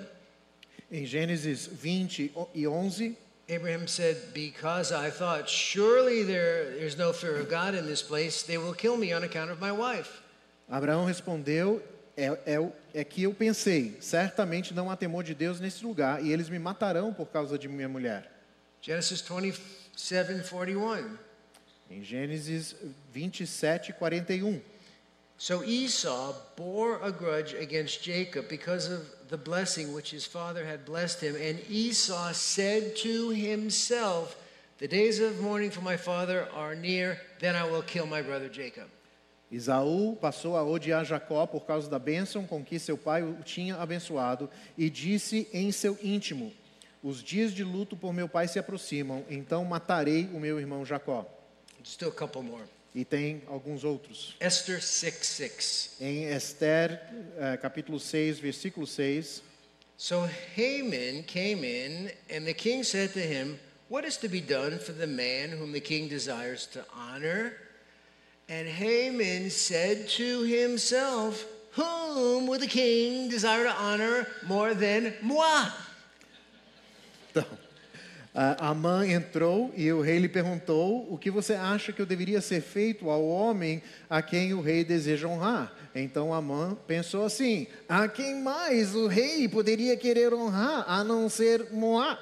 Em 0.91 1.05
Gênesis 1.05 1.67
20 1.67 2.33
e 2.55 2.67
11, 2.67 3.17
Abraham 3.49 3.86
said, 3.86 4.16
Because 4.34 4.90
I 4.92 5.11
thought, 5.11 5.49
surely 5.49 6.24
there, 6.24 6.76
there's 6.76 6.99
no 6.99 7.12
fear 7.12 7.36
of 7.36 7.49
God 7.49 7.74
in 7.74 7.86
this 7.86 8.03
place, 8.03 8.42
they 8.42 8.59
will 8.59 8.74
kill 8.74 8.97
me 8.97 9.12
on 9.12 9.22
account 9.22 9.51
of 9.51 9.61
my 9.61 9.70
wife. 9.70 10.22
Abraão 10.68 11.05
respondeu: 11.05 11.80
é, 12.16 12.26
é, 12.47 12.72
é 12.94 13.05
que 13.05 13.22
eu 13.22 13.34
pensei, 13.34 13.97
certamente 14.01 14.74
não 14.74 14.90
há 14.90 14.97
temor 14.97 15.22
de 15.22 15.34
Deus 15.34 15.61
nesse 15.61 15.84
lugar, 15.84 16.24
e 16.24 16.32
eles 16.32 16.49
me 16.49 16.59
matarão 16.59 17.12
por 17.12 17.26
causa 17.26 17.59
de 17.59 17.68
minha 17.68 17.88
mulher. 17.88 18.32
Genesis 18.80 19.20
27, 19.20 20.49
41. 20.49 21.16
Em 21.90 22.03
Gênesis 22.03 22.74
27, 23.12 23.92
41. 23.92 24.61
So 25.39 25.62
Esau 25.62 26.34
bore 26.57 26.99
a 27.03 27.11
grudge 27.11 27.55
against 27.55 28.03
Jacob 28.03 28.49
because 28.49 28.91
of 28.91 29.03
the 29.28 29.37
blessing 29.37 29.93
which 29.93 30.11
his 30.11 30.24
father 30.24 30.64
had 30.64 30.87
blessed 30.87 31.20
him. 31.20 31.37
And 31.37 31.61
Esau 31.68 32.32
said 32.32 32.97
to 32.97 33.30
himself, 33.30 34.37
The 34.78 34.89
days 34.89 35.20
of 35.20 35.41
mourning 35.41 35.70
for 35.70 35.82
my 35.82 35.97
father 35.97 36.49
are 36.55 36.74
near, 36.74 37.20
then 37.39 37.55
I 37.55 37.64
will 37.64 37.82
kill 37.82 38.07
my 38.07 38.22
brother 38.22 38.49
Jacob. 38.49 38.89
Isaú 39.53 40.16
passou 40.20 40.57
a 40.57 40.64
odiar 40.64 41.05
Jacó 41.05 41.47
por 41.47 41.64
causa 41.64 41.89
da 41.89 42.01
bênção 42.01 42.47
com 42.47 42.64
que 42.64 42.78
seu 42.78 42.99
pai 42.99 43.22
o 43.22 43.43
tinha 43.45 43.76
abençoado 43.76 44.51
e 44.76 44.91
disse 44.91 45.49
em 45.53 45.70
seu 45.70 45.97
íntimo: 46.03 46.53
Os 47.03 47.22
dias 47.22 47.53
de 47.53 47.62
luto 47.62 47.97
por 47.97 48.12
meu 48.12 48.28
pai 48.28 48.49
se 48.49 48.59
aproximam, 48.59 49.24
então 49.30 49.64
matarei 49.64 50.28
o 50.32 50.41
meu 50.41 50.59
irmão 50.59 50.84
Jacó. 50.84 51.24
Still 51.84 52.09
a 52.09 52.12
couple 52.12 52.43
more. 52.43 52.64
E 52.97 53.05
tem 53.05 53.42
alguns 53.47 53.84
outros. 53.84 54.34
Esther 54.40 54.80
6 54.80 55.26
6. 55.26 55.97
Em 56.01 56.24
Esther, 56.30 56.99
eh, 57.36 57.59
capítulo 57.59 58.01
6, 58.01 58.38
versículo 58.38 58.86
6. 58.86 59.42
So 59.99 60.26
Haman 60.57 61.22
came 61.24 61.62
in, 61.62 62.11
and 62.30 62.47
the 62.47 62.55
king 62.55 62.82
said 62.82 63.12
to 63.12 63.20
him, 63.20 63.59
What 63.90 64.07
is 64.07 64.16
to 64.16 64.28
be 64.28 64.40
done 64.40 64.78
for 64.78 64.92
the 64.92 65.07
man 65.07 65.51
whom 65.51 65.72
the 65.72 65.80
king 65.80 66.09
desires 66.09 66.66
to 66.68 66.86
honor? 66.97 67.53
And 68.49 68.66
Haman 68.66 69.51
said 69.51 70.09
to 70.16 70.44
himself, 70.44 71.44
Whom 71.72 72.47
would 72.47 72.62
the 72.62 72.66
king 72.66 73.28
desire 73.28 73.64
to 73.64 73.74
honor 73.74 74.26
more 74.47 74.72
than 74.72 75.12
moi? 75.20 75.66
A 78.39 78.68
Amã 78.68 79.09
entrou 79.09 79.72
e 79.74 79.91
o 79.91 80.03
rei 80.03 80.18
lhe 80.18 80.28
perguntou: 80.28 81.11
O 81.11 81.16
que 81.16 81.30
você 81.30 81.55
acha 81.55 81.91
que 81.91 82.03
eu 82.03 82.05
deveria 82.05 82.43
ser 82.43 82.61
feito 82.61 83.09
ao 83.09 83.26
homem 83.26 83.82
a 84.11 84.20
quem 84.20 84.53
o 84.53 84.61
rei 84.61 84.84
deseja 84.84 85.26
honrar? 85.26 85.72
Então 85.95 86.34
Amã 86.34 86.76
pensou 86.87 87.24
assim: 87.24 87.66
A 87.89 88.07
quem 88.07 88.43
mais 88.43 88.95
o 88.95 89.07
rei 89.07 89.49
poderia 89.49 89.97
querer 89.97 90.34
honrar 90.34 90.84
a 90.87 91.03
não 91.03 91.30
ser 91.30 91.72
Moá? 91.72 92.18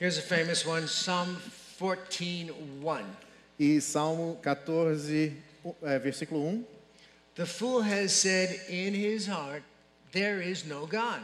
Here's 0.00 0.16
a 0.16 0.22
famous 0.22 0.64
one 0.64 0.86
Psalm 0.86 1.36
14 1.78 2.50
1. 2.82 3.04
E 3.58 3.78
Salmo 3.82 4.38
14, 4.40 5.36
eh, 5.82 5.98
versículo 5.98 6.48
1. 6.48 6.64
The 7.34 7.44
fool 7.44 7.82
has 7.82 8.12
said 8.12 8.70
in 8.70 8.94
his 8.94 9.28
heart, 9.28 9.62
There 10.12 10.42
is 10.42 10.64
no 10.64 10.86
God. 10.86 11.20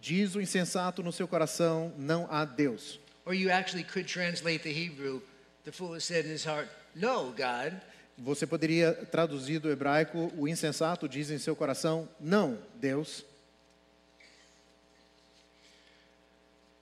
Diz 0.00 0.36
o 0.36 0.40
insensato 0.40 1.02
no 1.02 1.10
seu 1.10 1.26
coração: 1.26 1.92
Não 1.98 2.28
há 2.30 2.44
Deus. 2.44 3.02
Or 3.26 3.34
you 3.34 3.50
actually 3.50 3.84
could 3.84 4.06
translate 4.06 4.62
the 4.62 4.72
Hebrew, 4.72 5.20
the 5.64 5.72
fool 5.72 5.94
has 5.94 6.04
said 6.04 6.24
in 6.24 6.30
his 6.30 6.44
heart, 6.44 6.68
No 6.94 7.32
God. 7.32 7.80
Você 8.16 8.46
poderia 8.46 8.92
traduzir 9.10 9.58
do 9.58 9.70
hebraico: 9.70 10.32
O 10.36 10.46
insensato 10.46 11.08
diz 11.08 11.30
em 11.30 11.38
seu 11.38 11.56
coração: 11.56 12.08
Não, 12.20 12.58
Deus. 12.76 13.24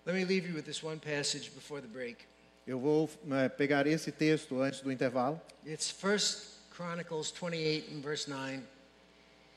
Let 0.04 0.16
me 0.16 0.24
leave 0.24 0.48
you 0.48 0.54
with 0.54 0.64
this 0.64 0.82
one 0.82 0.98
passage 0.98 1.50
before 1.50 1.80
the 1.80 1.88
break. 1.88 2.24
Eu 2.66 2.78
vou 2.78 3.08
eh, 3.30 3.48
pegar 3.48 3.86
esse 3.86 4.12
texto 4.12 4.60
antes 4.60 4.80
do 4.80 4.92
intervalo. 4.92 5.40
It's 5.64 5.90
1 5.90 6.74
Chronicles 6.74 7.30
28 7.30 7.94
and 7.94 8.00
verse 8.02 8.28
9. 8.28 8.62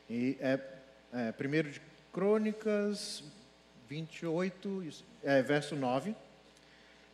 E 0.09 0.37
é, 0.39 0.59
é 1.11 1.33
1 1.33 1.71
de 1.71 1.81
Crônicas 2.13 3.23
28, 3.89 4.83
isso, 4.83 5.03
é, 5.23 5.41
verso 5.41 5.75
9. 5.75 6.15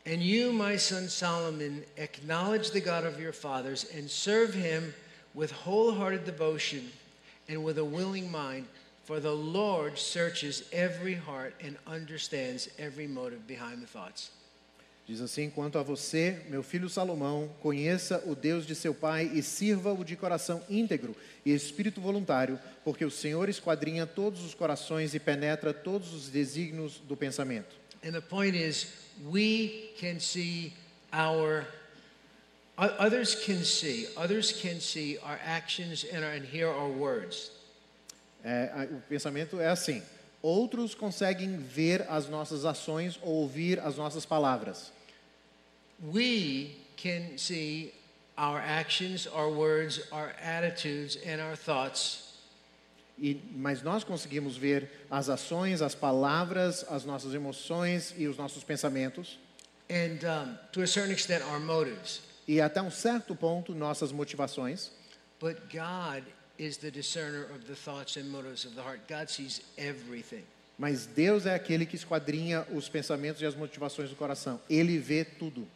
And 0.06 0.22
you, 0.22 0.52
my 0.52 0.78
son 0.78 1.10
Solomon, 1.10 1.84
acknowledge 1.98 2.72
the 2.72 2.82
God 2.82 3.06
of 3.06 3.20
your 3.20 3.34
fathers 3.34 3.86
and 3.96 4.10
serve 4.10 4.54
him 4.54 4.94
with 5.36 5.52
wholehearted 5.52 6.26
devotion 6.26 6.90
and 7.48 7.64
with 7.64 7.78
a 7.78 7.86
willing 7.86 8.32
mind, 8.32 8.66
for 9.04 9.20
the 9.20 9.34
Lord 9.34 10.00
searches 10.00 10.64
every 10.72 11.14
heart 11.14 11.54
and 11.64 11.78
understands 11.86 12.70
every 12.80 13.08
motive 13.08 13.46
behind 13.48 13.82
the 13.82 13.88
thoughts. 13.88 14.32
Diz 15.08 15.20
assim: 15.20 15.50
Quanto 15.50 15.78
a 15.78 15.84
você, 15.84 16.42
meu 16.50 16.64
filho 16.64 16.90
Salomão, 16.90 17.50
conheça 17.62 18.24
o 18.26 18.36
Deus 18.36 18.66
de 18.66 18.74
seu 18.74 18.94
pai 18.94 19.30
e 19.34 19.44
sirva-o 19.44 20.06
de 20.06 20.16
coração 20.16 20.64
íntegro 20.70 21.16
e 21.46 21.54
espírito 21.54 22.00
voluntário, 22.00 22.60
porque 22.84 23.04
o 23.04 23.12
Senhor 23.12 23.50
esquadrinha 23.50 24.06
todos 24.06 24.44
os 24.44 24.54
corações 24.54 25.14
e 25.14 25.20
penetra 25.20 25.74
todos 25.74 26.14
os 26.14 26.30
desígnios 26.30 27.02
do 27.08 27.18
pensamento. 27.18 27.76
And 28.04 28.14
the 28.14 28.22
point 28.22 28.56
is, 28.56 28.88
we 29.30 29.90
can 29.98 30.20
see 30.20 30.74
our, 31.14 31.66
others 32.78 33.36
can 33.46 33.64
see, 33.64 34.08
others 34.18 34.52
can 34.52 34.80
see 34.80 35.18
our 35.24 35.40
actions 35.44 36.04
and, 36.12 36.24
our, 36.24 36.32
and 36.32 36.46
hear 36.46 36.70
our 36.70 36.90
words. 36.90 37.52
É, 38.44 38.88
o 38.92 39.02
pensamento 39.08 39.60
é 39.60 39.68
assim: 39.68 40.02
outros 40.42 40.96
conseguem 40.96 41.58
ver 41.58 42.06
as 42.10 42.28
nossas 42.28 42.66
ações 42.66 43.20
ou 43.22 43.44
ouvir 43.44 43.80
as 43.80 43.98
nossas 43.98 44.26
palavras. 44.26 44.92
We 46.02 46.78
can 46.98 47.38
see 47.38 47.94
our 48.36 48.60
actions, 48.60 49.28
our 49.28 49.50
words, 49.52 50.02
our 50.12 50.34
attitudes, 50.42 51.18
and 51.24 51.40
our 51.40 51.56
thoughts. 51.56 52.31
E, 53.22 53.40
mas 53.54 53.84
nós 53.84 54.04
conseguimos 54.04 54.58
ver 54.58 55.06
as 55.10 55.30
ações, 55.30 55.84
as 55.84 55.94
palavras, 55.94 56.84
as 56.90 57.06
nossas 57.06 57.36
emoções 57.36 58.16
e 58.18 58.28
os 58.28 58.36
nossos 58.36 58.64
pensamentos. 58.64 59.38
And 59.88 60.26
um, 60.26 60.58
to 60.72 60.82
a 60.82 60.88
certain 60.88 61.14
extent, 61.14 61.44
our 61.44 61.60
motives. 61.60 62.22
E 62.48 62.60
até 62.60 62.82
um 62.82 62.90
certo 62.90 63.36
ponto, 63.36 63.76
nossas 63.76 64.12
motivações. 64.12 64.90
But 65.40 65.58
God 65.72 66.24
is 66.58 66.78
the 66.78 66.90
discerner 66.90 67.44
of 67.54 67.66
the 67.66 67.76
thoughts 67.76 68.18
and 68.18 68.24
motives 68.30 68.66
of 68.66 68.76
the 68.76 68.82
heart. 68.82 69.02
God 69.08 69.30
sees 69.30 69.62
everything. 69.78 70.44
Mas 70.78 71.06
Deus 71.06 71.46
é 71.46 71.54
aquele 71.54 71.86
que 71.86 71.96
esquadrinha 71.96 72.66
os 72.72 72.90
pensamentos 72.90 73.40
e 73.42 73.46
as 73.46 73.54
motivações 73.54 74.10
do 74.10 74.16
coração. 74.16 74.60
Ele 74.68 74.98
vê 74.98 75.24
tudo. 75.24 75.68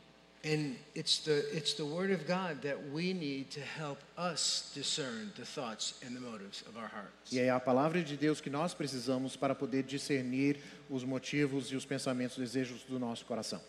And 0.45 0.75
it's 0.93 1.19
the, 1.23 1.39
it's 1.57 1.73
the 1.73 1.83
Word 1.83 2.11
of 2.11 2.27
God 2.27 2.61
that 2.61 2.77
we 2.93 3.13
need 3.13 3.49
to 3.55 3.59
help 3.61 3.97
us 4.15 4.71
discern 4.75 5.31
the 5.35 5.43
thoughts 5.43 5.95
and 6.05 6.15
the 6.15 6.19
motives 6.21 6.61
of 6.67 6.77
our 6.77 6.87
hearts. 6.87 7.31
E 7.31 7.39
é 7.39 7.49
a 7.49 7.59
palavra 7.59 8.03
de 8.03 8.15
Deus 8.15 8.39
que 8.39 8.49
nós 8.51 8.71
precisamos 8.73 9.35
para 9.35 9.55
poder 9.55 9.81
discernir 9.83 10.57
os 10.87 11.03
motivos 11.03 11.71
e 11.71 11.75
os 11.75 11.83
pensamentos 11.83 12.37
desejos 12.37 12.83
do 12.83 12.99
nosso 12.99 13.25
coração. 13.25 13.59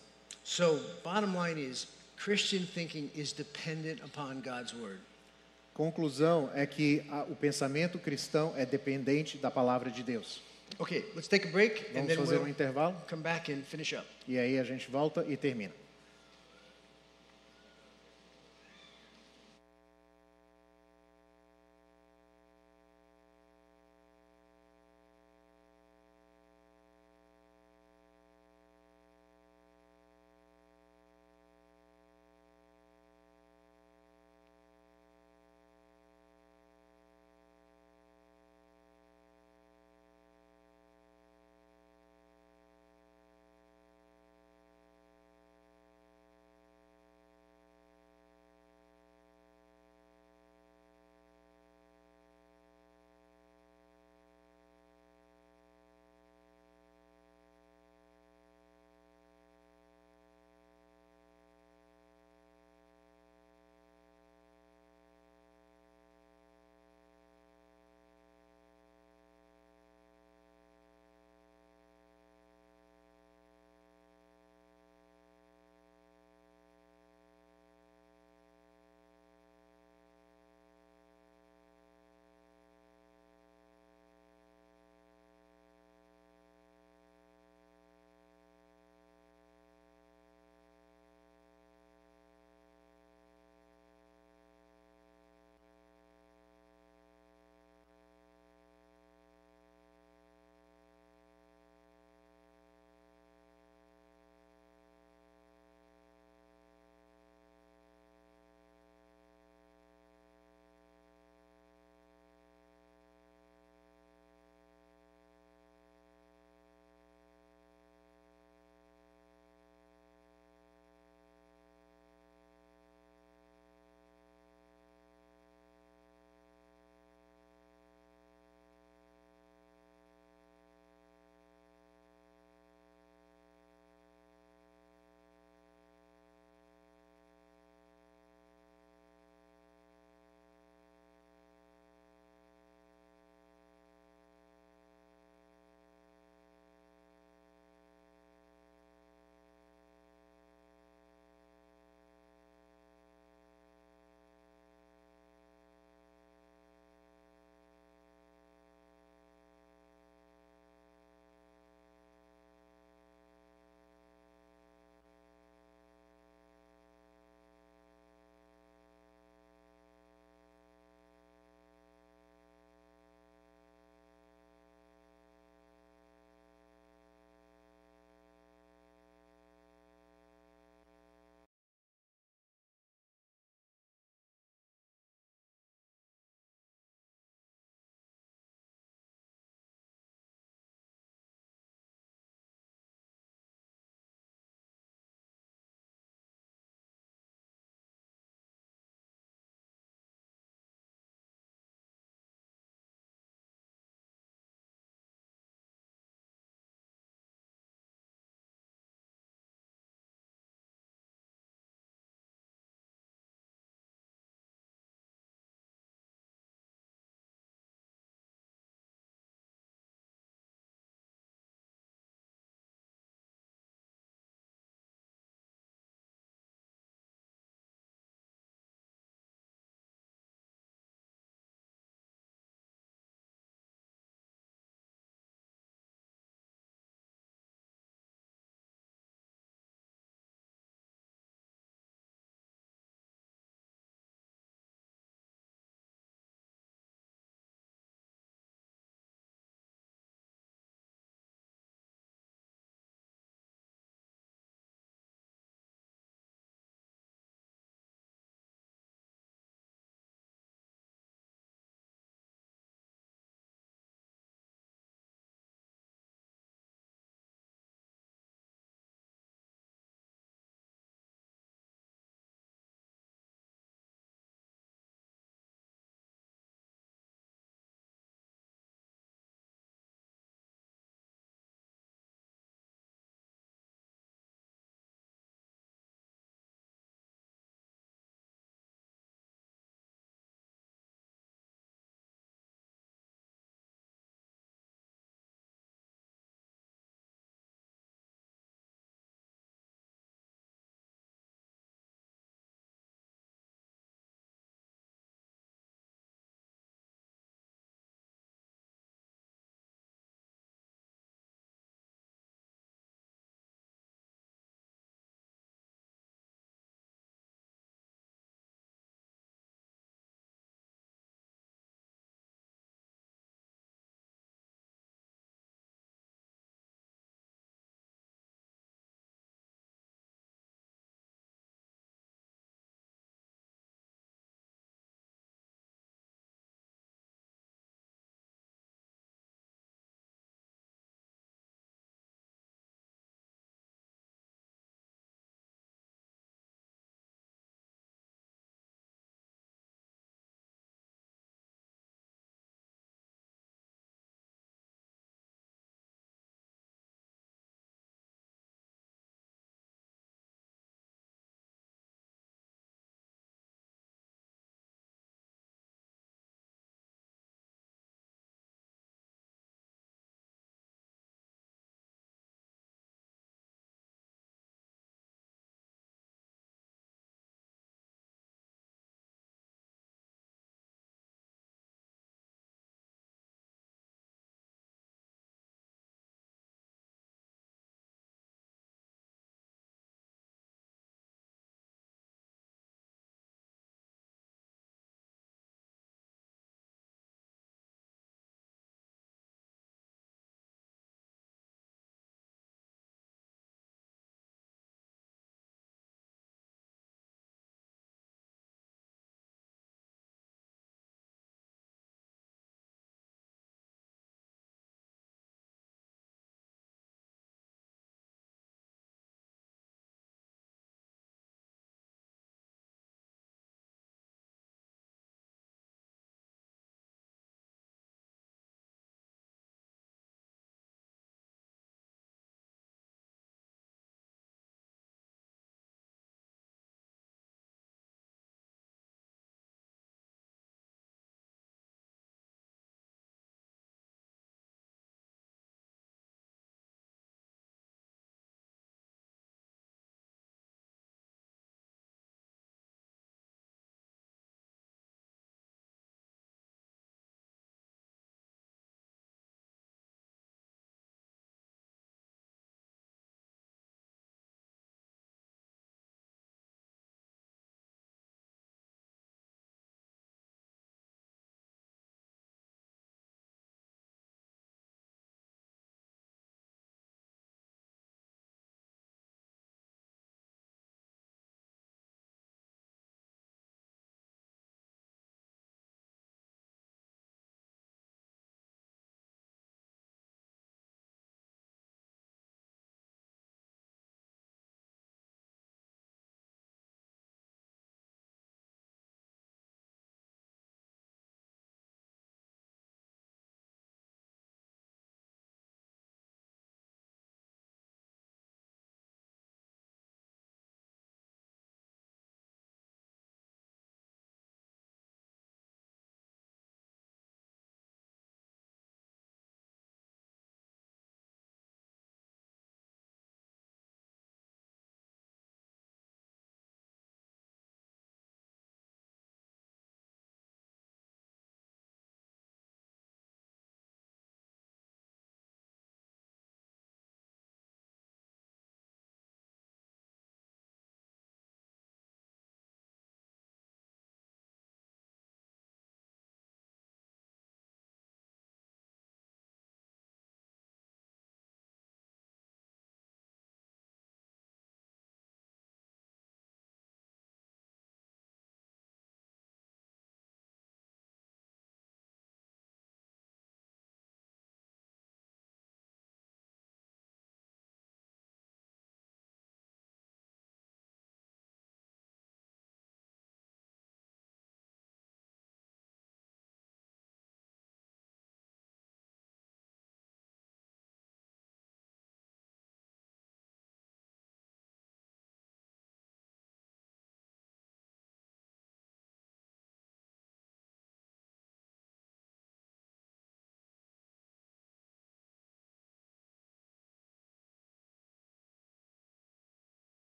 So, 0.44 0.78
bottom 1.02 1.32
line 1.42 1.58
is 1.58 1.88
Christian 2.22 2.66
thinking 2.66 3.10
is 3.14 3.32
dependent 3.32 4.02
upon 4.04 4.42
God's 4.42 4.74
Word. 4.74 5.00
Conclusão 5.72 6.50
é 6.54 6.66
que 6.66 7.02
a- 7.10 7.22
o 7.24 7.34
pensamento 7.36 7.98
cristão 7.98 8.52
é 8.54 8.66
dependente 8.66 9.38
da 9.38 9.50
palavra 9.50 9.90
de 9.90 10.02
Deus. 10.02 10.42
Okay, 10.78 11.06
let's 11.14 11.26
take 11.28 11.48
a 11.48 11.50
break 11.50 11.80
and 11.90 11.92
Vamos 12.02 12.08
then 12.08 12.16
fazer 12.18 12.36
um 12.36 12.40
we'll 12.40 12.48
intervalo 12.50 12.94
come 13.08 13.22
back 13.22 13.50
and 13.50 13.62
finish 13.62 13.94
up. 13.94 14.06
e 14.28 14.38
aí 14.38 14.58
a 14.58 14.64
gente 14.64 14.90
volta 14.90 15.24
e 15.26 15.36
termina. 15.38 15.72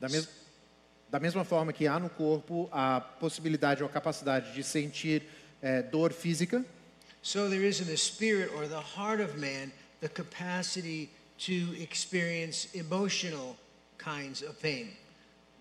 Da, 0.00 0.08
mes 0.08 0.28
da 1.10 1.20
mesma 1.20 1.44
forma 1.44 1.72
que 1.72 1.86
há 1.86 1.98
no 1.98 2.10
corpo 2.10 2.68
a 2.72 3.00
possibilidade 3.00 3.82
ou 3.82 3.88
a 3.88 3.92
capacidade 3.92 4.52
de 4.52 4.62
sentir 4.62 5.22
eh, 5.62 5.82
dor 5.82 6.12
física, 6.12 6.64
so 7.22 7.48
there 7.48 7.66
is 7.66 7.80
in 7.80 7.86
the 7.86 7.96
spirit 7.96 8.52
or 8.54 8.66
the 8.68 8.74
heart 8.96 9.20
of 9.20 9.38
man 9.38 9.72
the 10.00 10.08
capacity 10.08 11.08
to 11.38 11.74
experience 11.80 12.68
emotional 12.74 13.56
kinds 13.98 14.42
of 14.42 14.54
pain. 14.60 14.90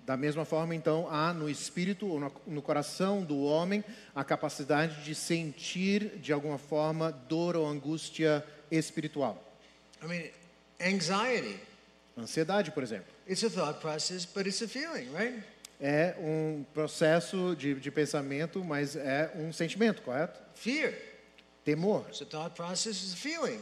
Da 0.06 0.16
mesma 0.16 0.46
forma, 0.46 0.76
então, 0.76 1.08
há 1.10 1.34
no 1.34 1.50
espírito 1.50 2.06
ou 2.06 2.20
no, 2.20 2.32
no 2.46 2.62
coração 2.62 3.24
do 3.24 3.42
homem 3.42 3.84
a 4.14 4.24
capacidade 4.24 5.04
de 5.04 5.16
sentir, 5.16 6.20
de 6.20 6.32
alguma 6.32 6.60
forma, 6.60 7.12
dor 7.12 7.56
ou 7.56 7.68
angústia 7.68 8.46
espiritual. 8.70 9.44
I 10.04 10.08
mean, 10.08 10.30
anxiety, 10.80 11.60
Ansiedade, 12.18 12.72
por 12.72 12.82
exemplo, 12.82 13.15
it's 13.28 13.44
a 13.44 13.50
thought 13.50 13.80
process, 13.82 14.26
but 14.26 14.46
it's 14.48 14.62
a 14.62 14.68
feeling, 14.68 15.10
right? 15.14 15.42
é 15.82 16.16
um 16.20 16.66
processo 16.74 17.54
de, 17.56 17.74
de 17.76 17.92
pensamento, 17.92 18.64
mas 18.64 18.96
é 18.96 19.32
um 19.36 19.52
sentimento, 19.52 20.02
correto? 20.02 20.40
Fear, 20.56 20.94
Temor 21.66 22.06
it's 22.08 22.22
a 22.22 22.26
thought 22.26 22.56
process, 22.56 22.96
it's 23.04 23.14
a 23.14 23.18
feeling. 23.18 23.60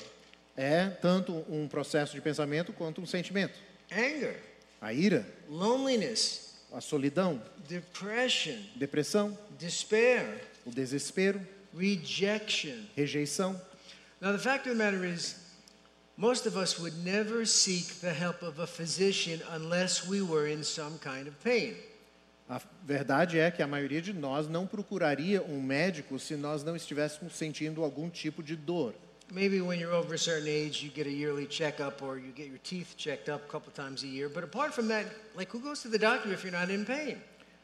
é 0.55 0.89
tanto 1.01 1.33
um 1.49 1.67
processo 1.67 2.13
de 2.13 2.21
pensamento 2.21 2.71
quanto 2.73 3.01
um 3.01 3.05
sentimento. 3.05 3.57
Anger, 3.91 4.39
A 4.81 4.91
ira, 4.93 5.25
loneliness, 5.49 6.55
a 6.71 6.81
solidão, 6.81 7.41
depression, 7.67 8.57
depressão, 8.75 9.37
despair, 9.57 10.41
o 10.65 10.71
desespero, 10.71 11.39
rejection. 11.75 12.75
rejeição. 12.95 13.59
Now, 14.21 14.31
the 14.33 14.39
fact 14.39 14.67
of 14.69 14.77
the 14.77 14.83
matter 14.83 15.03
is, 15.05 15.35
most 16.17 16.45
of 16.45 16.57
us 16.57 16.79
would 16.79 17.03
never 17.03 17.45
seek 17.45 18.01
the 18.01 18.13
help 18.13 18.41
of 18.43 18.59
a 18.59 18.67
physician 18.67 19.41
unless 19.51 20.07
we 20.07 20.21
were 20.21 20.47
in 20.47 20.63
some 20.63 20.97
kind 20.99 21.27
of 21.27 21.33
pain. 21.43 21.75
A 22.49 22.61
verdade 22.85 23.39
é 23.39 23.49
que 23.49 23.63
a 23.63 23.67
maioria 23.67 24.01
de 24.01 24.13
nós 24.13 24.47
não 24.47 24.67
procuraria 24.67 25.41
um 25.41 25.61
médico 25.61 26.19
se 26.19 26.35
nós 26.35 26.63
não 26.63 26.75
estivéssemos 26.75 27.35
sentindo 27.35 27.83
algum 27.83 28.09
tipo 28.09 28.43
de 28.43 28.55
dor. 28.55 28.93
Maybe 29.31 29.61
when 29.61 29.79
you're 29.79 29.95
over 29.95 30.13
a 30.13 30.17
certain 30.17 30.47
age, 30.47 30.83
you 30.83 30.91
get 30.93 31.07
a 31.07 31.09
yearly 31.09 31.47
checkup 31.47 32.03
or 32.03 32.19
you 32.19 32.31
get 32.35 32.47
your 32.47 32.59
teeth 32.59 32.95
checked 32.97 33.29
up 33.29 33.41
a 33.45 33.47
couple 33.47 33.71
times 33.71 34.03
a 34.03 34.07
year. 34.07 34.29
But 34.29 34.43
apart 34.43 34.73
from 34.73 34.89
that, 34.89 35.05
like 35.35 35.49
who 35.49 35.59
goes 35.59 35.81
to 35.81 35.87
the 35.87 35.97
doctor 35.97 36.31
if 36.31 36.43
you're 36.43 36.51
not 36.51 36.69
in 36.69 36.85
pain? 36.85 37.19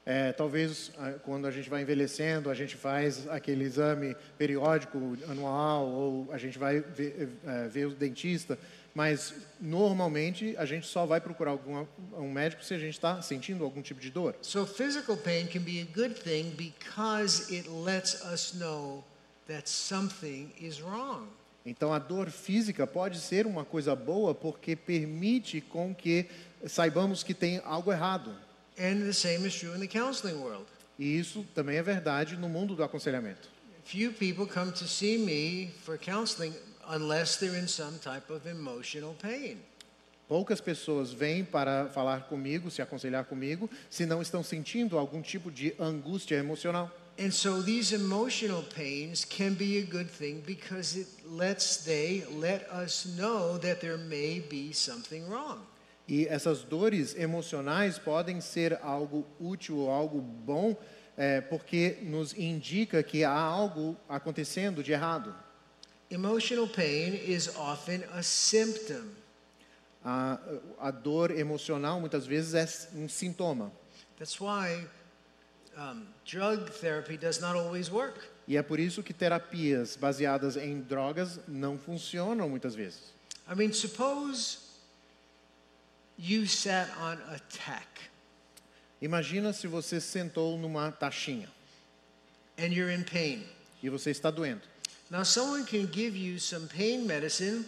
É, 0.06 0.32
talvez 0.32 0.92
ah, 0.98 1.14
quando 1.24 1.46
a 1.46 1.52
gente 1.52 1.70
vai 1.70 1.82
envelhecendo, 1.82 2.50
a 2.50 2.54
gente 2.54 2.76
faz 2.76 3.28
aquele 3.28 3.64
exame 3.64 4.16
periódico 4.38 5.18
anual 5.28 5.88
ou 5.88 6.30
a 6.32 6.38
gente 6.38 6.58
vai 6.58 6.80
ver, 6.80 7.30
eh, 7.46 7.68
ver 7.68 7.86
o 7.86 7.92
dentista, 7.92 8.58
mas 8.96 9.34
normalmente 9.60 10.56
a 10.58 10.66
gente 10.66 10.88
só 10.88 11.06
vai 11.06 11.22
procurar 11.22 11.52
algum, 11.52 11.86
um 12.18 12.32
médico 12.32 12.64
se 12.64 12.74
a 12.74 12.80
gente 12.80 12.94
está 12.94 13.22
sentindo 13.22 13.64
algum 13.64 13.82
tipo 13.82 14.02
de 14.02 14.10
dor. 14.10 14.36
So 14.42 14.66
physical 14.66 15.16
pain 15.16 15.48
can 15.48 15.62
be 15.62 15.82
a 15.82 15.86
good 15.96 16.16
thing 16.16 16.56
because 16.58 17.54
it 17.54 17.70
lets 17.70 18.24
us 18.24 18.54
know 18.54 19.04
that 19.48 19.70
something 19.70 20.52
is 20.60 20.82
wrong. 20.82 21.28
Então 21.66 21.94
a 21.94 22.00
dor 22.00 22.30
física 22.30 22.88
pode 22.88 23.20
ser 23.20 23.46
uma 23.46 23.64
coisa 23.64 23.96
boa 23.96 24.34
porque 24.34 24.76
permite 24.76 25.62
com 25.62 25.94
que 25.94 26.26
saibamos 26.66 27.22
que 27.22 27.34
tem 27.34 27.62
algo 27.64 27.92
errado. 27.92 28.36
And 28.80 29.02
the 29.02 29.14
same 29.14 29.46
is 29.46 29.54
true 29.56 29.74
in 29.74 29.82
the 29.82 29.88
counseling 29.88 30.40
world. 30.40 30.66
E 30.98 31.18
isso 31.18 31.46
também 31.54 31.78
é 31.78 31.84
verdade 31.84 32.38
no 32.38 32.48
mundo 32.48 32.76
do 32.76 32.84
aconselhamento. 32.84 33.50
Few 33.86 34.14
people 34.14 34.46
come 34.46 34.72
to 34.72 34.88
see 34.88 35.18
me 35.18 35.72
for 35.84 35.98
counseling 35.98 36.54
unless 36.88 37.38
they're 37.38 37.60
in 37.60 37.68
some 37.68 37.98
type 38.00 38.32
of 38.32 38.48
emotional 38.48 39.16
pain. 39.22 39.58
Poucas 40.28 40.62
pessoas 40.62 41.12
vêm 41.12 41.44
para 41.44 41.90
falar 41.90 42.28
comigo, 42.28 42.70
se 42.70 42.82
aconselhar 42.82 43.26
comigo, 43.26 43.68
se 43.90 44.06
não 44.06 44.22
estão 44.22 44.44
sentindo 44.44 44.98
algum 44.98 45.22
tipo 45.22 45.50
de 45.52 45.74
angústia 45.80 46.36
emocional. 46.36 46.92
And 47.18 47.32
so 47.32 47.62
these 47.62 47.94
emotional 47.94 48.64
pains 48.64 49.26
can 49.26 49.54
be 49.54 49.80
a 49.80 49.86
good 49.86 50.10
thing 50.10 50.42
because 50.46 50.98
it 50.98 51.08
lets 51.26 51.84
they 51.84 52.24
let 52.40 52.70
us 52.72 53.06
know 53.18 53.58
that 53.58 53.82
there 53.82 53.98
may 53.98 54.40
be 54.40 54.72
something 54.72 55.28
wrong. 55.28 55.60
E 56.10 56.26
essas 56.28 56.64
dores 56.64 57.16
emocionais 57.16 58.00
podem 58.00 58.42
ser 58.42 58.80
algo 58.82 59.28
útil 59.40 59.78
ou 59.78 59.92
algo 59.92 60.20
bom, 60.20 60.76
é, 61.16 61.40
porque 61.40 62.00
nos 62.02 62.34
indica 62.34 63.04
que 63.04 63.24
há 63.24 63.32
algo 63.32 63.96
acontecendo 64.10 64.82
de 64.82 64.92
errado. 64.92 65.36
Emotional 66.10 66.68
pain 66.68 67.14
is 67.14 67.56
often 67.56 68.04
a 68.12 68.24
symptom. 68.24 69.04
A, 70.04 70.40
a 70.80 70.90
dor 70.90 71.30
emocional 71.30 72.00
muitas 72.00 72.26
vezes 72.26 72.56
é 72.56 72.98
um 72.98 73.08
sintoma. 73.08 73.72
That's 74.18 74.42
why 74.42 74.88
um, 75.78 76.08
drug 76.26 76.72
therapy 76.72 77.18
does 77.18 77.40
not 77.40 77.56
always 77.56 77.92
work. 77.92 78.20
E 78.48 78.58
é 78.58 78.64
por 78.64 78.80
isso 78.80 79.04
que 79.04 79.14
terapias 79.14 79.96
baseadas 79.96 80.58
em 80.58 80.82
drogas 80.82 81.40
não 81.48 81.78
funcionam 81.78 82.50
muitas 82.50 82.74
vezes. 82.74 83.14
I 83.48 83.54
mean, 83.54 83.72
suppose 83.72 84.69
you 86.20 86.46
sat 86.46 86.90
on 87.00 87.18
a 87.34 87.40
tack 87.50 87.88
Imagina 89.02 89.54
se 89.54 89.66
você 89.66 90.02
sentou 90.02 90.58
numa 90.58 90.92
taxinha 90.92 91.48
and 92.58 92.74
you're 92.74 92.92
in 92.94 93.04
pain. 93.04 93.46
e 93.82 93.90
você 93.90 94.12
está 94.12 94.30
doendo. 94.30 94.62
Now, 95.10 95.24
someone 95.24 95.64
can 95.66 95.88
give 95.92 96.16
you 96.18 96.38
some 96.40 96.68
pain 96.68 97.06
medicine, 97.08 97.66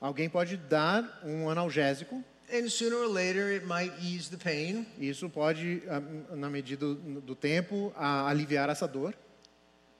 Alguém 0.00 0.28
pode 0.28 0.56
dar 0.56 1.20
um 1.22 1.48
analgésico, 1.50 2.22
and 2.52 2.68
sooner 2.70 2.96
or 2.96 3.06
later 3.06 3.52
it 3.52 3.64
might 3.66 3.92
ease 4.02 4.28
the 4.30 4.36
pain. 4.38 4.86
isso 4.98 5.28
pode, 5.28 5.82
ah, 5.88 6.00
na 6.34 6.48
medida 6.50 6.86
do 6.86 7.34
tempo, 7.34 7.92
aliviar 7.96 8.70
essa 8.70 8.88
dor. 8.88 9.14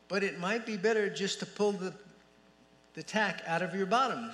But 0.09 0.23
it 0.23 0.39
might 0.39 0.65
be 0.67 0.77
better 0.79 1.09
just 1.15 1.39
to 1.41 1.47
pull 1.47 1.73
the, 1.73 1.93
the 2.95 3.03
tack 3.03 3.43
out 3.47 3.63
of 3.63 3.75
your 3.75 3.87
bottom. 3.87 4.31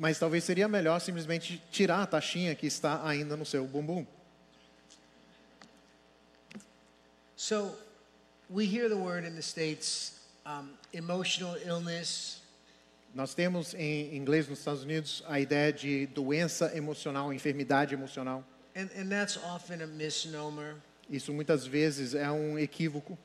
Mas 0.00 0.18
talvez 0.18 0.44
seria 0.44 0.66
melhor 0.66 0.98
simplesmente 0.98 1.62
tirar 1.70 2.00
a 2.02 2.06
taxinha 2.06 2.54
que 2.54 2.66
está 2.66 3.06
ainda 3.06 3.36
no 3.36 3.44
seu 3.44 3.66
bumbum. 3.66 4.06
So 7.36 7.76
we 8.48 8.64
hear 8.64 8.88
the 8.88 8.96
word 8.96 9.26
in 9.26 9.34
the 9.34 9.42
States 9.42 10.14
um, 10.46 10.70
emotional 10.94 11.54
illness, 11.66 12.40
Nós 13.14 13.34
temos 13.34 13.74
em 13.74 14.16
inglês 14.16 14.48
nos 14.48 14.60
Estados 14.60 14.84
Unidos 14.84 15.22
a 15.26 15.38
ideia 15.38 15.70
de 15.70 16.06
doença 16.06 16.74
emocional, 16.74 17.30
enfermidade 17.30 17.92
emocional. 17.92 18.42
and, 18.74 18.88
and 18.96 19.10
that's 19.10 19.36
often 19.36 19.82
a 19.82 19.86
misnomer. 19.86 20.76
Isso 21.10 21.30
muitas 21.30 21.66
vezes 21.66 22.14
é 22.14 22.30
um 22.30 22.58
equívoco. 22.58 23.18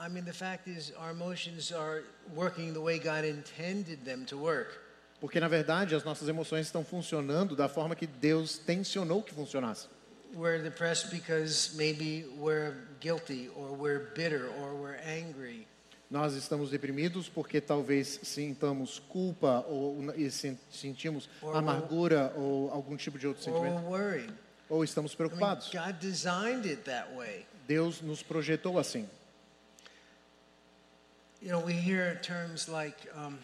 I 0.00 0.08
mean, 0.08 0.24
the 0.24 0.32
fact 0.32 0.66
is, 0.66 0.92
our 0.98 1.10
emotions 1.12 1.70
are 1.70 2.02
working 2.34 2.72
the 2.72 2.80
way 2.80 2.98
God 2.98 3.24
intended 3.24 4.04
them 4.04 4.24
to 4.26 4.36
work. 4.36 4.80
Porque, 5.20 5.40
na 5.40 5.48
verdade, 5.48 5.94
as 5.94 6.04
nossas 6.04 6.28
emoções 6.28 6.66
estão 6.66 6.84
funcionando 6.84 7.56
da 7.56 7.68
forma 7.68 7.96
que 7.96 8.06
Deus 8.06 8.56
tensionou 8.58 9.22
que 9.22 9.34
funcionasse. 9.34 9.88
We're 10.34 10.62
depressed 10.62 11.10
because 11.10 11.74
maybe 11.76 12.26
we're 12.38 12.74
guilty 13.00 13.50
or 13.56 13.72
we're 13.72 14.10
bitter 14.14 14.48
or 14.60 14.74
we're 14.74 14.98
angry. 15.04 15.66
Nós 16.10 16.34
estamos 16.34 16.70
deprimidos 16.70 17.28
porque 17.28 17.60
talvez 17.60 18.20
sintamos 18.22 18.98
culpa 18.98 19.64
ou 19.68 19.96
sen- 20.30 20.58
sentimos 20.70 21.28
Or- 21.42 21.56
amargura 21.56 22.32
ou 22.36 22.70
algum 22.70 22.96
tipo 22.96 23.18
de 23.18 23.26
outro 23.26 23.42
sentimento. 23.42 23.82
Ou 24.70 24.84
estamos 24.84 25.12
I 25.12 25.14
mean, 25.14 25.16
preocupados. 25.28 25.70
God 25.70 25.98
designed 25.98 26.66
it 26.66 26.82
that 26.84 27.10
way. 27.16 27.44
Deus 27.66 28.00
nos 28.02 28.22
projetou 28.22 28.78
assim. 28.78 29.06
You 31.40 31.50
know, 31.50 31.60
we 31.60 31.72
hear 31.74 32.18
terms 32.22 32.68
like 32.68 32.96
um, 33.14 33.38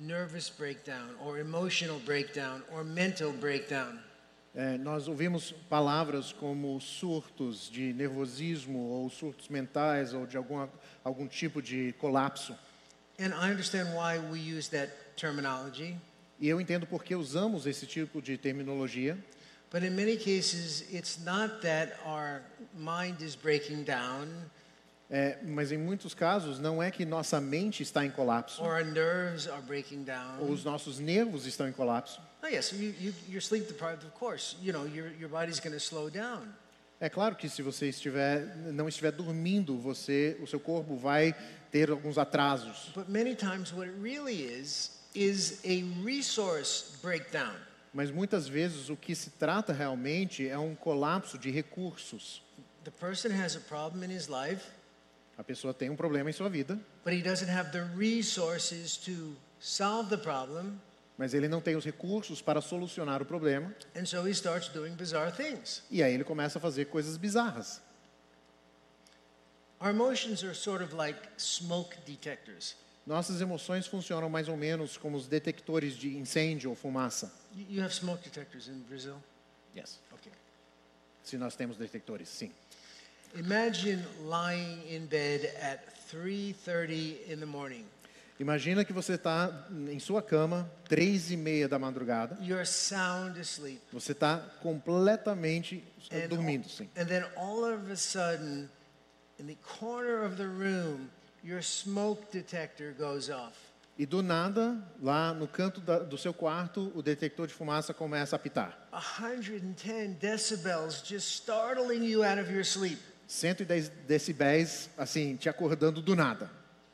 nervous 0.00 0.50
breakdown 0.50 1.14
or 1.24 1.38
emotional 1.38 1.98
breakdown 2.04 2.62
or 2.72 2.84
mental 2.84 3.32
breakdown. 3.32 3.98
É, 4.54 4.78
nós 4.78 5.06
ouvimos 5.06 5.52
palavras 5.68 6.32
como 6.32 6.80
surtos 6.80 7.68
de 7.70 7.92
nervosismo 7.92 8.78
ou 8.78 9.10
surtos 9.10 9.48
mentais 9.48 10.14
ou 10.14 10.26
de 10.26 10.36
alguma, 10.36 10.70
algum 11.04 11.26
tipo 11.26 11.60
de 11.60 11.92
colapso. 11.98 12.56
And 13.18 13.34
I 13.34 13.50
understand 13.50 13.94
why 13.94 14.18
we 14.18 14.38
use 14.38 14.70
that 14.70 14.90
terminology, 15.16 15.96
E 16.38 16.48
eu 16.48 16.60
entendo 16.60 16.86
por 16.86 17.02
que 17.02 17.14
usamos 17.14 17.66
esse 17.66 17.86
tipo 17.86 18.20
de 18.20 18.36
terminologia, 18.36 19.16
but 19.70 19.82
in 19.82 19.96
many 19.96 20.16
cases, 20.16 20.84
it's 20.92 21.18
not 21.24 21.62
that 21.62 21.98
our 22.04 22.42
mind 22.74 23.22
is 23.22 23.34
breaking 23.34 23.84
down 23.84 24.28
é, 25.10 25.38
mas 25.44 25.70
em 25.70 25.78
muitos 25.78 26.14
casos 26.14 26.58
não 26.58 26.82
é 26.82 26.90
que 26.90 27.04
nossa 27.04 27.40
mente 27.40 27.82
está 27.82 28.04
em 28.04 28.10
colapso 28.10 28.62
or 28.62 28.74
our 28.74 28.84
nerves 28.84 29.46
are 29.46 29.62
breaking 29.62 30.00
ou 30.00 30.04
down. 30.04 30.50
os 30.50 30.64
nossos 30.64 30.98
nervos 30.98 31.46
estão 31.46 31.68
em 31.68 31.72
colapso. 31.72 32.20
Oh, 32.42 32.48
yes, 32.48 32.72
you, 32.72 32.94
you, 33.00 33.14
you're 33.28 33.40
sleep 33.40 33.66
deprived, 33.66 34.04
of 34.04 34.12
course. 34.18 34.56
You 34.60 34.72
know, 34.72 34.86
your, 34.86 35.12
your 35.18 35.28
body's 35.28 35.60
going 35.60 35.72
to 35.72 35.80
slow 35.80 36.10
down. 36.10 36.48
É 36.98 37.08
claro 37.10 37.36
que 37.36 37.48
se 37.48 37.60
você 37.62 37.88
estiver 37.88 38.56
não 38.72 38.88
estiver 38.88 39.12
dormindo, 39.12 39.76
você 39.78 40.36
o 40.40 40.46
seu 40.46 40.58
corpo 40.58 40.96
vai 40.96 41.34
ter 41.70 41.90
alguns 41.90 42.16
atrasos. 42.16 42.90
But 42.94 43.08
many 43.08 43.34
times, 43.34 43.72
what 43.72 43.88
it 43.88 44.00
really 44.00 44.42
is, 44.42 44.92
is 45.14 45.60
a 45.64 45.84
resource 46.04 46.96
breakdown. 47.02 47.54
Mas 47.92 48.10
muitas 48.10 48.48
vezes 48.48 48.88
o 48.90 48.96
que 48.96 49.14
se 49.14 49.30
trata 49.30 49.72
realmente 49.72 50.48
é 50.48 50.58
um 50.58 50.74
colapso 50.74 51.38
de 51.38 51.50
recursos. 51.50 52.42
The 52.84 52.90
person 52.90 53.30
has 53.32 53.56
a 53.56 53.60
problem 53.60 54.04
in 54.04 54.14
his 54.14 54.28
life, 54.28 54.64
A 55.38 55.44
pessoa 55.44 55.74
tem 55.74 55.90
um 55.90 55.96
problema 55.96 56.30
em 56.30 56.32
sua 56.32 56.48
vida, 56.48 56.78
but 57.04 57.12
he 57.12 57.22
doesn't 57.22 57.50
have 57.50 57.70
the 57.70 57.84
resources 57.96 58.96
to 58.96 59.36
solve 59.60 60.08
the 60.08 60.16
problem, 60.16 60.80
mas 61.18 61.34
ele 61.34 61.46
não 61.48 61.60
tem 61.60 61.76
os 61.76 61.84
recursos 61.84 62.40
para 62.40 62.60
solucionar 62.60 63.20
o 63.20 63.24
problema, 63.24 63.74
and 63.94 64.06
so 64.06 64.26
he 64.26 64.30
starts 64.30 64.68
doing 64.70 64.94
bizarre 64.94 65.32
things. 65.36 65.82
e 65.90 66.02
aí 66.02 66.14
ele 66.14 66.24
começa 66.24 66.58
a 66.58 66.60
fazer 66.60 66.86
coisas 66.86 67.16
bizarras. 67.16 67.80
Our 69.78 69.90
emotions 69.90 70.42
are 70.42 70.54
sort 70.54 70.82
of 70.82 70.94
like 70.94 71.18
smoke 71.36 71.94
detectors. 72.06 72.74
Nossas 73.06 73.40
emoções 73.40 73.86
funcionam 73.86 74.28
mais 74.28 74.48
ou 74.48 74.56
menos 74.56 74.96
como 74.96 75.16
os 75.16 75.26
detectores 75.28 75.96
de 75.96 76.16
incêndio 76.16 76.70
ou 76.70 76.76
fumaça. 76.76 77.30
You 77.54 77.66
you 77.76 77.82
have 77.82 77.94
smoke 77.94 78.24
detectors 78.24 78.68
in 78.68 78.80
Brazil? 78.88 79.22
Yes. 79.76 80.00
Okay. 80.14 80.32
Se 81.22 81.36
nós 81.36 81.54
temos 81.54 81.76
detectores, 81.76 82.28
sim. 82.28 82.50
Imagine 83.34 84.02
lying 84.24 84.82
in 84.88 85.06
bed 85.06 85.44
at 85.60 85.80
3:30 86.10 87.18
in 87.30 87.38
the 87.38 87.46
morning. 87.46 87.84
Imagina 88.38 88.84
que 88.84 88.92
você 88.92 89.14
está 89.14 89.66
em 89.88 89.98
sua 89.98 90.20
cama, 90.22 90.70
três 90.88 91.30
e 91.30 91.36
meia 91.38 91.66
da 91.68 91.78
madrugada, 91.78 92.36
You're 92.42 92.66
sound 92.66 93.38
asleep. 93.40 93.80
você 93.92 94.12
está 94.12 94.38
completamente 94.62 95.82
And, 96.12 96.28
dormindo, 96.28 96.68
sim. 96.68 96.88
and 96.96 97.06
then 97.06 97.24
all 97.34 97.64
of 97.64 97.90
a 97.90 97.96
sudden, 97.96 98.68
in 99.40 99.46
the 99.46 99.56
corner 99.80 100.22
of 100.24 100.36
the 100.36 100.46
room, 100.46 101.08
your 101.42 101.62
smoke 101.62 102.24
detector 102.30 102.92
goes 102.98 103.30
off. 103.30 103.54
E 103.98 104.04
do 104.04 104.22
nada, 104.22 104.76
lá 105.02 105.32
no 105.32 105.48
canto 105.48 105.80
da- 105.80 106.00
do 106.00 106.18
seu 106.18 106.34
quarto, 106.34 106.92
o 106.94 107.02
detector 107.02 107.46
de 107.46 107.54
fumaça 107.54 107.94
começa 107.94 108.36
a 108.36 108.38
apitar. 108.38 108.86
110 108.92 110.14
decibels 110.20 111.02
just 111.06 111.26
startling 111.40 112.04
you 112.04 112.22
out 112.22 112.38
of 112.38 112.52
your 112.52 112.62
sleep. 112.64 112.98
110 113.26 113.88
decibéis, 114.06 114.88
assim, 114.96 115.36
te 115.36 115.48
acordando 115.48 116.00
do 116.00 116.14
nada. 116.14 116.50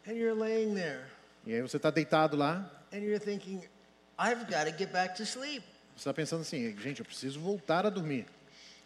And 0.06 0.12
you're 0.12 0.38
laying 0.38 0.74
there 0.74 1.04
E 1.46 1.54
aí 1.54 1.60
você 1.60 1.76
está 1.76 1.90
deitado 1.90 2.36
lá, 2.36 2.68
and 2.92 2.98
you're 2.98 3.18
thinking, 3.18 3.62
I've 4.18 4.44
got 4.44 4.70
to 4.70 4.76
get 4.76 4.92
back 4.92 5.16
to 5.16 5.24
sleep. 5.24 5.64
você 5.94 6.08
está 6.08 6.14
pensando 6.14 6.40
assim, 6.42 6.76
gente, 6.78 7.00
eu 7.00 7.04
preciso 7.04 7.40
voltar 7.40 7.84
a 7.86 7.90
dormir. 7.90 8.26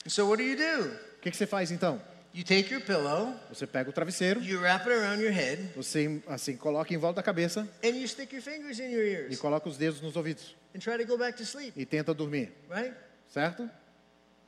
So 0.06 0.26
what 0.28 0.42
do 0.42 0.48
you 0.48 0.56
do? 0.56 0.88
O 1.18 1.20
que, 1.20 1.30
que 1.30 1.36
você 1.36 1.46
faz 1.46 1.70
então? 1.70 2.00
You 2.32 2.44
take 2.44 2.70
your 2.72 2.82
pillow, 2.82 3.34
Você 3.48 3.66
pega 3.66 3.88
o 3.88 3.92
travesseiro, 3.94 4.42
you 4.42 4.60
wrap 4.60 4.86
it 4.86 4.92
around 4.92 5.22
your 5.22 5.32
head, 5.32 5.70
você 5.74 6.20
assim 6.26 6.54
coloca 6.54 6.92
em 6.92 6.98
volta 6.98 7.16
da 7.16 7.22
cabeça 7.22 7.66
and 7.82 7.88
you 7.88 8.06
stick 8.06 8.30
your 8.30 8.42
fingers 8.42 8.78
in 8.78 8.90
your 8.90 9.04
e 9.04 9.10
ears 9.10 9.38
coloca 9.38 9.66
os 9.66 9.78
dedos 9.78 10.02
nos 10.02 10.16
ouvidos 10.16 10.54
and 10.74 10.80
try 10.80 10.98
to 10.98 11.06
go 11.06 11.16
back 11.16 11.34
to 11.36 11.44
sleep, 11.44 11.72
e 11.74 11.86
tenta 11.86 12.12
dormir, 12.12 12.52
right? 12.70 12.94
certo? 13.28 13.68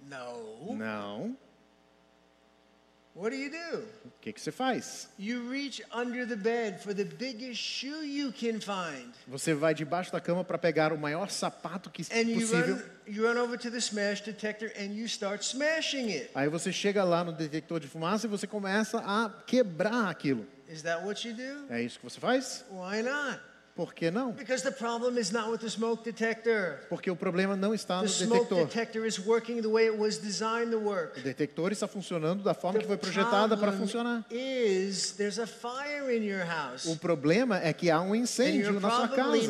No. 0.02 0.76
Não. 0.76 1.36
What 3.18 3.30
do 3.30 3.36
you 3.36 3.50
do? 3.50 3.78
O 4.04 4.12
que, 4.20 4.32
que 4.32 4.40
você 4.40 4.52
faz? 4.52 5.08
You 5.18 5.50
reach 5.50 5.82
under 5.92 6.24
the 6.24 6.36
bed 6.36 6.80
for 6.80 6.94
the 6.94 7.02
biggest 7.02 7.60
shoe 7.60 8.04
you 8.04 8.32
can 8.32 8.60
find. 8.60 9.12
Você 9.26 9.54
vai 9.54 9.74
debaixo 9.74 10.12
da 10.12 10.20
cama 10.20 10.44
para 10.44 10.56
pegar 10.56 10.92
o 10.92 10.96
maior 10.96 11.28
sapato 11.28 11.90
que 11.90 12.02
And 12.14 12.28
you 12.28 12.40
possível. 12.42 12.76
run, 12.76 12.82
you 13.08 13.26
run 13.26 13.36
over 13.36 13.58
to 13.58 13.72
the 13.72 13.78
smash 13.78 14.20
detector 14.20 14.70
and 14.78 14.92
you 14.94 15.06
start 15.06 15.42
smashing 15.42 16.12
it. 16.12 16.30
Aí 16.32 16.48
você 16.48 16.70
chega 16.72 17.02
lá 17.02 17.24
no 17.24 17.32
detector 17.32 17.80
de 17.80 17.88
fumaça 17.88 18.26
e 18.26 18.30
você 18.30 18.46
começa 18.46 18.98
a 18.98 19.28
quebrar 19.44 20.08
aquilo. 20.08 20.46
Is 20.68 20.82
that 20.82 21.04
what 21.04 21.26
you 21.26 21.34
do? 21.34 21.72
É 21.72 21.82
isso 21.82 21.98
que 21.98 22.04
você 22.08 22.20
faz? 22.20 22.64
Why 22.70 23.02
not? 23.02 23.40
Por 23.78 23.94
que 23.94 24.10
não? 24.10 24.32
Because 24.32 24.64
the 24.64 24.72
problem 24.72 25.16
is 25.20 25.30
not 25.30 25.48
with 25.52 25.58
the 25.60 25.68
smoke 25.68 26.02
detector. 26.02 26.80
Porque 26.88 27.08
o 27.08 27.14
problema 27.14 27.54
não 27.54 27.72
está 27.72 27.98
no 27.98 28.02
The 28.02 28.08
smoke 28.08 28.48
detector. 28.52 28.66
detector 28.66 29.06
is 29.06 29.20
working 29.24 29.62
the 29.62 29.68
way 29.68 29.86
it 29.86 29.96
was 29.96 30.18
designed 30.18 30.72
to 30.72 30.80
work. 30.80 31.20
O 31.20 31.22
detector 31.22 31.70
está 31.70 31.86
funcionando 31.86 32.42
da 32.42 32.54
forma 32.54 32.80
The 32.80 32.82
que 32.82 32.88
foi 32.88 32.96
projetada 32.96 33.56
para 33.56 33.70
funcionar. 33.70 34.24
is 34.32 35.12
there's 35.12 35.38
a 35.38 35.46
fire 35.46 36.12
in 36.12 36.24
your 36.24 36.44
house. 36.44 36.86
O 36.86 36.96
problema 36.96 37.60
é 37.62 37.72
que 37.72 37.88
há 37.88 38.00
um 38.00 38.16
incêndio 38.16 38.80
na 38.80 38.90
sua 38.90 39.08
casa. 39.10 39.36
E 39.36 39.48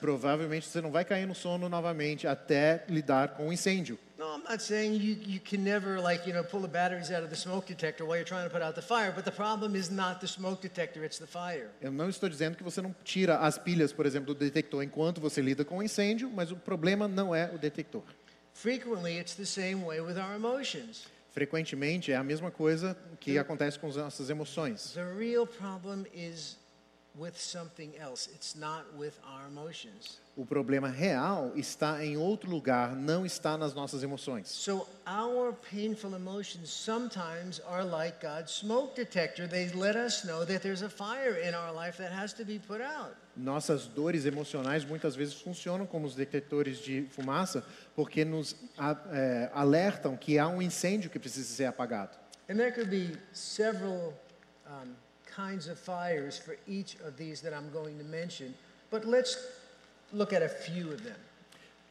provavelmente 0.00 0.66
você 0.66 0.80
não 0.80 0.90
vai 0.90 1.04
cair 1.04 1.26
no 1.26 1.34
sono 1.36 1.68
novamente 1.68 2.26
até 2.26 2.84
lidar 2.88 3.36
com 3.36 3.50
o 3.50 3.52
incêndio. 3.52 3.96
No, 4.18 4.32
I'm 4.32 4.42
not 4.44 4.62
saying 4.62 4.94
you, 4.94 5.16
you 5.26 5.38
can 5.38 5.62
never 5.62 6.00
like, 6.00 6.26
you 6.26 6.32
know, 6.32 6.42
pull 6.42 6.60
the 6.60 6.68
batteries 6.68 7.10
out 7.10 7.22
of 7.22 7.28
the 7.28 7.36
smoke 7.36 7.66
detector 7.66 8.06
while 8.06 8.16
you're 8.16 8.24
trying 8.24 8.48
to 8.48 8.50
put 8.50 8.62
out 8.62 8.74
the 8.74 8.80
fire, 8.80 9.12
but 9.14 9.26
the 9.26 9.30
problem 9.30 9.76
is 9.76 9.90
not 9.90 10.22
the 10.22 10.26
smoke 10.26 10.62
detector, 10.62 11.04
it's 11.04 11.18
the 11.18 11.26
fire. 11.26 11.68
Eu 11.82 11.92
não 11.92 12.08
estou 12.08 12.26
dizendo 12.28 12.56
que 12.56 12.64
você 12.64 12.80
não 12.80 12.94
tira 13.04 13.36
as 13.38 13.58
pilhas, 13.58 13.92
por 13.92 14.06
exemplo, 14.06 14.32
do 14.32 14.38
detector 14.38 14.82
enquanto 14.82 15.20
você 15.20 15.42
lida 15.42 15.66
com 15.66 15.78
o 15.78 15.82
incêndio, 15.82 16.30
mas 16.30 16.50
o 16.50 16.56
problema 16.56 17.06
não 17.06 17.34
é 17.34 17.50
o 17.54 17.58
detector. 17.58 18.02
Frequently, 18.54 19.18
it's 19.18 19.34
the 19.34 19.44
same 19.44 19.84
way 19.84 20.00
with 20.00 20.16
our 20.16 20.34
emotions. 20.34 21.04
Frequentemente 21.30 22.10
é 22.10 22.16
a 22.16 22.24
mesma 22.24 22.50
coisa 22.50 22.96
que 23.20 23.38
acontece 23.38 23.78
com 23.78 23.88
as 23.88 23.96
nossas 23.96 24.30
emoções. 24.30 24.92
The 24.94 25.04
real 25.12 25.46
problem 25.46 26.06
is 26.14 26.56
with 27.18 27.38
something 27.38 27.92
else. 27.98 28.28
It's 28.34 28.54
not 28.54 28.84
with 28.96 29.18
our 29.24 29.46
emotions. 29.48 30.20
O 30.36 30.44
problema 30.44 30.88
real 30.88 31.52
está 31.56 32.04
em 32.04 32.18
outro 32.18 32.50
lugar, 32.50 32.94
não 32.94 33.24
está 33.24 33.56
nas 33.56 33.72
nossas 33.72 34.02
emoções. 34.02 34.48
So 34.48 34.86
our 35.06 35.54
painful 35.70 36.14
emotions 36.14 36.68
sometimes 36.68 37.60
are 37.66 37.82
like 37.82 38.20
God's 38.20 38.52
smoke 38.52 38.94
detector. 38.94 39.48
They 39.48 39.70
let 39.70 39.96
us 39.96 40.24
know 40.24 40.44
that 40.44 40.60
there's 40.62 40.82
a 40.82 40.90
fire 40.90 41.40
in 41.40 41.54
our 41.54 41.72
life 41.72 41.96
that 41.98 42.12
has 42.12 42.34
to 42.34 42.44
be 42.44 42.58
put 42.58 42.82
out. 42.82 43.16
Nossas 43.34 43.86
dores 43.86 44.26
emocionais 44.26 44.84
muitas 44.84 45.16
vezes 45.16 45.40
funcionam 45.40 45.86
como 45.86 46.06
os 46.06 46.14
detectores 46.14 46.78
de 46.78 47.06
fumaça, 47.10 47.64
porque 47.94 48.24
nos 48.24 48.54
é, 49.10 49.50
alertam 49.54 50.16
que 50.16 50.38
há 50.38 50.46
um 50.48 50.60
incêndio 50.60 51.08
que 51.08 51.18
precisa 51.18 51.48
ser 51.48 51.64
apagado. 51.64 52.16
And 52.48 52.56
there 52.56 52.72
could 52.72 52.90
be 52.90 53.18
several 53.32 54.12
um, 54.66 54.94
kinds 55.36 55.68
of 55.68 55.78
fires 55.78 56.38
for 56.38 56.56
each 56.66 56.96
of 57.06 57.16
these 57.16 57.42
that 57.42 57.52
I'm 57.52 57.70
going 57.70 57.98
to 57.98 58.04
mention, 58.04 58.54
but 58.90 59.04
let's 59.04 59.36
look 60.12 60.32
at 60.32 60.42
a 60.42 60.48
few 60.48 60.90
of 60.90 61.02
them. 61.04 61.16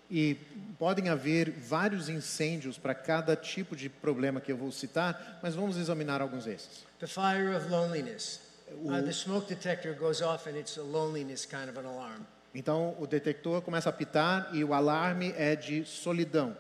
E 0.10 0.38
podem 0.78 1.10
haver 1.10 1.50
vários 1.52 2.10
incêndios 2.10 2.78
para 2.78 2.94
cada 2.94 3.36
tipo 3.36 3.76
de 3.76 3.90
problema 3.90 4.40
que 4.40 4.52
eu 4.52 4.58
vou 4.58 4.72
citar, 4.72 5.40
mas 5.42 5.56
vamos 5.56 5.78
examinar 5.78 6.22
alguns 6.22 6.46
desses. 6.46 6.86
The 7.00 7.08
fire 7.08 7.56
of 7.56 7.70
loneliness. 7.70 8.40
Uh, 8.68 9.02
the 9.02 9.14
smoke 9.14 9.48
detector 9.48 9.94
goes 9.94 10.22
off 10.22 10.48
and 10.48 10.58
it's 10.58 10.78
a 10.78 10.84
loneliness 10.84 11.46
kind 11.46 11.70
of 11.70 11.78
an 11.78 11.86
alarm. 11.86 12.26
Então, 12.54 12.96
o 13.00 13.06
detector 13.06 13.62
começa 13.62 13.90
a 13.90 13.92
apitar 13.92 14.50
e 14.54 14.64
o 14.64 14.74
alarme 14.74 15.34
é 15.38 15.56
de 15.56 15.86
solidão. 15.86 16.56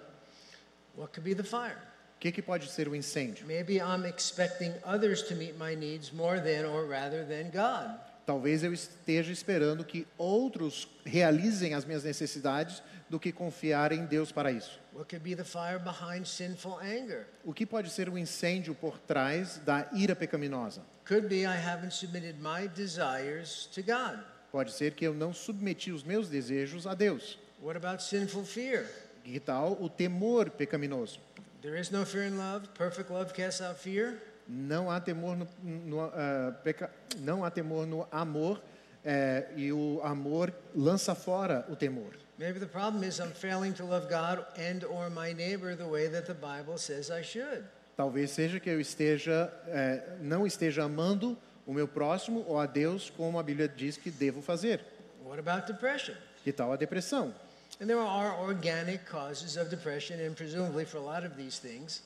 What 0.97 1.13
could 1.13 1.23
be 1.23 1.35
the 1.35 1.43
fire? 1.43 1.77
O 2.15 2.19
que, 2.19 2.31
que 2.31 2.41
pode 2.41 2.69
ser 2.71 2.87
o 2.87 2.95
incêndio? 2.95 3.45
Maybe 3.45 3.75
I'm 3.75 4.05
expecting 4.05 4.73
others 4.83 5.21
to 5.23 5.35
meet 5.35 5.57
my 5.57 5.75
needs 5.75 6.11
more 6.11 6.39
than 6.39 6.65
or 6.65 6.87
rather 6.87 7.25
than 7.25 7.51
God. 7.51 7.99
Talvez 8.25 8.63
eu 8.63 8.73
esteja 8.73 9.31
esperando 9.31 9.85
que 9.85 10.07
outros 10.17 10.87
realizem 11.05 11.75
as 11.75 11.85
minhas 11.85 12.03
necessidades 12.03 12.81
do 13.07 13.19
que 13.19 13.31
confiar 13.31 13.91
em 13.91 14.05
Deus 14.05 14.31
para 14.31 14.51
isso. 14.51 14.79
What 14.93 15.09
could 15.09 15.23
be 15.23 15.35
the 15.35 15.43
fire 15.43 15.77
behind 15.77 16.25
sinful 16.25 16.79
anger? 16.79 17.27
O 17.43 17.53
que 17.53 17.65
pode 17.65 17.91
ser 17.91 18.09
o 18.09 18.17
incêndio 18.17 18.73
por 18.73 18.97
trás 18.97 19.59
da 19.63 19.87
ira 19.93 20.15
pecaminosa? 20.15 20.81
Could 21.05 21.27
be 21.27 21.41
I 21.41 21.55
haven't 21.55 21.91
submitted 21.93 22.37
my 22.41 22.67
desires 22.67 23.67
to 23.75 23.83
God. 23.83 24.19
Pode 24.51 24.71
ser 24.71 24.93
que 24.93 25.05
eu 25.05 25.13
não 25.13 25.33
submeti 25.33 25.91
os 25.91 26.03
meus 26.03 26.27
desejos 26.29 26.87
a 26.87 26.95
Deus. 26.95 27.37
What 27.61 27.77
about 27.77 28.01
sinful 28.01 28.43
fear? 28.43 28.85
Que 29.23 29.39
tal 29.39 29.77
o 29.79 29.87
temor 29.89 30.49
pecaminoso? 30.49 31.19
There 31.65 31.75
is 31.75 31.91
no 31.91 32.05
fear 32.05 32.25
in 32.25 32.37
love. 32.37 32.71
Perfect 32.75 33.09
love 33.09 33.33
casts 33.33 33.59
out 33.59 33.79
fear. 33.79 34.21
Não 34.47 34.91
há 34.91 34.99
temor 34.99 35.35
no, 35.35 35.47
no, 35.63 35.99
ah, 35.99 36.53
peca- 36.63 36.91
não 37.17 37.43
há 37.43 37.49
temor 37.49 37.87
no 37.87 38.07
amor 38.11 38.61
eh, 39.03 39.47
e 39.55 39.73
o 39.73 39.99
amor 40.03 40.53
lança 40.75 41.15
fora 41.15 41.65
o 41.67 41.75
temor. 41.75 42.13
Maybe 42.37 42.59
the 42.59 42.67
problem 42.67 43.03
is 43.03 43.19
I'm 43.19 43.31
failing 43.31 43.73
to 43.77 43.83
love 43.83 44.07
God 44.07 44.45
and 44.59 44.85
or 44.85 45.09
my 45.09 45.33
neighbor 45.33 45.75
the 45.75 45.87
way 45.87 46.07
that 46.07 46.27
the 46.27 46.35
Bible 46.35 46.77
says 46.77 47.09
I 47.09 47.23
should. 47.23 47.63
Talvez 47.97 48.29
seja 48.29 48.59
que 48.59 48.69
eu 48.69 48.79
esteja 48.79 49.51
eh, 49.67 50.17
não 50.21 50.45
esteja 50.45 50.83
amando 50.83 51.35
o 51.65 51.73
meu 51.73 51.87
próximo 51.87 52.45
ou 52.47 52.59
a 52.59 52.67
Deus 52.67 53.09
como 53.09 53.39
a 53.39 53.43
Bíblia 53.43 53.67
diz 53.67 53.97
que 53.97 54.11
devo 54.11 54.39
fazer. 54.39 54.81
What 55.23 55.39
about 55.39 55.65
depression? 55.65 56.13
Que 56.43 56.53
tal 56.53 56.71
a 56.71 56.75
depressão? 56.75 57.33
And 57.81 57.87
there 57.87 57.99
are 57.99 58.37
organic 58.39 59.05
causes 59.05 59.57
of 59.57 59.69
depression, 59.69 60.19
and 60.25 60.35
presumably 60.35 60.85
for 60.85 60.97
a 60.97 61.01
lot 61.01 61.25
of 61.25 61.35
these 61.35 61.59
things. 61.59 62.01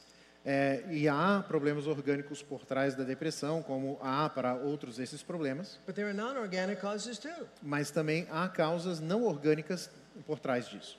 Eh, 0.45 0.81
e 0.89 1.07
há 1.07 1.43
problemas 1.47 1.85
orgânicos 1.85 2.41
por 2.41 2.65
trás 2.65 2.95
da 2.95 3.03
depressão, 3.03 3.61
como 3.61 3.99
há 4.01 4.27
para 4.29 4.55
outros 4.55 4.95
desses 4.95 5.21
problemas, 5.21 5.77
But 5.85 5.95
there 5.95 6.07
are 6.07 6.13
non-organic 6.17 6.79
causes 6.81 7.19
too. 7.19 7.45
mas 7.61 7.91
também 7.91 8.25
há 8.31 8.47
causas 8.47 8.99
não 8.99 9.25
orgânicas 9.25 9.89
por 10.25 10.39
trás 10.39 10.67
disso. 10.69 10.97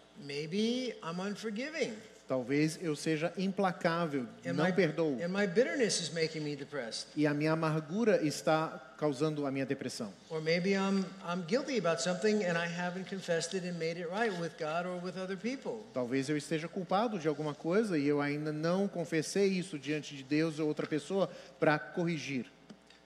Talvez 2.31 2.79
eu 2.81 2.95
seja 2.95 3.33
implacável, 3.37 4.25
And 4.47 4.53
não 4.53 4.65
my, 4.65 4.73
perdoo. 4.73 5.19
and 5.21 5.31
my 5.31 5.49
bitterness 5.49 6.01
is 6.01 6.13
making 6.13 6.43
me 6.45 6.55
depressed. 6.55 7.09
E 7.17 7.27
a 7.27 7.35
minha 7.35 7.51
amargura 7.51 8.25
está 8.25 8.69
causando 8.97 9.45
a 9.49 9.51
minha 9.51 9.67
depressão. 9.67 10.13
Or 10.29 10.41
maybe 10.41 10.75
I'm, 10.75 11.05
I'm 11.29 11.43
guilty 11.45 11.77
about 11.77 12.01
something 12.01 12.45
and 12.45 12.57
I 12.57 12.69
haven't 12.69 13.09
confessed 13.11 13.57
it 13.57 13.67
and 13.67 13.77
made 13.81 13.99
it 14.01 14.09
right 14.13 14.33
with 14.41 14.53
God 14.61 14.87
or 14.87 15.03
with 15.05 15.19
other 15.19 15.37
people. 15.37 15.85
Talvez 15.93 16.29
eu 16.29 16.37
esteja 16.37 16.69
culpado 16.69 17.19
de 17.19 17.27
alguma 17.27 17.53
coisa 17.53 17.99
e 17.99 18.07
eu 18.07 18.21
ainda 18.21 18.53
não 18.53 18.87
confessei 18.87 19.49
isso 19.49 19.77
diante 19.77 20.15
de 20.15 20.23
Deus 20.23 20.61
ou 20.61 20.69
outra 20.69 20.87
pessoa 20.87 21.29
para 21.59 21.81
corrigir. 21.81 22.47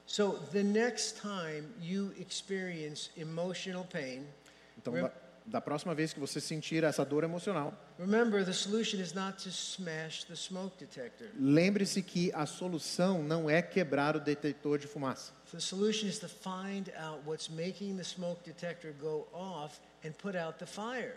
So 0.07 0.39
the 0.53 0.63
next 0.63 1.23
time 1.23 1.65
you 1.81 2.13
experience 2.21 3.09
emotional 3.17 3.87
pain, 3.91 4.27
Então, 4.77 4.93
da, 5.45 5.61
próxima 5.61 5.95
vez 5.95 6.13
que 6.13 6.21
você 6.21 6.41
sentir 6.41 6.85
essa 6.85 7.05
dor 7.05 7.23
emocional, 7.25 7.75
lembre-se 11.39 12.03
que 12.03 12.33
a 12.33 12.47
solução 12.47 13.23
não 13.23 13.49
é 13.51 13.61
quebrar 13.63 14.17
o 14.17 14.21
detector 14.21 14.79
de 14.79 14.87
fumaça. 14.87 15.33
The 15.51 15.61
solution 15.61 16.09
is 16.09 16.19
to 16.19 16.29
find 16.29 16.91
out 16.99 17.21
what's 17.27 17.49
making 17.49 17.97
the 17.97 18.03
smoke 18.03 18.43
detector 18.45 18.93
go 19.01 19.29
off 19.33 19.79
and 20.05 20.11
put 20.13 20.37
out 20.37 20.59
the 20.59 20.67
fire. 20.67 21.15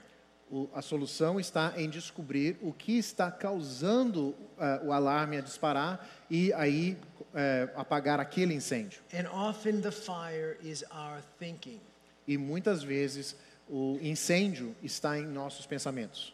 O- 0.49 0.69
a 0.73 0.81
solução 0.81 1.39
está 1.39 1.73
em 1.75 1.89
descobrir 1.89 2.57
o 2.61 2.71
que 2.71 2.97
está 2.97 3.29
causando 3.31 4.33
eh, 4.59 4.81
o 4.83 4.93
alarme 4.93 5.37
a 5.37 5.41
disparar 5.41 6.07
e 6.29 6.53
aí 6.53 6.97
eh, 7.33 7.67
apagar 7.75 8.19
aquele 8.19 8.53
incêndio. 8.53 9.01
And 9.13 9.27
often 9.29 9.81
the 9.81 9.91
fire 9.91 10.57
is 10.63 10.83
our 10.91 11.21
thinking. 11.39 11.81
E 12.27 12.37
muitas 12.37 12.83
vezes 12.83 13.35
o 13.69 13.97
incêndio 14.01 14.75
está 14.81 15.17
em 15.19 15.25
nossos 15.25 15.65
pensamentos. 15.65 16.33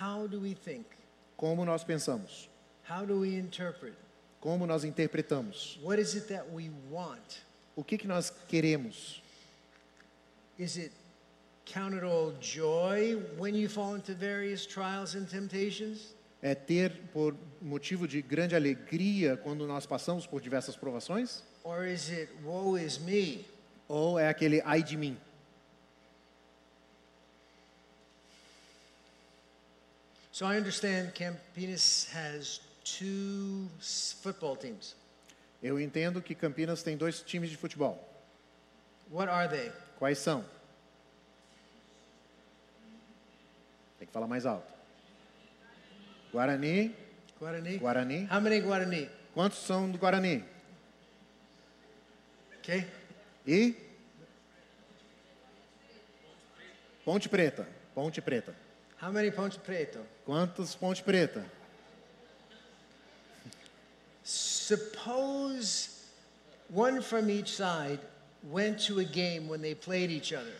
How 0.00 0.28
do 0.28 0.40
we 0.40 0.54
think? 0.54 0.84
Como 1.36 1.64
nós 1.64 1.84
pensamos, 1.84 2.48
How 2.88 3.04
do 3.04 3.20
we 3.20 3.36
interpret? 3.36 3.94
como 4.40 4.66
nós 4.66 4.84
interpretamos, 4.84 5.78
What 5.82 6.00
is 6.00 6.14
it 6.14 6.28
that 6.28 6.46
we 6.52 6.70
want? 6.90 7.42
o 7.74 7.82
que, 7.84 7.98
que 7.98 8.06
nós 8.06 8.30
queremos. 8.48 9.22
Is 10.58 10.76
it 10.78 10.92
count 11.66 11.94
it 11.94 12.04
all 12.04 12.32
joy 12.40 13.16
when 13.38 13.54
you 13.54 13.68
fall 13.68 13.94
into 13.96 14.14
various 14.14 14.64
trials 14.66 15.14
and 15.14 15.26
temptations? 15.26 16.14
É 16.42 16.54
ter 16.54 16.92
por 17.12 17.34
motivo 17.60 18.06
de 18.06 18.22
grande 18.22 18.54
alegria 18.54 19.36
quando 19.36 19.66
nós 19.66 19.84
passamos 19.84 20.26
por 20.26 20.40
diversas 20.40 20.76
provações? 20.76 21.42
Or 21.64 21.84
is 21.84 22.08
it 22.08 22.30
woe 22.44 22.78
is 22.82 22.98
me? 22.98 23.44
Ou 23.88 24.18
é 24.18 24.28
aquele 24.28 24.62
ai 24.64 24.82
de 24.82 24.96
mim? 24.96 25.18
So 30.36 30.44
I 30.44 30.58
understand 30.58 31.14
Campinas 31.14 32.12
has 32.12 32.60
two 32.84 33.70
football 33.80 34.54
teams. 34.54 34.94
Eu 35.62 35.80
entendo 35.80 36.20
que 36.20 36.34
Campinas 36.34 36.82
tem 36.82 36.94
dois 36.94 37.22
times 37.22 37.48
de 37.48 37.56
futebol. 37.56 37.98
What 39.10 39.30
are 39.30 39.48
they? 39.48 39.72
Quais 39.98 40.18
são? 40.18 40.44
Tem 43.98 44.06
que 44.06 44.12
falar 44.12 44.26
mais 44.26 44.44
alto. 44.44 44.70
Guarani. 46.30 46.94
Guarani? 47.40 47.78
Guarani. 47.78 48.28
How 48.30 48.38
many 48.38 48.60
Guarani? 48.60 49.10
Quantos 49.32 49.60
são 49.60 49.90
do 49.90 49.96
Guarani? 49.96 50.44
Okay. 52.58 52.86
E? 53.46 53.74
Ponte 57.06 57.26
Preta. 57.26 57.66
Ponte 57.94 58.20
Preta. 58.20 58.65
How 59.00 59.10
many 59.10 59.30
Ponte 59.30 59.58
Preto? 59.58 60.00
Quantos 60.24 60.74
Ponte 60.74 61.02
Preta? 61.02 61.44
Suppose 64.24 65.90
one 66.68 67.00
from 67.00 67.30
each 67.30 67.54
side 67.54 68.00
went 68.50 68.80
to 68.86 68.98
a 69.00 69.04
game 69.04 69.48
when 69.48 69.60
they 69.60 69.74
played 69.74 70.10
each 70.10 70.32
other. 70.32 70.52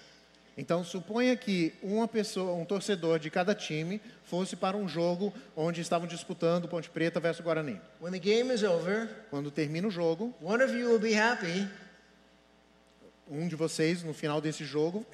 Então 0.58 0.82
suponha 0.82 1.36
que 1.36 1.74
uma 1.82 2.08
pessoa, 2.08 2.54
um 2.54 2.64
torcedor 2.64 3.18
de 3.18 3.28
cada 3.30 3.54
time 3.54 4.00
fosse 4.24 4.56
para 4.56 4.76
um 4.76 4.88
jogo 4.88 5.32
onde 5.54 5.80
estavam 5.80 6.06
disputando 6.06 6.66
Ponte 6.66 6.88
Preta 6.88 7.20
versus 7.20 7.44
Guarani. 7.44 7.78
When 8.00 8.12
the 8.12 8.18
game 8.18 8.50
is 8.52 8.62
over, 8.62 9.08
Quando 9.30 9.50
termina 9.50 9.88
o 9.88 9.90
jogo, 9.90 10.32
one 10.40 10.62
of 10.62 10.74
you 10.74 10.88
will 10.88 10.98
be 10.98 11.12
happy 11.12 11.66
um 13.31 13.48
de 13.48 13.57
vocês 13.57 14.03
no 14.03 14.15
final 14.15 14.40
desse 14.40 14.65
jogo 14.65 15.05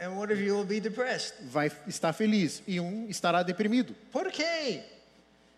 vai 1.43 1.71
estar 1.87 2.13
feliz 2.13 2.63
e 2.67 2.79
um 2.81 3.09
estará 3.09 3.43
deprimido. 3.43 3.95
Por 4.11 4.31
quê? 4.31 4.81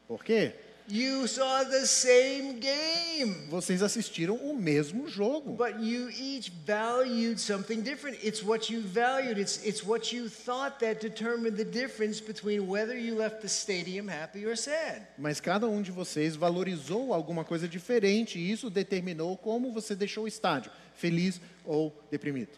Por 0.07 0.25
quê? 0.25 0.53
You 0.87 1.27
saw 1.27 1.65
the 1.65 1.87
same 1.87 2.61
game, 2.61 3.47
Vocês 3.49 3.83
assistiram 3.83 4.35
o 4.37 4.55
mesmo 4.55 5.09
jogo, 5.09 5.55
but 5.55 5.81
you 5.81 6.11
each 6.11 6.53
valued 6.67 7.41
something 7.41 7.81
different. 7.81 8.19
It's 8.23 8.43
what 8.45 8.71
you 8.71 8.83
valued. 8.83 9.41
It's 9.41 9.65
it's 9.65 9.83
what 9.83 10.15
you 10.15 10.29
thought 10.29 10.79
that 10.81 11.01
determined 11.01 11.57
the 11.57 11.65
difference 11.65 12.21
between 12.21 12.69
whether 12.69 12.95
you 12.95 13.17
left 13.17 13.41
the 13.41 13.49
stadium 13.49 14.11
happy 14.11 14.45
or 14.45 14.59
sad. 14.59 15.01
mas 15.17 15.41
cada 15.41 15.67
um 15.67 15.81
de 15.81 15.91
vocês 15.91 16.37
valorizou 16.37 17.15
alguma 17.15 17.45
coisa 17.47 17.67
diferente 17.67 18.39
e 18.39 18.53
isso 18.53 18.69
determinou 18.69 19.39
como 19.39 19.73
você 19.73 19.97
deixou 19.97 20.25
o 20.25 20.29
estádio, 20.29 20.71
feliz 20.97 21.41
ou 21.65 21.93
deprimido. 22.11 22.53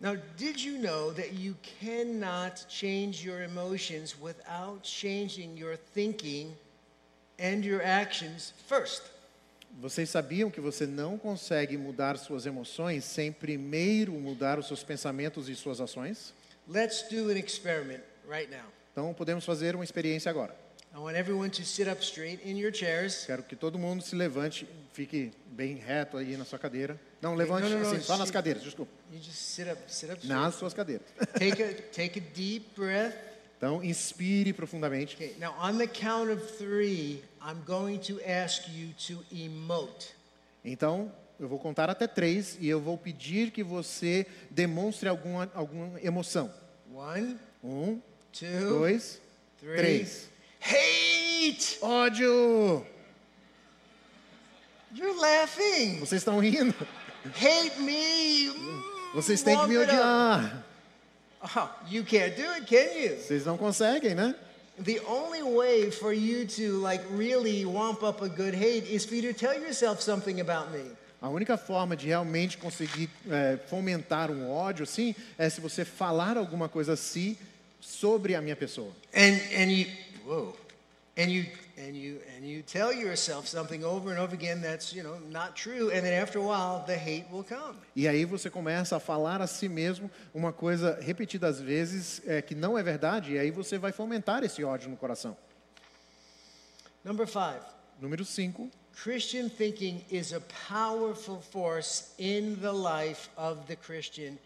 Now, 0.00 0.16
did 0.36 0.60
you 0.60 0.78
know 0.78 1.12
that 1.12 1.32
you 1.32 1.54
cannot 1.80 2.66
change 2.68 3.24
your 3.24 3.40
emotions 3.40 4.16
without 4.20 4.84
changing 4.84 5.56
your 5.56 5.76
thinking 5.94 6.56
and 7.38 7.64
your 7.64 7.80
actions 7.80 8.52
first? 8.66 9.02
Vocês 9.80 10.10
sabiam 10.10 10.50
que 10.50 10.60
você 10.60 10.86
não 10.86 11.16
consegue 11.16 11.78
mudar 11.78 12.18
suas 12.18 12.46
emoções 12.46 13.04
sem 13.04 13.32
primeiro 13.32 14.12
mudar 14.12 14.58
os 14.58 14.66
seus 14.66 14.82
pensamentos 14.82 15.48
e 15.48 15.54
suas 15.54 15.80
ações? 15.80 16.34
Let's 16.68 17.08
do 17.08 17.30
an 17.30 17.38
experiment 17.38 18.02
right 18.28 18.50
now. 18.50 18.66
Então 18.92 19.14
podemos 19.14 19.44
fazer 19.44 19.74
uma 19.74 19.84
experiência 19.84 20.28
agora. 20.30 20.54
I 20.94 20.98
want 20.98 21.16
everyone 21.16 21.48
to 21.50 21.64
sit 21.64 21.88
up 21.88 22.02
straight 22.02 22.42
in 22.44 22.58
your 22.58 22.74
chairs. 22.74 23.24
Quero 23.24 23.42
que 23.42 23.56
todo 23.56 23.78
mundo 23.78 24.02
se 24.02 24.14
levante, 24.14 24.68
fique 24.92 25.32
bem 25.46 25.76
reto 25.76 26.18
aí 26.18 26.36
na 26.36 26.44
sua 26.44 26.58
cadeira. 26.58 27.00
Não, 27.22 27.34
levante 27.36 27.62
não, 27.68 27.78
não, 27.78 27.86
assim, 27.86 27.96
não, 27.98 28.02
só 28.02 28.16
nas 28.16 28.30
cadeiras, 28.32 28.62
desculpa. 28.64 28.90
You 29.12 29.20
just 29.22 29.36
sit 29.38 29.68
up, 29.68 29.80
sit 29.86 30.10
up. 30.10 30.26
Nas 30.26 30.56
suas 30.56 30.74
cadeiras. 30.74 31.06
Take 31.38 31.62
a 31.62 31.72
take 31.92 32.18
a 32.18 32.22
deep 32.34 32.66
breath. 32.76 33.14
Então 33.56 33.82
inspire 33.82 34.52
profundamente. 34.52 35.14
Okay, 35.14 35.36
now 35.38 35.54
on 35.62 35.78
the 35.78 35.86
count 35.86 36.32
of 36.32 36.42
three, 36.58 37.22
I'm 37.40 37.62
going 37.64 37.98
to 38.00 38.20
ask 38.28 38.64
you 38.68 38.92
to 39.06 39.24
emote. 39.32 40.08
Então 40.64 41.12
eu 41.38 41.46
vou 41.46 41.60
contar 41.60 41.88
até 41.88 42.08
três 42.08 42.56
e 42.60 42.68
eu 42.68 42.80
vou 42.80 42.98
pedir 42.98 43.52
que 43.52 43.62
você 43.62 44.26
demonstre 44.50 45.08
alguma, 45.08 45.48
alguma 45.54 46.00
emoção. 46.02 46.52
One, 46.92 47.38
Um, 47.62 48.00
two, 48.32 48.68
dois, 48.68 49.20
three. 49.60 49.76
três. 49.76 50.28
Hate! 50.60 51.78
Ódio! 51.80 52.84
You're 54.94 55.18
laughing. 55.18 56.00
Vocês 56.00 56.20
estão 56.20 56.38
rindo? 56.40 56.74
Hate 57.30 57.80
me. 57.80 58.50
Vocês 59.14 59.42
têm 59.42 59.58
que 59.58 59.66
me 59.66 59.78
odiar. 59.78 60.64
Oh, 61.42 61.68
you 61.88 62.04
can't 62.04 62.36
do 62.36 62.48
it, 62.52 62.66
can 62.66 62.98
you? 62.98 63.16
Vocês 63.16 63.44
não 63.44 63.56
conseguem, 63.56 64.14
né? 64.14 64.34
The 64.78 65.00
only 65.06 65.42
way 65.42 65.90
for 65.90 66.12
you 66.12 66.46
to 66.46 66.80
like 66.80 67.04
really 67.10 67.64
wamp 67.64 68.02
up 68.02 68.22
a 68.22 68.28
good 68.28 68.54
hate 68.54 68.92
is 68.92 69.04
for 69.04 69.14
you 69.14 69.32
to 69.32 69.38
tell 69.38 69.54
yourself 69.54 70.00
something 70.00 70.40
about 70.40 70.70
me. 70.70 70.90
A 71.20 71.28
única 71.28 71.56
forma 71.56 71.96
de 71.96 72.06
realmente 72.06 72.58
conseguir 72.58 73.08
é, 73.30 73.58
fomentar 73.68 74.30
um 74.30 74.50
ódio, 74.50 74.82
assim, 74.82 75.14
é 75.38 75.48
se 75.48 75.60
você 75.60 75.84
falar 75.84 76.36
alguma 76.36 76.68
coisa 76.68 76.94
assim 76.94 77.36
sobre 77.80 78.34
a 78.34 78.40
minha 78.40 78.56
pessoa. 78.56 78.90
And 79.14 79.38
and 79.56 79.70
you 79.70 79.86
whoa. 80.26 80.61
And 81.14 81.30
you 81.30 81.44
and 81.76 81.94
you 81.94 82.20
and 82.34 82.46
you 82.46 82.62
tell 82.62 82.90
yourself 82.90 83.46
something 83.46 83.84
over 83.84 84.10
and 84.10 84.18
over 84.18 84.34
again 84.34 84.62
that's, 84.62 84.94
you 84.94 85.02
know, 85.02 85.18
not 85.30 85.54
true 85.54 85.90
and 85.90 86.02
then 86.06 86.14
after 86.14 86.38
a 86.38 86.42
while 86.42 86.84
the 86.86 86.96
hate 86.96 87.26
will 87.30 87.44
come. 87.44 87.76
E 87.94 88.08
aí 88.08 88.24
você 88.24 88.48
começa 88.48 88.96
a 88.96 89.00
falar 89.00 89.42
a 89.42 89.46
si 89.46 89.68
mesmo 89.68 90.10
uma 90.32 90.54
coisa 90.54 90.98
repetidas 91.02 91.60
vezes 91.60 92.22
é, 92.26 92.40
que 92.40 92.54
não 92.54 92.78
é 92.78 92.82
verdade, 92.82 93.32
e 93.34 93.38
aí 93.38 93.50
você 93.50 93.76
vai 93.76 93.92
fomentar 93.92 94.42
esse 94.42 94.64
ódio 94.64 94.88
no 94.88 94.96
coração. 94.96 95.36
Number 97.04 97.26
5. 97.26 97.62
Número 98.00 98.24
5. 98.24 98.70
Christian 98.94 99.50
thinking 99.50 100.04
is 100.10 100.32
a 100.32 100.40
powerful 100.68 101.40
force 101.40 102.14
in 102.18 102.56
the 102.60 102.72
life 102.72 103.28
of 103.36 103.66
the 103.66 103.76
Christian, 103.76 104.38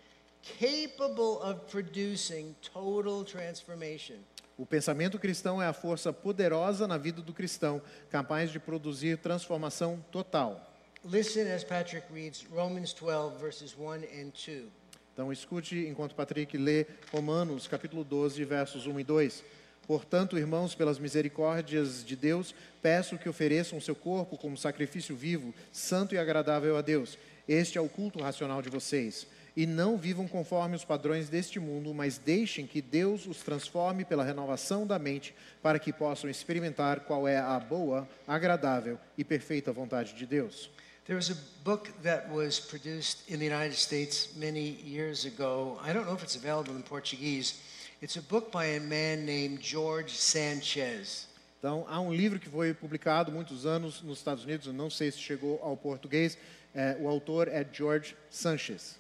capable 0.43 1.41
of 1.43 1.69
producing 1.69 2.55
total 2.63 3.25
transformation. 3.25 4.17
O 4.59 4.65
pensamento 4.65 5.19
cristão 5.19 5.61
é 5.61 5.67
a 5.67 5.73
força 5.75 6.15
poderosa 6.15 6.89
na 6.89 6.97
vida 6.97 7.21
do 7.21 7.35
cristão, 7.35 7.83
capaz 8.11 8.51
de 8.51 8.59
produzir 8.59 9.19
transformação 9.19 10.03
total. 10.11 10.73
Listen 11.05 11.53
as 11.53 11.63
Patrick 11.63 12.11
reads 12.11 12.47
Romans 12.51 12.95
12, 12.95 13.39
verses 13.39 13.77
1 13.79 13.93
and 13.93 14.33
2. 14.33 14.65
Então 15.13 15.31
escute 15.31 15.87
enquanto 15.87 16.15
Patrick 16.15 16.57
lê 16.57 16.87
Romanos 17.13 17.69
capítulo 17.69 18.03
12, 18.03 18.43
versos 18.45 18.87
1 18.87 19.01
e 19.01 19.05
2. 19.05 19.45
Portanto, 19.87 20.39
irmãos, 20.39 20.75
pelas 20.75 20.99
misericórdias 20.99 22.03
de 22.05 22.17
Deus, 22.17 22.55
peço 22.81 23.19
que 23.19 23.29
ofereçam 23.29 23.79
o 23.79 23.83
seu 23.83 23.95
corpo 23.95 24.39
como 24.39 24.57
sacrifício 24.57 25.15
vivo, 25.15 25.55
santo 25.71 26.15
e 26.15 26.19
agradável 26.19 26.77
a 26.77 26.81
Deus. 26.81 27.19
Este 27.47 27.79
é 27.79 27.81
o 27.81 27.89
culto 27.89 28.21
racional 28.21 28.61
de 28.61 28.71
vocês. 28.71 29.27
E 29.57 29.67
não 29.67 29.97
vivam 29.97 30.29
conforme 30.29 30.77
os 30.77 30.85
padrões 30.85 31.31
deste 31.31 31.59
mundo, 31.59 31.95
mas 31.95 32.19
deixem 32.19 32.67
que 32.67 32.83
Deus 32.83 33.27
os 33.27 33.39
transforme 33.39 34.05
pela 34.05 34.23
renovação 34.23 34.87
da 34.87 34.99
mente, 34.99 35.35
para 35.63 35.79
que 35.79 35.93
possam 35.93 36.29
experimentar 36.29 37.01
qual 37.01 37.27
é 37.27 37.39
a 37.39 37.59
boa, 37.59 38.07
agradável 38.29 38.99
e 39.17 39.25
perfeita 39.25 39.73
vontade 39.73 40.13
de 40.13 40.27
Deus. 40.27 40.71
There 41.07 41.17
was 41.17 41.31
a 41.31 41.37
book 41.65 41.91
that 42.03 42.29
was 42.33 42.59
produced 42.59 43.31
in 43.31 43.39
the 43.39 43.47
United 43.47 43.77
States 43.77 44.31
many 44.37 44.77
years 44.85 45.25
ago. 45.25 45.79
I 45.83 45.93
don't 45.93 46.05
know 46.05 46.17
if 46.17 46.23
it's 46.25 46.35
available 46.35 46.77
in 46.77 46.83
Portuguese. 46.83 47.55
It's 48.03 48.17
a 48.19 48.23
book 48.23 48.51
by 48.51 48.77
a 48.77 48.81
man 48.81 49.25
named 49.25 49.63
George 49.63 50.11
Sanchez. 50.19 51.29
Então, 51.59 51.87
há 51.89 52.01
um 52.01 52.13
livro 52.13 52.39
que 52.39 52.49
foi 52.49 52.75
publicado 52.75 53.33
muitos 53.33 53.65
anos 53.65 54.03
nos 54.03 54.19
Estados 54.19 54.45
Unidos, 54.45 54.67
não 54.75 54.91
sei 54.91 55.11
se 55.11 55.19
chegou 55.19 55.59
ao 55.63 55.77
português. 55.77 56.37
É, 56.75 56.97
o 57.01 57.09
autor 57.09 57.49
é 57.49 57.65
George 57.73 58.15
Sanchez. 58.29 58.99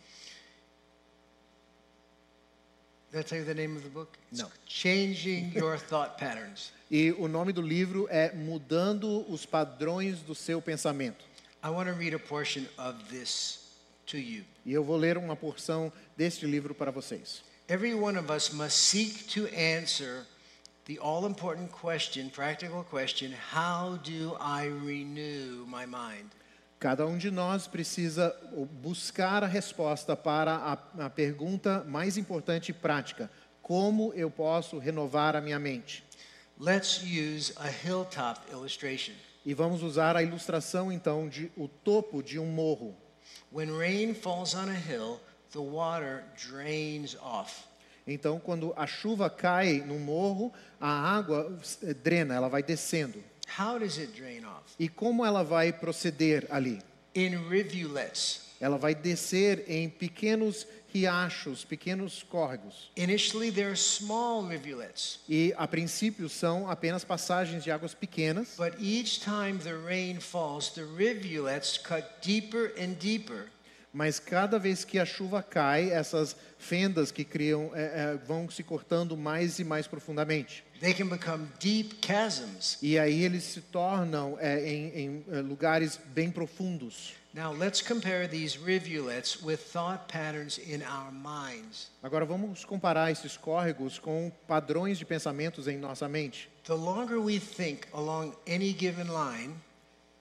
Did 3.12 3.20
I 3.20 3.23
tell 3.23 3.39
you 3.39 3.45
the 3.45 3.55
name 3.55 3.77
of 3.77 3.83
the 3.83 3.89
book? 3.89 4.19
No. 4.33 4.47
Changing 4.66 5.53
Your 5.55 5.78
Thought 5.78 6.19
Patterns. 6.19 6.73
E 6.91 7.12
o 7.12 7.28
nome 7.28 7.53
do 7.53 7.62
livro 7.62 8.09
é 8.11 8.33
Mudando 8.35 9.24
os 9.31 9.47
Padrões 9.47 10.20
do 10.20 10.35
Seu 10.35 10.61
Pensamento. 10.61 11.24
I 11.62 11.70
want 11.70 11.89
to 11.89 11.95
read 11.95 12.15
a 12.15 12.19
portion 12.19 12.66
of 12.77 12.97
this 13.11 13.59
to 14.07 14.19
you. 14.19 14.45
E 14.65 14.73
eu 14.73 14.85
vou 14.85 14.97
ler 14.97 15.16
uma 15.16 15.37
porção 15.37 15.93
deste 16.16 16.47
livro 16.47 16.74
para 16.74 16.91
vocês. 16.91 17.43
Every 17.69 17.95
one 17.95 18.19
of 18.19 18.31
us 18.33 18.53
must 18.53 18.77
seek 18.77 19.24
to 19.35 19.47
answer 19.55 20.27
the 20.87 20.99
all 20.99 21.27
important 21.27 21.70
question, 21.73 22.31
practical 22.31 22.85
question 22.85 23.33
how 23.53 23.99
do 23.99 24.37
I 24.41 24.66
renew 24.66 25.65
my 25.66 25.87
mind? 25.87 26.31
Cada 26.87 27.05
um 27.05 27.19
de 27.19 27.33
nós 27.33 27.67
precisa 27.67 28.33
buscar 28.81 29.43
a 29.43 29.47
resposta 29.49 30.15
para 30.15 30.55
a, 30.55 31.07
a 31.07 31.11
pergunta 31.11 31.83
mais 31.83 32.17
importante 32.17 32.69
e 32.69 32.73
prática: 32.73 33.29
como 33.61 34.13
eu 34.15 34.31
posso 34.31 34.79
renovar 34.79 35.35
a 35.35 35.41
minha 35.41 35.59
mente? 35.59 36.05
Let's 36.57 37.03
use 37.03 37.53
a 37.57 37.69
hilltop 37.69 38.41
illustration. 38.53 39.15
E 39.45 39.53
vamos 39.53 39.83
usar 39.83 40.15
a 40.15 40.23
ilustração 40.23 40.93
então 40.93 41.29
de 41.29 41.51
o 41.57 41.67
topo 41.67 42.23
de 42.23 42.39
um 42.39 42.47
morro. 42.47 42.95
When 43.53 43.77
rain 43.77 44.15
falls 44.15 44.55
on 44.55 44.69
a 44.69 44.79
hill, 44.79 45.19
the 45.51 45.59
water 45.59 46.23
drains 46.37 47.17
off. 47.21 47.65
Então, 48.07 48.39
quando 48.39 48.73
a 48.77 48.87
chuva 48.87 49.29
cai 49.29 49.81
no 49.81 49.99
morro, 49.99 50.53
a 50.81 50.89
água 50.89 51.53
eh, 51.83 51.93
drena, 51.93 52.37
ela 52.37 52.49
vai 52.49 52.63
descendo. 52.63 53.25
How 53.59 53.78
does 53.78 53.98
it 53.98 54.12
drain 54.12 54.44
off? 54.44 54.74
E 54.78 54.89
como 54.89 55.24
ela 55.24 55.43
vai 55.43 55.73
proceder 55.73 56.47
ali? 56.51 56.82
In 57.14 57.48
rivulets. 57.48 58.43
Ela 58.60 58.78
vai 58.78 58.94
descer 58.94 59.64
em 59.68 59.89
pequenos 59.89 60.66
riachos, 60.93 61.64
pequenos 61.64 62.23
córregos. 62.23 62.90
Initially, 62.97 63.51
they're 63.52 63.77
small 63.77 64.47
rivulets, 64.47 65.20
E 65.28 65.52
a 65.59 65.68
princípio 65.68 66.28
são 66.28 66.70
apenas 66.70 67.05
passagens 67.05 67.62
de 67.62 67.70
águas 67.70 67.94
pequenas, 67.94 68.55
but 68.56 68.74
each 68.81 69.20
time 69.20 69.59
the 69.59 69.74
rain 69.74 70.18
falls, 70.20 70.70
the 70.70 70.85
rivulets 70.85 71.77
cut 71.77 72.05
deeper 72.23 72.73
and 72.78 72.94
deeper. 72.98 73.51
mas 73.93 74.18
cada 74.18 74.59
vez 74.59 74.85
que 74.85 74.98
a 74.98 75.06
chuva 75.06 75.43
cai, 75.43 75.90
essas 75.90 76.36
fendas 76.59 77.10
que 77.10 77.24
criam 77.24 77.70
eh, 77.74 77.93
eh, 77.94 78.18
vão 78.27 78.48
se 78.51 78.62
cortando 78.62 79.16
mais 79.16 79.59
e 79.59 79.64
mais 79.64 79.86
profundamente. 79.86 80.64
They 80.81 80.93
can 80.93 81.09
become 81.09 81.48
deep 81.59 81.97
chasms. 82.01 82.78
E 82.82 82.98
aí 82.98 83.24
eles 83.24 83.44
se 83.44 83.61
tornam 83.61 84.36
eh, 84.40 84.69
em, 84.69 84.89
em 84.98 85.24
eh, 85.31 85.40
lugares 85.40 85.98
bem 86.15 86.31
profundos. 86.31 87.15
Now, 87.32 87.53
let's 87.53 87.82
compare 87.82 88.27
these 88.27 88.57
rivulets 88.59 89.43
with 89.43 89.59
thought 89.59 90.09
patterns 90.09 90.59
in 90.59 90.82
our 90.82 91.12
minds. 91.12 91.90
Agora 92.03 92.24
vamos 92.24 92.65
comparar 92.65 93.11
esses 93.11 93.36
córregos 93.36 93.98
com 93.98 94.32
padrões 94.48 94.98
de 94.98 95.05
pensamentos 95.05 95.69
em 95.69 95.77
nossa 95.77 96.09
mente. 96.09 96.48
The 96.65 96.74
longer 96.74 97.19
we 97.19 97.39
think 97.39 97.86
along 97.93 98.35
any 98.47 98.73
given 98.73 99.09
line, 99.09 99.55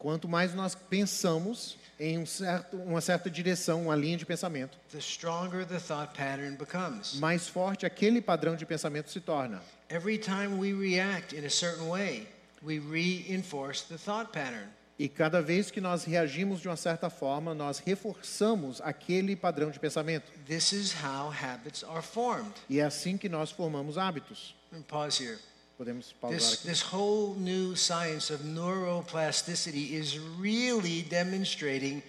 Quanto 0.06 0.28
mais 0.28 0.54
nós 0.54 0.76
pensamos 0.76 1.78
em 2.00 2.18
um 2.18 2.26
certo, 2.26 2.78
uma 2.78 3.02
certa 3.02 3.30
direção, 3.30 3.84
uma 3.84 3.96
linha 3.96 4.18
de 4.18 4.26
pensamento, 4.26 4.78
the 4.92 5.00
stronger 5.00 5.66
the 5.66 5.80
thought 5.80 6.14
pattern 6.18 6.58
becomes. 6.58 7.16
mais 7.16 7.48
forte 7.48 7.86
aquele 7.86 8.22
padrão 8.22 8.56
de 8.56 8.66
pensamento 8.66 9.10
se 9.10 9.20
torna. 9.20 9.62
Every 9.90 10.18
time 10.18 10.58
we 10.58 10.74
react 10.74 11.36
in 11.36 11.46
a 11.46 11.50
certain 11.50 11.90
way, 11.90 12.28
we 12.64 12.80
reinforce 12.80 13.86
the 13.88 13.98
thought 13.98 14.32
pattern. 14.32 14.68
E 14.98 15.10
cada 15.10 15.42
vez 15.42 15.70
que 15.70 15.82
nós 15.82 16.06
reagimos 16.06 16.62
de 16.62 16.70
uma 16.70 16.78
certa 16.78 17.10
forma, 17.10 17.54
nós 17.54 17.80
reforçamos 17.80 18.80
aquele 18.82 19.36
padrão 19.36 19.70
de 19.70 19.78
pensamento. 19.78 20.32
This 20.48 20.72
is 20.72 20.94
how 20.94 21.30
habits 21.30 21.84
are 21.84 22.02
formed. 22.02 22.54
E 22.70 22.80
é 22.80 22.86
assim 22.86 23.18
que 23.18 23.28
nós 23.28 23.52
formamos 23.52 23.98
hábitos. 23.98 24.56
Pause 24.88 25.24
here. 25.24 25.38
Podemos 25.78 26.14
pausar 26.14 26.38
This, 26.38 26.54
aqui. 26.54 26.68
this 26.68 26.82
whole 26.82 27.36
new 27.36 27.76
science 27.76 28.32
of 28.32 28.42
neuroplasticity 28.44 29.92
is 29.92 30.18
really 30.40 31.02
demonstrating 31.04 32.02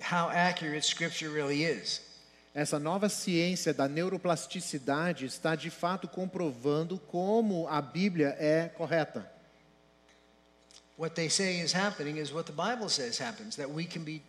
how 0.00 0.30
accurate 0.30 0.84
Scripture 0.84 1.30
really 1.30 1.64
is. 1.64 2.00
Essa 2.54 2.78
nova 2.78 3.08
ciência 3.08 3.72
da 3.72 3.88
neuroplasticidade 3.88 5.24
está 5.24 5.56
de 5.56 5.70
fato 5.70 6.06
comprovando 6.06 6.98
como 6.98 7.66
a 7.66 7.80
Bíblia 7.80 8.36
é 8.38 8.68
correta. 8.68 9.26
What 10.98 11.14
they 11.16 11.30
say 11.30 11.60
is 11.60 11.72
happening 11.72 12.18
is 12.18 12.30
what 12.32 12.44
the 12.44 12.52
Bible 12.52 12.88
says 12.88 13.18
happens, 13.18 13.56
that 13.56 13.70
we 13.70 13.84
can 13.84 14.04
be 14.04 14.22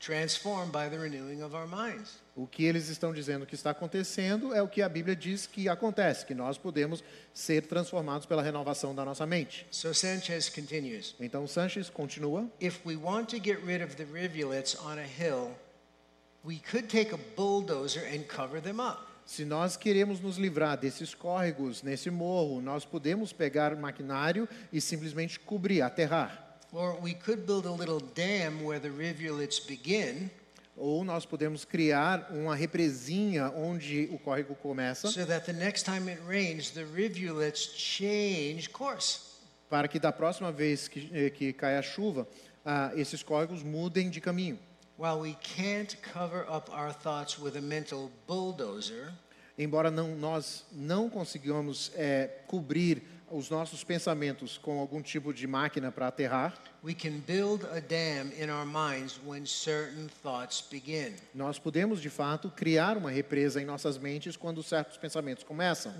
transformed 0.00 0.72
by 0.72 0.88
the 0.88 0.98
renewing 0.98 1.42
of 1.42 1.54
our 1.54 1.66
minds. 1.66 2.18
O 2.36 2.46
que 2.46 2.64
eles 2.64 2.90
estão 2.90 3.14
dizendo 3.14 3.46
que 3.46 3.54
está 3.54 3.70
acontecendo 3.70 4.54
é 4.54 4.60
o 4.60 4.68
que 4.68 4.82
a 4.82 4.88
Bíblia 4.90 5.16
diz 5.16 5.46
que 5.46 5.70
acontece, 5.70 6.26
que 6.26 6.34
nós 6.34 6.58
podemos 6.58 7.02
ser 7.32 7.62
transformados 7.62 8.26
pela 8.26 8.42
renovação 8.42 8.94
da 8.94 9.06
nossa 9.06 9.24
mente. 9.24 9.66
So 9.70 9.94
Sanchez 9.94 10.50
continues 10.50 11.14
Então 11.18 11.46
Sanches 11.46 11.88
continua. 11.88 12.46
If 12.60 12.84
we 12.84 12.94
want 12.94 13.30
to 13.30 13.38
get 13.42 13.64
rid 13.64 13.82
of 13.82 13.96
the 13.96 14.04
rivulets 14.04 14.76
on 14.84 14.98
a 14.98 15.06
hill, 15.06 15.52
we 16.44 16.58
could 16.70 16.88
take 16.88 17.14
a 17.14 17.18
bulldozer 17.34 18.04
and 18.04 18.24
cover 18.24 18.60
them 18.60 18.80
up. 18.80 18.98
Se 19.24 19.46
nós 19.46 19.74
queremos 19.74 20.20
nos 20.20 20.36
livrar 20.36 20.76
desses 20.76 21.14
córregos 21.14 21.82
nesse 21.82 22.10
morro, 22.10 22.60
nós 22.60 22.84
podemos 22.84 23.32
pegar 23.32 23.74
maquinário 23.74 24.46
e 24.70 24.78
simplesmente 24.78 25.40
cobrir, 25.40 25.80
aterrar. 25.80 26.58
Or 26.70 27.00
we 27.02 27.14
could 27.14 27.46
build 27.46 27.66
a 27.66 27.72
little 27.72 27.98
dam 28.14 28.62
where 28.62 28.78
the 28.78 28.90
rivulets 28.90 29.58
begin 29.58 30.30
Ou 30.76 31.02
nós 31.04 31.24
podemos 31.24 31.64
criar 31.64 32.28
uma 32.30 32.54
represinha 32.54 33.50
onde 33.50 34.08
o 34.12 34.18
córrego 34.18 34.54
começa, 34.54 35.08
so 35.08 35.24
that 35.24 35.46
the 35.46 35.52
next 35.52 35.84
time 35.84 36.10
it 36.10 36.20
rains, 36.28 36.70
the 36.70 36.84
rivulets 36.84 37.72
change 37.74 38.68
course. 38.70 39.20
para 39.70 39.88
que 39.88 39.98
da 39.98 40.12
próxima 40.12 40.52
vez 40.52 40.86
que, 40.86 41.08
eh, 41.12 41.30
que 41.30 41.52
cai 41.52 41.76
a 41.78 41.82
chuva, 41.82 42.28
ah, 42.64 42.92
esses 42.94 43.22
córregos 43.22 43.62
mudem 43.62 44.10
de 44.10 44.20
caminho. 44.20 44.58
While 44.98 45.20
we 45.20 45.36
can't 45.56 45.96
cover 46.12 46.46
up 46.48 46.70
our 46.70 46.92
thoughts 46.92 47.38
with 47.38 47.56
a 47.56 47.60
mental 47.60 48.10
bulldozer, 48.26 49.12
Embora 49.58 49.90
não, 49.90 50.14
nós 50.14 50.66
não 50.70 51.08
consigamos 51.08 51.90
eh, 51.94 52.28
cobrir 52.46 53.02
os 53.30 53.50
nossos 53.50 53.82
pensamentos 53.82 54.56
com 54.56 54.78
algum 54.78 55.02
tipo 55.02 55.32
de 55.32 55.46
máquina 55.46 55.90
para 55.90 56.08
aterrar, 56.08 56.54
we 56.82 56.94
can 56.94 57.18
build 57.26 57.64
a 57.66 57.80
dam 57.80 58.30
in 58.40 58.50
our 58.50 58.66
minds 58.66 59.20
when 59.26 59.44
certain 59.44 60.08
thoughts 60.22 60.64
begin. 60.70 61.14
nós 61.34 61.58
podemos 61.58 62.00
de 62.00 62.08
fato 62.08 62.50
criar 62.50 62.96
uma 62.96 63.10
represa 63.10 63.60
em 63.60 63.64
nossas 63.64 63.98
mentes 63.98 64.36
quando 64.36 64.62
certos 64.62 64.96
pensamentos 64.96 65.42
começam. 65.42 65.92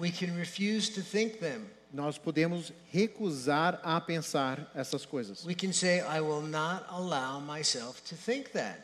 Nós 1.93 2.19
podemos 2.19 2.73
recusar 2.91 3.81
a 3.83 4.01
pensar 4.01 4.71
essas 4.75 5.07
coisas. 5.07 5.45
Say. 5.73 6.03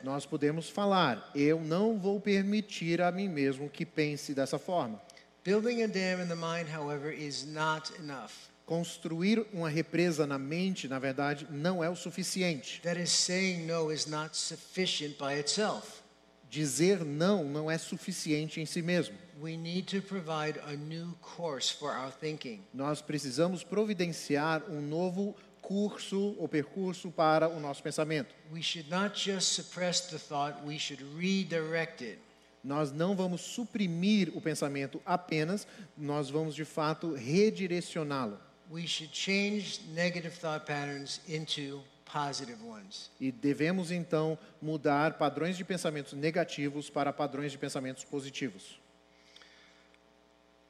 Nós 0.03 0.25
podemos 0.25 0.71
falar: 0.71 1.31
eu 1.35 1.61
não 1.61 1.99
vou 1.99 2.21
permitir 2.21 3.03
a 3.03 3.13
mim 3.13 3.29
mesmo 3.29 3.69
que 3.69 3.85
pense 3.85 4.33
dessa 4.35 4.59
forma. 4.59 5.01
Building 5.45 5.83
a 5.83 5.89
dam 5.89 6.21
in 6.21 6.29
the 6.29 6.37
mind, 6.37 6.69
however, 6.69 7.11
is 7.11 7.45
not 7.45 7.91
enough. 7.99 8.49
Construir 8.65 9.45
uma 9.53 9.69
represa 9.69 10.25
na 10.25 10.39
mente, 10.39 10.87
na 10.87 11.01
verdade, 11.01 11.49
não 11.51 11.83
é 11.83 11.91
o 11.91 11.97
suficiente. 11.97 12.81
That 12.83 13.01
is, 13.01 13.11
saying 13.11 13.67
no 13.67 13.91
is 13.91 14.07
not 14.07 14.37
sufficient 14.37 15.19
by 15.19 15.41
itself. 15.41 16.01
Dizer 16.49 17.05
não 17.05 17.43
não 17.43 17.69
é 17.69 17.77
suficiente 17.77 18.61
em 18.61 18.67
si 18.67 18.83
mesmo. 18.83 19.17
We 19.41 19.57
need 19.57 19.89
to 19.99 20.07
provide 20.07 20.61
a 20.61 20.77
new 20.77 21.13
course 21.21 21.75
for 21.75 21.91
our 21.91 22.13
thinking. 22.13 22.61
Nós 22.73 23.03
precisamos 23.03 23.65
providenciar 23.65 24.63
um 24.71 24.81
novo 24.81 25.35
curso 25.61 26.37
ou 26.39 26.47
percurso 26.47 27.11
para 27.11 27.49
o 27.49 27.59
nosso 27.59 27.83
pensamento. 27.83 28.33
We 28.53 28.63
should 28.63 28.89
not 28.89 29.19
just 29.19 29.55
suppress 29.55 30.03
the 30.03 30.19
thought, 30.19 30.65
we 30.65 30.79
should 30.79 31.03
redirect 31.17 32.05
it. 32.05 32.21
Nós 32.63 32.93
não 32.93 33.17
vamos 33.17 33.41
suprimir 33.41 34.31
o 34.37 34.41
pensamento 34.41 35.03
apenas, 35.05 35.67
nós 35.97 36.31
vamos 36.31 36.55
de 36.55 36.65
fato 36.65 37.15
redirecioná-lo. 37.15 38.39
We 38.71 38.87
should 38.87 39.15
change 39.15 39.81
negative 39.93 40.39
thought 40.39 40.65
patterns 40.65 41.21
into 41.29 41.83
positive 42.05 42.63
ones. 42.65 43.11
E 43.21 43.33
devemos 43.33 43.91
então 43.91 44.39
mudar 44.61 45.19
padrões 45.19 45.57
de 45.57 45.65
pensamentos 45.65 46.13
negativos 46.13 46.89
para 46.89 47.13
padrões 47.13 47.53
de 47.53 47.59
pensamentos 47.59 48.05
positivos. 48.05 48.81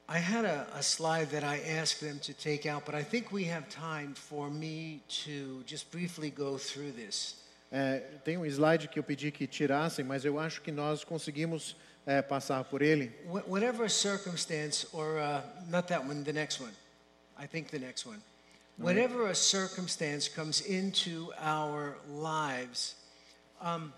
I 0.09 0.19
had 0.19 0.45
a, 0.45 0.67
a 0.75 0.83
slide 0.83 1.31
that 1.31 1.45
I 1.45 1.59
asked 1.79 2.01
them 2.01 2.19
to 2.21 2.35
take 2.35 2.67
out, 2.69 2.85
but 2.85 2.95
I 2.95 3.03
think 3.03 3.33
we 3.33 3.45
have 3.45 3.69
time 3.69 4.15
for 4.15 4.51
me 4.51 5.01
to 5.25 5.63
just 5.65 5.91
briefly 5.91 6.31
go 6.31 6.59
through 6.59 6.93
this. 6.93 7.42
É, 7.75 8.01
tem 8.23 8.37
um 8.37 8.45
slide 8.45 8.87
que 8.89 8.99
eu 8.99 9.03
pedi 9.03 9.31
que 9.33 9.47
tirassem, 9.47 10.05
mas 10.05 10.27
eu 10.27 10.39
acho 10.39 10.61
que 10.61 10.71
nós 10.71 11.05
conseguimos 11.05 11.75
é, 12.05 12.21
passar 12.21 12.63
por 12.65 12.83
ele. 12.83 13.09
Wh- 13.27 13.49
Whatever 13.49 13.89
circumstance, 13.91 14.87
or 14.93 15.17
uh, 15.19 15.41
not 15.71 15.89
that 15.89 16.05
one, 16.07 16.23
the 16.23 16.33
next 16.35 16.61
one, 16.63 16.73
I 17.39 17.47
think 17.47 17.71
the 17.71 17.79
next 17.79 18.07
one. 18.07 18.21
Whatever 18.79 19.29
a 19.31 19.35
circumstance 19.35 20.29
comes 20.29 20.61
into 20.61 21.33
our 21.39 21.97
lives, 22.09 22.95
um, 23.61 23.93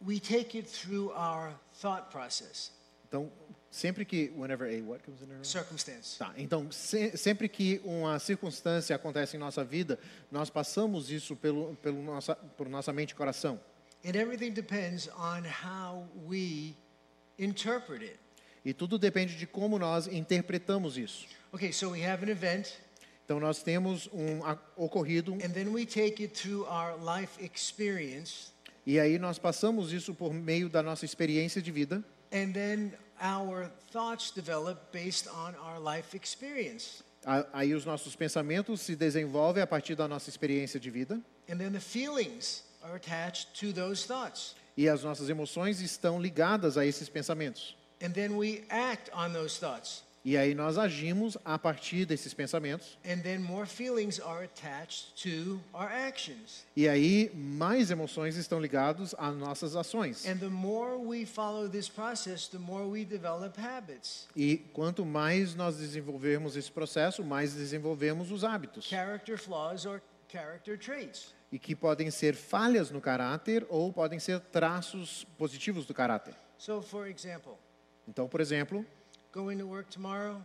we 0.00 0.18
take 0.18 0.54
it 0.56 0.66
through 0.66 1.10
our 1.14 1.52
thought 1.74 2.10
process. 2.10 2.70
Então, 3.08 3.30
sempre 3.70 4.04
que 4.04 4.32
whenever 4.36 4.66
a 4.66 4.82
what 4.82 5.02
comes 5.04 5.22
in 5.22 5.30
our 5.32 5.44
Circumstance. 5.44 6.18
Tá, 6.18 6.32
então 6.36 6.70
se- 6.72 7.16
sempre 7.16 7.48
que 7.48 7.80
uma 7.84 8.18
circunstância 8.18 8.94
acontece 8.96 9.36
em 9.36 9.40
nossa 9.40 9.64
vida, 9.64 9.98
nós 10.30 10.50
passamos 10.50 11.10
isso 11.10 11.36
pelo, 11.36 11.76
pelo 11.76 12.02
nossa, 12.02 12.34
por 12.34 12.68
nossa 12.68 12.92
mente 12.92 13.10
e 13.10 13.14
coração. 13.14 13.60
And 14.04 14.16
everything 14.16 14.52
depends 14.52 15.08
on 15.08 15.42
how 15.64 16.08
we 16.26 16.74
interpret 17.38 18.02
it. 18.02 18.18
E 18.64 18.74
tudo 18.74 18.98
depende 18.98 19.36
de 19.36 19.46
como 19.46 19.78
nós 19.78 20.06
interpretamos 20.06 20.98
isso. 20.98 21.26
Okay, 21.52 21.72
so 21.72 21.90
we 21.90 22.04
have 22.04 22.24
an 22.24 22.30
event, 22.30 22.68
Então 23.24 23.38
nós 23.38 23.62
temos 23.62 24.08
um 24.12 24.40
ocorrido 24.76 25.34
and 25.34 25.50
then 25.52 25.68
we 25.72 25.86
take 25.86 26.20
it 26.22 26.28
through 26.34 26.66
our 26.66 26.96
life 26.98 27.42
experience, 27.44 28.50
e 28.84 28.98
aí 28.98 29.18
nós 29.20 29.38
passamos 29.38 29.92
isso 29.92 30.12
por 30.14 30.34
meio 30.34 30.68
da 30.68 30.82
nossa 30.82 31.04
experiência 31.04 31.62
de 31.62 31.70
vida 31.70 32.02
and 32.32 32.52
then 32.52 32.92
our 33.20 33.70
thoughts 33.92 34.30
develop 34.30 34.90
based 34.92 35.28
on 35.28 35.54
our 35.56 35.78
life 35.78 36.16
experience. 36.16 37.02
Aí 37.52 37.74
os 37.74 37.84
nossos 37.84 38.16
pensamentos 38.16 38.80
se 38.80 38.96
desenvolvem 38.96 39.62
a 39.62 39.66
partir 39.66 39.94
da 39.94 40.08
nossa 40.08 40.30
experiência 40.30 40.80
de 40.80 40.90
vida 40.90 41.20
And 41.50 41.58
then 41.58 41.72
the 41.72 41.80
feelings 41.80 42.62
are 42.82 42.94
attached 42.96 43.48
to 43.60 43.72
those 43.72 44.06
thoughts. 44.06 44.54
e 44.76 44.88
as 44.88 45.02
nossas 45.04 45.28
emoções 45.28 45.80
estão 45.82 46.18
ligadas 46.20 46.78
a 46.78 46.86
esses 46.86 47.08
pensamentos. 47.10 47.76
And 48.02 48.12
then 48.12 48.36
we 48.36 48.64
act 48.70 49.10
on 49.12 49.32
those 49.34 49.58
thoughts. 49.58 50.02
E 50.22 50.36
aí 50.36 50.54
nós 50.54 50.76
agimos 50.76 51.38
a 51.44 51.58
partir 51.58 52.04
desses 52.04 52.34
pensamentos 52.34 52.98
And 53.06 53.20
then 53.22 53.38
more 53.38 53.66
feelings 53.66 54.20
are 54.20 54.44
attached 54.44 55.14
to 55.22 55.58
our 55.72 55.88
actions. 55.90 56.64
e 56.76 56.86
aí 56.86 57.30
mais 57.34 57.90
emoções 57.90 58.36
estão 58.36 58.60
ligadas 58.60 59.14
às 59.18 59.34
nossas 59.34 59.74
ações. 59.76 60.26
And 60.26 60.36
the 60.36 60.48
more 60.50 60.96
we 60.96 61.24
follow 61.24 61.68
this 61.70 61.88
process, 61.88 62.48
the 62.48 62.58
more 62.58 62.84
we 62.84 63.04
develop 63.04 63.58
habits, 63.58 64.28
E 64.36 64.58
quanto 64.74 65.06
mais 65.06 65.54
nós 65.54 65.78
desenvolvermos 65.78 66.54
esse 66.54 66.70
processo, 66.70 67.24
mais 67.24 67.54
desenvolvemos 67.54 68.30
os 68.30 68.44
hábitos. 68.44 68.84
character 68.86 69.38
flaws, 69.38 69.86
or 69.86 70.02
character 70.30 70.78
traits. 70.78 71.32
E 71.50 71.58
que 71.58 71.74
podem 71.74 72.10
ser 72.10 72.34
falhas 72.34 72.90
no 72.90 73.00
caráter 73.00 73.66
ou 73.70 73.90
podem 73.92 74.18
ser 74.20 74.38
traços 74.38 75.26
positivos 75.38 75.86
do 75.86 75.94
caráter. 75.94 76.34
So, 76.58 76.82
for 76.82 77.08
example, 77.08 77.54
Então, 78.06 78.28
por 78.28 78.40
exemplo, 78.40 78.84
going 79.32 79.58
to 79.58 79.66
work 79.66 79.88
tomorrow 79.90 80.40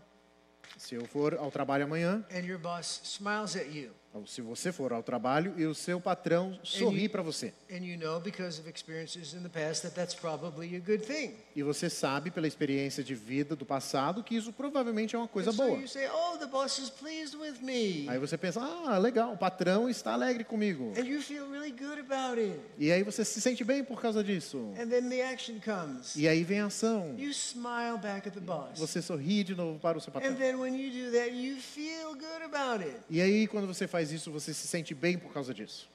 se 0.78 0.95
eu 0.95 1.06
for 1.06 1.36
ao 1.36 1.49
trabalho 1.49 1.86
amanhã, 1.86 2.24
and 2.32 2.45
your 2.45 2.60
boss 2.60 3.02
smiles 3.03 3.56
at 3.56 3.68
you. 3.74 3.91
Ou 4.16 4.26
se 4.26 4.42
você 4.42 4.72
for 4.72 4.94
ao 4.94 5.04
trabalho 5.04 5.54
e 5.58 5.66
o 5.66 5.76
seu 5.76 6.00
patrão 6.00 6.58
sorri 6.64 7.10
para 7.10 7.22
você. 7.22 7.54
And 7.70 7.84
you 7.84 7.98
know 8.00 8.20
because 8.22 8.62
of 8.62 8.70
experiences 8.70 9.34
in 9.34 9.42
the 9.44 9.50
past 9.50 9.82
that 9.82 9.94
that's 9.94 10.16
probably 10.16 10.74
a 10.78 10.80
good 10.80 11.06
thing. 11.06 11.34
E 11.54 11.62
você 11.62 11.90
sabe 11.90 12.32
pela 12.32 12.48
experiência 12.48 13.04
de 13.04 13.14
vida 13.14 13.56
do 13.58 13.66
passado 13.66 14.24
que 14.24 14.36
isso 14.38 14.54
provavelmente 14.54 15.16
é 15.16 15.20
uma 15.20 15.28
coisa 15.28 15.52
And 15.52 15.56
boa. 15.56 15.88
say, 15.88 16.08
"Oh, 16.08 16.38
the 16.38 16.46
boss 16.46 16.78
is 16.80 16.90
pleased 16.90 17.36
with 17.36 17.60
me." 17.62 18.08
Aí 18.08 18.18
você 18.18 18.38
pensa, 18.38 18.62
ah, 18.62 18.98
legal, 18.98 19.34
o 19.34 19.38
patrão 19.38 19.90
está 19.90 20.14
alegre 20.14 20.46
comigo. 20.46 20.94
And 20.98 21.04
you 21.06 21.22
feel 21.22 21.50
really 21.52 21.72
good 21.72 22.00
about 22.00 22.40
it. 22.40 22.58
E 22.78 22.92
aí 22.94 23.04
você 23.04 23.26
se 23.26 23.42
sente 23.42 23.66
bem 23.66 23.84
por 23.84 24.02
causa 24.02 24.24
disso. 24.24 24.74
And 24.80 24.88
then 24.88 25.10
the 25.10 25.22
action 25.30 25.56
comes. 25.60 26.16
E 26.16 26.26
aí 26.26 26.42
vem 26.44 26.62
a 26.62 26.68
ação. 26.68 27.16
You 27.18 27.32
smile 27.32 27.98
back 28.02 28.30
at 28.30 28.34
the 28.34 28.40
boss. 28.40 28.80
Você 28.80 29.02
sorri 29.02 29.44
de 29.44 29.54
novo 29.56 29.78
para 29.78 29.98
o 29.98 30.02
seu 30.02 30.10
And 30.12 30.14
patrão. 30.14 30.36
then 30.36 30.56
when 30.56 30.74
you 30.80 30.90
do 31.06 31.12
that, 31.18 31.32
you 31.36 31.58
feel 31.58 32.14
good 32.14 32.44
about 32.46 32.82
it. 32.82 32.96
E 33.10 33.20
aí, 33.22 33.46
quando 33.48 33.68
você 33.68 33.86
faz 33.88 34.05
isso, 34.11 34.32
você 34.32 34.53
se 34.53 34.68
sente 34.68 34.94
bem 34.94 35.18
por 35.18 35.32
causa 35.34 35.53
disso. 35.53 35.90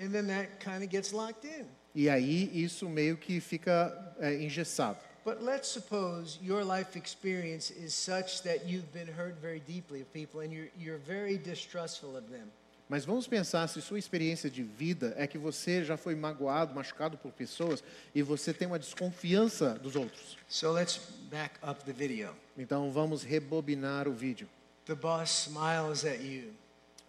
And 0.00 0.10
then 0.10 0.26
that 0.28 0.58
kind 0.60 0.82
of 0.82 0.88
gets 0.88 1.12
locked 1.12 1.46
in. 1.46 1.66
E 1.94 2.08
aí, 2.08 2.50
isso 2.54 2.88
meio 2.88 3.16
que 3.16 3.40
fica 3.40 4.14
é, 4.18 4.34
engessado. 4.42 4.98
But 5.24 5.42
let's 5.42 5.68
suppose 5.68 6.38
your 6.42 6.64
life 6.64 6.96
experience 6.96 7.70
is 7.70 7.92
such 7.92 8.42
that 8.42 8.66
you've 8.66 8.90
been 8.92 9.08
hurt 9.08 9.36
very 9.40 9.60
deeply 9.60 10.00
of 10.00 10.10
people 10.12 10.40
and 10.40 10.50
you're, 10.52 10.70
you're 10.78 10.98
very 10.98 11.36
distrustful 11.36 12.16
of 12.16 12.30
them. 12.30 12.50
Mas 12.88 13.04
vamos 13.04 13.28
pensar 13.28 13.68
se 13.68 13.80
sua 13.80 14.00
experiência 14.00 14.50
de 14.50 14.64
vida 14.64 15.14
é 15.16 15.24
que 15.24 15.38
você 15.38 15.84
já 15.84 15.96
foi 15.96 16.16
magoado, 16.16 16.74
machucado 16.74 17.16
por 17.16 17.30
pessoas 17.30 17.84
e 18.12 18.20
você 18.20 18.52
tem 18.52 18.66
uma 18.66 18.80
desconfiança 18.80 19.74
dos 19.74 19.94
outros. 19.94 20.36
So 20.48 20.72
let's 20.72 20.98
back 21.30 21.54
up 21.62 21.84
the 21.84 21.92
video. 21.92 22.34
Então, 22.58 22.90
vamos 22.90 23.22
rebobinar 23.22 24.08
o 24.08 24.12
vídeo. 24.12 24.48
The 24.86 24.96
boss 24.96 25.46
smiles 25.46 26.04
at 26.04 26.20
you. 26.20 26.52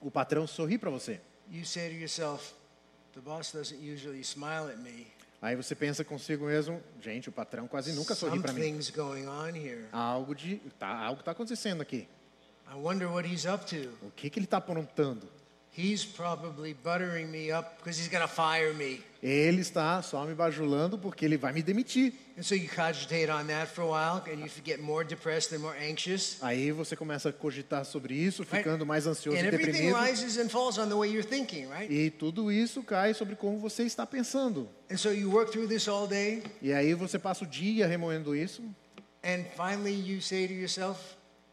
O 0.02 0.10
patrão 0.10 0.48
sorri 0.48 0.78
para 0.78 0.90
você. 0.90 1.22
You 1.52 1.66
say 1.66 1.90
to 1.90 1.96
yourself, 1.96 2.54
the 3.14 3.22
boss 3.22 3.52
doesn't 3.52 3.80
usually 3.80 4.22
smile 4.24 4.72
at 4.72 4.78
me. 4.78 5.08
Aí 5.42 5.56
você 5.56 5.74
pensa 5.76 6.04
consigo 6.04 6.46
mesmo, 6.46 6.82
gente, 7.02 7.30
o 7.30 7.32
patrão 7.32 7.68
quase 7.68 7.94
nunca 7.94 8.14
sorri 8.14 8.40
para 8.40 8.54
mim. 8.54 8.80
Going 8.96 9.28
on 9.28 9.56
here. 9.56 9.86
Algo 9.92 10.36
de, 10.36 10.58
tá, 10.78 10.88
algo 10.88 11.22
está 11.22 11.32
acontecendo 11.32 11.82
aqui. 11.82 12.08
I 12.72 12.76
wonder 12.76 13.08
what 13.08 13.28
he's 13.28 13.46
up 13.46 13.66
to. 13.66 13.90
O 14.06 14.12
que 14.12 14.30
que 14.30 14.40
ele 14.40 14.46
está 14.46 14.58
aprontando? 14.58 15.28
He's 15.74 16.04
probably 16.04 16.74
buttering 16.74 17.32
me 17.32 17.50
up 17.50 17.78
because 17.78 17.98
he's 17.98 18.10
going 18.10 18.22
to 18.22 18.28
fire 18.28 18.74
me. 18.74 19.02
Ele 19.24 19.62
está 19.62 20.02
só 20.02 20.26
me 20.26 20.34
bajulando 20.34 20.98
porque 20.98 21.24
ele 21.24 21.38
vai 21.38 21.54
me 21.54 21.62
demitir. 21.62 22.12
And 22.38 22.44
so 22.44 22.56
you 22.56 22.68
cogitate 22.68 23.30
on 23.30 23.46
that 23.48 23.68
for 23.74 23.84
a 23.84 23.86
while 23.88 24.22
and 24.28 24.40
you 24.42 24.50
get 24.66 24.82
more 24.82 25.06
depressed 25.06 25.54
and 25.54 25.60
more 25.60 25.76
anxious. 25.80 26.38
Aí 26.42 26.72
você 26.72 26.96
começa 26.98 27.30
a 27.30 27.32
cogitar 27.32 27.86
sobre 27.86 28.16
isso, 28.16 28.44
ficando 28.44 28.86
mais 28.86 29.08
ansioso 29.08 29.38
And 29.38 29.44
e 29.44 29.48
everything 29.48 29.72
deprimido. 29.72 29.96
rises 29.98 30.38
and 30.38 30.50
falls 30.50 30.78
on 30.78 30.90
the 30.90 30.96
way 30.96 31.10
you're 31.10 31.24
thinking, 31.26 31.68
right? 31.70 31.90
E 31.90 32.10
tudo 32.10 32.52
isso 32.52 32.84
cai 32.84 33.14
sobre 33.14 33.36
como 33.38 33.58
você 33.60 33.84
está 33.84 34.06
pensando. 34.06 34.68
And 34.90 34.98
so 34.98 35.10
you 35.14 35.30
work 35.32 35.52
through 35.52 35.68
this 35.70 35.88
all 35.88 36.06
day 36.08 36.44
E 36.62 36.74
aí 36.74 36.94
você 36.94 37.18
passa 37.18 37.46
o 37.46 37.48
dia 37.48 37.88
remoendo 37.88 38.36
isso. 38.36 38.62
and 39.24 39.46
finally 39.56 39.94
you 39.94 40.20
say 40.20 40.48
to 40.48 40.54
yourself, 40.54 41.00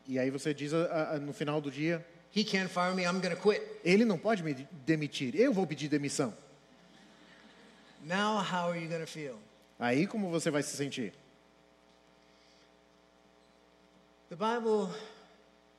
E 0.09 0.19
aí 0.19 0.31
você 0.31 0.53
diz 0.55 0.73
no 1.21 1.33
final 1.35 1.61
do 1.61 1.71
dia: 1.71 2.05
he 2.35 2.45
can't 2.45 2.71
fire 2.71 2.95
me, 2.95 3.05
I'm 3.05 3.21
going 3.21 3.35
to 3.35 3.41
quit. 3.41 3.63
ele 3.85 4.05
não 4.05 4.19
pode 4.19 4.43
me 4.43 4.55
demitir, 4.87 5.35
eu 5.35 5.53
vou 5.53 5.67
pedir 5.67 5.89
demissão. 5.89 6.33
Now 8.05 8.39
how 8.39 8.71
are 8.71 8.79
you 8.79 8.89
going 8.89 9.01
to 9.01 9.07
feel? 9.07 9.37
Aí 9.79 10.07
como 10.07 10.31
você 10.31 10.51
vai 10.51 10.63
se 10.63 10.77
sentir? 10.77 11.13
The 14.29 14.37
Bible 14.37 14.91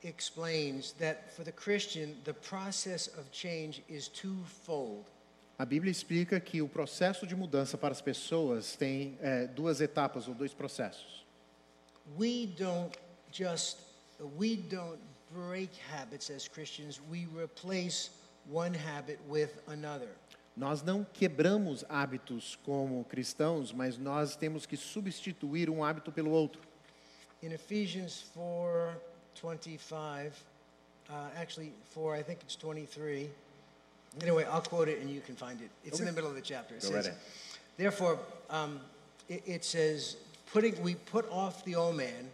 explains 0.02 0.92
that 0.98 1.32
for 1.36 1.44
the 1.44 1.52
Christian, 1.52 2.16
the 2.24 2.32
process 2.32 3.08
of 3.18 3.30
change 3.32 3.82
is 3.88 4.08
twofold. 4.08 5.04
A 5.58 5.64
Bíblia 5.64 5.90
explica 5.90 6.40
que 6.40 6.62
o 6.62 6.68
processo 6.68 7.26
de 7.26 7.36
mudança 7.36 7.76
para 7.76 7.92
as 7.92 8.00
pessoas 8.00 8.76
tem 8.76 9.18
é, 9.20 9.46
duas 9.46 9.80
etapas 9.80 10.26
ou 10.26 10.34
dois 10.34 10.54
processos. 10.54 11.24
We 12.18 12.46
don't 12.46 12.96
just 13.30 13.76
we 14.36 14.56
don't 14.56 14.98
break 15.34 15.70
habits 15.90 16.30
as 16.30 16.48
Christians, 16.48 17.00
we 17.10 17.26
replace 17.34 18.10
one 18.48 18.74
habit 18.74 19.18
with 19.28 19.60
another. 19.68 20.08
Nós 20.56 20.82
não 20.82 21.06
quebramos 21.12 21.84
hábitos 21.88 22.58
como 22.64 23.04
cristãos, 23.04 23.72
mas 23.72 23.96
nós 23.96 24.36
temos 24.36 24.66
que 24.66 24.76
substituir 24.76 25.70
um 25.70 25.82
hábito 25.84 26.12
pelo 26.12 26.30
outro. 26.30 26.60
In 27.42 27.52
Ephesians 27.52 28.24
4:25, 28.34 30.32
uh, 31.08 31.30
actually 31.36 31.72
4, 31.94 32.14
I 32.14 32.22
think 32.22 32.42
it's 32.42 32.56
23. 32.56 33.30
Anyway, 34.20 34.44
I'll 34.44 34.60
quote 34.60 34.88
it 34.88 35.00
and 35.00 35.08
you 35.08 35.20
can 35.20 35.36
find 35.36 35.60
it. 35.60 35.70
It's 35.84 36.00
in 36.00 36.06
the 36.06 36.12
middle 36.12 36.28
of 36.28 36.36
the 36.36 36.42
chapter. 36.42 36.74
It 36.74 36.82
Go 36.82 36.90
says, 36.90 37.08
right. 37.08 37.16
Therefore, 37.76 38.18
um, 38.50 38.80
it, 39.28 39.42
it 39.46 39.64
says, 39.64 40.16
putting 40.52 40.82
we 40.82 40.96
put 40.96 41.30
off 41.30 41.64
the 41.64 41.76
old 41.76 41.96
man, 41.96 42.28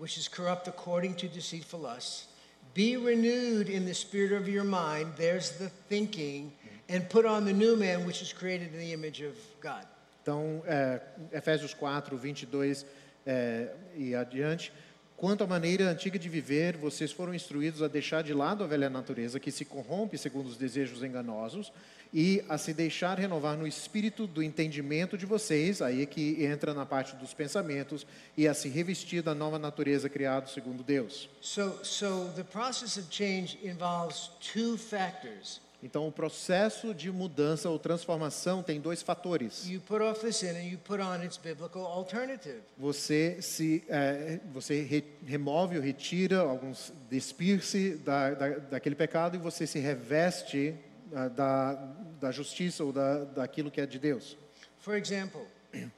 which 0.00 0.16
is 0.16 0.28
corrupt 0.28 0.66
according 0.66 1.14
to 1.14 1.28
deceitful 1.28 1.80
lusts. 1.80 2.26
Be 2.72 2.96
renewed 2.96 3.68
in 3.68 3.84
the 3.84 3.92
spirit 3.92 4.32
of 4.32 4.48
your 4.48 4.64
mind. 4.64 5.12
There's 5.16 5.58
the 5.58 5.68
thinking, 5.90 6.52
and 6.88 7.06
put 7.10 7.26
on 7.26 7.44
the 7.44 7.52
new 7.52 7.76
man, 7.76 8.06
which 8.06 8.22
is 8.22 8.32
created 8.32 8.72
in 8.72 8.80
the 8.80 8.92
image 8.94 9.20
of 9.20 9.36
God. 9.60 9.86
Então 10.22 10.62
é, 10.66 11.00
Efésios 11.32 11.74
4, 11.74 12.16
22 12.16 12.86
é, 13.26 13.68
e 13.94 14.14
adiante. 14.14 14.72
Quanto 15.20 15.44
à 15.44 15.46
maneira 15.46 15.90
antiga 15.90 16.18
de 16.18 16.30
viver, 16.30 16.78
vocês 16.78 17.12
foram 17.12 17.34
instruídos 17.34 17.82
a 17.82 17.88
deixar 17.88 18.22
de 18.22 18.32
lado 18.32 18.64
a 18.64 18.66
velha 18.66 18.88
natureza 18.88 19.38
que 19.38 19.52
se 19.52 19.66
corrompe 19.66 20.16
segundo 20.16 20.46
os 20.46 20.56
desejos 20.56 21.02
enganosos 21.02 21.70
e 22.10 22.42
a 22.48 22.56
se 22.56 22.72
deixar 22.72 23.18
renovar 23.18 23.54
no 23.54 23.66
espírito 23.66 24.26
do 24.26 24.42
entendimento 24.42 25.18
de 25.18 25.26
vocês, 25.26 25.82
aí 25.82 26.00
é 26.00 26.06
que 26.06 26.42
entra 26.42 26.72
na 26.72 26.86
parte 26.86 27.14
dos 27.16 27.34
pensamentos, 27.34 28.06
e 28.34 28.48
a 28.48 28.54
se 28.54 28.70
revestir 28.70 29.20
da 29.20 29.34
nova 29.34 29.58
natureza 29.58 30.08
criada 30.08 30.46
segundo 30.46 30.82
Deus. 30.82 31.28
So, 31.42 31.84
so 31.84 32.32
the 32.34 32.42
process 32.42 32.96
of 32.96 33.08
change 33.10 33.58
involves 33.62 34.30
two 34.40 34.78
factors. 34.78 35.60
Então, 35.82 36.06
o 36.06 36.12
processo 36.12 36.94
de 36.94 37.10
mudança 37.10 37.70
ou 37.70 37.78
transformação 37.78 38.62
tem 38.62 38.80
dois 38.80 39.00
fatores. 39.00 39.66
You 39.66 39.80
put 39.80 40.02
off 40.02 40.20
the 40.20 40.30
sin 40.30 40.50
and 40.50 40.64
you 40.64 40.78
put 40.78 41.00
on 41.00 41.24
its 41.24 41.38
biblical 41.38 41.86
alternative. 41.86 42.60
Você 42.76 43.40
se 43.40 43.82
é, 43.88 44.40
você 44.52 44.82
re, 44.82 45.04
remove 45.26 45.76
ou 45.76 45.82
retira 45.82 46.40
alguns 46.40 46.92
despir-se 47.08 47.96
da, 47.96 48.34
da, 48.34 48.48
daquele 48.58 48.94
pecado 48.94 49.36
e 49.36 49.38
você 49.38 49.66
se 49.66 49.78
reveste 49.78 50.74
ah, 51.14 51.28
da, 51.28 51.74
da 52.20 52.30
justiça 52.30 52.84
ou 52.84 52.92
da, 52.92 53.24
daquilo 53.24 53.70
que 53.70 53.80
é 53.80 53.86
de 53.86 53.98
Deus. 53.98 54.36
For 54.80 54.96
example, 54.96 55.46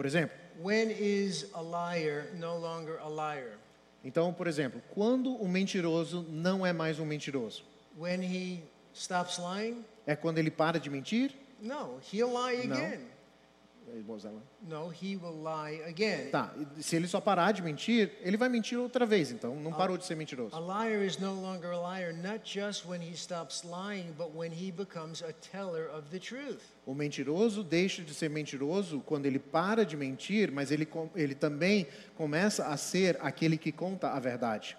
Por 0.00 0.06
exemplo, 0.06 0.34
when 0.58 0.90
is 0.90 1.44
a 1.52 1.60
liar 1.60 2.34
no 2.34 2.56
longer 2.56 2.98
a 3.02 3.08
liar? 3.08 3.58
então, 4.02 4.32
por 4.32 4.46
exemplo, 4.46 4.80
quando 4.94 5.34
o 5.34 5.46
mentiroso 5.46 6.24
não 6.30 6.64
é 6.64 6.72
mais 6.72 6.98
um 6.98 7.04
mentiroso? 7.04 7.62
When 7.98 8.22
he 8.22 8.62
stops 9.00 9.38
lying? 9.38 9.84
É 10.06 10.14
quando 10.14 10.38
ele 10.38 10.50
para 10.50 10.78
de 10.78 10.90
mentir? 10.90 11.34
No, 11.60 11.98
he'll 12.12 12.32
lie 12.32 12.60
again. 12.60 13.00
No, 14.68 14.88
he 14.88 15.16
will 15.16 15.42
lie 15.42 15.82
again. 15.88 16.30
Tá, 16.30 16.54
se 16.78 16.94
ele 16.94 17.08
só 17.08 17.20
parar 17.20 17.50
de 17.52 17.60
mentir, 17.60 18.12
ele 18.20 18.36
vai 18.36 18.48
mentir 18.48 18.78
outra 18.78 19.04
vez, 19.04 19.32
então 19.32 19.56
não 19.56 19.72
parou 19.72 19.98
de 19.98 20.04
ser 20.04 20.14
mentiroso. 20.14 20.54
A 20.54 20.60
liar 20.60 21.04
is 21.04 21.18
no 21.18 21.32
longer 21.32 21.72
a 21.72 21.98
liar, 21.98 22.12
not 22.12 22.40
just 22.44 22.86
when 22.86 23.02
he 23.02 23.16
stops 23.16 23.64
lying, 23.64 24.12
but 24.16 24.28
when 24.32 24.52
he 24.52 24.70
becomes 24.70 25.22
a 25.22 25.32
teller 25.32 25.88
of 25.90 26.08
the 26.10 26.20
truth. 26.20 26.62
O 26.86 26.94
mentiroso 26.94 27.64
deixa 27.64 28.02
de 28.02 28.14
ser 28.14 28.30
mentiroso 28.30 29.00
quando 29.00 29.26
ele 29.26 29.40
para 29.40 29.84
de 29.84 29.96
mentir, 29.96 30.52
mas 30.52 30.70
ele, 30.70 30.86
ele 31.16 31.34
também 31.34 31.88
começa 32.16 32.66
a 32.66 32.76
ser 32.76 33.18
aquele 33.20 33.58
que 33.58 33.72
conta 33.72 34.10
a 34.10 34.20
verdade. 34.20 34.76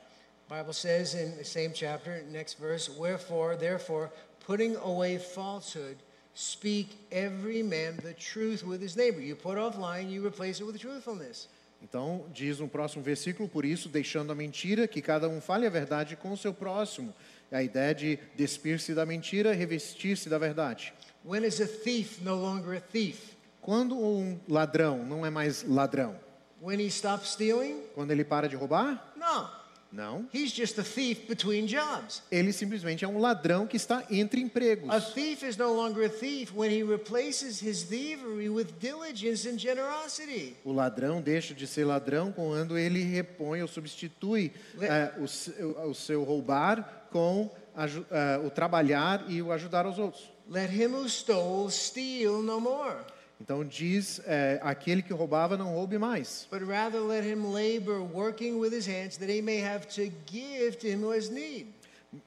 Bible 0.52 0.74
says 0.74 1.16
in 1.16 1.38
the 1.38 1.46
same 1.46 1.72
chapter, 1.74 2.26
next 2.30 2.60
verse, 2.60 2.90
wherefore, 2.90 3.56
therefore, 3.56 4.12
putting 4.46 4.76
away 4.84 5.18
falsehood, 5.18 5.96
speak 6.34 6.90
every 7.10 7.64
man 7.64 7.98
the 8.04 8.14
truth 8.14 8.62
with 8.62 8.82
his 8.82 8.98
neighbor. 8.98 9.22
You 9.22 9.38
put 9.38 9.58
off 9.58 9.78
lying, 9.78 10.10
you 10.10 10.28
replace 10.28 10.60
it 10.60 10.66
with 10.66 10.78
truthfulness. 10.78 11.48
Então, 11.82 12.26
diz 12.34 12.60
no 12.60 12.68
próximo 12.68 13.02
versículo, 13.02 13.48
por 13.48 13.64
isso, 13.64 13.88
deixando 13.88 14.34
a 14.34 14.36
mentira, 14.36 14.90
que 14.90 15.02
cada 15.02 15.30
um 15.30 15.40
fale 15.40 15.66
a 15.66 15.70
verdade 15.70 16.18
com 16.18 16.34
o 16.34 16.38
seu 16.38 16.54
próximo. 16.54 17.14
A 17.50 17.64
ideia 17.64 17.96
de 17.96 18.20
despir-se 18.36 18.94
da 18.94 19.06
mentira, 19.06 19.54
revestir-se 19.54 20.28
da 20.28 20.38
verdade. 20.38 20.94
When 21.24 21.46
is 21.46 21.62
a 21.62 21.66
thief 21.66 22.22
no 22.22 22.36
longer 22.36 22.76
a 22.76 22.82
thief? 22.82 23.38
Quando 23.62 23.98
um 23.98 24.38
ladrão 24.50 25.06
não 25.06 25.26
é 25.26 25.30
mais 25.30 25.64
ladrão? 25.64 26.14
When 26.62 26.82
he 26.82 26.88
stops 26.88 27.30
stealing? 27.30 27.84
Quando 27.96 28.12
ele 28.12 28.26
para 28.26 28.50
de 28.50 28.58
roubar? 28.58 29.14
No. 29.16 29.61
Não. 29.92 30.26
He's 30.34 30.54
just 30.54 30.80
a 30.80 30.84
thief 30.84 31.28
between 31.28 31.66
jobs. 31.66 32.24
Ele 32.32 32.54
simplesmente 32.54 33.04
é 33.04 33.08
um 33.08 33.20
ladrão 33.20 33.68
que 33.68 33.76
está 33.76 34.04
entre 34.10 34.42
empregos. 34.42 34.90
A 34.90 35.02
thief 35.02 35.44
is 35.44 35.58
no 35.58 35.74
longer 35.74 36.06
a 36.06 36.10
thief 36.10 36.54
when 36.56 36.72
he 36.72 36.82
replaces 36.82 37.62
his 37.62 37.84
thievery 37.84 38.50
with 38.50 38.68
diligence 38.80 39.48
and 39.48 39.58
generosity. 39.58 40.56
O 40.64 40.72
ladrão 40.72 41.22
deixa 41.22 41.54
de 41.54 41.68
ser 41.68 41.86
ladrão 41.86 42.32
quando 42.32 42.78
ele 42.78 43.04
repõe 43.04 43.62
ou 43.62 43.68
substitui 43.68 44.54
eh, 44.80 45.12
o, 45.20 45.28
seu, 45.28 45.90
o 45.90 45.94
seu 45.94 46.24
roubar 46.24 47.08
com 47.12 47.50
eh, 47.76 48.42
o 48.46 48.50
trabalhar 48.50 49.26
e 49.28 49.42
o 49.42 49.52
ajudar 49.52 49.86
aos 49.86 50.00
outros. 50.00 50.32
Let 50.50 50.70
him 50.72 50.94
who 50.94 51.08
stole 51.08 51.70
steal 51.70 52.42
no 52.42 52.60
more, 52.60 52.98
Então 53.42 53.66
diz, 53.66 54.22
eh, 54.26 54.60
aquele 54.62 55.02
que 55.02 55.12
roubava 55.12 55.58
não 55.58 55.74
roube 55.74 55.98
mais, 55.98 56.48
but 56.52 56.62
rather 56.62 57.02
let 57.02 57.26
him 57.26 57.52
labor 57.52 58.00
working 58.14 58.60
with 58.60 58.72
his 58.72 58.86
hands 58.88 59.18
that 59.18 59.32
he 59.32 59.42
may 59.42 59.60
have 59.64 59.88
to 59.88 60.12
give 60.32 60.78
to 60.78 60.88
him 60.88 61.02
who 61.04 61.12
has 61.12 61.28
need. 61.30 61.68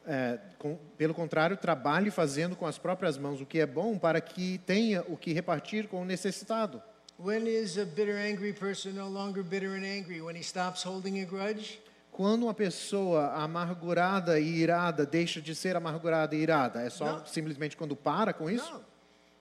Eh, 0.06 0.38
com- 0.58 0.76
pelo 0.98 1.14
contrário, 1.14 1.56
trabalhe 1.56 2.10
fazendo 2.10 2.56
com 2.56 2.66
as 2.66 2.78
próprias 2.78 3.16
mãos 3.16 3.40
o 3.40 3.46
que 3.46 3.60
é 3.60 3.66
bom 3.66 3.96
para 3.96 4.20
que 4.20 4.58
tenha 4.66 5.02
o 5.08 5.16
que 5.16 5.32
repartir 5.32 5.86
com 5.86 6.02
o 6.02 6.04
necessitado. 6.04 6.82
When 7.18 7.46
is 7.46 7.78
a 7.78 7.84
bitter, 7.84 8.16
angry 8.16 8.52
person 8.52 8.90
no 8.94 9.08
longer 9.08 9.44
bitter 9.44 9.70
and 9.70 9.84
angry? 9.84 10.20
When 10.20 10.34
he 10.36 10.42
stops 10.42 10.82
holding 10.84 11.20
a 11.22 11.24
grudge? 11.24 11.78
Quando 12.10 12.44
uma 12.44 12.54
pessoa 12.54 13.32
amargurada 13.34 14.40
e 14.40 14.48
irada 14.60 15.04
deixa 15.06 15.40
de 15.40 15.54
ser 15.54 15.76
amargurada 15.76 16.34
e 16.34 16.40
irada, 16.40 16.80
é 16.80 16.90
só 16.90 17.18
Não. 17.18 17.26
simplesmente 17.26 17.76
quando 17.76 17.94
para 17.94 18.32
com 18.32 18.50
isso? 18.50 18.72
No. 18.72 18.93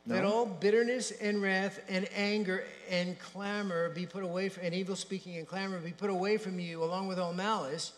Let 0.05 0.25
all 0.25 0.45
bitterness 0.45 1.13
and 1.21 1.41
wrath 1.41 1.79
and 1.89 2.05
anger 2.13 2.65
and 2.91 3.17
clamor 3.17 3.89
be 3.89 4.05
put 4.05 4.21
away, 4.21 4.49
from, 4.49 4.65
and 4.65 4.73
evil 4.75 4.97
speaking 4.97 5.37
and 5.37 5.47
clamor 5.47 5.79
be 5.79 5.93
put 5.93 6.09
away 6.09 6.37
from 6.37 6.59
you, 6.59 6.83
along 6.83 7.07
with 7.07 7.17
all 7.17 7.33
malice. 7.33 7.93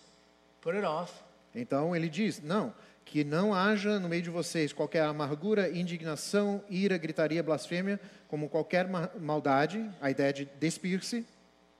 Put 0.62 0.76
it 0.76 0.86
off. 0.86 1.12
Então 1.56 1.96
ele 1.96 2.08
diz: 2.08 2.42
não, 2.44 2.72
que 3.04 3.24
não 3.24 3.56
haja 3.56 4.00
no 4.00 4.08
meio 4.08 4.22
de 4.22 4.30
vocês 4.30 4.72
qualquer 4.72 5.04
amargura, 5.04 5.70
indignação, 5.70 6.64
ira, 6.70 6.96
gritaria, 6.98 7.42
blasfêmia, 7.42 8.00
como 8.28 8.50
qualquer 8.50 8.88
ma- 8.88 9.10
maldade, 9.20 9.90
a 10.00 10.12
ideia 10.12 10.32
de 10.32 10.46
despir-se. 10.60 11.26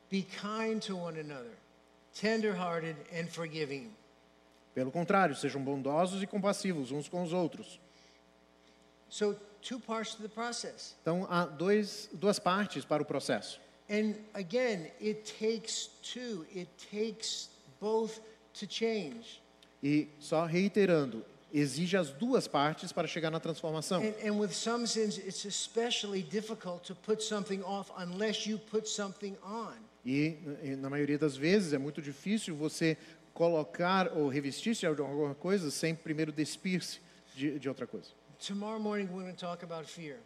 Be 0.10 0.24
kind 0.24 0.80
to 0.82 0.98
one 0.98 1.20
another, 1.20 1.52
tender-hearted 2.20 2.96
and 3.14 3.28
forgiving. 3.28 3.92
Pelo 4.74 4.92
contrário, 4.92 5.36
sejam 5.36 5.62
bondosos 5.64 6.24
e 6.24 6.28
compassivos 6.28 6.92
uns 6.92 7.08
com 7.08 7.22
os 7.22 7.32
outros. 7.32 7.80
So, 9.08 9.36
two 9.66 9.80
parts 9.80 10.16
to 10.16 10.22
the 10.22 10.30
process. 10.30 10.96
Então 11.02 11.26
há 11.30 11.46
dois, 11.46 12.10
duas 12.14 12.40
partes 12.40 12.86
para 12.86 13.02
o 13.02 13.06
processo. 13.06 13.60
And 13.90 14.16
again, 14.34 14.92
it 15.00 15.32
takes 15.40 15.90
two. 16.02 16.46
It 16.56 16.70
takes 16.92 17.50
both 17.80 18.20
to 18.60 18.68
change. 18.68 19.42
E 19.84 20.08
só 20.20 20.46
reiterando, 20.46 21.24
exige 21.54 21.96
as 21.96 22.10
duas 22.10 22.48
partes 22.48 22.92
para 22.92 23.08
chegar 23.08 23.30
na 23.30 23.40
transformação. 23.40 24.02
And, 24.02 24.28
and 24.28 24.40
with 24.40 24.54
some 24.54 24.88
sins, 24.88 25.18
it's 25.18 25.46
especially 25.46 26.22
difficult 26.24 26.84
to 26.86 26.96
put 26.96 27.24
something 27.24 27.62
off 27.64 27.92
unless 27.98 28.50
you 28.50 28.58
put 28.58 28.88
something 28.88 29.36
on. 29.44 29.74
E, 30.06 30.38
e, 30.64 30.76
na 30.76 30.90
maioria 30.90 31.18
das 31.18 31.36
vezes 31.36 31.74
é 31.74 31.78
muito 31.78 32.02
difícil 32.02 32.56
você 32.56 32.96
colocar 33.34 34.12
ou 34.16 34.30
revestir-se 34.30 34.82
de 34.82 35.02
alguma 35.02 35.36
coisa 35.36 35.70
sem 35.72 35.96
primeiro 35.96 36.32
despir-se 36.32 37.00
de, 37.36 37.60
de 37.60 37.68
outra 37.68 37.86
coisa. 37.86 38.10
Tomorrow 38.46 38.78
morning, 38.78 39.10
we're 39.12 39.24
going 39.24 39.34
to 39.34 39.40
talk 39.40 39.64
about 39.64 39.88
fear. 39.88 40.20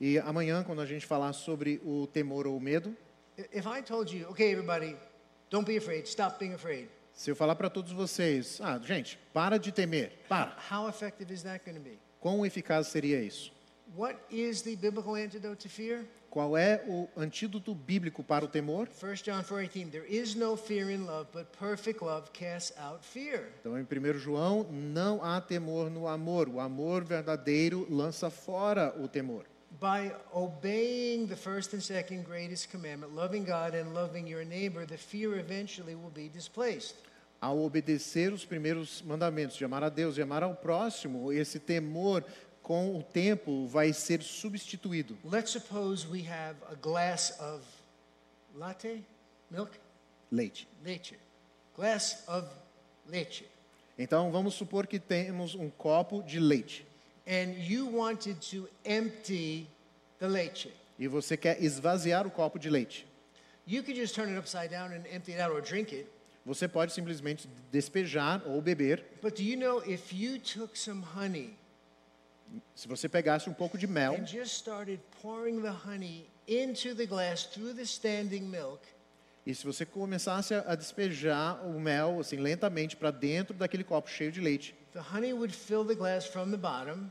E 0.00 0.16
amanhã, 0.20 0.62
quando 0.62 0.80
a 0.80 0.86
gente 0.86 1.04
falar 1.04 1.32
sobre 1.32 1.80
o 1.84 2.06
temor 2.06 2.46
ou 2.46 2.56
o 2.56 2.60
medo, 2.60 2.96
If 3.52 3.66
I 3.66 3.82
told 3.82 4.14
you, 4.14 4.28
okay, 4.28 4.52
everybody, 4.52 4.96
don't 5.50 5.66
be 5.66 5.76
afraid, 5.76 6.06
stop 6.06 6.38
being 6.38 6.54
afraid, 6.54 6.88
se 7.12 7.32
eu 7.32 7.34
falar 7.34 7.56
para 7.56 7.68
todos 7.68 7.90
vocês, 7.90 8.60
ah, 8.60 8.78
gente, 8.78 9.18
para 9.32 9.58
de 9.58 9.72
temer, 9.72 10.12
para. 10.28 10.56
how 10.70 10.86
effective 10.88 11.32
is 11.32 11.42
that 11.42 11.64
going 11.64 11.74
to 11.74 11.82
be? 11.82 11.98
Quão 12.20 12.46
eficaz 12.46 12.86
seria 12.86 13.20
isso? 13.20 13.50
What 13.96 14.20
is 14.30 14.62
the 14.62 14.76
biblical 14.76 15.16
antidote 15.16 15.58
to 15.62 15.68
fear? 15.68 16.06
Qual 16.34 16.56
é 16.56 16.82
o 16.88 17.08
antídoto 17.16 17.72
bíblico 17.72 18.24
para 18.24 18.44
o 18.44 18.48
temor? 18.48 18.88
1 18.88 19.22
John 19.22 19.44
4:18 19.44 19.92
There 19.92 20.04
is 20.08 20.34
no 20.34 20.56
fear 20.56 20.90
in 20.90 21.04
love, 21.04 21.28
but 21.32 21.46
perfect 21.56 22.02
love 22.02 22.32
casts 22.32 22.76
out 22.76 23.06
fear. 23.06 23.52
Então, 23.60 23.78
em 23.78 23.84
1 23.84 24.18
João, 24.18 24.66
não 24.68 25.22
há 25.22 25.40
temor 25.40 25.88
no 25.88 26.08
amor. 26.08 26.48
O 26.48 26.58
amor 26.58 27.04
verdadeiro 27.04 27.86
lança 27.88 28.30
fora 28.30 28.92
o 29.00 29.06
temor. 29.06 29.44
By 29.80 30.12
obeying 30.32 31.28
the 31.28 31.36
first 31.36 31.72
and 31.72 31.80
second 31.80 32.24
greatest 32.24 32.68
commandment, 32.68 33.14
loving 33.14 33.44
God 33.44 33.76
and 33.76 33.94
loving 33.94 34.26
your 34.26 34.44
neighbor, 34.44 34.84
the 34.84 34.98
fear 34.98 35.38
eventually 35.38 35.94
will 35.94 36.10
be 36.10 36.28
displaced. 36.28 36.96
Ao 37.40 37.60
obedecer 37.60 38.32
os 38.32 38.44
primeiros 38.44 39.02
mandamentos, 39.02 39.56
de 39.56 39.64
amar 39.64 39.84
a 39.84 39.88
Deus 39.88 40.16
e 40.16 40.22
amar 40.22 40.42
ao 40.42 40.56
próximo, 40.56 41.32
esse 41.32 41.60
temor, 41.60 42.24
com 42.64 42.96
o 42.98 43.02
tempo, 43.02 43.68
vai 43.68 43.92
ser 43.92 44.22
substituído. 44.22 45.16
Let's 45.22 45.50
suppose 45.50 46.06
we 46.08 46.26
have 46.26 46.56
a 46.70 46.74
glass 46.74 47.38
of 47.38 47.62
latte, 48.56 49.04
milk, 49.50 49.70
Leite. 50.32 50.66
leche. 50.82 51.16
Glass 51.76 52.24
of 52.26 52.48
leche. 53.06 53.44
Então, 53.98 54.32
vamos 54.32 54.54
supor 54.54 54.86
que 54.86 54.98
temos 54.98 55.54
um 55.54 55.68
copo 55.68 56.22
de 56.22 56.40
leite. 56.40 56.86
And 57.26 57.52
you 57.58 57.86
wanted 57.86 58.40
to 58.50 58.66
empty 58.84 59.68
the 60.18 60.26
leche. 60.26 60.72
E 60.98 61.06
você 61.06 61.36
quer 61.36 61.62
esvaziar 61.62 62.26
o 62.26 62.30
copo 62.30 62.58
de 62.58 62.70
leite. 62.70 63.06
You 63.66 63.82
could 63.82 63.98
just 63.98 64.14
turn 64.14 64.30
it 64.30 64.38
upside 64.38 64.70
down 64.70 64.92
and 64.92 65.04
empty 65.12 65.32
it 65.32 65.40
out 65.40 65.52
or 65.52 65.60
drink 65.60 65.94
it. 65.94 66.06
Você 66.46 66.66
pode 66.66 66.92
simplesmente 66.92 67.46
despejar 67.70 68.42
ou 68.46 68.60
beber. 68.62 69.04
But 69.22 69.34
do 69.36 69.42
you 69.42 69.56
know 69.58 69.82
if 69.86 70.12
you 70.14 70.38
took 70.38 70.76
some 70.78 71.02
honey 71.02 71.56
Se 72.74 72.86
você 72.88 73.08
pegasse 73.08 73.48
um 73.48 73.54
pouco 73.54 73.76
de 73.78 73.86
mel 73.86 74.14
and 74.14 74.26
just 74.26 74.54
started 74.56 75.00
pouring 75.22 75.60
the 75.62 75.70
honey 75.70 76.26
into 76.46 76.94
the 76.94 77.06
glass 77.06 77.44
through 77.46 77.74
the 77.74 77.82
standing 77.84 78.42
milk, 78.42 78.80
e 79.46 79.54
se 79.54 79.64
você 79.64 79.84
começasse 79.84 80.54
a 80.54 80.74
despejar 80.74 81.66
o 81.66 81.78
mel 81.78 82.20
assim 82.20 82.36
lentamente 82.36 82.96
para 82.96 83.10
dentro 83.10 83.54
daquele 83.54 83.84
copo 83.84 84.08
cheio 84.08 84.32
de 84.32 84.40
leite, 84.40 84.74
the 84.92 85.00
honey 85.00 85.32
would 85.32 85.54
fill 85.54 85.84
the 85.84 85.94
glass 85.94 86.26
from 86.26 86.50
the 86.50 86.56
bottom. 86.56 87.10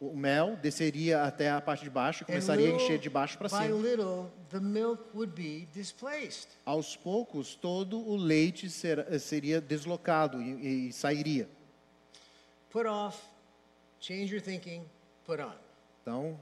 o 0.00 0.16
mel 0.16 0.56
desceria 0.56 1.24
até 1.24 1.50
a 1.50 1.60
parte 1.60 1.84
de 1.84 1.90
baixo 1.90 2.22
e 2.22 2.26
começaria 2.26 2.70
a 2.72 2.74
encher 2.74 2.98
de 2.98 3.10
baixo 3.10 3.36
para 3.36 3.50
cima. 3.50 3.66
little, 3.66 4.30
the 4.48 4.58
milk 4.58 5.02
would 5.14 5.32
be 5.34 5.68
displaced. 5.74 6.48
Aos 6.64 6.96
poucos, 6.96 7.54
todo 7.54 7.98
o 8.00 8.16
leite 8.16 8.70
ser- 8.70 9.06
seria 9.20 9.60
deslocado 9.60 10.40
e, 10.42 10.88
e 10.88 10.92
sairia. 10.92 11.46
Put 12.70 12.86
off, 12.86 13.18
change 14.00 14.32
your 14.32 14.40
thinking, 14.40 14.82
put 15.26 15.40
on. 15.40 15.54
Então, 16.02 16.38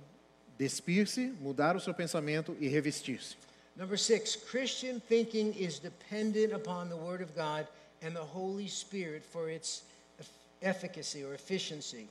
despir-se, 0.58 1.34
mudar 1.40 1.76
o 1.76 1.80
seu 1.80 1.92
pensamento 1.92 2.56
e 2.60 2.68
revestir-se. 2.68 3.36
Number 3.76 3.96
six, 3.96 4.34
Christian 4.34 5.00
thinking 5.00 5.54
is 5.56 5.78
dependent 5.78 6.52
upon 6.52 6.88
the 6.88 6.96
Word 6.96 7.22
of 7.22 7.32
God 7.34 7.66
and 8.02 8.12
the 8.12 8.24
Holy 8.24 8.68
Spirit 8.68 9.24
for 9.24 9.48
its 9.48 9.82
eff- 10.18 10.28
efficacy 10.60 11.24
or 11.24 11.34
efficiency. 11.34 12.08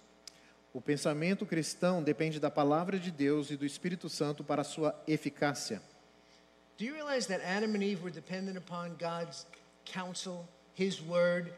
O 0.73 0.79
pensamento 0.79 1.45
cristão 1.45 2.03
depende 2.03 2.39
da 2.39 2.51
palavra 2.51 2.99
de 2.99 3.09
Deus 3.09 3.49
e 3.49 3.57
do 3.57 3.65
Espírito 3.65 4.07
Santo 4.09 4.43
para 4.43 4.63
sua 4.63 4.95
eficácia. 5.07 5.81
Do 6.77 6.85
you 6.85 6.93
realize 6.93 7.27
that 7.27 7.41
Adam 7.43 7.73
and 7.73 7.81
Eve 7.81 8.03
were 8.03 8.11
dependent 8.11 8.57
upon 8.57 8.95
God's 8.99 9.45
counsel, 9.85 10.47
His 10.75 11.01
Word, 11.01 11.51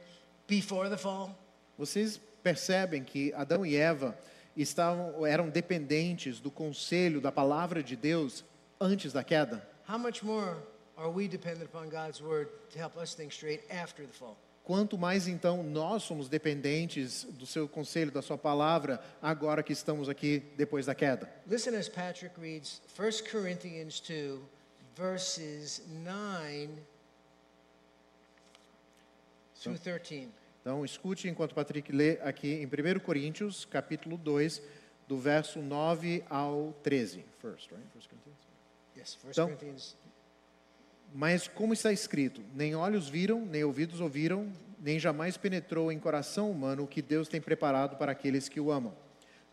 before 0.47 0.89
the 0.89 0.97
fall? 0.97 1.35
Vocês 1.77 2.19
percebem 2.43 3.03
que 3.03 3.33
Adão 3.33 3.65
e 3.65 3.75
Eva 3.75 4.17
estavam 4.55 5.25
eram 5.25 5.49
dependentes 5.49 6.39
do 6.39 6.51
conselho 6.51 7.21
da 7.21 7.31
palavra 7.31 7.81
de 7.81 7.95
Deus 7.95 8.43
antes 8.79 9.13
da 9.13 9.23
queda? 9.23 9.67
How 9.87 9.97
much 9.97 10.23
more 10.23 10.57
are 10.97 11.09
we 11.09 11.27
dependent 11.27 11.65
upon 11.65 11.89
God's 11.89 12.21
Word 12.21 12.49
to 12.71 12.79
help 12.79 12.97
us 12.97 13.13
think 13.13 13.33
straight 13.33 13.63
after 13.71 14.05
the 14.05 14.13
fall? 14.13 14.37
Quanto 14.63 14.99
mais 14.99 15.27
então 15.27 15.63
nós 15.63 16.03
somos 16.03 16.29
dependentes 16.29 17.23
do 17.23 17.47
seu 17.47 17.67
conselho, 17.67 18.11
da 18.11 18.21
sua 18.21 18.37
palavra, 18.37 19.01
agora 19.19 19.63
que 19.63 19.73
estamos 19.73 20.07
aqui 20.07 20.43
depois 20.55 20.85
da 20.85 20.93
queda. 20.93 21.27
Listen 21.47 21.75
as 21.75 21.89
Patrick 21.89 22.39
reads 22.39 22.79
1 22.95 23.31
Corinthians 23.31 23.99
2, 23.99 24.39
verses 24.95 25.81
9 25.87 26.69
through 29.59 29.79
13. 29.79 30.27
Então, 30.69 30.85
escute 30.85 31.27
enquanto 31.27 31.55
Patrick 31.55 31.91
lê 31.91 32.19
aqui 32.21 32.47
em 32.61 32.67
1 32.67 32.99
Coríntios, 32.99 33.65
capítulo 33.65 34.15
2, 34.19 34.61
do 35.07 35.17
verso 35.17 35.63
9 35.63 36.23
ao 36.29 36.75
13. 36.83 37.25
First, 37.41 37.71
right? 37.71 37.83
First 37.91 38.07
Corinthians. 38.07 38.37
Yes, 38.95 39.17
1 39.25 39.31
Então- 39.31 39.47
Corinthians. 39.47 39.97
Mas 41.11 41.47
como 41.47 41.73
está 41.73 41.91
escrito, 41.91 42.43
nem 42.53 42.75
olhos 42.75 43.09
viram, 43.09 43.43
nem 43.47 43.63
ouvidos 43.63 43.99
ouviram, 43.99 44.53
nem 44.79 44.99
jamais 44.99 45.37
penetrou 45.37 45.91
em 45.91 45.97
coração 45.97 46.51
humano 46.51 46.83
o 46.83 46.87
que 46.87 47.01
Deus 47.01 47.27
tem 47.27 47.41
preparado 47.41 47.97
para 47.97 48.11
aqueles 48.11 48.47
que 48.47 48.59
o 48.59 48.71
amam. 48.71 48.93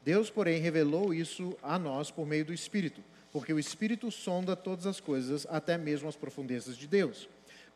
Deus, 0.05 0.29
porém, 0.29 0.61
revelou 0.61 1.15
isso 1.15 1.57
a 1.63 1.79
nós 1.79 2.11
por 2.11 2.27
meio 2.27 2.45
do 2.45 2.53
Espírito, 2.53 3.03
porque 3.33 3.55
o 3.55 3.59
Espírito 3.59 4.11
sonda 4.11 4.55
todas 4.55 4.87
as 4.87 5.01
coisas, 5.01 5.47
até 5.49 5.79
mesmo 5.79 6.11
as 6.11 6.15
profundezas 6.15 6.77
de 6.77 6.87
Deus. 6.87 7.27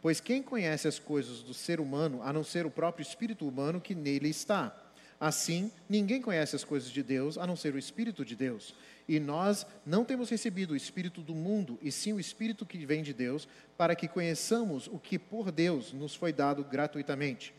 Pois 0.03 0.21
quem 0.21 0.43
conhece 0.43 0.89
as 0.89 0.99
coisas 0.99 1.43
do 1.43 1.53
ser 1.53 1.81
humano, 1.81 2.23
a 2.23 2.33
não 2.33 2.43
ser 2.43 2.67
o 2.67 2.71
próprio 2.71 3.03
espírito 3.03 3.47
humano 3.47 3.81
que 3.81 3.95
nele 3.95 4.29
está? 4.29 4.75
Assim, 5.21 5.71
ninguém 5.87 6.23
conhece 6.23 6.57
as 6.57 6.65
coisas 6.65 6.91
de 6.91 7.03
Deus, 7.03 7.37
a 7.37 7.47
não 7.47 7.55
ser 7.55 7.75
o 7.75 7.79
Espírito 7.79 8.25
de 8.25 8.35
Deus. 8.35 8.75
E 9.07 9.21
nós 9.21 9.67
não 9.85 10.03
temos 10.03 10.31
recebido 10.31 10.71
o 10.71 10.77
Espírito 10.77 11.21
do 11.21 11.35
mundo, 11.35 11.79
e 11.83 11.93
sim 11.93 12.15
o 12.15 12.21
Espírito 12.21 12.65
que 12.65 12.87
vem 12.87 13.03
de 13.03 13.13
Deus, 13.13 13.47
para 13.77 13.95
que 13.95 14.09
conheçamos 14.09 14.87
o 14.87 14.99
que 14.99 15.19
por 15.19 15.53
Deus 15.53 15.93
nos 15.93 16.15
foi 16.15 16.33
dado 16.33 16.65
gratuitamente. 16.65 17.53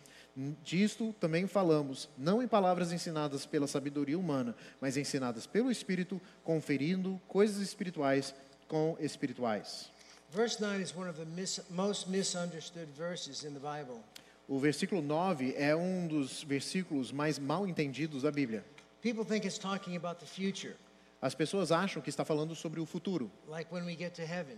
Disto 0.63 1.13
também 1.19 1.45
falamos, 1.45 2.09
não 2.17 2.41
em 2.41 2.47
palavras 2.47 2.91
ensinadas 2.91 3.45
pela 3.45 3.67
sabedoria 3.67 4.17
humana, 4.17 4.55
mas 4.79 4.97
ensinadas 4.97 5.45
pelo 5.45 5.69
Espírito, 5.69 6.19
conferindo 6.43 7.21
coisas 7.27 7.61
espirituais 7.61 8.33
com 8.67 8.97
espirituais. 8.99 9.91
Verse 10.31 10.59
9 10.61 10.79
is 10.81 10.95
one 10.95 11.09
of 11.09 11.17
the 11.17 11.25
mis- 11.25 11.59
most 11.69 12.07
misunderstood 12.07 12.87
verses 12.97 13.43
in 13.43 13.53
the 13.53 13.59
Bible. 13.59 13.99
O 14.47 14.59
versículo 14.59 15.01
9 15.01 15.53
é 15.57 15.75
um 15.75 16.07
dos 16.07 16.43
versículos 16.43 17.11
mais 17.11 17.37
mal 17.39 17.67
entendidos 17.67 18.23
da 18.23 18.31
Bíblia. 18.31 18.63
People 19.01 19.25
think 19.25 19.45
it's 19.45 19.57
talking 19.57 19.95
about 19.95 20.19
the 20.19 20.25
future, 20.25 20.75
As 21.21 21.35
pessoas 21.35 21.71
acham 21.71 22.01
que 22.01 22.09
está 22.09 22.23
falando 22.25 22.55
sobre 22.55 22.79
o 22.79 22.85
futuro, 22.85 23.29
like 23.47 23.71
when 23.73 23.85
we 23.85 23.95
get 23.95 24.13
to 24.15 24.21
heaven. 24.23 24.57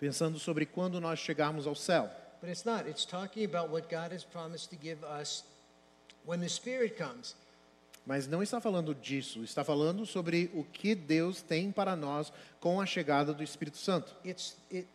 pensando 0.00 0.38
sobre 0.38 0.64
quando 0.66 1.00
nós 1.00 1.18
chegarmos 1.18 1.66
ao 1.66 1.74
céu. 1.74 2.10
But 2.40 2.50
it's 2.50 2.64
not. 2.64 2.88
It's 2.88 3.04
talking 3.04 3.44
about 3.44 3.70
what 3.70 3.88
God 3.90 4.12
has 4.12 4.24
promised 4.24 4.70
to 4.70 4.76
give 4.76 4.98
us 5.04 5.44
when 6.24 6.40
the 6.40 6.48
Spirit 6.48 6.96
comes. 6.96 7.34
Mas 8.08 8.26
não 8.26 8.42
está 8.42 8.58
falando 8.58 8.94
disso, 8.94 9.44
está 9.44 9.62
falando 9.62 10.06
sobre 10.06 10.50
o 10.54 10.64
que 10.64 10.94
Deus 10.94 11.42
tem 11.42 11.70
para 11.70 11.94
nós 11.94 12.32
com 12.58 12.80
a 12.80 12.86
chegada 12.86 13.34
do 13.34 13.42
Espírito 13.42 13.76
Santo. 13.76 14.16
It's, 14.24 14.56
it, 14.72 14.88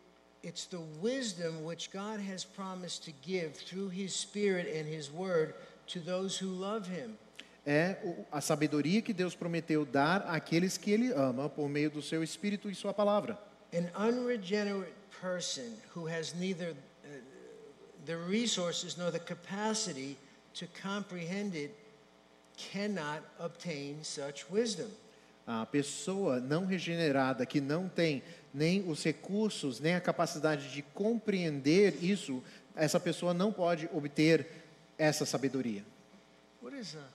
it's 0.43 0.65
the 0.65 0.79
wisdom 0.99 1.63
which 1.63 1.91
God 1.91 2.19
has 2.19 2.43
promised 2.43 3.03
to 3.03 3.11
give 3.21 3.51
through 3.51 3.93
His 3.93 4.13
Spirit 4.13 4.67
and 4.67 4.91
His 4.91 5.11
Word 5.11 5.53
to 5.89 5.99
those 5.99 6.43
who 6.43 6.49
love 6.49 6.89
Him. 6.89 7.15
É 7.63 7.97
a 8.31 8.41
sabedoria 8.41 8.99
que 8.99 9.13
Deus 9.13 9.35
prometeu 9.35 9.85
dar 9.85 10.25
àqueles 10.27 10.75
que 10.75 10.89
Ele 10.89 11.13
ama 11.13 11.47
por 11.47 11.69
meio 11.69 11.91
do 11.91 12.01
seu 12.01 12.23
Espírito 12.23 12.67
e 12.67 12.73
sua 12.73 12.95
palavra. 12.95 13.37
An 13.71 13.91
unregenerate 13.95 14.91
person 15.21 15.71
who 15.95 16.07
has 16.07 16.33
neither 16.33 16.71
uh, 16.71 17.09
the 18.07 18.17
resources 18.27 18.97
nor 18.97 19.11
the 19.11 19.19
capacity 19.19 20.17
to 20.55 20.65
comprehend 20.81 21.53
it 21.53 21.82
cannot 22.71 23.23
obtain 23.39 24.03
such 24.03 24.45
wisdom. 24.51 24.89
A 25.45 25.65
pessoa 25.65 26.39
não 26.39 26.65
regenerada 26.65 27.45
que 27.45 27.59
não 27.59 27.89
tem 27.89 28.23
nem 28.53 28.87
os 28.89 29.03
recursos, 29.03 29.79
nem 29.79 29.95
a 29.95 30.01
capacidade 30.01 30.71
de 30.71 30.81
compreender 30.81 32.03
isso, 32.03 32.41
essa 32.75 32.99
pessoa 32.99 33.33
não 33.33 33.51
pode 33.51 33.89
obter 33.93 34.47
essa 34.97 35.25
sabedoria. 35.25 35.83
What 36.61 36.77
is 36.77 36.93
that? 36.93 37.09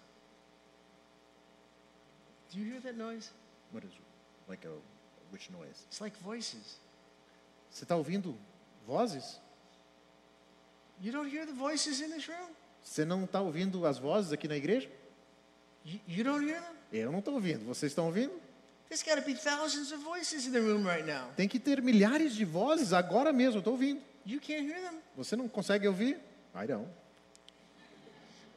Do 2.53 2.59
you 2.59 2.67
hear 2.67 2.81
that 2.83 2.97
noise? 2.97 3.31
What 3.73 3.87
is 3.87 3.93
like 4.49 4.67
a 4.67 4.73
which 5.31 5.51
noise? 5.51 5.85
It's 5.89 6.01
like 6.01 6.17
voices. 6.23 6.79
Você 7.71 7.85
está 7.85 7.97
ouvindo 7.97 8.37
vozes? 8.87 9.39
You 11.01 11.13
don't 11.13 11.29
hear 11.29 11.47
the 11.47 11.53
voices 11.53 12.01
in 12.01 12.11
this 12.11 12.27
room? 12.27 12.51
Você 12.83 13.05
não 13.05 13.25
está 13.25 13.41
ouvindo 13.41 13.87
as 13.87 13.99
vozes 13.99 14.33
aqui 14.33 14.49
na 14.49 14.57
igreja? 14.57 14.91
You, 15.85 16.01
you 16.07 16.25
don't 16.25 16.45
hear 16.45 16.61
them? 16.61 16.75
Eu 16.93 17.13
não 17.13 17.19
estou 17.21 17.35
ouvindo. 17.35 17.65
Vocês 17.65 17.93
estão 17.93 18.07
ouvindo? 18.07 18.33
There's 18.89 19.03
got 19.03 19.17
to 19.17 19.23
be 19.23 19.35
thousands 19.35 19.93
of 19.93 20.03
voices 20.03 20.47
in 20.47 20.53
the 20.53 20.61
room 20.61 20.85
right 20.87 21.07
now. 21.07 21.29
Tem 21.37 21.47
que 21.49 21.59
ter 21.59 21.83
milhares 21.83 22.35
de 22.35 22.45
vozes 22.45 22.93
agora 22.93 23.33
mesmo. 23.33 23.59
Estou 23.59 23.75
ouvindo. 23.75 24.01
You 24.25 24.41
can't 24.41 24.67
hear 24.67 24.81
them? 24.81 24.99
Você 25.17 25.37
não 25.37 25.49
consegue 25.49 25.87
ouvir? 25.87 26.17
I 26.55 26.67
don't. 26.67 26.89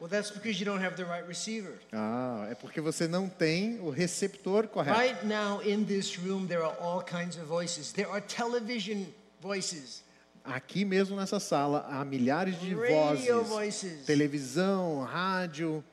Well, 0.00 0.08
that's 0.10 0.30
because 0.32 0.58
you 0.58 0.64
don't 0.64 0.82
have 0.84 0.96
the 0.96 1.04
right 1.04 1.24
receiver. 1.28 1.78
Ah, 1.92 2.48
é 2.50 2.54
porque 2.56 2.80
você 2.80 3.06
não 3.06 3.28
tem 3.28 3.78
o 3.80 3.88
receptor 3.90 4.66
correto. 4.66 4.98
Right 4.98 5.24
now 5.24 5.60
in 5.62 5.84
this 5.84 6.16
room, 6.18 6.46
there 6.48 6.62
are 6.64 6.76
all 6.80 7.02
kinds 7.04 7.36
of 7.36 7.46
voices. 7.46 7.92
There 7.92 8.10
are 8.10 8.20
television 8.20 9.04
voices, 9.40 10.02
Aqui 10.44 10.84
mesmo 10.84 11.14
nessa 11.14 11.38
sala 11.38 11.86
há 11.88 12.04
milhares 12.04 12.58
de 12.60 12.74
radio 12.74 13.44
vozes. 13.44 13.48
voices, 13.48 14.04
Televisão, 14.04 15.04
rádio, 15.04 15.84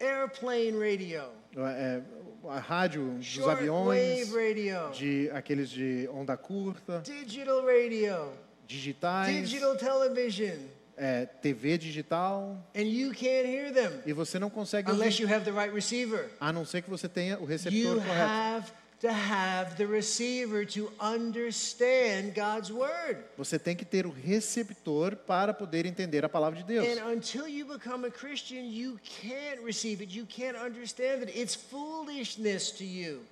airplane 0.00 0.72
radio, 0.72 1.22
é, 1.56 2.00
a 2.48 2.58
rádio 2.58 3.14
dos 3.16 3.26
short 3.26 3.50
aviões, 3.50 4.32
radio, 4.32 4.90
de 4.92 5.30
aqueles 5.32 5.70
de 5.70 6.08
onda 6.12 6.36
curta, 6.36 7.02
digital 7.04 7.64
radio, 7.64 8.32
digitais, 8.66 9.48
digital 9.48 9.76
television, 9.76 10.56
é, 10.96 11.26
TV 11.26 11.76
digital, 11.78 12.56
and 12.74 12.82
you 12.82 13.10
can't 13.10 13.46
hear 13.46 13.72
them. 13.72 14.00
E 14.06 14.12
você 14.12 14.38
não 14.38 14.48
consegue 14.50 14.90
unless 14.90 15.20
ouvir, 15.20 15.22
you 15.22 15.34
have 15.34 15.44
the 15.44 15.50
right 15.50 15.74
receiver. 15.74 16.30
a 16.40 16.52
não 16.52 16.64
ser 16.64 16.82
que 16.82 16.90
você 16.90 17.08
tenha 17.08 17.36
o 17.38 17.42
You 17.42 17.46
receptor 17.46 17.96
correto. 17.96 18.72
To 19.00 19.08
have 19.08 19.76
the 19.76 19.86
receiver 19.86 20.64
to 20.64 20.90
understand 20.98 22.34
God's 22.34 22.70
word. 22.70 23.18
Você 23.36 23.58
tem 23.58 23.76
que 23.76 23.84
ter 23.84 24.06
o 24.06 24.10
receptor 24.10 25.16
para 25.16 25.52
poder 25.52 25.84
entender 25.84 26.24
a 26.24 26.28
palavra 26.28 26.58
de 26.58 26.64
Deus. 26.64 26.86
And 26.86 27.12
until 27.12 27.46
you 27.46 27.66
become 27.66 28.06
a 28.06 28.10
Christian, 28.10 28.64
you 28.64 28.98
can't 29.04 29.62
receive 29.62 30.02
it. 30.02 30.16
You 30.16 30.26
can't 30.26 30.56
understand 30.56 31.22
it. 31.22 31.38
It's 31.38 31.54
foolishness 31.54 32.70
to 32.72 32.84
you. 32.84 33.22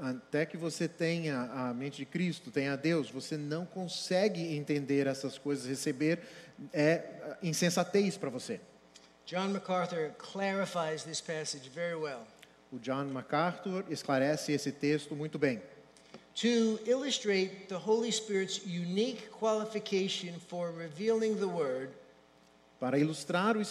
Até 0.00 0.44
que 0.44 0.56
você 0.56 0.86
tenha 0.86 1.50
a 1.52 1.74
mente 1.74 1.96
de 1.96 2.04
Cristo, 2.04 2.50
tenha 2.50 2.76
Deus, 2.76 3.10
você 3.10 3.36
não 3.36 3.64
consegue 3.64 4.54
entender 4.56 5.06
essas 5.06 5.38
coisas, 5.38 5.66
receber 5.66 6.20
é 6.72 7.36
insensatez 7.42 8.16
para 8.16 8.30
você. 8.30 8.60
John 9.26 9.48
MacArthur 9.48 10.12
clarifies 10.18 11.04
this 11.04 11.20
passage 11.20 11.68
very 11.68 11.94
well. 11.94 12.26
O 12.72 12.78
John 12.78 13.06
MacArthur 13.06 13.84
esclarece 13.88 14.52
esse 14.52 14.70
texto 14.70 15.16
muito 15.16 15.38
bem. 15.38 15.62
To 16.34 16.78
illustrate 16.86 17.66
the 17.68 17.76
Holy 17.76 18.12
Spirit's 18.12 18.60
unique 18.64 19.30
qualification 19.30 20.34
for 20.48 20.70
revealing 20.70 21.36
the 21.36 21.46
Word, 21.46 21.90
Para 22.78 22.96
ilustrar 22.96 23.56
eh, 23.56 23.64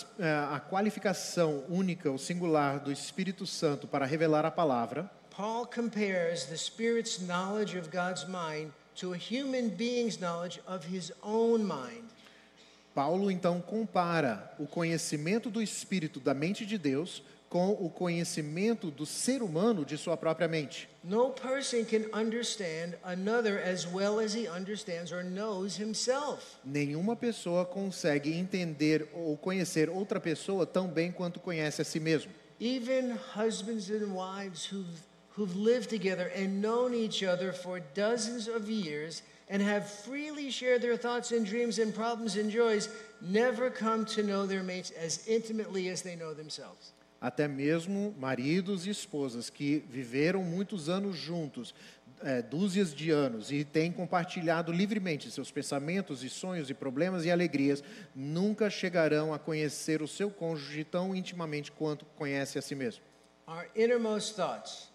a 0.52 0.60
qualificação 0.60 1.64
única, 1.70 2.12
o 2.12 2.18
singular 2.18 2.80
do 2.80 2.92
Espírito 2.92 3.48
Santo 3.48 3.88
para 3.88 4.06
revelar 4.06 4.46
a 4.46 4.52
palavra, 4.52 5.10
Paul 5.30 5.66
compares 5.66 6.44
the 6.46 6.58
Spirit's 6.58 7.20
knowledge 7.20 7.78
of 7.78 7.90
God's 7.90 8.26
mind 8.28 8.74
to 8.96 9.14
a 9.14 9.18
human 9.18 9.70
being's 9.70 10.18
knowledge 10.18 10.60
of 10.68 10.86
his 10.94 11.14
own 11.24 11.60
mind. 11.60 12.04
Paulo 12.94 13.32
então 13.32 13.62
compara 13.62 14.52
o 14.60 14.68
conhecimento 14.68 15.50
do 15.50 15.62
Espírito 15.62 16.20
da 16.20 16.34
mente 16.34 16.66
de 16.66 16.78
Deus 16.78 17.24
com 17.50 17.72
o 17.72 17.90
conhecimento 17.90 18.92
do 18.92 19.06
ser 19.06 19.42
humano 19.42 19.86
de 19.86 19.98
sua 19.98 20.18
própria 20.18 20.48
mente. 20.48 20.90
No 21.04 21.30
person 21.30 21.86
can 21.86 22.06
understand 22.14 22.96
another 23.04 23.60
as 23.60 23.86
well 23.86 24.20
as 24.20 24.34
he 24.34 24.48
understands 24.48 25.12
or 25.12 25.24
knows 25.24 25.78
himself. 25.78 26.58
Nenhuma 26.66 27.16
pessoa 27.16 27.66
consegue 27.66 28.34
entender 28.34 29.08
ou 29.14 29.38
conhecer 29.38 29.90
outra 29.90 30.20
pessoa 30.20 30.66
tão 30.66 30.88
bem 30.88 31.12
quanto 31.12 31.40
conhece 31.40 31.82
a 31.82 31.86
si 31.86 32.00
mesmo. 32.00 32.32
Even 32.60 33.16
husbands 33.36 33.90
and 33.90 34.14
wives 34.14 34.66
who've, 34.66 35.02
who've 35.36 35.56
lived 35.56 35.90
together 35.90 36.32
and 36.36 36.62
known 36.62 36.94
each 36.94 37.24
other 37.24 37.54
for 37.54 37.80
dozens 37.94 38.48
of 38.48 38.70
years 38.70 39.22
and 39.50 39.62
have 39.62 39.90
freely 39.90 40.52
shared 40.52 40.82
their 40.82 40.98
thoughts 40.98 41.32
and 41.32 41.46
dreams 41.46 41.80
and 41.80 41.94
problems 41.96 42.36
and 42.36 42.52
joys 42.52 42.90
never 43.22 43.70
come 43.70 44.06
to 44.06 44.24
know 44.24 44.46
their 44.46 44.64
mates 44.64 44.92
as 44.92 45.26
intimately 45.28 45.88
as 45.88 46.02
they 46.02 46.16
know 46.16 46.34
themselves. 46.34 46.92
Até 47.20 47.48
mesmo 47.48 48.14
maridos 48.20 48.86
e 48.86 48.92
esposas 48.92 49.50
que 49.50 49.84
viveram 49.90 50.44
muitos 50.44 50.88
anos 50.88 51.16
juntos, 51.18 51.74
é, 52.22 52.42
dúzias 52.42 52.94
de 52.94 53.10
anos, 53.10 53.52
e 53.52 53.64
têm 53.64 53.92
compartilhado 53.92 54.72
livremente 54.72 55.32
seus 55.32 55.52
pensamentos 55.52 56.24
e 56.24 56.30
sonhos 56.30 56.70
e 56.70 56.74
problemas 56.74 57.26
e 57.26 57.32
alegrias, 57.32 57.84
nunca 58.16 58.70
chegarão 58.70 59.34
a 59.34 59.40
conhecer 59.40 60.02
o 60.02 60.08
seu 60.08 60.30
cônjuge 60.30 60.84
tão 60.84 61.16
intimamente 61.16 61.72
quanto 61.72 62.06
conhece 62.16 62.60
a 62.60 62.62
si 62.62 62.76
mesmo. 62.76 63.04
Our 63.48 63.68
innermost 63.76 64.36
thoughts, 64.36 64.92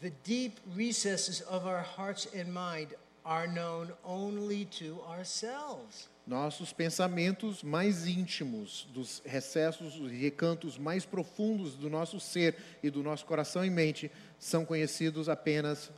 the 0.00 0.12
deep 0.24 0.60
recesses 0.76 1.42
of 1.42 1.66
our 1.66 1.82
hearts 1.82 2.28
and 2.34 2.52
mind, 2.52 2.94
are 3.24 3.48
known 3.48 3.92
only 4.04 4.64
to 4.78 5.02
ourselves. 5.08 6.08
Nossos 6.26 6.72
pensamentos 6.72 7.62
mais 7.62 8.04
íntimos, 8.06 8.88
dos 8.92 9.22
recessos 9.24 9.94
e 9.94 10.16
recantos 10.16 10.76
mais 10.76 11.06
profundos 11.06 11.76
do 11.76 11.88
nosso 11.88 12.18
ser 12.18 12.56
e 12.82 12.90
do 12.90 13.00
nosso 13.00 13.24
coração 13.24 13.64
e 13.64 13.70
mente, 13.70 14.10
são 14.36 14.64
conhecidos 14.64 15.28
apenas 15.28 15.90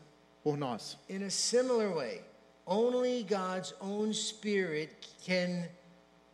por 0.43 0.59
nós. 0.59 0.99
In 1.09 1.25
a 1.25 1.31
similar 1.31 1.95
way, 1.95 2.23
only 2.67 3.23
God's 3.23 3.75
own 3.81 4.13
Spirit 4.13 5.09
can 5.25 5.67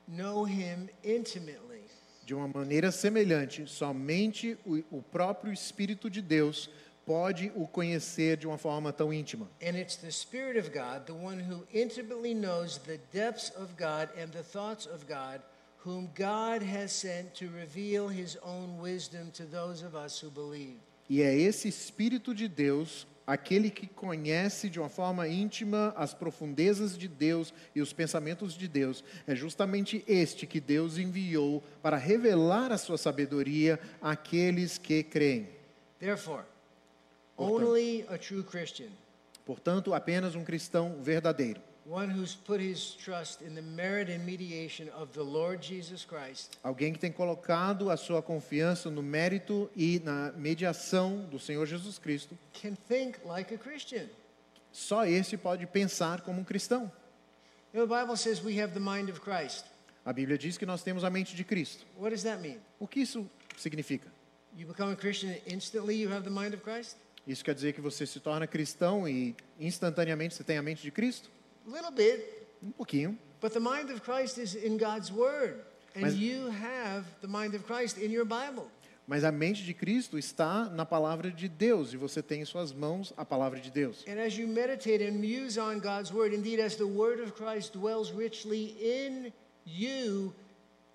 know 0.09 0.45
Him 0.45 0.89
intimately. 1.05 1.85
De 2.25 2.35
uma 2.35 2.49
maneira 2.49 2.91
semelhante, 2.91 3.66
somente 3.69 4.59
o, 4.65 4.83
o 4.91 5.03
próprio 5.03 5.53
Espírito 5.53 6.11
de 6.11 6.21
Deus 6.21 6.69
pode 7.06 7.52
o 7.55 7.66
conhecer 7.66 8.36
de 8.36 8.47
uma 8.47 8.59
forma 8.59 8.93
tão 8.93 9.12
íntima. 9.12 9.48
And 9.62 9.78
it's 9.78 9.97
the 9.97 10.10
Spirit 10.10 10.59
of 10.59 10.70
God, 10.70 11.06
the 11.06 11.12
one 11.12 11.40
who 11.40 11.64
intimately 11.72 12.35
knows 12.35 12.78
the 12.78 12.98
depths 13.12 13.52
of 13.56 13.74
God 13.78 14.09
and 14.18 14.28
the 14.28 14.43
thoughts 14.43 14.86
of 14.86 15.06
God, 15.06 15.40
whom 15.85 16.09
God 16.14 16.62
has 16.62 16.93
sent 16.93 17.35
to 17.35 17.47
reveal 17.48 18.09
His 18.09 18.36
own 18.43 18.81
wisdom 18.81 19.31
to 19.32 19.44
those 19.44 19.85
of 19.85 19.94
us 19.94 20.22
who 20.22 20.31
believe. 20.31 20.78
E 21.09 21.20
é 21.20 21.39
esse 21.39 21.68
Espírito 21.68 22.35
de 22.35 22.48
Deus, 22.48 23.06
aquele 23.26 23.70
que 23.70 23.86
conhece 23.86 24.70
de 24.70 24.81
uma 24.81 24.89
forma 24.89 25.28
íntima 25.28 25.93
as 25.97 26.14
profundezas 26.14 26.97
de 26.97 27.06
Deus 27.06 27.52
e 27.74 27.82
os 27.82 27.93
pensamentos 27.93 28.55
de 28.55 28.66
Deus, 28.66 29.05
é 29.26 29.35
justamente 29.35 30.02
este 30.09 30.47
que 30.47 30.60
Deus 30.60 30.97
enviou 30.97 31.62
para 31.82 31.98
revelar 31.98 32.72
a 32.72 32.78
sua 32.78 32.97
sabedoria 32.97 33.78
àqueles 34.01 34.78
que 34.78 35.02
creem. 35.02 35.47
Therefore, 36.01 36.44
Portanto. 37.36 37.66
only 37.66 38.05
a 38.09 38.19
true 38.19 38.43
Christian, 38.43 38.89
Portanto, 39.44 39.93
apenas 39.93 40.35
um 40.35 40.44
cristão 40.44 40.97
verdadeiro, 41.02 41.61
one 41.86 42.11
who's 42.11 42.35
put 42.35 42.62
his 42.62 42.94
trust 42.94 43.43
in 43.43 43.55
the 43.55 43.61
merit 43.61 44.11
and 44.11 44.24
mediation 44.24 44.89
of 44.90 45.12
the 45.12 45.23
Lord 45.23 45.62
Jesus 45.62 46.05
Christ, 46.05 46.56
alguém 46.62 46.93
que 46.93 46.98
tem 46.98 47.12
colocado 47.12 47.90
a 47.90 47.97
sua 47.97 48.23
confiança 48.23 48.90
no 48.90 49.02
mérito 49.02 49.70
e 49.77 50.01
na 50.01 50.32
mediação 50.32 51.27
do 51.31 51.39
Senhor 51.39 51.66
Jesus 51.66 51.98
Cristo, 51.98 52.39
can 52.55 52.74
think 52.89 53.19
like 53.27 53.55
a 53.55 53.59
Christian. 53.59 54.06
só 54.73 55.05
esse 55.05 55.36
pode 55.36 55.66
pensar 55.66 56.23
como 56.23 56.40
um 56.40 56.44
cristão. 56.44 56.90
You 57.74 57.81
know, 57.81 57.89
the 57.89 58.01
Bible 58.02 58.16
says 58.16 58.40
we 58.43 58.61
have 58.62 58.73
the 58.73 58.81
mind 58.81 59.11
of 59.11 59.20
Christ. 59.20 59.66
A 60.06 60.12
Bíblia 60.12 60.39
diz 60.39 60.56
que 60.56 60.65
nós 60.65 60.82
temos 60.82 61.02
a 61.05 61.11
mente 61.11 61.35
de 61.35 61.44
Cristo. 61.44 61.85
What 61.98 62.11
does 62.11 62.23
that 62.23 62.40
mean? 62.40 62.59
O 62.78 62.86
que 62.86 63.01
isso 63.01 63.28
significa? 63.56 64.09
You 64.56 64.66
become 64.66 64.93
a 64.93 64.97
Christian 64.97 65.32
and 65.32 65.40
instantly 65.52 65.97
you 65.97 66.09
have 66.11 66.24
the 66.24 66.31
mind 66.31 66.55
of 66.55 66.62
Christ? 66.62 66.97
Isso 67.27 67.45
quer 67.45 67.55
dizer 67.55 67.73
que 67.73 67.81
você 67.81 68.07
se 68.07 68.21
torna 68.21 68.47
cristão 68.47 69.09
e 69.09 69.35
instantaneamente 69.59 70.35
você 70.35 70.45
tem 70.45 70.59
a 70.59 70.63
mente 70.63 70.83
de 70.83 70.91
Cristo? 70.91 71.31
Little 71.67 71.91
bit, 71.91 72.23
Um 72.63 72.71
pouquinho. 72.73 73.19
but 73.41 73.53
the 73.53 73.61
mind 73.61 73.91
of 73.91 74.01
Christ 74.03 74.39
is 74.39 74.55
in 74.55 74.77
God's 74.77 75.11
Word. 75.11 75.57
And 75.97 76.01
Mas- 76.03 76.15
you 76.17 76.49
have 76.51 77.05
the 77.21 77.29
mind 77.29 77.55
of 77.55 77.65
Christ 77.65 77.99
in 77.99 78.11
your 78.11 78.25
Bible. 78.27 78.67
Mas 79.07 79.23
a 79.23 79.31
mente 79.31 79.63
de 79.63 79.75
Cristo 79.75 80.19
está 80.19 80.65
na 80.71 80.85
palavra 80.87 81.31
de 81.31 81.47
Deus 81.47 81.93
e 81.93 81.97
você 81.97 82.23
tem 82.23 82.41
em 82.41 82.45
suas 82.47 82.73
mãos 82.73 83.13
a 83.19 83.25
palavra 83.25 83.61
de 83.61 83.71
Deus. 83.71 84.03
And 84.09 84.19
as 84.19 84.35
you 84.37 84.49
meditate 84.49 85.03
and 85.05 85.13
muse 85.19 85.59
on 85.61 85.79
God's 85.79 86.11
Word, 86.11 86.35
indeed, 86.35 86.59
as 86.59 86.77
the 86.77 86.85
Word 86.87 87.21
of 87.23 87.33
Christ 87.35 87.73
dwells 87.75 88.11
richly 88.13 88.77
in 88.81 89.33
you, 89.67 90.35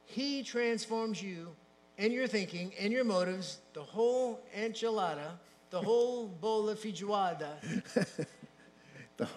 He 0.05 0.43
transforms 0.43 1.21
you 1.21 1.55
and 1.99 2.11
your 2.11 2.27
thinking 2.27 2.73
and 2.79 2.91
your 2.91 3.03
motives, 3.05 3.59
the 3.73 3.81
whole 3.83 4.39
enchilada, 4.55 5.39
the 5.69 5.77
whole 5.77 6.27
bola 6.27 6.75
feijoada, 6.75 7.59
Então, 9.15 9.27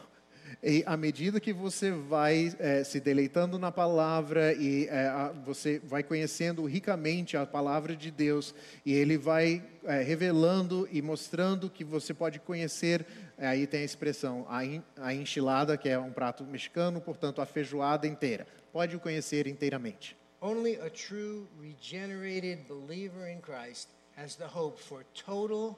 e 0.62 0.84
à 0.86 0.96
medida 0.96 1.40
que 1.40 1.52
você 1.52 1.90
vai 1.90 2.54
eh, 2.58 2.84
se 2.84 3.00
deleitando 3.00 3.58
na 3.58 3.72
palavra 3.72 4.52
e 4.52 4.86
eh, 4.86 5.06
a- 5.08 5.32
você 5.44 5.80
vai 5.80 6.02
conhecendo 6.04 6.64
ricamente 6.66 7.36
a 7.36 7.44
palavra 7.44 7.96
de 7.96 8.10
Deus 8.10 8.54
e 8.86 8.92
Ele 8.92 9.18
vai 9.18 9.62
eh, 9.84 10.02
revelando 10.02 10.88
e 10.92 11.02
mostrando 11.02 11.68
que 11.68 11.82
você 11.82 12.14
pode 12.14 12.38
conhecer, 12.38 13.04
aí 13.38 13.66
tem 13.66 13.80
a 13.80 13.84
expressão, 13.84 14.46
a, 14.48 14.64
en- 14.64 14.84
a 14.98 15.12
enchilada, 15.12 15.76
que 15.76 15.88
é 15.88 15.98
um 15.98 16.12
prato 16.12 16.44
mexicano, 16.44 17.00
portanto 17.00 17.40
a 17.40 17.46
feijoada 17.46 18.06
inteira. 18.06 18.46
Pode 18.72 18.94
o 18.94 19.00
conhecer 19.00 19.46
inteiramente. 19.48 20.16
Only 20.40 20.76
a 20.76 20.88
true 20.90 21.46
regenerated 21.60 22.66
believer 22.68 23.28
in 23.28 23.40
Christ 23.40 23.88
has 24.16 24.36
the 24.36 24.46
hope 24.46 24.80
for 24.80 25.04
total. 25.14 25.76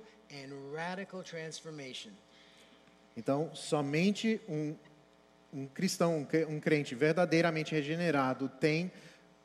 Então, 3.17 3.55
somente 3.55 4.41
um, 4.49 4.75
um 5.53 5.67
cristão, 5.67 6.19
um 6.19 6.25
cre- 6.25 6.47
crente 6.61 6.95
verdadeiramente 6.95 7.75
regenerado 7.75 8.49
tem 8.49 8.91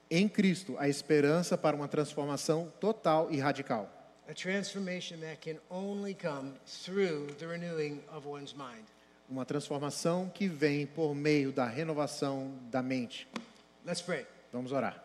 em 0.10 0.28
Cristo 0.28 0.76
a 0.80 0.90
esperança 0.90 1.58
para 1.58 1.76
uma 1.76 1.88
transformação 1.88 2.72
total 2.80 3.32
e 3.32 3.38
radical. 3.40 3.88
A 4.28 4.34
transformation 4.34 5.20
that 5.20 5.38
can 5.42 5.60
only 5.70 6.14
come 6.16 6.54
through 6.66 7.34
the 7.40 7.48
renewing 7.48 8.02
of 8.12 8.28
one's 8.28 8.54
mind. 8.54 8.86
Uma 9.30 9.46
transformação 9.46 10.30
que 10.30 10.48
vem 10.48 10.88
por 10.88 11.14
meio 11.14 11.52
da 11.52 11.66
renovação 11.66 12.52
da 12.72 12.82
mente. 12.82 13.28
Let's 13.86 14.02
pray. 14.02 14.26
Vamos 14.52 14.72
orar. 14.72 15.04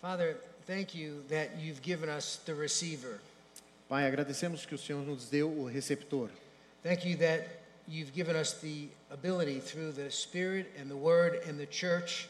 Father, 0.00 0.36
thank 0.66 0.96
you 0.96 1.22
that 1.28 1.56
you've 1.58 1.80
given 1.82 2.08
us 2.08 2.40
the 2.44 2.52
receiver. 2.54 3.20
Pai, 3.88 4.06
agradecemos 4.06 4.66
que 4.66 4.74
o 4.74 4.78
Senhor 4.78 5.04
nos 5.04 5.28
deu 5.28 5.50
o 5.50 5.66
receptor. 5.68 6.28
Thank 6.82 7.08
you 7.08 7.16
that 7.18 7.46
you've 7.88 8.12
given 8.12 8.34
us 8.36 8.54
the 8.54 8.88
ability 9.10 9.60
through 9.60 9.92
the 9.92 10.10
Spirit 10.10 10.66
and 10.80 10.88
the 10.88 10.96
Word 10.96 11.40
and 11.48 11.56
the 11.56 11.66
church 11.66 12.28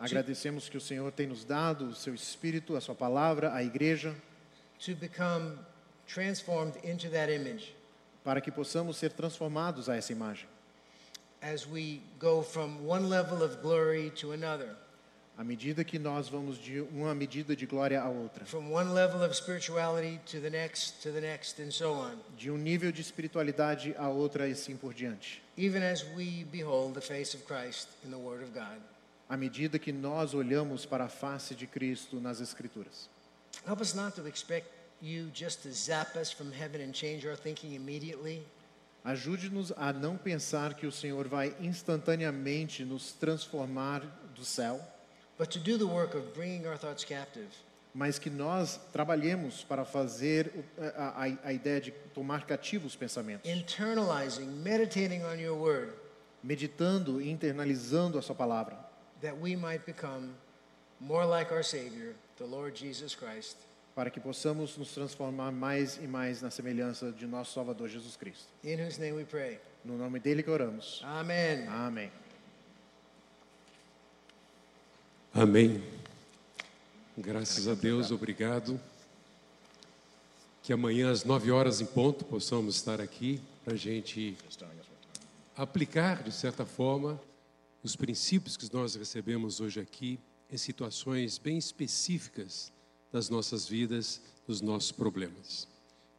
Agradecemos 0.00 0.68
que 0.68 0.76
o 0.76 0.80
Senhor 0.80 1.10
tem 1.10 1.26
nos 1.26 1.44
dado 1.44 1.88
o 1.88 1.94
seu 1.94 2.14
Espírito, 2.14 2.76
a 2.76 2.80
sua 2.80 2.94
palavra, 2.94 3.52
a 3.52 3.64
igreja, 3.64 4.14
to 4.78 4.94
become 4.94 5.58
transformed 6.06 6.76
into 6.84 7.10
that 7.10 7.32
image 7.32 7.74
para 8.22 8.40
que 8.40 8.52
possamos 8.52 8.96
ser 8.96 9.10
transformados 9.10 9.88
a 9.88 9.96
essa 9.96 10.12
imagem. 10.12 10.46
as 11.42 11.66
we 11.66 12.00
go 12.18 12.42
from 12.42 12.84
one 12.84 13.08
level 13.08 13.42
of 13.42 13.62
glory 13.62 14.10
to 14.16 14.32
another, 14.32 14.76
À 15.38 15.44
medida 15.44 15.84
que 15.84 16.00
nós 16.00 16.28
vamos 16.28 16.58
de 16.58 16.80
uma 16.80 17.14
medida 17.14 17.54
de 17.54 17.64
glória 17.64 18.02
a 18.02 18.08
outra. 18.08 18.44
from 18.44 18.72
one 18.72 18.92
level 18.92 19.22
of 19.22 19.32
spirituality 19.32 20.18
to 20.26 20.40
the 20.40 20.50
next, 20.50 21.00
to 21.00 21.12
the 21.12 21.20
next, 21.20 21.62
and 21.62 21.70
so 21.70 21.92
on, 21.92 22.18
de 22.36 22.50
um 22.50 22.56
nível 22.58 22.90
de 22.90 23.00
espiritualidade 23.00 23.94
a 23.96 24.08
outra 24.08 24.48
e 24.48 24.52
assim 24.52 24.76
por 24.76 24.92
diante. 24.92 25.40
even 25.56 25.80
as 25.80 26.04
we 26.16 26.44
behold 26.50 26.92
the 26.94 27.00
face 27.00 27.36
of 27.36 27.44
Christ 27.44 27.86
in 28.04 28.10
the 28.10 28.16
Word 28.16 28.42
of 28.42 28.50
God. 28.52 28.80
À 29.28 29.36
medida 29.36 29.78
que 29.78 29.92
nós 29.92 30.34
olhamos 30.34 30.84
para 30.84 31.04
a 31.04 31.08
face 31.08 31.54
de 31.54 31.68
Cristo 31.68 32.18
nas 32.18 32.40
Escrituras. 32.40 33.08
Help 33.64 33.80
us 33.80 33.94
not 33.94 34.16
to 34.20 34.26
expect 34.26 34.66
you 35.00 35.30
just 35.32 35.62
to 35.62 35.70
zap 35.70 36.16
us 36.16 36.32
from 36.32 36.50
heaven 36.50 36.80
and 36.80 36.92
change 36.92 37.24
our 37.24 37.36
thinking 37.36 37.74
immediately. 37.74 38.42
Ajude-nos 39.04 39.72
a 39.76 39.92
não 39.92 40.16
pensar 40.16 40.74
que 40.74 40.84
o 40.84 40.90
Senhor 40.90 41.28
vai 41.28 41.54
instantaneamente 41.60 42.84
nos 42.84 43.12
transformar 43.12 44.00
do 44.34 44.44
céu, 44.44 44.80
but 45.38 45.50
to 45.50 45.58
do 45.58 45.78
the 45.78 45.86
work 45.86 46.16
of 46.16 46.34
bringing 46.34 46.66
our 46.66 46.76
thoughts 46.76 47.04
captive 47.04 47.48
mas 47.94 48.18
que 48.18 48.30
nós 48.30 48.78
trabalhemos 48.92 49.64
para 49.64 49.84
fazer 49.84 50.52
a, 50.96 51.24
a, 51.24 51.48
a 51.48 51.52
ideia 51.52 51.80
de 51.80 51.90
tomar 52.14 52.46
cativos 52.46 52.92
os 52.92 52.96
pensamentos, 52.96 53.50
internalizing, 53.50 54.46
meditating 54.46 55.24
on 55.24 55.40
your 55.40 55.58
word, 55.58 55.92
meditando 56.42 57.20
e 57.20 57.28
internalizando 57.30 58.18
a 58.18 58.22
sua 58.22 58.34
palavra, 58.34 58.78
that 59.20 59.36
we 59.40 59.56
might 59.56 59.84
become 59.84 60.34
more 61.00 61.26
like 61.26 61.52
our 61.52 61.64
Savior, 61.64 62.14
the 62.36 62.44
Lord 62.44 62.78
Jesus 62.78 63.14
Christ. 63.16 63.56
para 63.94 64.10
que 64.10 64.20
possamos 64.20 64.76
nos 64.78 64.92
transformar 64.92 65.50
mais 65.50 65.96
e 65.96 66.06
mais 66.06 66.40
na 66.40 66.50
semelhança 66.50 67.10
de 67.10 67.26
nosso 67.26 67.52
Salvador 67.52 67.88
Jesus 67.88 68.16
Cristo. 68.16 68.46
In 68.62 68.80
whose 68.80 69.00
name 69.00 69.16
we 69.16 69.24
pray. 69.24 69.58
No 69.84 69.98
nome 69.98 70.20
dele 70.20 70.40
que 70.40 70.50
oramos. 70.50 71.02
Amen. 71.04 71.66
Amém. 71.66 72.08
Amém. 75.32 75.82
Graças 77.16 77.68
a 77.68 77.74
Deus, 77.74 78.10
obrigado. 78.10 78.80
Que 80.62 80.72
amanhã 80.72 81.10
às 81.10 81.24
nove 81.24 81.50
horas 81.50 81.80
em 81.80 81.86
ponto 81.86 82.24
possamos 82.24 82.76
estar 82.76 83.00
aqui 83.00 83.40
para 83.64 83.74
a 83.74 83.76
gente 83.76 84.36
aplicar, 85.56 86.22
de 86.22 86.32
certa 86.32 86.64
forma, 86.64 87.20
os 87.82 87.94
princípios 87.94 88.56
que 88.56 88.72
nós 88.72 88.94
recebemos 88.94 89.60
hoje 89.60 89.80
aqui 89.80 90.18
em 90.50 90.56
situações 90.56 91.38
bem 91.38 91.58
específicas 91.58 92.72
das 93.12 93.28
nossas 93.28 93.66
vidas, 93.66 94.20
dos 94.46 94.60
nossos 94.60 94.92
problemas. 94.92 95.68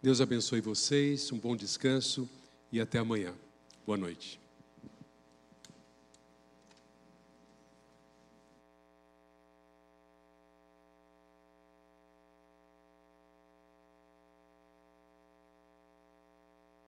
Deus 0.02 0.22
abençoe 0.22 0.62
vocês, 0.62 1.32
um 1.32 1.38
bom 1.38 1.56
descanso 1.56 2.30
e 2.72 2.80
até 2.80 3.00
amanhã. 3.00 3.34
Boa 3.86 3.98
noite. 3.98 4.40